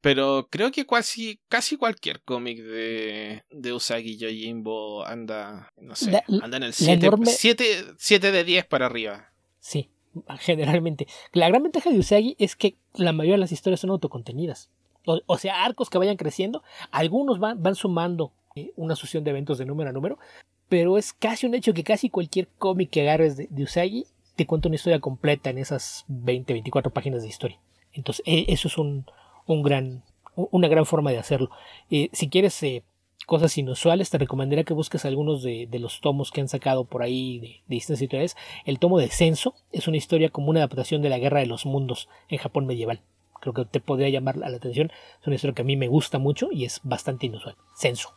Pero 0.02 0.48
creo 0.50 0.72
que 0.72 0.86
casi, 0.86 1.40
casi 1.48 1.78
cualquier 1.78 2.22
cómic 2.24 2.58
de, 2.58 3.44
de 3.50 3.74
Usagi 3.74 4.18
Yojimbo 4.18 5.06
anda, 5.06 5.70
no 5.78 5.96
sé, 5.96 6.24
anda 6.42 6.58
en 6.58 6.64
el 6.64 6.74
7 6.74 8.32
de 8.32 8.44
10 8.44 8.66
para 8.66 8.86
arriba. 8.88 9.32
Sí, 9.60 9.93
generalmente. 10.40 11.08
La 11.32 11.48
gran 11.50 11.64
ventaja 11.64 11.90
de 11.90 12.00
Usagi 12.00 12.36
es 12.40 12.56
que 12.56 12.76
la 12.94 13.14
mayoría 13.14 13.36
de 13.36 13.40
las 13.42 13.52
historias 13.52 13.80
son 13.80 13.90
autocontenidas. 13.92 14.70
O, 15.06 15.38
sea, 15.38 15.66
arcos 15.66 15.90
que 15.90 15.98
vayan 15.98 16.16
creciendo. 16.16 16.64
Algunos 16.90 17.38
van, 17.38 17.62
van 17.62 17.76
sumando 17.76 18.32
eh, 18.56 18.72
una 18.78 18.96
sucesión 18.96 19.26
de 19.26 19.32
eventos 19.32 19.58
de 19.58 19.66
número 19.66 19.90
a 19.90 19.94
número. 19.94 20.18
Pero 20.70 20.98
es 20.98 21.12
casi 21.12 21.46
un 21.46 21.56
hecho 21.56 21.74
que 21.74 21.84
casi 21.84 22.10
cualquier 22.10 22.48
cómic 22.58 22.90
que 22.90 23.02
agarres 23.02 23.36
de, 23.36 23.50
Usagi 23.62 24.06
te 24.36 24.48
cuenta 24.48 24.70
una 24.70 24.76
historia 24.76 25.00
completa 25.00 25.50
en 25.50 25.58
esas 25.58 26.06
20, 26.08 26.54
24 26.54 26.92
páginas 26.94 27.22
de 27.22 27.28
historia. 27.28 27.60
Entonces, 27.92 28.24
e, 28.26 28.46
eso 28.48 28.70
es 28.70 28.78
un, 28.78 29.06
un 29.46 29.62
gran, 29.62 30.04
una 30.36 30.70
gran 30.70 30.86
forma 30.86 31.12
de 31.12 31.20
hacerlo. 31.20 31.50
Eh, 31.90 32.10
si 32.14 32.30
quieres 32.30 32.62
eh, 32.64 32.84
cosas 33.26 33.58
inusuales, 33.58 34.10
te 34.10 34.18
recomendaría 34.18 34.64
que 34.64 34.74
busques 34.74 35.06
algunos 35.06 35.44
de, 35.44 35.68
los 35.80 36.02
tomos 36.02 36.32
que 36.32 36.42
han 36.42 36.50
sacado 36.50 36.86
por 36.86 37.02
ahí 37.04 37.40
de, 37.40 37.64
distintas 37.68 38.02
historias. 38.02 38.38
El 38.66 38.80
tomo 38.80 39.00
de 39.00 39.10
Censo 39.10 39.56
es 39.72 39.88
una 39.88 39.98
historia 39.98 40.30
como 40.30 40.50
una 40.50 40.60
adaptación 40.60 41.02
de 41.02 41.10
la 41.10 41.20
Guerra 41.20 41.40
de 41.40 41.46
los 41.46 41.66
Mundos 41.66 42.10
en 42.30 42.38
Japón 42.38 42.66
medieval. 42.66 43.02
Creo 43.42 43.54
que 43.54 43.66
te 43.66 43.82
podría 43.82 44.10
llamar 44.10 44.38
la 44.38 44.48
atención. 44.48 44.92
Es 45.20 45.28
una 45.28 45.36
historia 45.36 45.54
que 45.54 45.64
a 45.64 45.66
mí 45.66 45.76
me 45.76 45.88
gusta 45.88 46.18
mucho 46.18 46.50
y 46.52 46.66
es 46.66 46.80
bastante 46.84 47.26
inusual. 47.26 47.58
Censo. 47.76 48.14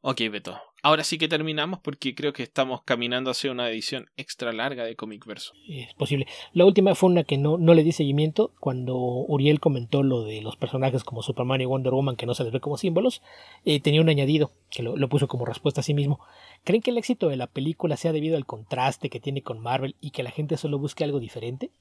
Ok, 0.00 0.22
Beto. 0.30 0.67
Ahora 0.80 1.02
sí 1.02 1.18
que 1.18 1.26
terminamos 1.26 1.80
porque 1.80 2.14
creo 2.14 2.32
que 2.32 2.44
estamos 2.44 2.82
caminando 2.82 3.30
hacia 3.30 3.50
una 3.50 3.68
edición 3.68 4.10
extra 4.16 4.52
larga 4.52 4.84
de 4.84 4.94
Comic 4.94 5.26
Verso. 5.26 5.52
Es 5.68 5.92
posible. 5.94 6.28
La 6.52 6.64
última 6.64 6.94
fue 6.94 7.10
una 7.10 7.24
que 7.24 7.36
no, 7.36 7.58
no 7.58 7.74
le 7.74 7.82
di 7.82 7.90
seguimiento 7.90 8.54
cuando 8.60 8.96
Uriel 8.96 9.58
comentó 9.58 10.04
lo 10.04 10.22
de 10.22 10.40
los 10.40 10.56
personajes 10.56 11.02
como 11.02 11.22
Superman 11.22 11.60
y 11.60 11.64
Wonder 11.64 11.92
Woman 11.92 12.14
que 12.14 12.26
no 12.26 12.34
se 12.34 12.44
les 12.44 12.52
ve 12.52 12.60
como 12.60 12.76
símbolos. 12.76 13.22
Eh, 13.64 13.80
tenía 13.80 14.00
un 14.00 14.08
añadido 14.08 14.52
que 14.70 14.84
lo, 14.84 15.08
puso 15.08 15.26
como 15.26 15.44
respuesta 15.44 15.80
a 15.80 15.84
sí 15.84 15.94
mismo. 15.94 16.20
¿Creen 16.62 16.82
que 16.82 16.92
el 16.92 16.98
éxito 16.98 17.28
de 17.28 17.36
la 17.36 17.48
película 17.48 17.96
sea 17.96 18.12
debido 18.12 18.36
al 18.36 18.46
contraste 18.46 19.10
que 19.10 19.20
tiene 19.20 19.42
con 19.42 19.60
Marvel 19.60 19.96
y 20.00 20.12
que 20.12 20.22
la 20.22 20.30
gente 20.30 20.56
solo 20.56 20.78
busque 20.78 21.02
algo 21.02 21.18
diferente? 21.18 21.72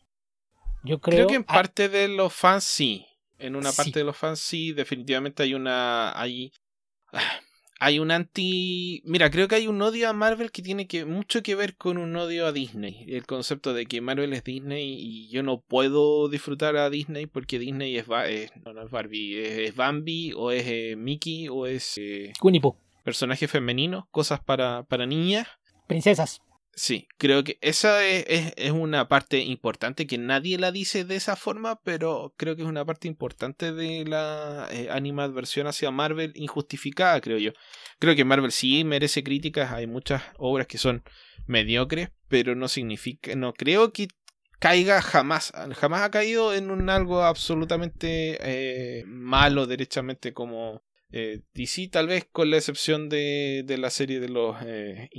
Yo 0.83 0.99
creo, 1.01 1.27
que 1.27 1.35
en 1.35 1.43
parte 1.43 1.89
de 1.89 2.07
los 2.07 2.33
fans 2.33 2.63
sí. 2.63 3.05
En 3.37 3.55
una 3.55 3.71
parte 3.71 3.99
de 3.99 4.05
los 4.05 4.17
fans 4.17 4.39
sí, 4.39 4.71
definitivamente 4.71 5.43
hay 5.43 5.53
una. 5.53 6.19
Hay 6.19 6.51
hay 7.79 7.99
un 7.99 8.11
anti. 8.11 9.01
Mira, 9.05 9.29
creo 9.29 9.47
que 9.47 9.55
hay 9.55 9.67
un 9.67 9.81
odio 9.81 10.09
a 10.09 10.13
Marvel 10.13 10.51
que 10.51 10.61
tiene 10.61 10.87
que 10.87 11.05
mucho 11.05 11.43
que 11.43 11.55
ver 11.55 11.75
con 11.75 11.97
un 11.97 12.15
odio 12.15 12.47
a 12.47 12.51
Disney. 12.51 13.05
El 13.07 13.25
concepto 13.25 13.73
de 13.73 13.85
que 13.85 14.01
Marvel 14.01 14.33
es 14.33 14.43
Disney 14.43 14.95
y 14.99 15.29
yo 15.29 15.43
no 15.43 15.61
puedo 15.61 16.29
disfrutar 16.29 16.75
a 16.77 16.89
Disney 16.89 17.25
porque 17.25 17.59
Disney 17.59 17.97
es, 17.97 18.07
no, 18.07 18.73
no 18.73 18.83
es 18.83 18.91
Barbie, 18.91 19.65
es, 19.65 19.75
Bambi 19.75 20.33
o 20.35 20.51
es 20.51 20.65
eh, 20.67 20.95
Mickey 20.97 21.47
o 21.49 21.65
es. 21.65 21.97
Eh, 21.97 22.33
Personaje 23.03 23.47
femenino, 23.47 24.07
cosas 24.11 24.39
para, 24.41 24.83
para 24.83 25.05
niñas. 25.05 25.47
Princesas. 25.87 26.41
Sí, 26.79 27.07
creo 27.17 27.43
que 27.43 27.57
esa 27.61 28.05
es, 28.05 28.53
es, 28.55 28.71
una 28.71 29.07
parte 29.07 29.39
importante 29.39 30.05
que 30.05 30.19
nadie 30.19 30.59
la 30.59 30.71
dice 30.71 31.05
de 31.05 31.15
esa 31.15 31.35
forma, 31.35 31.81
pero 31.81 32.35
creo 32.37 32.55
que 32.55 32.61
es 32.61 32.67
una 32.67 32.85
parte 32.85 33.07
importante 33.07 33.71
de 33.73 34.05
la 34.05 34.67
eh, 34.71 34.87
animadversión 34.91 35.65
hacia 35.65 35.89
Marvel 35.89 36.33
injustificada, 36.35 37.19
creo 37.19 37.39
yo. 37.39 37.51
Creo 37.97 38.15
que 38.15 38.25
Marvel 38.25 38.51
sí 38.51 38.83
merece 38.83 39.23
críticas, 39.23 39.71
hay 39.71 39.87
muchas 39.87 40.21
obras 40.37 40.67
que 40.67 40.77
son 40.77 41.03
mediocres, 41.47 42.09
pero 42.27 42.53
no 42.53 42.67
significa, 42.67 43.35
no 43.35 43.53
creo 43.53 43.91
que 43.91 44.09
caiga 44.59 45.01
jamás, 45.01 45.51
jamás 45.75 46.03
ha 46.03 46.11
caído 46.11 46.53
en 46.53 46.69
un 46.69 46.91
algo 46.91 47.23
absolutamente 47.23 48.37
eh, 48.39 49.03
malo 49.07 49.65
derechamente 49.65 50.31
como 50.31 50.83
eh, 51.09 51.41
DC, 51.55 51.87
tal 51.87 52.05
vez 52.05 52.27
con 52.31 52.51
la 52.51 52.57
excepción 52.57 53.09
de, 53.09 53.63
de 53.65 53.77
la 53.79 53.89
serie 53.89 54.19
de 54.19 54.29
los 54.29 54.57
eh, 54.63 55.09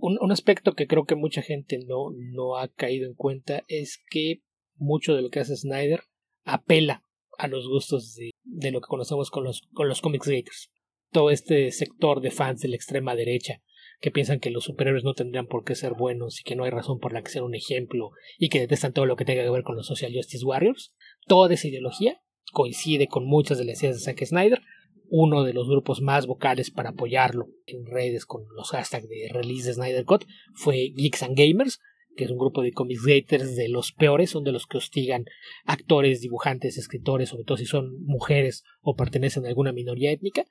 un, 0.00 0.32
aspecto 0.32 0.74
que 0.74 0.86
creo 0.86 1.04
que 1.04 1.14
mucha 1.14 1.42
gente 1.42 1.78
no, 1.86 2.10
no 2.16 2.56
ha 2.56 2.68
caído 2.68 3.06
en 3.06 3.14
cuenta 3.14 3.64
es 3.68 3.98
que 4.10 4.42
mucho 4.76 5.14
de 5.14 5.22
lo 5.22 5.30
que 5.30 5.40
hace 5.40 5.56
Snyder 5.56 6.02
apela 6.44 7.02
a 7.36 7.48
los 7.48 7.68
gustos 7.68 8.14
de, 8.14 8.30
de 8.44 8.70
lo 8.70 8.80
que 8.80 8.88
conocemos 8.88 9.30
con 9.30 9.44
los, 9.44 9.62
con 9.72 9.88
los 9.88 10.00
comics 10.00 10.28
gators. 10.28 10.70
Todo 11.10 11.30
este 11.30 11.70
sector 11.72 12.20
de 12.20 12.30
fans 12.30 12.60
de 12.60 12.68
la 12.68 12.76
extrema 12.76 13.14
derecha 13.14 13.62
que 14.00 14.10
piensan 14.10 14.40
que 14.40 14.50
los 14.50 14.64
superhéroes 14.64 15.04
no 15.04 15.14
tendrían 15.14 15.46
por 15.46 15.64
qué 15.64 15.74
ser 15.74 15.94
buenos 15.94 16.40
y 16.40 16.44
que 16.44 16.54
no 16.54 16.64
hay 16.64 16.70
razón 16.70 17.00
por 17.00 17.12
la 17.12 17.22
que 17.22 17.30
ser 17.30 17.42
un 17.42 17.54
ejemplo 17.54 18.10
y 18.38 18.48
que 18.48 18.60
detestan 18.60 18.92
todo 18.92 19.06
lo 19.06 19.16
que 19.16 19.24
tenga 19.24 19.42
que 19.42 19.50
ver 19.50 19.64
con 19.64 19.76
los 19.76 19.86
Social 19.86 20.12
Justice 20.14 20.44
Warriors. 20.44 20.94
Toda 21.26 21.52
esa 21.52 21.68
ideología 21.68 22.20
coincide 22.52 23.08
con 23.08 23.26
muchas 23.26 23.58
de 23.58 23.64
las 23.64 23.82
ideas 23.82 23.96
de 23.96 24.02
Zack 24.02 24.24
Snyder, 24.24 24.62
uno 25.10 25.44
de 25.44 25.52
los 25.52 25.68
grupos 25.68 26.00
más 26.00 26.26
vocales 26.26 26.70
para 26.70 26.90
apoyarlo 26.90 27.48
en 27.66 27.86
redes 27.86 28.26
con 28.26 28.42
los 28.54 28.70
hashtags 28.70 29.08
de 29.08 29.28
release 29.32 29.66
de 29.66 29.74
Snyder 29.74 30.04
Cut 30.04 30.24
fue 30.54 30.92
Geeks 30.94 31.22
and 31.22 31.36
Gamers, 31.36 31.78
que 32.16 32.24
es 32.24 32.30
un 32.30 32.38
grupo 32.38 32.62
de 32.62 32.72
comics 32.72 33.04
haters 33.04 33.56
de 33.56 33.68
los 33.68 33.92
peores, 33.92 34.30
son 34.30 34.44
de 34.44 34.52
los 34.52 34.66
que 34.66 34.78
hostigan 34.78 35.24
actores, 35.64 36.20
dibujantes, 36.20 36.76
escritores, 36.76 37.30
sobre 37.30 37.44
todo 37.44 37.56
si 37.56 37.66
son 37.66 38.02
mujeres 38.02 38.64
o 38.80 38.96
pertenecen 38.96 39.44
a 39.44 39.48
alguna 39.48 39.72
minoría 39.72 40.10
étnica. 40.10 40.44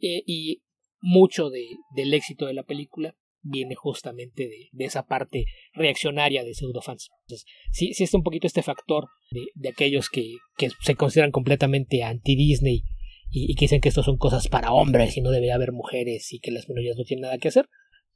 Eh, 0.00 0.22
y 0.26 0.62
mucho 1.00 1.50
de, 1.50 1.66
del 1.94 2.14
éxito 2.14 2.46
de 2.46 2.54
la 2.54 2.62
película 2.62 3.14
viene 3.42 3.74
justamente 3.74 4.48
de, 4.48 4.84
esa 4.84 5.06
parte 5.06 5.44
reaccionaria 5.72 6.44
de 6.44 6.54
pseudofans. 6.54 7.10
Entonces, 7.26 7.46
sí, 7.70 7.92
sí 7.94 8.04
está 8.04 8.16
un 8.16 8.22
poquito 8.22 8.46
este 8.46 8.62
factor 8.62 9.06
de, 9.30 9.46
de 9.54 9.68
aquellos 9.68 10.08
que, 10.08 10.36
que 10.56 10.70
se 10.80 10.94
consideran 10.94 11.32
completamente 11.32 12.02
anti-Disney 12.02 12.82
y, 13.30 13.54
que 13.54 13.64
dicen 13.64 13.80
que 13.80 13.88
esto 13.88 14.02
son 14.02 14.16
cosas 14.16 14.48
para 14.48 14.72
hombres 14.72 15.16
y 15.16 15.20
no 15.20 15.30
debe 15.30 15.52
haber 15.52 15.72
mujeres 15.72 16.32
y 16.32 16.40
que 16.40 16.50
las 16.50 16.68
minorías 16.68 16.96
no 16.96 17.04
tienen 17.04 17.22
nada 17.22 17.38
que 17.38 17.48
hacer, 17.48 17.68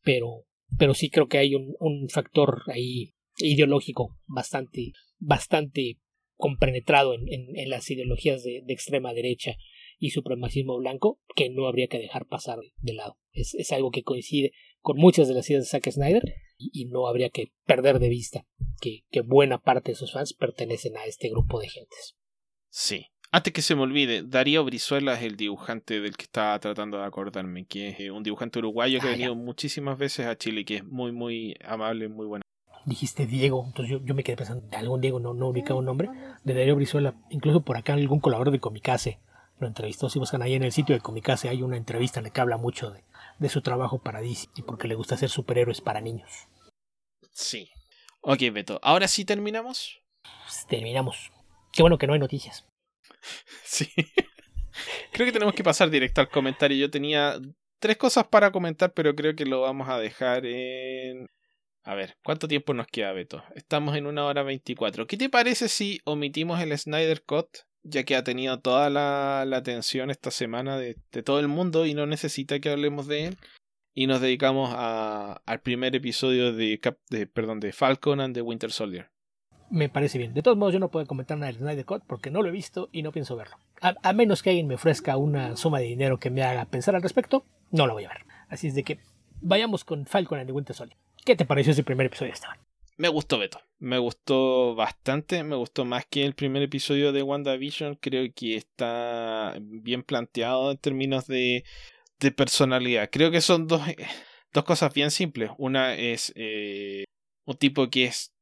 pero, 0.02 0.44
pero 0.78 0.94
sí 0.94 1.10
creo 1.10 1.28
que 1.28 1.38
hay 1.38 1.54
un, 1.54 1.74
un 1.78 2.08
factor 2.08 2.62
ahí 2.66 3.14
ideológico 3.38 4.16
bastante, 4.26 4.92
bastante 5.18 5.98
compenetrado 6.36 7.14
en, 7.14 7.28
en, 7.28 7.70
las 7.70 7.90
ideologías 7.90 8.42
de, 8.42 8.62
extrema 8.68 9.12
derecha 9.12 9.56
y 9.98 10.10
supremacismo 10.10 10.76
blanco 10.76 11.20
que 11.34 11.48
no 11.50 11.66
habría 11.66 11.86
que 11.86 11.98
dejar 11.98 12.26
pasar 12.26 12.58
de 12.80 12.94
lado. 12.94 13.16
Es, 13.32 13.54
es 13.54 13.72
algo 13.72 13.90
que 13.90 14.02
coincide 14.02 14.52
con 14.80 14.98
muchas 14.98 15.28
de 15.28 15.34
las 15.34 15.48
ideas 15.48 15.64
de 15.64 15.70
Zack 15.70 15.90
Snyder 15.90 16.22
y, 16.56 16.86
no 16.86 17.06
habría 17.06 17.30
que 17.30 17.52
perder 17.64 17.98
de 17.98 18.08
vista 18.08 18.46
que, 18.80 19.04
que, 19.10 19.20
buena 19.20 19.58
parte 19.60 19.92
de 19.92 19.96
sus 19.96 20.12
fans 20.12 20.34
pertenecen 20.34 20.96
a 20.96 21.04
este 21.04 21.28
grupo 21.28 21.60
de 21.60 21.68
gentes. 21.68 22.16
Sí. 22.68 23.06
Antes 23.34 23.52
que 23.52 23.62
se 23.62 23.74
me 23.74 23.82
olvide, 23.82 24.22
Darío 24.22 24.62
Brizuela 24.62 25.14
es 25.14 25.22
el 25.24 25.36
dibujante 25.36 26.00
del 26.00 26.16
que 26.16 26.22
estaba 26.22 26.56
tratando 26.60 26.98
de 26.98 27.04
acordarme, 27.04 27.64
que 27.64 27.88
es 27.88 27.98
eh, 27.98 28.12
un 28.12 28.22
dibujante 28.22 28.60
uruguayo 28.60 29.00
que 29.00 29.08
ha 29.08 29.10
ah, 29.10 29.14
venido 29.14 29.34
muchísimas 29.34 29.98
veces 29.98 30.28
a 30.28 30.38
Chile, 30.38 30.64
que 30.64 30.76
es 30.76 30.84
muy, 30.84 31.10
muy 31.10 31.56
amable, 31.66 32.08
muy 32.08 32.26
bueno. 32.26 32.44
Dijiste 32.84 33.26
Diego, 33.26 33.64
entonces 33.66 33.98
yo, 34.04 34.14
me 34.14 34.22
quedé 34.22 34.36
pensando, 34.36 34.64
de 34.68 34.76
algún 34.76 35.00
Diego 35.00 35.18
no, 35.18 35.34
no 35.34 35.48
ubicaba 35.48 35.80
un 35.80 35.84
nombre, 35.84 36.10
de 36.44 36.54
Darío 36.54 36.76
Brizuela, 36.76 37.16
incluso 37.28 37.62
por 37.62 37.76
acá 37.76 37.94
algún 37.94 38.20
colaborador 38.20 38.52
de 38.52 38.60
Comicase 38.60 39.18
lo 39.58 39.66
entrevistó, 39.66 40.08
si 40.08 40.20
buscan 40.20 40.40
ahí 40.40 40.54
en 40.54 40.62
el 40.62 40.70
sitio 40.70 40.94
de 40.94 41.00
Comicase 41.00 41.48
hay 41.48 41.64
una 41.64 41.76
entrevista 41.76 42.20
en 42.20 42.26
la 42.26 42.30
que 42.30 42.40
habla 42.40 42.56
mucho 42.56 42.92
de, 42.92 43.02
de 43.40 43.48
su 43.48 43.62
trabajo 43.62 43.98
para 43.98 44.20
DC 44.20 44.46
y 44.54 44.62
porque 44.62 44.86
le 44.86 44.94
gusta 44.94 45.16
hacer 45.16 45.28
superhéroes 45.28 45.80
para 45.80 46.00
niños. 46.00 46.30
Sí. 47.32 47.68
Ok, 48.20 48.42
Beto. 48.52 48.78
¿Ahora 48.80 49.08
sí 49.08 49.24
terminamos? 49.24 49.98
Pues 50.44 50.68
terminamos. 50.68 51.32
Qué 51.72 51.82
bueno 51.82 51.98
que 51.98 52.06
no 52.06 52.12
hay 52.12 52.20
noticias. 52.20 52.64
Sí. 53.64 53.88
creo 55.12 55.26
que 55.26 55.32
tenemos 55.32 55.54
que 55.54 55.64
pasar 55.64 55.90
directo 55.90 56.20
al 56.20 56.28
comentario. 56.28 56.76
Yo 56.76 56.90
tenía 56.90 57.38
tres 57.78 57.96
cosas 57.96 58.26
para 58.28 58.50
comentar, 58.50 58.92
pero 58.92 59.14
creo 59.14 59.34
que 59.34 59.46
lo 59.46 59.60
vamos 59.60 59.88
a 59.88 59.98
dejar 59.98 60.46
en... 60.46 61.28
A 61.82 61.94
ver, 61.94 62.16
¿cuánto 62.24 62.48
tiempo 62.48 62.72
nos 62.72 62.86
queda, 62.86 63.12
Beto? 63.12 63.44
Estamos 63.54 63.96
en 63.96 64.06
una 64.06 64.24
hora 64.24 64.42
veinticuatro. 64.42 65.06
¿Qué 65.06 65.16
te 65.16 65.28
parece 65.28 65.68
si 65.68 66.00
omitimos 66.04 66.60
el 66.60 66.76
Snyder 66.78 67.22
Cut 67.22 67.48
ya 67.84 68.04
que 68.04 68.16
ha 68.16 68.24
tenido 68.24 68.58
toda 68.60 68.90
la, 68.90 69.42
atención 69.42 70.10
esta 70.10 70.30
semana 70.30 70.78
de, 70.78 70.96
todo 71.22 71.38
el 71.38 71.48
mundo 71.48 71.86
y 71.86 71.94
no 71.94 72.06
necesita 72.06 72.58
que 72.58 72.70
hablemos 72.70 73.06
de 73.06 73.26
él. 73.26 73.38
Y 73.96 74.08
nos 74.08 74.20
dedicamos 74.20 74.74
al 74.74 75.60
primer 75.60 75.94
episodio 75.94 76.52
de, 76.52 76.80
de, 77.10 77.26
perdón, 77.28 77.60
de 77.60 77.72
Falcon 77.72 78.20
and 78.20 78.34
the 78.34 78.42
Winter 78.42 78.72
Soldier. 78.72 79.10
Me 79.70 79.88
parece 79.88 80.18
bien. 80.18 80.34
De 80.34 80.42
todos 80.42 80.56
modos, 80.56 80.72
yo 80.72 80.80
no 80.80 80.90
puedo 80.90 81.06
comentar 81.06 81.36
nada 81.36 81.50
del 81.50 81.60
Snyder 81.60 81.84
Cut 81.84 82.02
porque 82.06 82.30
no 82.30 82.42
lo 82.42 82.48
he 82.48 82.52
visto 82.52 82.88
y 82.92 83.02
no 83.02 83.12
pienso 83.12 83.36
verlo. 83.36 83.56
A, 83.80 84.12
menos 84.12 84.42
que 84.42 84.50
alguien 84.50 84.66
me 84.66 84.76
ofrezca 84.76 85.16
una 85.16 85.56
suma 85.56 85.78
de 85.78 85.86
dinero 85.86 86.18
que 86.18 86.30
me 86.30 86.42
haga 86.42 86.64
pensar 86.66 86.94
al 86.94 87.02
respecto, 87.02 87.44
no 87.70 87.86
lo 87.86 87.94
voy 87.94 88.04
a 88.04 88.08
ver. 88.08 88.24
Así 88.48 88.68
es 88.68 88.74
de 88.74 88.84
que 88.84 88.98
vayamos 89.40 89.84
con 89.84 90.06
Falcon 90.06 90.38
and 90.38 90.46
the 90.46 90.52
Winter 90.52 90.74
Soldier. 90.74 90.98
¿Qué 91.24 91.36
te 91.36 91.44
pareció 91.44 91.72
ese 91.72 91.82
primer 91.82 92.06
episodio, 92.06 92.32
Esteban? 92.32 92.58
Me 92.96 93.08
gustó 93.08 93.38
Beto, 93.38 93.60
me 93.78 93.98
gustó 93.98 94.76
bastante, 94.76 95.42
me 95.42 95.56
gustó 95.56 95.84
más 95.84 96.06
que 96.06 96.24
el 96.24 96.34
primer 96.34 96.62
episodio 96.62 97.10
de 97.10 97.22
WandaVision, 97.24 97.96
creo 97.96 98.32
que 98.32 98.54
está 98.54 99.56
bien 99.60 100.04
planteado 100.04 100.70
en 100.70 100.78
términos 100.78 101.26
de, 101.26 101.64
de 102.20 102.30
personalidad. 102.30 103.08
Creo 103.10 103.32
que 103.32 103.40
son 103.40 103.66
dos, 103.66 103.82
dos 104.52 104.64
cosas 104.64 104.94
bien 104.94 105.10
simples. 105.10 105.50
Una 105.58 105.94
es 105.94 106.32
eh, 106.36 107.04
un 107.44 107.56
tipo 107.56 107.90
que 107.90 108.04
es 108.04 108.33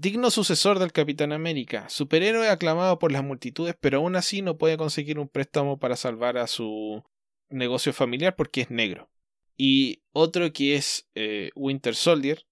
digno 0.00 0.30
sucesor 0.30 0.78
del 0.78 0.92
Capitán 0.92 1.32
América, 1.32 1.88
superhéroe 1.88 2.48
aclamado 2.48 2.98
por 2.98 3.10
las 3.10 3.24
multitudes, 3.24 3.74
pero 3.80 3.98
aún 3.98 4.16
así 4.16 4.42
no 4.42 4.56
puede 4.56 4.76
conseguir 4.76 5.18
un 5.18 5.28
préstamo 5.28 5.78
para 5.78 5.96
salvar 5.96 6.38
a 6.38 6.46
su 6.46 7.04
negocio 7.50 7.92
familiar 7.92 8.36
porque 8.36 8.62
es 8.62 8.70
negro. 8.70 9.10
Y 9.56 10.02
otro 10.12 10.52
que 10.52 10.76
es 10.76 11.08
eh, 11.14 11.50
Winter 11.56 11.96
Soldier, 11.96 12.46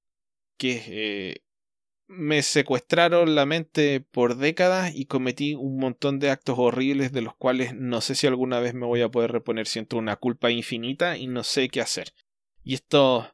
que 0.58 0.82
eh, 0.88 1.42
me 2.08 2.42
secuestraron 2.42 3.36
la 3.36 3.46
mente 3.46 4.00
por 4.00 4.36
décadas 4.36 4.92
y 4.94 5.06
cometí 5.06 5.54
un 5.54 5.78
montón 5.78 6.18
de 6.18 6.30
actos 6.30 6.58
horribles 6.58 7.12
de 7.12 7.22
los 7.22 7.36
cuales 7.36 7.74
no 7.74 8.00
sé 8.00 8.16
si 8.16 8.26
alguna 8.26 8.58
vez 8.58 8.74
me 8.74 8.86
voy 8.86 9.02
a 9.02 9.08
poder 9.08 9.30
reponer. 9.30 9.68
Siento 9.68 9.96
una 9.98 10.16
culpa 10.16 10.50
infinita 10.50 11.16
y 11.16 11.28
no 11.28 11.44
sé 11.44 11.68
qué 11.68 11.80
hacer. 11.80 12.12
Y 12.64 12.74
estos 12.74 13.26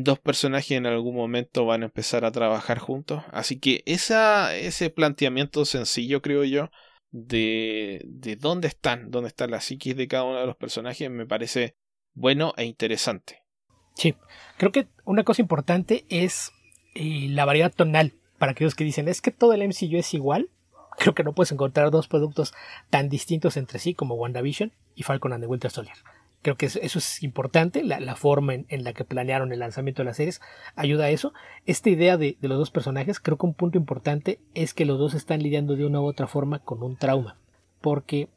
dos 0.00 0.20
personajes 0.20 0.70
en 0.72 0.86
algún 0.86 1.16
momento 1.16 1.66
van 1.66 1.82
a 1.82 1.86
empezar 1.86 2.24
a 2.24 2.30
trabajar 2.30 2.78
juntos. 2.78 3.24
Así 3.32 3.58
que 3.58 3.82
esa, 3.84 4.54
ese 4.54 4.90
planteamiento 4.90 5.64
sencillo, 5.64 6.22
creo 6.22 6.44
yo, 6.44 6.70
de, 7.10 8.02
de 8.04 8.36
dónde 8.36 8.68
están, 8.68 9.10
dónde 9.10 9.28
está 9.28 9.48
la 9.48 9.60
psiquis 9.60 9.96
de 9.96 10.06
cada 10.06 10.22
uno 10.22 10.38
de 10.38 10.46
los 10.46 10.56
personajes, 10.56 11.10
me 11.10 11.26
parece 11.26 11.74
bueno 12.14 12.54
e 12.56 12.64
interesante. 12.64 13.42
Sí, 13.94 14.14
creo 14.56 14.70
que 14.70 14.86
una 15.04 15.24
cosa 15.24 15.42
importante 15.42 16.04
es 16.08 16.52
eh, 16.94 17.26
la 17.30 17.44
variedad 17.44 17.72
tonal 17.74 18.14
para 18.38 18.52
aquellos 18.52 18.76
que 18.76 18.84
dicen 18.84 19.08
es 19.08 19.20
que 19.20 19.32
todo 19.32 19.52
el 19.52 19.62
MCU 19.62 19.96
es 19.96 20.14
igual. 20.14 20.48
Creo 20.96 21.14
que 21.14 21.24
no 21.24 21.32
puedes 21.32 21.50
encontrar 21.50 21.90
dos 21.90 22.06
productos 22.06 22.54
tan 22.90 23.08
distintos 23.08 23.56
entre 23.56 23.80
sí 23.80 23.94
como 23.94 24.14
WandaVision 24.14 24.72
y 24.94 25.02
Falcon 25.02 25.32
and 25.32 25.42
the 25.42 25.48
Winter 25.48 25.72
Soldier. 25.72 25.96
Creo 26.42 26.56
que 26.56 26.66
eso, 26.66 26.78
es 26.80 27.22
importante, 27.22 27.82
la, 27.82 28.14
forma 28.14 28.54
en, 28.54 28.84
la 28.84 28.92
que 28.92 29.04
planearon 29.04 29.52
el 29.52 29.58
lanzamiento 29.58 30.02
de 30.02 30.06
las 30.06 30.16
series 30.18 30.40
ayuda 30.76 31.06
a 31.06 31.10
eso. 31.10 31.32
Esta 31.66 31.90
idea 31.90 32.16
de, 32.16 32.36
los 32.40 32.58
dos 32.58 32.70
personajes, 32.70 33.18
creo 33.18 33.36
que 33.36 33.46
un 33.46 33.54
punto 33.54 33.76
importante 33.76 34.38
es 34.54 34.72
que 34.72 34.84
los 34.84 34.98
dos 34.98 35.14
están 35.14 35.42
lidiando 35.42 35.74
de 35.74 35.84
una 35.84 36.00
u 36.00 36.06
otra 36.06 36.28
forma 36.28 36.60
con 36.60 36.82
un 36.82 36.96
trauma. 36.96 37.36
Porque 37.80 38.28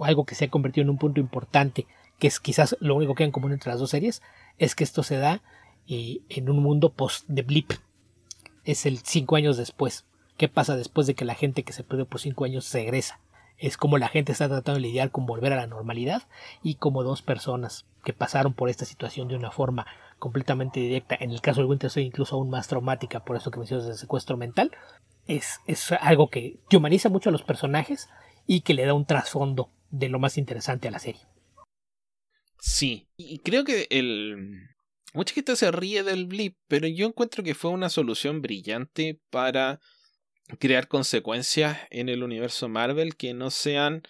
algo 0.00 0.24
que 0.26 0.34
se 0.34 0.46
ha 0.46 0.50
convertido 0.50 0.82
en 0.82 0.90
un 0.90 0.98
punto 0.98 1.20
importante, 1.20 1.86
que 2.18 2.26
es 2.26 2.38
quizás 2.38 2.76
lo 2.80 2.94
único 2.94 3.14
que 3.14 3.22
hay 3.22 3.28
en 3.28 3.32
común 3.32 3.52
entre 3.52 3.70
las 3.70 3.80
dos 3.80 3.90
series, 3.90 4.22
es 4.58 4.74
que 4.74 4.84
esto 4.84 5.02
se 5.02 5.16
da 5.16 5.42
eh, 5.88 6.20
en 6.28 6.50
un 6.50 6.62
mundo 6.62 6.92
post 6.92 7.24
de 7.28 7.42
blip, 7.42 7.72
es 8.64 8.84
el 8.84 8.98
cinco 8.98 9.36
años 9.36 9.56
después. 9.56 10.04
¿Qué 10.36 10.48
pasa 10.48 10.76
después 10.76 11.06
de 11.06 11.14
que 11.14 11.24
la 11.24 11.34
gente 11.34 11.62
que 11.62 11.72
se 11.72 11.82
perdió 11.82 12.06
por 12.06 12.20
cinco 12.20 12.44
años 12.44 12.70
regresa? 12.72 13.18
Es 13.58 13.76
como 13.76 13.98
la 13.98 14.08
gente 14.08 14.32
está 14.32 14.48
tratando 14.48 14.80
de 14.80 14.86
lidiar 14.86 15.10
con 15.10 15.26
volver 15.26 15.52
a 15.52 15.56
la 15.56 15.66
normalidad 15.66 16.22
y 16.62 16.76
como 16.76 17.02
dos 17.02 17.22
personas 17.22 17.86
que 18.04 18.12
pasaron 18.12 18.54
por 18.54 18.68
esta 18.68 18.84
situación 18.84 19.28
de 19.28 19.36
una 19.36 19.50
forma 19.50 19.86
completamente 20.18 20.80
directa, 20.80 21.16
en 21.18 21.30
el 21.30 21.40
caso 21.40 21.60
de 21.60 21.66
Winter 21.66 21.90
Soldier 21.90 22.08
incluso 22.08 22.36
aún 22.36 22.50
más 22.50 22.68
traumática 22.68 23.24
por 23.24 23.36
eso 23.36 23.50
que 23.50 23.58
mencionas 23.58 23.86
del 23.86 23.96
secuestro 23.96 24.36
mental, 24.36 24.72
es, 25.26 25.60
es 25.66 25.92
algo 25.92 26.28
que, 26.28 26.60
humaniza 26.72 27.08
mucho 27.08 27.28
a 27.28 27.32
los 27.32 27.42
personajes 27.42 28.08
y 28.46 28.62
que 28.62 28.74
le 28.74 28.86
da 28.86 28.94
un 28.94 29.06
trasfondo 29.06 29.70
de 29.90 30.08
lo 30.08 30.18
más 30.18 30.38
interesante 30.38 30.88
a 30.88 30.90
la 30.90 30.98
serie. 30.98 31.22
Sí, 32.60 33.06
y 33.16 33.38
creo 33.38 33.64
que 33.64 33.86
el, 33.90 34.68
Mucha 35.14 35.34
gente 35.34 35.56
se 35.56 35.70
ríe 35.70 36.02
del 36.02 36.26
blip, 36.26 36.56
pero 36.68 36.86
yo 36.86 37.06
encuentro 37.06 37.42
que 37.42 37.54
fue 37.54 37.70
una 37.70 37.88
solución 37.88 38.42
brillante 38.42 39.18
para 39.30 39.80
crear 40.58 40.88
consecuencias 40.88 41.78
en 41.90 42.08
el 42.08 42.22
universo 42.22 42.68
Marvel 42.68 43.16
que 43.16 43.34
no 43.34 43.50
sean 43.50 44.02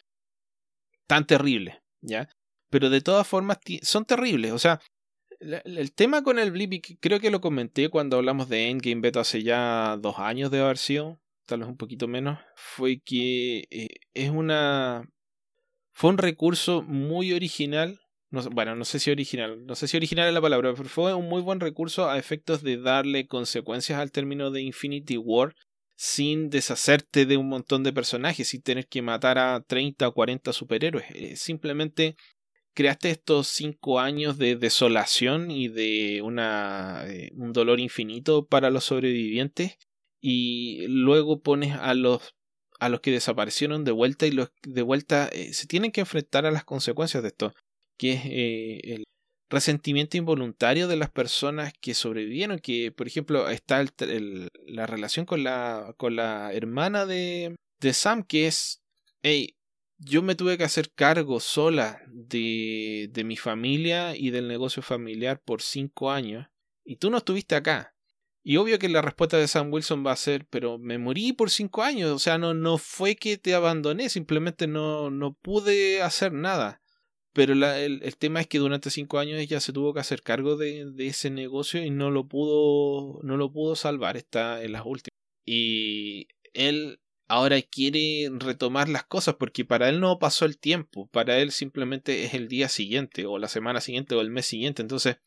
tan 1.07 1.27
terribles, 1.27 1.77
¿ya? 2.01 2.29
Pero 2.71 2.91
de 2.91 3.01
todas 3.01 3.27
formas 3.27 3.59
son 3.83 4.05
terribles, 4.05 4.53
o 4.53 4.59
sea, 4.59 4.81
el 5.41 5.93
tema 5.93 6.23
con 6.23 6.39
el 6.39 6.51
blip, 6.51 6.85
creo 7.01 7.21
que 7.21 7.31
lo 7.31 7.41
comenté 7.41 7.89
cuando 7.89 8.17
hablamos 8.17 8.49
de 8.49 8.69
Endgame 8.69 9.01
Beta 9.01 9.21
hace 9.21 9.43
ya 9.43 9.97
dos 10.01 10.19
años 10.19 10.51
de 10.51 10.61
haber 10.61 10.79
sido, 10.79 11.21
tal 11.47 11.61
vez 11.61 11.69
un 11.69 11.77
poquito 11.77 12.09
menos, 12.09 12.39
fue 12.57 13.01
que 13.05 13.65
eh, 13.71 13.89
es 14.15 14.31
una... 14.31 15.09
fue 15.93 16.11
un 16.11 16.19
recurso 16.19 16.83
muy 16.83 17.33
original 17.33 18.01
bueno, 18.31 18.75
no 18.75 18.85
sé 18.85 18.99
si 18.99 19.11
original, 19.11 19.65
no 19.65 19.75
sé 19.75 19.89
si 19.89 19.97
original 19.97 20.29
es 20.29 20.35
la 20.35 20.41
palabra, 20.41 20.75
pero 20.75 20.89
fue 20.89 21.15
un 21.15 21.29
muy 21.29 21.41
buen 21.41 21.61
recurso 21.61 22.11
a 22.11 22.19
efectos 22.19 22.63
de 22.63 22.77
darle 22.77 23.27
consecuencias 23.27 23.99
al 23.99 24.13
término 24.13 24.51
de 24.51 24.61
Infinity 24.61 25.17
War 25.17 25.55
sin 25.99 26.49
deshacerte 26.49 27.27
de 27.27 27.37
un 27.37 27.49
montón 27.49 27.83
de 27.83 27.93
personajes, 27.93 28.47
sin 28.47 28.63
tener 28.63 28.87
que 28.87 29.03
matar 29.03 29.37
a 29.37 29.61
30 29.61 30.07
o 30.07 30.15
40 30.15 30.53
superhéroes. 30.53 31.07
Eh, 31.11 31.35
simplemente 31.35 32.15
creaste 32.73 33.11
estos 33.11 33.49
cinco 33.49 33.99
años 33.99 34.39
de 34.39 34.55
desolación 34.55 35.51
y 35.51 35.67
de 35.67 36.23
una, 36.23 37.03
eh, 37.09 37.33
un 37.35 37.53
dolor 37.53 37.81
infinito 37.81 38.47
para 38.47 38.71
los 38.71 38.85
sobrevivientes 38.85 39.77
y 40.21 40.87
luego 40.87 41.43
pones 41.43 41.75
a 41.75 41.95
los 41.95 42.35
a 42.79 42.89
los 42.89 43.01
que 43.01 43.11
desaparecieron 43.11 43.83
de 43.85 43.91
vuelta 43.91 44.25
y 44.27 44.31
los 44.31 44.53
de 44.63 44.83
vuelta 44.83 45.29
eh, 45.33 45.53
se 45.53 45.67
tienen 45.67 45.91
que 45.91 46.03
enfrentar 46.03 46.47
a 46.47 46.53
las 46.53 46.65
consecuencias 46.65 47.25
de 47.25 47.31
esto 47.31 47.53
que 47.97 48.13
es 48.13 48.23
el 48.25 49.08
resentimiento 49.51 50.17
involuntario 50.17 50.89
de 50.89 50.97
las 50.97 51.11
personas 51.11 51.73
que 51.81 51.95
sobrevivieron, 51.95 52.59
que 52.59 52.93
por 52.93 53.07
ejemplo 53.07 53.49
está 53.49 53.85
la 54.67 54.87
relación 54.87 55.27
con 55.27 55.45
la, 55.45 55.95
con 55.97 56.17
la 56.17 56.53
hermana 56.53 57.07
de, 57.07 57.57
de 57.81 57.93
Sam, 57.93 58.23
que 58.23 58.47
es, 58.47 58.83
hey, 59.23 59.57
yo 59.99 60.23
me 60.23 60.35
tuve 60.35 60.59
que 60.59 60.65
hacer 60.65 60.93
cargo 60.95 61.41
sola 61.41 62.01
de, 62.07 63.09
de 63.11 63.25
mi 63.25 63.37
familia 63.37 64.17
y 64.17 64.31
del 64.31 64.49
negocio 64.49 64.83
familiar 64.83 65.41
por 65.45 65.63
cinco 65.63 66.11
años, 66.11 66.47
y 66.85 66.97
tú 66.97 67.11
no 67.11 67.19
estuviste 67.19 67.55
acá. 67.55 67.95
Y 68.45 68.57
obvio 68.57 68.79
que 68.79 68.89
la 68.89 69.03
respuesta 69.03 69.37
de 69.37 69.49
Sam 69.49 69.71
Wilson 69.73 70.07
va 70.07 70.13
a 70.13 70.17
ser, 70.17 70.47
pero 70.49 70.79
me 70.79 70.97
morí 70.97 71.33
por 71.33 71.51
cinco 71.51 71.83
años, 71.83 72.11
o 72.13 72.19
sea, 72.19 72.39
no, 72.39 72.55
no 72.55 72.79
fue 72.79 73.17
que 73.17 73.37
te 73.37 73.55
abandoné, 73.55 74.09
simplemente 74.09 74.67
no, 74.67 75.11
no 75.11 75.35
pude 75.35 76.01
hacer 76.01 76.33
nada. 76.33 76.81
Pero 77.33 77.53
el, 77.53 78.17
tema 78.17 78.41
es 78.41 78.47
que 78.47 78.59
durante 78.59 78.91
cinco 78.91 79.19
años 79.19 79.39
ella 79.39 79.61
se 79.61 79.73
tuvo 79.73 79.95
que 79.95 80.01
hacer 80.01 80.23
cargo 80.23 80.57
de, 80.57 80.93
ese 80.99 81.31
negocio 81.31 81.85
y 81.85 81.91
no 81.91 82.11
lo 82.11 82.27
pudo, 82.27 83.21
no 83.23 83.37
lo 83.37 83.53
pudo 83.53 83.77
salvar. 83.77 84.17
Está 84.17 84.63
en 84.63 84.73
las 84.73 84.83
últimas. 84.85 85.17
Y 85.45 86.29
él 86.55 87.01
ahora 87.29 87.61
quiere 87.63 88.31
retomar 88.33 88.89
las 88.89 89.05
cosas 89.05 89.37
porque 89.37 89.65
para 89.65 89.89
él 89.89 90.01
no 90.01 90.19
pasó 90.19 90.47
el 90.47 90.59
tiempo, 90.59 91.09
para 91.09 91.39
él 91.39 91.53
simplemente 91.53 92.25
es 92.25 92.35
el 92.35 92.49
día 92.49 92.69
siguiente 92.69 93.27
o 93.27 93.39
la 93.39 93.49
semana 93.49 93.81
siguiente 93.81 94.15
o 94.15 94.23
el 94.23 94.31
mes 94.31 94.47
siguiente, 94.47 94.83
entonces 94.83 95.19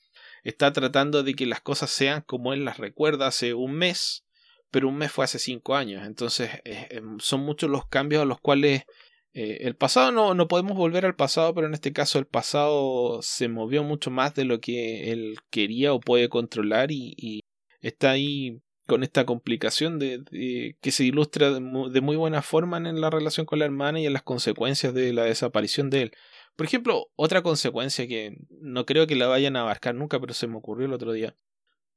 está 0.43 0.73
tratando 0.73 1.23
de 1.23 1.35
que 1.35 1.45
las 1.45 1.61
cosas 1.61 1.91
sean 1.91 2.21
como 2.21 2.53
él 2.53 2.65
las 2.65 2.79
recuerda 2.79 3.27
hace 3.27 3.53
un 3.53 3.73
mes, 3.73 4.25
pero 4.71 4.89
un 4.89 4.97
mes 4.97 5.11
fue 5.11 5.25
hace 5.25 5.37
cinco 5.37 5.75
años, 5.75 6.05
entonces 6.05 6.49
em, 6.65 7.19
son 7.19 7.41
muchos 7.41 7.69
los 7.69 7.87
cambios 7.87 8.23
a 8.23 8.25
los 8.25 8.41
cuales 8.41 8.83
eh, 9.33 9.59
el 9.61 9.75
pasado 9.75 10.11
no, 10.11 10.33
no 10.33 10.47
podemos 10.47 10.75
volver 10.75 11.05
al 11.05 11.15
pasado, 11.15 11.53
pero 11.53 11.67
en 11.67 11.73
este 11.73 11.93
caso 11.93 12.19
el 12.19 12.25
pasado 12.25 13.21
se 13.21 13.47
movió 13.47 13.83
mucho 13.83 14.11
más 14.11 14.35
de 14.35 14.45
lo 14.45 14.59
que 14.59 15.11
él 15.11 15.37
quería 15.49 15.93
o 15.93 15.99
puede 15.99 16.29
controlar 16.29 16.91
y, 16.91 17.41
está 17.81 18.11
ahí 18.11 18.61
con 18.87 19.03
esta 19.03 19.25
complicación 19.25 19.97
de, 19.97 20.75
que 20.81 20.91
se 20.91 21.03
ilustra 21.03 21.51
de 21.51 21.61
muy, 21.61 22.15
buena 22.15 22.41
forma 22.41 22.77
en 22.77 23.01
la 23.01 23.09
relación 23.09 23.45
con 23.45 23.59
la 23.59 23.65
hermana 23.65 23.99
y 23.99 24.05
en 24.05 24.13
las 24.13 24.21
consecuencias 24.21 24.93
de 24.93 25.13
la 25.13 25.23
desaparición 25.23 25.89
de 25.89 26.03
él. 26.03 26.11
Por 26.55 26.65
ejemplo, 26.67 27.07
otra 27.15 27.41
consecuencia 27.41 28.07
que 28.07 28.37
no 28.49 28.85
creo 28.85 29.07
que 29.07 29.15
la 29.15 29.27
vayan 29.27 29.55
a 29.55 29.61
abarcar 29.61 29.95
nunca, 29.95 30.19
pero 30.19 30.33
se 30.33 30.47
me 30.47 30.57
ocurrió 30.57 30.85
el 30.85 30.93
otro 30.93 31.13
día. 31.13 31.35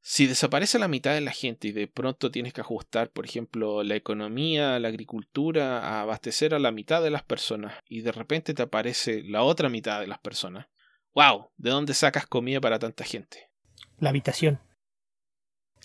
Si 0.06 0.26
desaparece 0.26 0.78
la 0.78 0.86
mitad 0.86 1.14
de 1.14 1.22
la 1.22 1.30
gente 1.30 1.68
y 1.68 1.72
de 1.72 1.88
pronto 1.88 2.30
tienes 2.30 2.52
que 2.52 2.60
ajustar, 2.60 3.10
por 3.10 3.24
ejemplo, 3.24 3.82
la 3.82 3.96
economía, 3.96 4.78
la 4.78 4.88
agricultura, 4.88 5.80
a 5.80 6.02
abastecer 6.02 6.52
a 6.52 6.58
la 6.58 6.72
mitad 6.72 7.02
de 7.02 7.08
las 7.08 7.22
personas 7.22 7.72
y 7.88 8.02
de 8.02 8.12
repente 8.12 8.52
te 8.52 8.60
aparece 8.60 9.22
la 9.22 9.42
otra 9.42 9.70
mitad 9.70 10.00
de 10.00 10.06
las 10.06 10.18
personas. 10.18 10.66
¡Wow! 11.14 11.52
¿De 11.56 11.70
dónde 11.70 11.94
sacas 11.94 12.26
comida 12.26 12.60
para 12.60 12.78
tanta 12.78 13.02
gente? 13.04 13.48
La 13.96 14.10
habitación. 14.10 14.60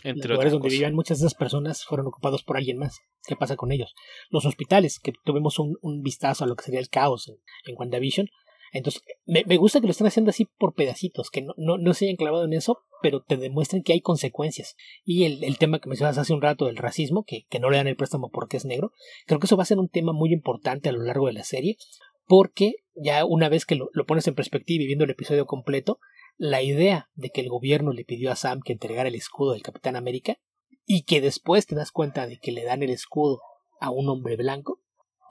Entre 0.03 0.27
los 0.27 0.35
lugares 0.35 0.51
donde 0.51 0.67
vivían 0.67 0.95
muchas 0.95 1.19
de 1.19 1.27
esas 1.27 1.39
personas 1.39 1.85
fueron 1.85 2.07
ocupados 2.07 2.43
por 2.43 2.57
alguien 2.57 2.77
más. 2.77 2.97
¿Qué 3.25 3.37
pasa 3.37 3.55
con 3.55 3.71
ellos? 3.71 3.93
Los 4.29 4.45
hospitales, 4.45 4.99
que 4.99 5.13
tuvimos 5.23 5.59
un, 5.59 6.01
vistazo 6.01 6.43
a 6.43 6.47
lo 6.47 6.57
que 6.57 6.65
sería 6.65 6.81
el 6.81 6.89
caos 6.89 7.29
en, 7.29 7.37
en 7.67 7.75
WandaVision. 7.77 8.27
Entonces, 8.71 9.01
me, 9.25 9.57
gusta 9.57 9.79
que 9.79 9.87
lo 9.87 9.91
estén 9.91 10.07
haciendo 10.07 10.29
así 10.29 10.45
por 10.57 10.73
pedacitos, 10.73 11.29
que 11.29 11.41
no, 11.41 11.53
no, 11.57 11.77
no, 11.77 11.93
se 11.93 12.05
hayan 12.05 12.17
clavado 12.17 12.45
en 12.45 12.53
eso, 12.53 12.79
pero 13.01 13.21
te 13.21 13.37
demuestren 13.37 13.83
que 13.83 13.93
hay 13.93 14.01
consecuencias. 14.01 14.75
Y 15.03 15.23
el, 15.23 15.43
el 15.43 15.57
tema 15.57 15.79
que 15.79 15.89
mencionas 15.89 16.17
hace 16.17 16.33
un 16.33 16.41
rato 16.41 16.65
del 16.65 16.77
racismo, 16.77 17.23
que, 17.25 17.45
que 17.49 17.59
no 17.59 17.69
le 17.69 17.77
dan 17.77 17.87
el 17.87 17.95
préstamo 17.95 18.29
porque 18.29 18.57
es 18.57 18.65
negro, 18.65 18.91
creo 19.25 19.39
que 19.39 19.47
eso 19.47 19.57
va 19.57 19.63
a 19.63 19.67
ser 19.67 19.79
un 19.79 19.89
tema 19.89 20.13
muy 20.13 20.31
importante 20.33 20.89
a 20.89 20.91
lo 20.91 21.03
largo 21.03 21.27
de 21.27 21.33
la 21.33 21.43
serie, 21.43 21.77
porque 22.25 22.75
ya 22.95 23.25
una 23.25 23.49
vez 23.49 23.65
que 23.65 23.75
lo, 23.75 23.89
lo 23.93 24.05
pones 24.05 24.27
en 24.27 24.35
perspectiva 24.35 24.83
y 24.83 24.87
viendo 24.87 25.05
el 25.05 25.11
episodio 25.11 25.45
completo, 25.45 25.99
la 26.37 26.61
idea 26.61 27.09
de 27.15 27.31
que 27.31 27.41
el 27.41 27.49
gobierno 27.49 27.91
le 27.91 28.05
pidió 28.05 28.31
a 28.31 28.35
Sam 28.35 28.61
que 28.63 28.73
entregara 28.73 29.09
el 29.09 29.15
escudo 29.15 29.53
del 29.53 29.61
Capitán 29.61 29.95
América 29.95 30.37
y 30.85 31.03
que 31.03 31.21
después 31.21 31.65
te 31.67 31.75
das 31.75 31.91
cuenta 31.91 32.27
de 32.27 32.39
que 32.39 32.51
le 32.51 32.63
dan 32.63 32.81
el 32.81 32.91
escudo 32.91 33.41
a 33.81 33.91
un 33.91 34.09
hombre 34.09 34.35
blanco, 34.37 34.79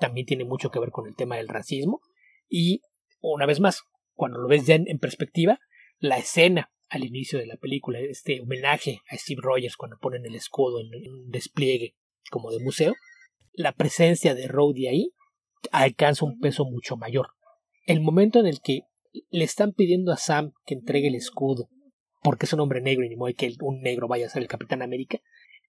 también 0.00 0.26
tiene 0.26 0.44
mucho 0.44 0.70
que 0.70 0.78
ver 0.78 0.90
con 0.90 1.06
el 1.06 1.16
tema 1.16 1.36
del 1.36 1.48
racismo 1.48 2.00
y 2.48 2.82
una 3.20 3.46
vez 3.46 3.60
más, 3.60 3.82
cuando 4.14 4.38
lo 4.38 4.48
ves 4.48 4.66
ya 4.66 4.74
en, 4.74 4.98
perspectiva, 4.98 5.60
la 5.98 6.18
escena 6.18 6.70
al 6.88 7.04
inicio 7.04 7.38
de 7.38 7.46
la 7.46 7.56
película, 7.56 7.98
este 8.00 8.40
homenaje 8.40 9.00
a 9.10 9.16
Steve 9.16 9.40
Rogers 9.42 9.76
cuando 9.76 9.98
ponen 9.98 10.24
el 10.24 10.34
escudo 10.34 10.80
en, 10.80 11.12
un 11.12 11.30
despliegue 11.30 11.94
como 12.30 12.50
de 12.50 12.60
museo, 12.60 12.94
la 13.52 13.72
presencia 13.72 14.34
de 14.34 14.48
Rhodey 14.48 14.86
ahí 14.86 15.12
alcanza 15.72 16.24
un 16.24 16.38
peso 16.38 16.64
mucho 16.64 16.96
mayor. 16.96 17.30
El 17.86 18.00
momento 18.00 18.38
en 18.38 18.46
el 18.46 18.60
que 18.60 18.82
le 19.30 19.44
están 19.44 19.72
pidiendo 19.72 20.12
a 20.12 20.16
Sam 20.16 20.52
que 20.64 20.74
entregue 20.74 21.08
el 21.08 21.14
escudo, 21.14 21.68
porque 22.22 22.46
es 22.46 22.52
un 22.52 22.60
hombre 22.60 22.80
negro 22.80 23.04
y 23.04 23.08
ni 23.08 23.16
modo 23.16 23.32
que 23.36 23.52
un 23.60 23.80
negro 23.80 24.08
vaya 24.08 24.26
a 24.26 24.30
ser 24.30 24.42
el 24.42 24.48
Capitán 24.48 24.82
América. 24.82 25.20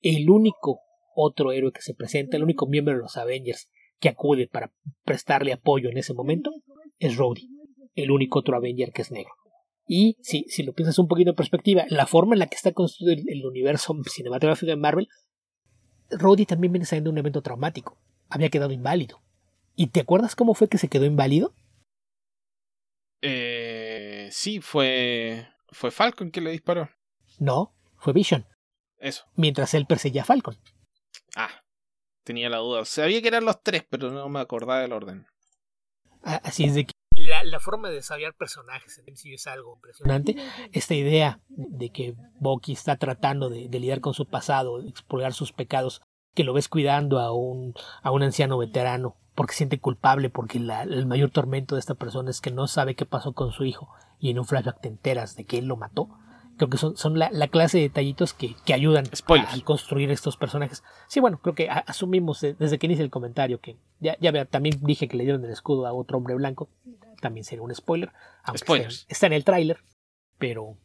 El 0.02 0.30
único 0.30 0.82
otro 1.16 1.52
héroe 1.52 1.72
que 1.72 1.82
se 1.82 1.94
presenta, 1.94 2.38
el 2.38 2.44
único 2.44 2.68
miembro 2.68 2.94
de 2.94 3.02
los 3.02 3.18
Avengers 3.18 3.70
que 4.00 4.10
acude 4.10 4.48
para 4.48 4.72
prestarle 5.04 5.52
apoyo 5.54 5.90
en 5.90 5.98
ese 5.98 6.14
momento, 6.14 6.52
es 7.00 7.18
Rhodey, 7.18 7.50
el 7.96 8.12
único 8.12 8.40
otro 8.40 8.56
Avenger 8.56 8.92
que 8.92 9.02
es 9.02 9.12
negro. 9.12 9.34
Y 9.88 10.18
si, 10.22 10.46
si 10.50 10.62
lo 10.62 10.74
piensas 10.74 11.00
un 11.00 11.08
poquito 11.08 11.32
en 11.32 11.36
perspectiva, 11.36 11.84
la 11.90 12.06
forma 12.06 12.36
en 12.36 12.40
la 12.40 12.48
que 12.48 12.56
está 12.56 12.74
construido 12.74 13.24
el, 13.28 13.46
universo 13.46 13.96
cinematográfico 14.06 14.70
de 14.70 14.76
Marvel, 14.76 15.08
Rhodey 16.12 16.46
también 16.46 16.72
viene 16.72 16.86
saliendo 16.86 17.10
de 17.10 17.14
un 17.14 17.18
evento 17.18 17.42
traumático. 17.42 17.98
Había 18.30 18.50
quedado 18.50 18.72
inválido. 18.72 19.20
¿Y 19.76 19.88
te 19.88 20.02
acuerdas 20.02 20.36
cómo 20.36 20.54
fue 20.54 20.68
que 20.68 20.78
se 20.78 20.90
quedó 20.90 21.06
inválido? 21.06 21.56
Eh, 23.22 24.30
sí, 24.32 24.62
fue. 24.62 25.48
Fue 25.72 25.90
Falcon 25.90 26.30
quien 26.30 26.46
le 26.46 26.52
disparó. 26.52 26.90
No, 27.40 27.74
fue 27.98 28.14
Vision. 28.14 28.46
Eso. 29.00 29.26
Mientras 29.36 29.74
él 29.74 29.88
perseguía 29.88 30.22
a 30.22 30.26
Falcon. 30.26 30.58
Ah, 31.36 31.64
tenía 32.24 32.50
la 32.50 32.58
duda. 32.58 32.86
Sabía 32.86 33.22
que 33.22 33.28
eran 33.28 33.46
los 33.46 33.64
tres, 33.64 33.86
pero 33.90 34.12
no 34.12 34.30
me 34.30 34.40
acordaba 34.40 34.82
del 34.82 34.94
orden. 34.94 35.26
Así 36.24 36.66
es 36.66 36.76
de 36.76 36.86
que. 36.86 36.94
La, 37.44 37.60
forma 37.60 37.90
de 37.90 37.96
desarrollar 37.96 38.34
personajes 38.34 39.02
en 39.06 39.18
sí 39.18 39.34
es 39.34 39.46
algo 39.48 39.76
impresionante. 39.76 40.36
Esta 40.72 40.94
idea 40.94 41.40
de 41.50 41.90
que 41.90 42.16
Bucky 42.40 42.74
está 42.74 42.96
tratando 42.96 43.50
de, 43.50 43.68
de 43.68 43.80
lidiar 43.80 44.00
con 44.00 44.14
su 44.14 44.26
pasado, 44.26 44.82
de 44.82 44.90
explorar 44.90 45.34
sus 45.34 45.52
pecados, 45.52 46.02
que 46.34 46.44
lo 46.44 46.54
ves 46.54 46.70
cuidando 46.70 47.20
a 47.20 47.34
un, 47.34 47.74
a 48.02 48.12
un 48.12 48.24
anciano 48.24 48.58
veterano 48.58 49.18
porque 49.40 49.54
siente 49.54 49.80
culpable, 49.80 50.30
porque 50.30 50.58
el 50.58 51.06
mayor 51.06 51.30
tormento 51.30 51.76
de 51.76 51.80
esta 51.80 51.96
persona 51.96 52.30
es 52.30 52.42
que 52.42 52.52
no 52.52 52.68
sabe 52.68 52.96
qué 52.96 53.06
pasó 53.06 53.32
con 53.32 53.54
su 53.54 53.64
hijo 53.64 53.90
y 54.20 54.32
en 54.32 54.40
un 54.40 54.44
flashback 54.44 54.82
te 54.82 54.90
enteras 54.90 55.38
de 55.38 55.46
que 55.46 55.60
él 55.60 55.66
lo 55.66 55.78
mató. 55.78 56.10
Creo 56.60 56.70
que 56.70 56.78
son, 56.78 56.96
son 56.96 57.18
la, 57.18 57.48
clase 57.48 57.78
de 57.78 57.84
detallitos 57.84 58.34
que, 58.34 58.56
que 58.66 58.76
ayudan 58.76 59.06
a, 59.08 59.62
construir 59.64 60.12
estos 60.12 60.38
personajes. 60.38 60.84
Sí, 61.08 61.20
bueno, 61.20 61.40
creo 61.42 61.56
que 61.56 61.70
asumimos 61.70 62.42
desde 62.42 62.78
que 62.78 62.86
inicia 62.86 63.04
el 63.04 63.10
comentario 63.10 63.60
que 63.60 63.78
ya, 64.00 64.16
ya 64.20 64.30
vea, 64.30 64.46
también 64.46 64.78
dije 64.82 65.08
que 65.08 65.18
le 65.18 65.24
dieron 65.24 65.44
el 65.44 65.52
escudo 65.52 65.88
a 65.88 65.94
otro 65.94 66.18
hombre 66.18 66.36
blanco. 66.36 66.70
También 67.22 67.44
sería 67.44 67.64
un 67.64 67.74
spoiler. 67.74 68.12
Aunque 68.44 68.88
Está, 69.08 69.26
en 69.28 69.34
el 69.34 69.44
tráiler. 69.44 69.80
Pero, 70.38 70.76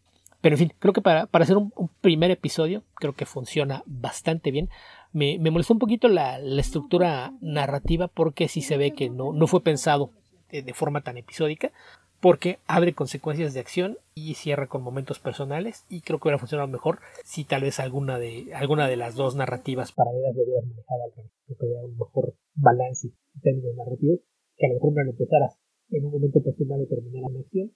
pero 0.41 0.55
en 0.55 0.59
fin, 0.59 0.73
creo 0.79 0.95
que 0.95 1.03
para, 1.03 1.27
para 1.27 1.43
hacer 1.43 1.57
un, 1.57 1.73
un, 1.77 1.89
primer 2.01 2.31
episodio, 2.31 2.83
creo 2.95 3.13
que 3.13 3.27
funciona 3.27 3.83
bastante 3.85 4.51
bien 4.51 4.71
me, 5.15 5.39
me 5.39 5.51
molestó 5.51 5.73
un 5.73 5.79
poquito 5.79 6.09
la, 6.09 6.39
la, 6.41 6.61
estructura 6.61 7.33
narrativa 7.41 8.09
porque 8.09 8.49
sí 8.49 8.61
se 8.63 8.77
ve 8.77 8.91
que 8.95 9.09
no, 9.09 9.33
no 9.33 9.47
fue 9.47 9.63
pensado 9.63 10.11
de, 10.51 10.75
forma 10.75 11.01
tan 11.01 11.17
episódica 11.17 11.73
porque 12.25 12.57
abre 12.67 12.95
consecuencias 12.95 13.53
de 13.53 13.61
acción 13.61 13.99
y 14.15 14.33
cierra 14.33 14.67
con 14.67 14.81
momentos 14.81 15.21
personales 15.21 15.85
y 15.91 16.01
creo 16.01 16.17
que 16.17 16.29
hubiera 16.29 16.39
funcionado 16.39 16.73
mejor 16.73 17.01
si 17.23 17.45
tal 17.45 17.61
vez 17.61 17.81
alguna 17.81 18.19
de 18.19 18.49
alguna 18.55 18.89
de 18.89 18.97
las 18.97 19.15
dos 19.15 19.37
narrativas 19.37 19.93
paralelas 19.93 20.35
lo 20.35 20.43
hubieras 20.43 20.65
manejado 20.65 21.05
al 21.05 21.13
revés. 21.13 21.33
Que 21.45 21.67
un 21.85 21.99
mejor 21.99 22.33
balance 22.55 23.09
en 23.09 23.41
términos 23.43 23.77
narrativos 23.77 24.21
que 24.57 24.65
a 24.65 24.69
lo 24.71 24.75
mejor 24.77 25.05
no 25.05 25.11
empezaras 25.11 25.61
en 25.91 26.07
un 26.07 26.13
momento 26.13 26.41
personal 26.43 26.81
y 26.81 26.89
terminar 26.89 27.31
la 27.31 27.41
acción 27.41 27.71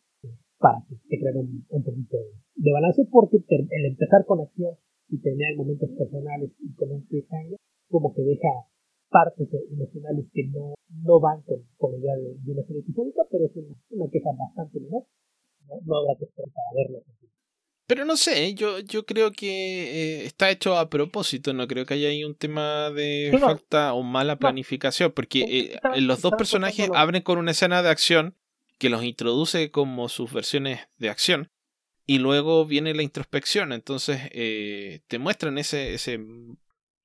para 0.57 0.81
que 0.89 0.97
te 0.97 1.21
creara 1.21 1.41
un, 1.45 1.85
poquito 1.85 2.17
de 2.57 2.73
balance 2.73 3.05
porque 3.13 3.45
el 3.45 3.85
empezar 3.85 4.25
con 4.25 4.41
acción 4.41 4.73
y 5.11 5.21
tener 5.21 5.57
momentos 5.59 5.91
personales 5.93 6.57
y 6.59 6.73
con 6.73 6.91
un 6.93 7.05
cliffhanger, 7.05 7.59
como 7.91 8.15
que 8.15 8.23
deja 8.23 8.49
partes 9.11 9.49
emocionales 9.71 10.27
que 10.33 10.45
no, 10.49 10.75
no 11.05 11.21
van 11.21 11.43
con, 11.43 11.65
con 11.77 11.93
la 11.93 11.99
idea 11.99 12.15
de, 12.17 12.53
una 12.53 12.63
serie 12.65 12.83
episódica, 12.83 13.23
pero 13.31 13.45
es 13.47 13.53
una, 13.91 14.11
queja 14.11 14.31
bastante 14.39 14.81
menor. 14.81 15.05
No, 15.67 15.75
no 15.85 15.97
habrá 15.99 16.19
que 16.19 16.25
esperar 16.25 16.51
para 16.53 16.69
verlo. 16.75 17.05
Pero 17.89 18.05
no 18.05 18.19
sé, 18.19 18.53
yo, 18.55 18.81
yo 18.81 19.07
creo 19.07 19.33
que 19.33 19.49
eh, 19.49 20.27
está 20.27 20.51
hecho 20.51 20.77
a 20.77 20.91
propósito, 20.91 21.55
no 21.55 21.67
creo 21.67 21.87
que 21.87 21.95
haya 21.95 22.09
ahí 22.09 22.23
un 22.23 22.35
tema 22.35 22.91
de 22.91 23.35
falta 23.41 23.95
o 23.95 24.03
mala 24.03 24.37
planificación, 24.37 25.11
porque 25.13 25.41
eh, 25.49 26.01
los 26.03 26.21
dos 26.21 26.33
personajes 26.37 26.91
abren 26.95 27.23
con 27.23 27.39
una 27.39 27.53
escena 27.53 27.83
de 27.83 27.89
acción 27.89 28.37
que 28.77 28.91
los 28.91 29.05
introduce 29.05 29.71
como 29.71 30.11
sus 30.11 30.31
versiones 30.31 30.81
de 30.99 31.09
acción, 31.09 31.51
y 32.05 32.19
luego 32.19 32.67
viene 32.67 32.93
la 32.93 33.03
introspección, 33.03 33.73
entonces 33.73 34.21
eh, 34.33 35.01
te 35.09 35.19
muestran 35.19 35.57
ese, 35.57 35.95
ese, 35.95 36.21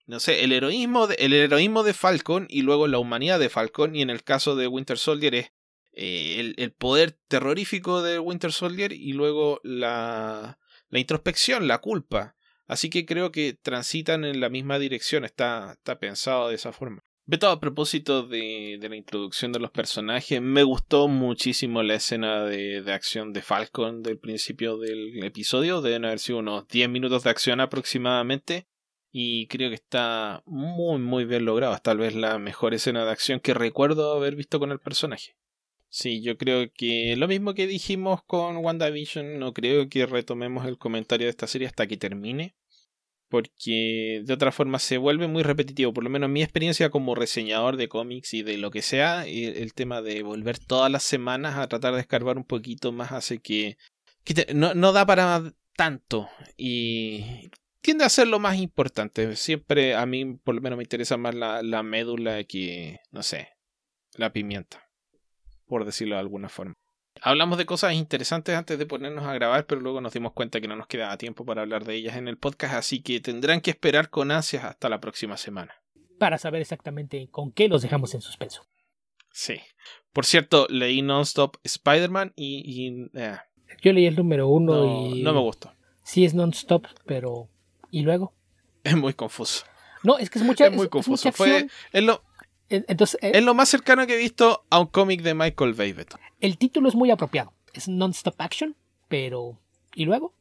no 0.05 0.19
sé, 0.19 0.43
el 0.43 0.51
heroísmo, 0.51 1.07
de, 1.07 1.15
el 1.15 1.33
heroísmo 1.33 1.83
de 1.83 1.93
Falcon 1.93 2.47
y 2.49 2.61
luego 2.61 2.87
la 2.87 2.99
humanidad 2.99 3.39
de 3.39 3.49
Falcon, 3.49 3.95
y 3.95 4.01
en 4.01 4.09
el 4.09 4.23
caso 4.23 4.55
de 4.55 4.67
Winter 4.67 4.97
Soldier 4.97 5.35
es 5.35 5.51
eh, 5.93 6.39
el, 6.39 6.55
el, 6.57 6.71
poder 6.71 7.17
terrorífico 7.27 8.01
de 8.01 8.19
Winter 8.19 8.51
Soldier 8.51 8.91
y 8.91 9.13
luego 9.13 9.61
la, 9.63 10.59
la 10.89 10.99
introspección, 10.99 11.67
la 11.67 11.79
culpa. 11.79 12.35
Así 12.65 12.89
que 12.89 13.05
creo 13.05 13.31
que 13.31 13.53
transitan 13.53 14.25
en 14.25 14.39
la 14.39 14.49
misma 14.49 14.79
dirección, 14.79 15.25
está, 15.25 15.73
está 15.73 15.99
pensado 15.99 16.49
de 16.49 16.55
esa 16.55 16.71
forma. 16.71 17.03
Beto, 17.25 17.47
a 17.47 17.59
propósito 17.59 18.23
de, 18.23 18.77
de, 18.81 18.89
la 18.89 18.97
introducción 18.97 19.53
de 19.53 19.59
los 19.59 19.71
personajes, 19.71 20.41
me 20.41 20.63
gustó 20.63 21.07
muchísimo 21.07 21.81
la 21.81 21.95
escena 21.95 22.43
de, 22.43 22.81
de, 22.81 22.93
acción 22.93 23.31
de 23.31 23.41
Falcon 23.41 24.03
del 24.03 24.19
principio 24.19 24.77
del 24.77 25.23
episodio. 25.23 25.81
Deben 25.81 26.03
haber 26.03 26.19
sido 26.19 26.39
unos 26.39 26.67
10 26.67 26.89
minutos 26.89 27.23
de 27.23 27.29
acción 27.29 27.61
aproximadamente. 27.61 28.67
Y 29.13 29.47
creo 29.47 29.69
que 29.69 29.75
está 29.75 30.43
muy, 30.45 30.99
muy 30.99 31.23
bien 31.23 31.45
logrado. 31.45 31.77
Tal 31.77 31.99
vez 31.99 32.15
la 32.15 32.39
mejor 32.39 32.73
escena 32.73 33.05
de 33.05 33.11
acción 33.11 33.39
que 33.39 33.53
recuerdo 33.53 34.13
haber 34.13 34.35
visto 34.35 34.59
con 34.59 34.71
el 34.71 34.79
personaje. 34.79 35.37
Sí, 35.87 36.21
yo 36.21 36.37
creo 36.37 36.71
que 36.73 37.15
lo 37.15 37.27
mismo 37.27 37.53
que 37.53 37.67
dijimos 37.67 38.23
con 38.25 38.57
WandaVision, 38.57 39.37
no 39.37 39.53
creo 39.53 39.87
que 39.87 40.07
retomemos 40.07 40.65
el 40.65 40.79
comentario 40.79 41.27
de 41.27 41.31
esta 41.31 41.47
serie 41.47 41.67
hasta 41.67 41.87
que 41.87 41.97
termine 41.97 42.55
porque 43.33 44.21
de 44.23 44.31
otra 44.31 44.51
forma 44.51 44.77
se 44.77 44.99
vuelve 44.99 45.27
muy 45.27 45.41
repetitivo. 45.41 45.91
Por 45.91 46.03
lo 46.03 46.11
menos 46.11 46.29
mi 46.29 46.43
experiencia 46.43 46.91
como 46.91 47.15
reseñador 47.15 47.77
de 47.77 47.89
cómics 47.89 48.35
y 48.35 48.43
de 48.43 48.59
lo 48.59 48.69
que 48.69 48.83
sea, 48.83 49.25
el, 49.25 49.73
tema 49.73 50.03
de 50.03 50.21
volver 50.21 50.59
todas 50.59 50.91
las 50.91 51.01
semanas 51.01 51.57
a 51.57 51.67
tratar 51.67 51.95
de 51.95 52.01
escarbar 52.01 52.37
un 52.37 52.43
poquito 52.43 52.91
más 52.91 53.11
hace 53.11 53.39
que, 53.39 53.79
no, 54.53 54.75
no 54.75 54.91
da 54.91 55.07
para 55.07 55.51
tanto 55.75 56.29
y 56.57 57.49
tiende 57.83 58.05
a 58.05 58.09
ser 58.09 58.27
lo 58.27 58.39
más 58.39 58.57
importante. 58.57 59.35
Siempre 59.35 59.93
a 59.93 60.05
mí 60.07 60.35
por 60.35 60.55
lo 60.55 60.61
menos 60.61 60.77
me 60.77 60.83
interesa 60.83 61.17
más 61.17 61.35
la, 61.35 61.61
la 61.61 61.83
médula 61.83 62.43
que, 62.45 63.01
no 63.11 63.21
sé, 63.21 63.49
la 64.15 64.33
pimienta, 64.33 64.89
por 65.67 65.85
decirlo 65.85 66.15
de 66.15 66.21
alguna 66.21 66.49
forma. 66.49 66.73
Hablamos 67.21 67.59
de 67.59 67.67
cosas 67.67 67.93
interesantes 67.93 68.55
antes 68.55 68.79
de 68.79 68.87
ponernos 68.87 69.25
a 69.25 69.33
grabar, 69.33 69.67
pero 69.67 69.81
luego 69.81 70.01
nos 70.01 70.13
dimos 70.13 70.33
cuenta 70.33 70.59
que 70.59 70.67
no 70.67 70.75
nos 70.75 70.87
quedaba 70.87 71.17
tiempo 71.17 71.45
para 71.45 71.61
hablar 71.61 71.83
de 71.85 71.93
ellas 71.93 72.15
en 72.15 72.27
el 72.27 72.37
podcast, 72.37 72.73
así 72.73 73.03
que 73.03 73.19
tendrán 73.19 73.61
que 73.61 73.69
esperar 73.69 74.09
con 74.09 74.31
ansias 74.31 74.63
hasta 74.63 74.89
la 74.89 74.99
próxima 74.99 75.37
semana. 75.37 75.75
Para 76.17 76.37
saber 76.37 76.61
exactamente 76.61 77.27
con 77.29 77.51
qué 77.51 77.67
los 77.67 77.81
dejamos 77.81 78.15
en 78.15 78.21
suspenso. 78.21 78.65
Sí. 79.31 79.59
Por 80.11 80.25
cierto, 80.25 80.67
leí 80.69 81.01
Nonstop 81.01 81.57
Spider-Man 81.63 82.33
y... 82.35 83.09
Eh, 83.13 83.37
Yo 83.81 83.93
leí 83.93 84.05
el 84.05 84.15
número 84.15 84.47
uno 84.47 85.09
y... 85.09 85.21
No 85.21 85.33
me 85.33 85.39
gustó. 85.39 85.73
Sí 86.03 86.25
es 86.25 86.33
Nonstop, 86.33 86.85
pero... 87.05 87.49
¿Y 87.93 88.01
luego? 88.01 88.33
Es 88.83 88.97
muy 88.97 89.13
confuso. 89.13 89.65
No, 90.01 90.17
es 90.17 90.31
que 90.31 90.39
es 90.39 90.45
mucha... 90.45 90.65
Es 90.65 90.73
muy 90.73 90.89
confuso. 90.89 91.31
Fue... 91.31 91.67
Es 91.91 92.03
lo... 92.03 92.23
Entonces, 92.67 93.19
eh, 93.21 93.33
es 93.35 93.43
lo 93.43 93.53
más 93.53 93.69
cercano 93.69 94.07
que 94.07 94.15
he 94.15 94.17
visto 94.17 94.65
a 94.71 94.79
un 94.79 94.87
cómic 94.87 95.21
de 95.21 95.35
Michael 95.35 95.75
Bay. 95.75 95.95
El 96.39 96.57
título 96.57 96.89
es 96.89 96.95
muy 96.95 97.11
apropiado. 97.11 97.53
Es 97.71 97.87
non-stop 97.87 98.33
action, 98.39 98.75
pero. 99.09 99.59
¿Y 99.93 100.05
luego? 100.05 100.33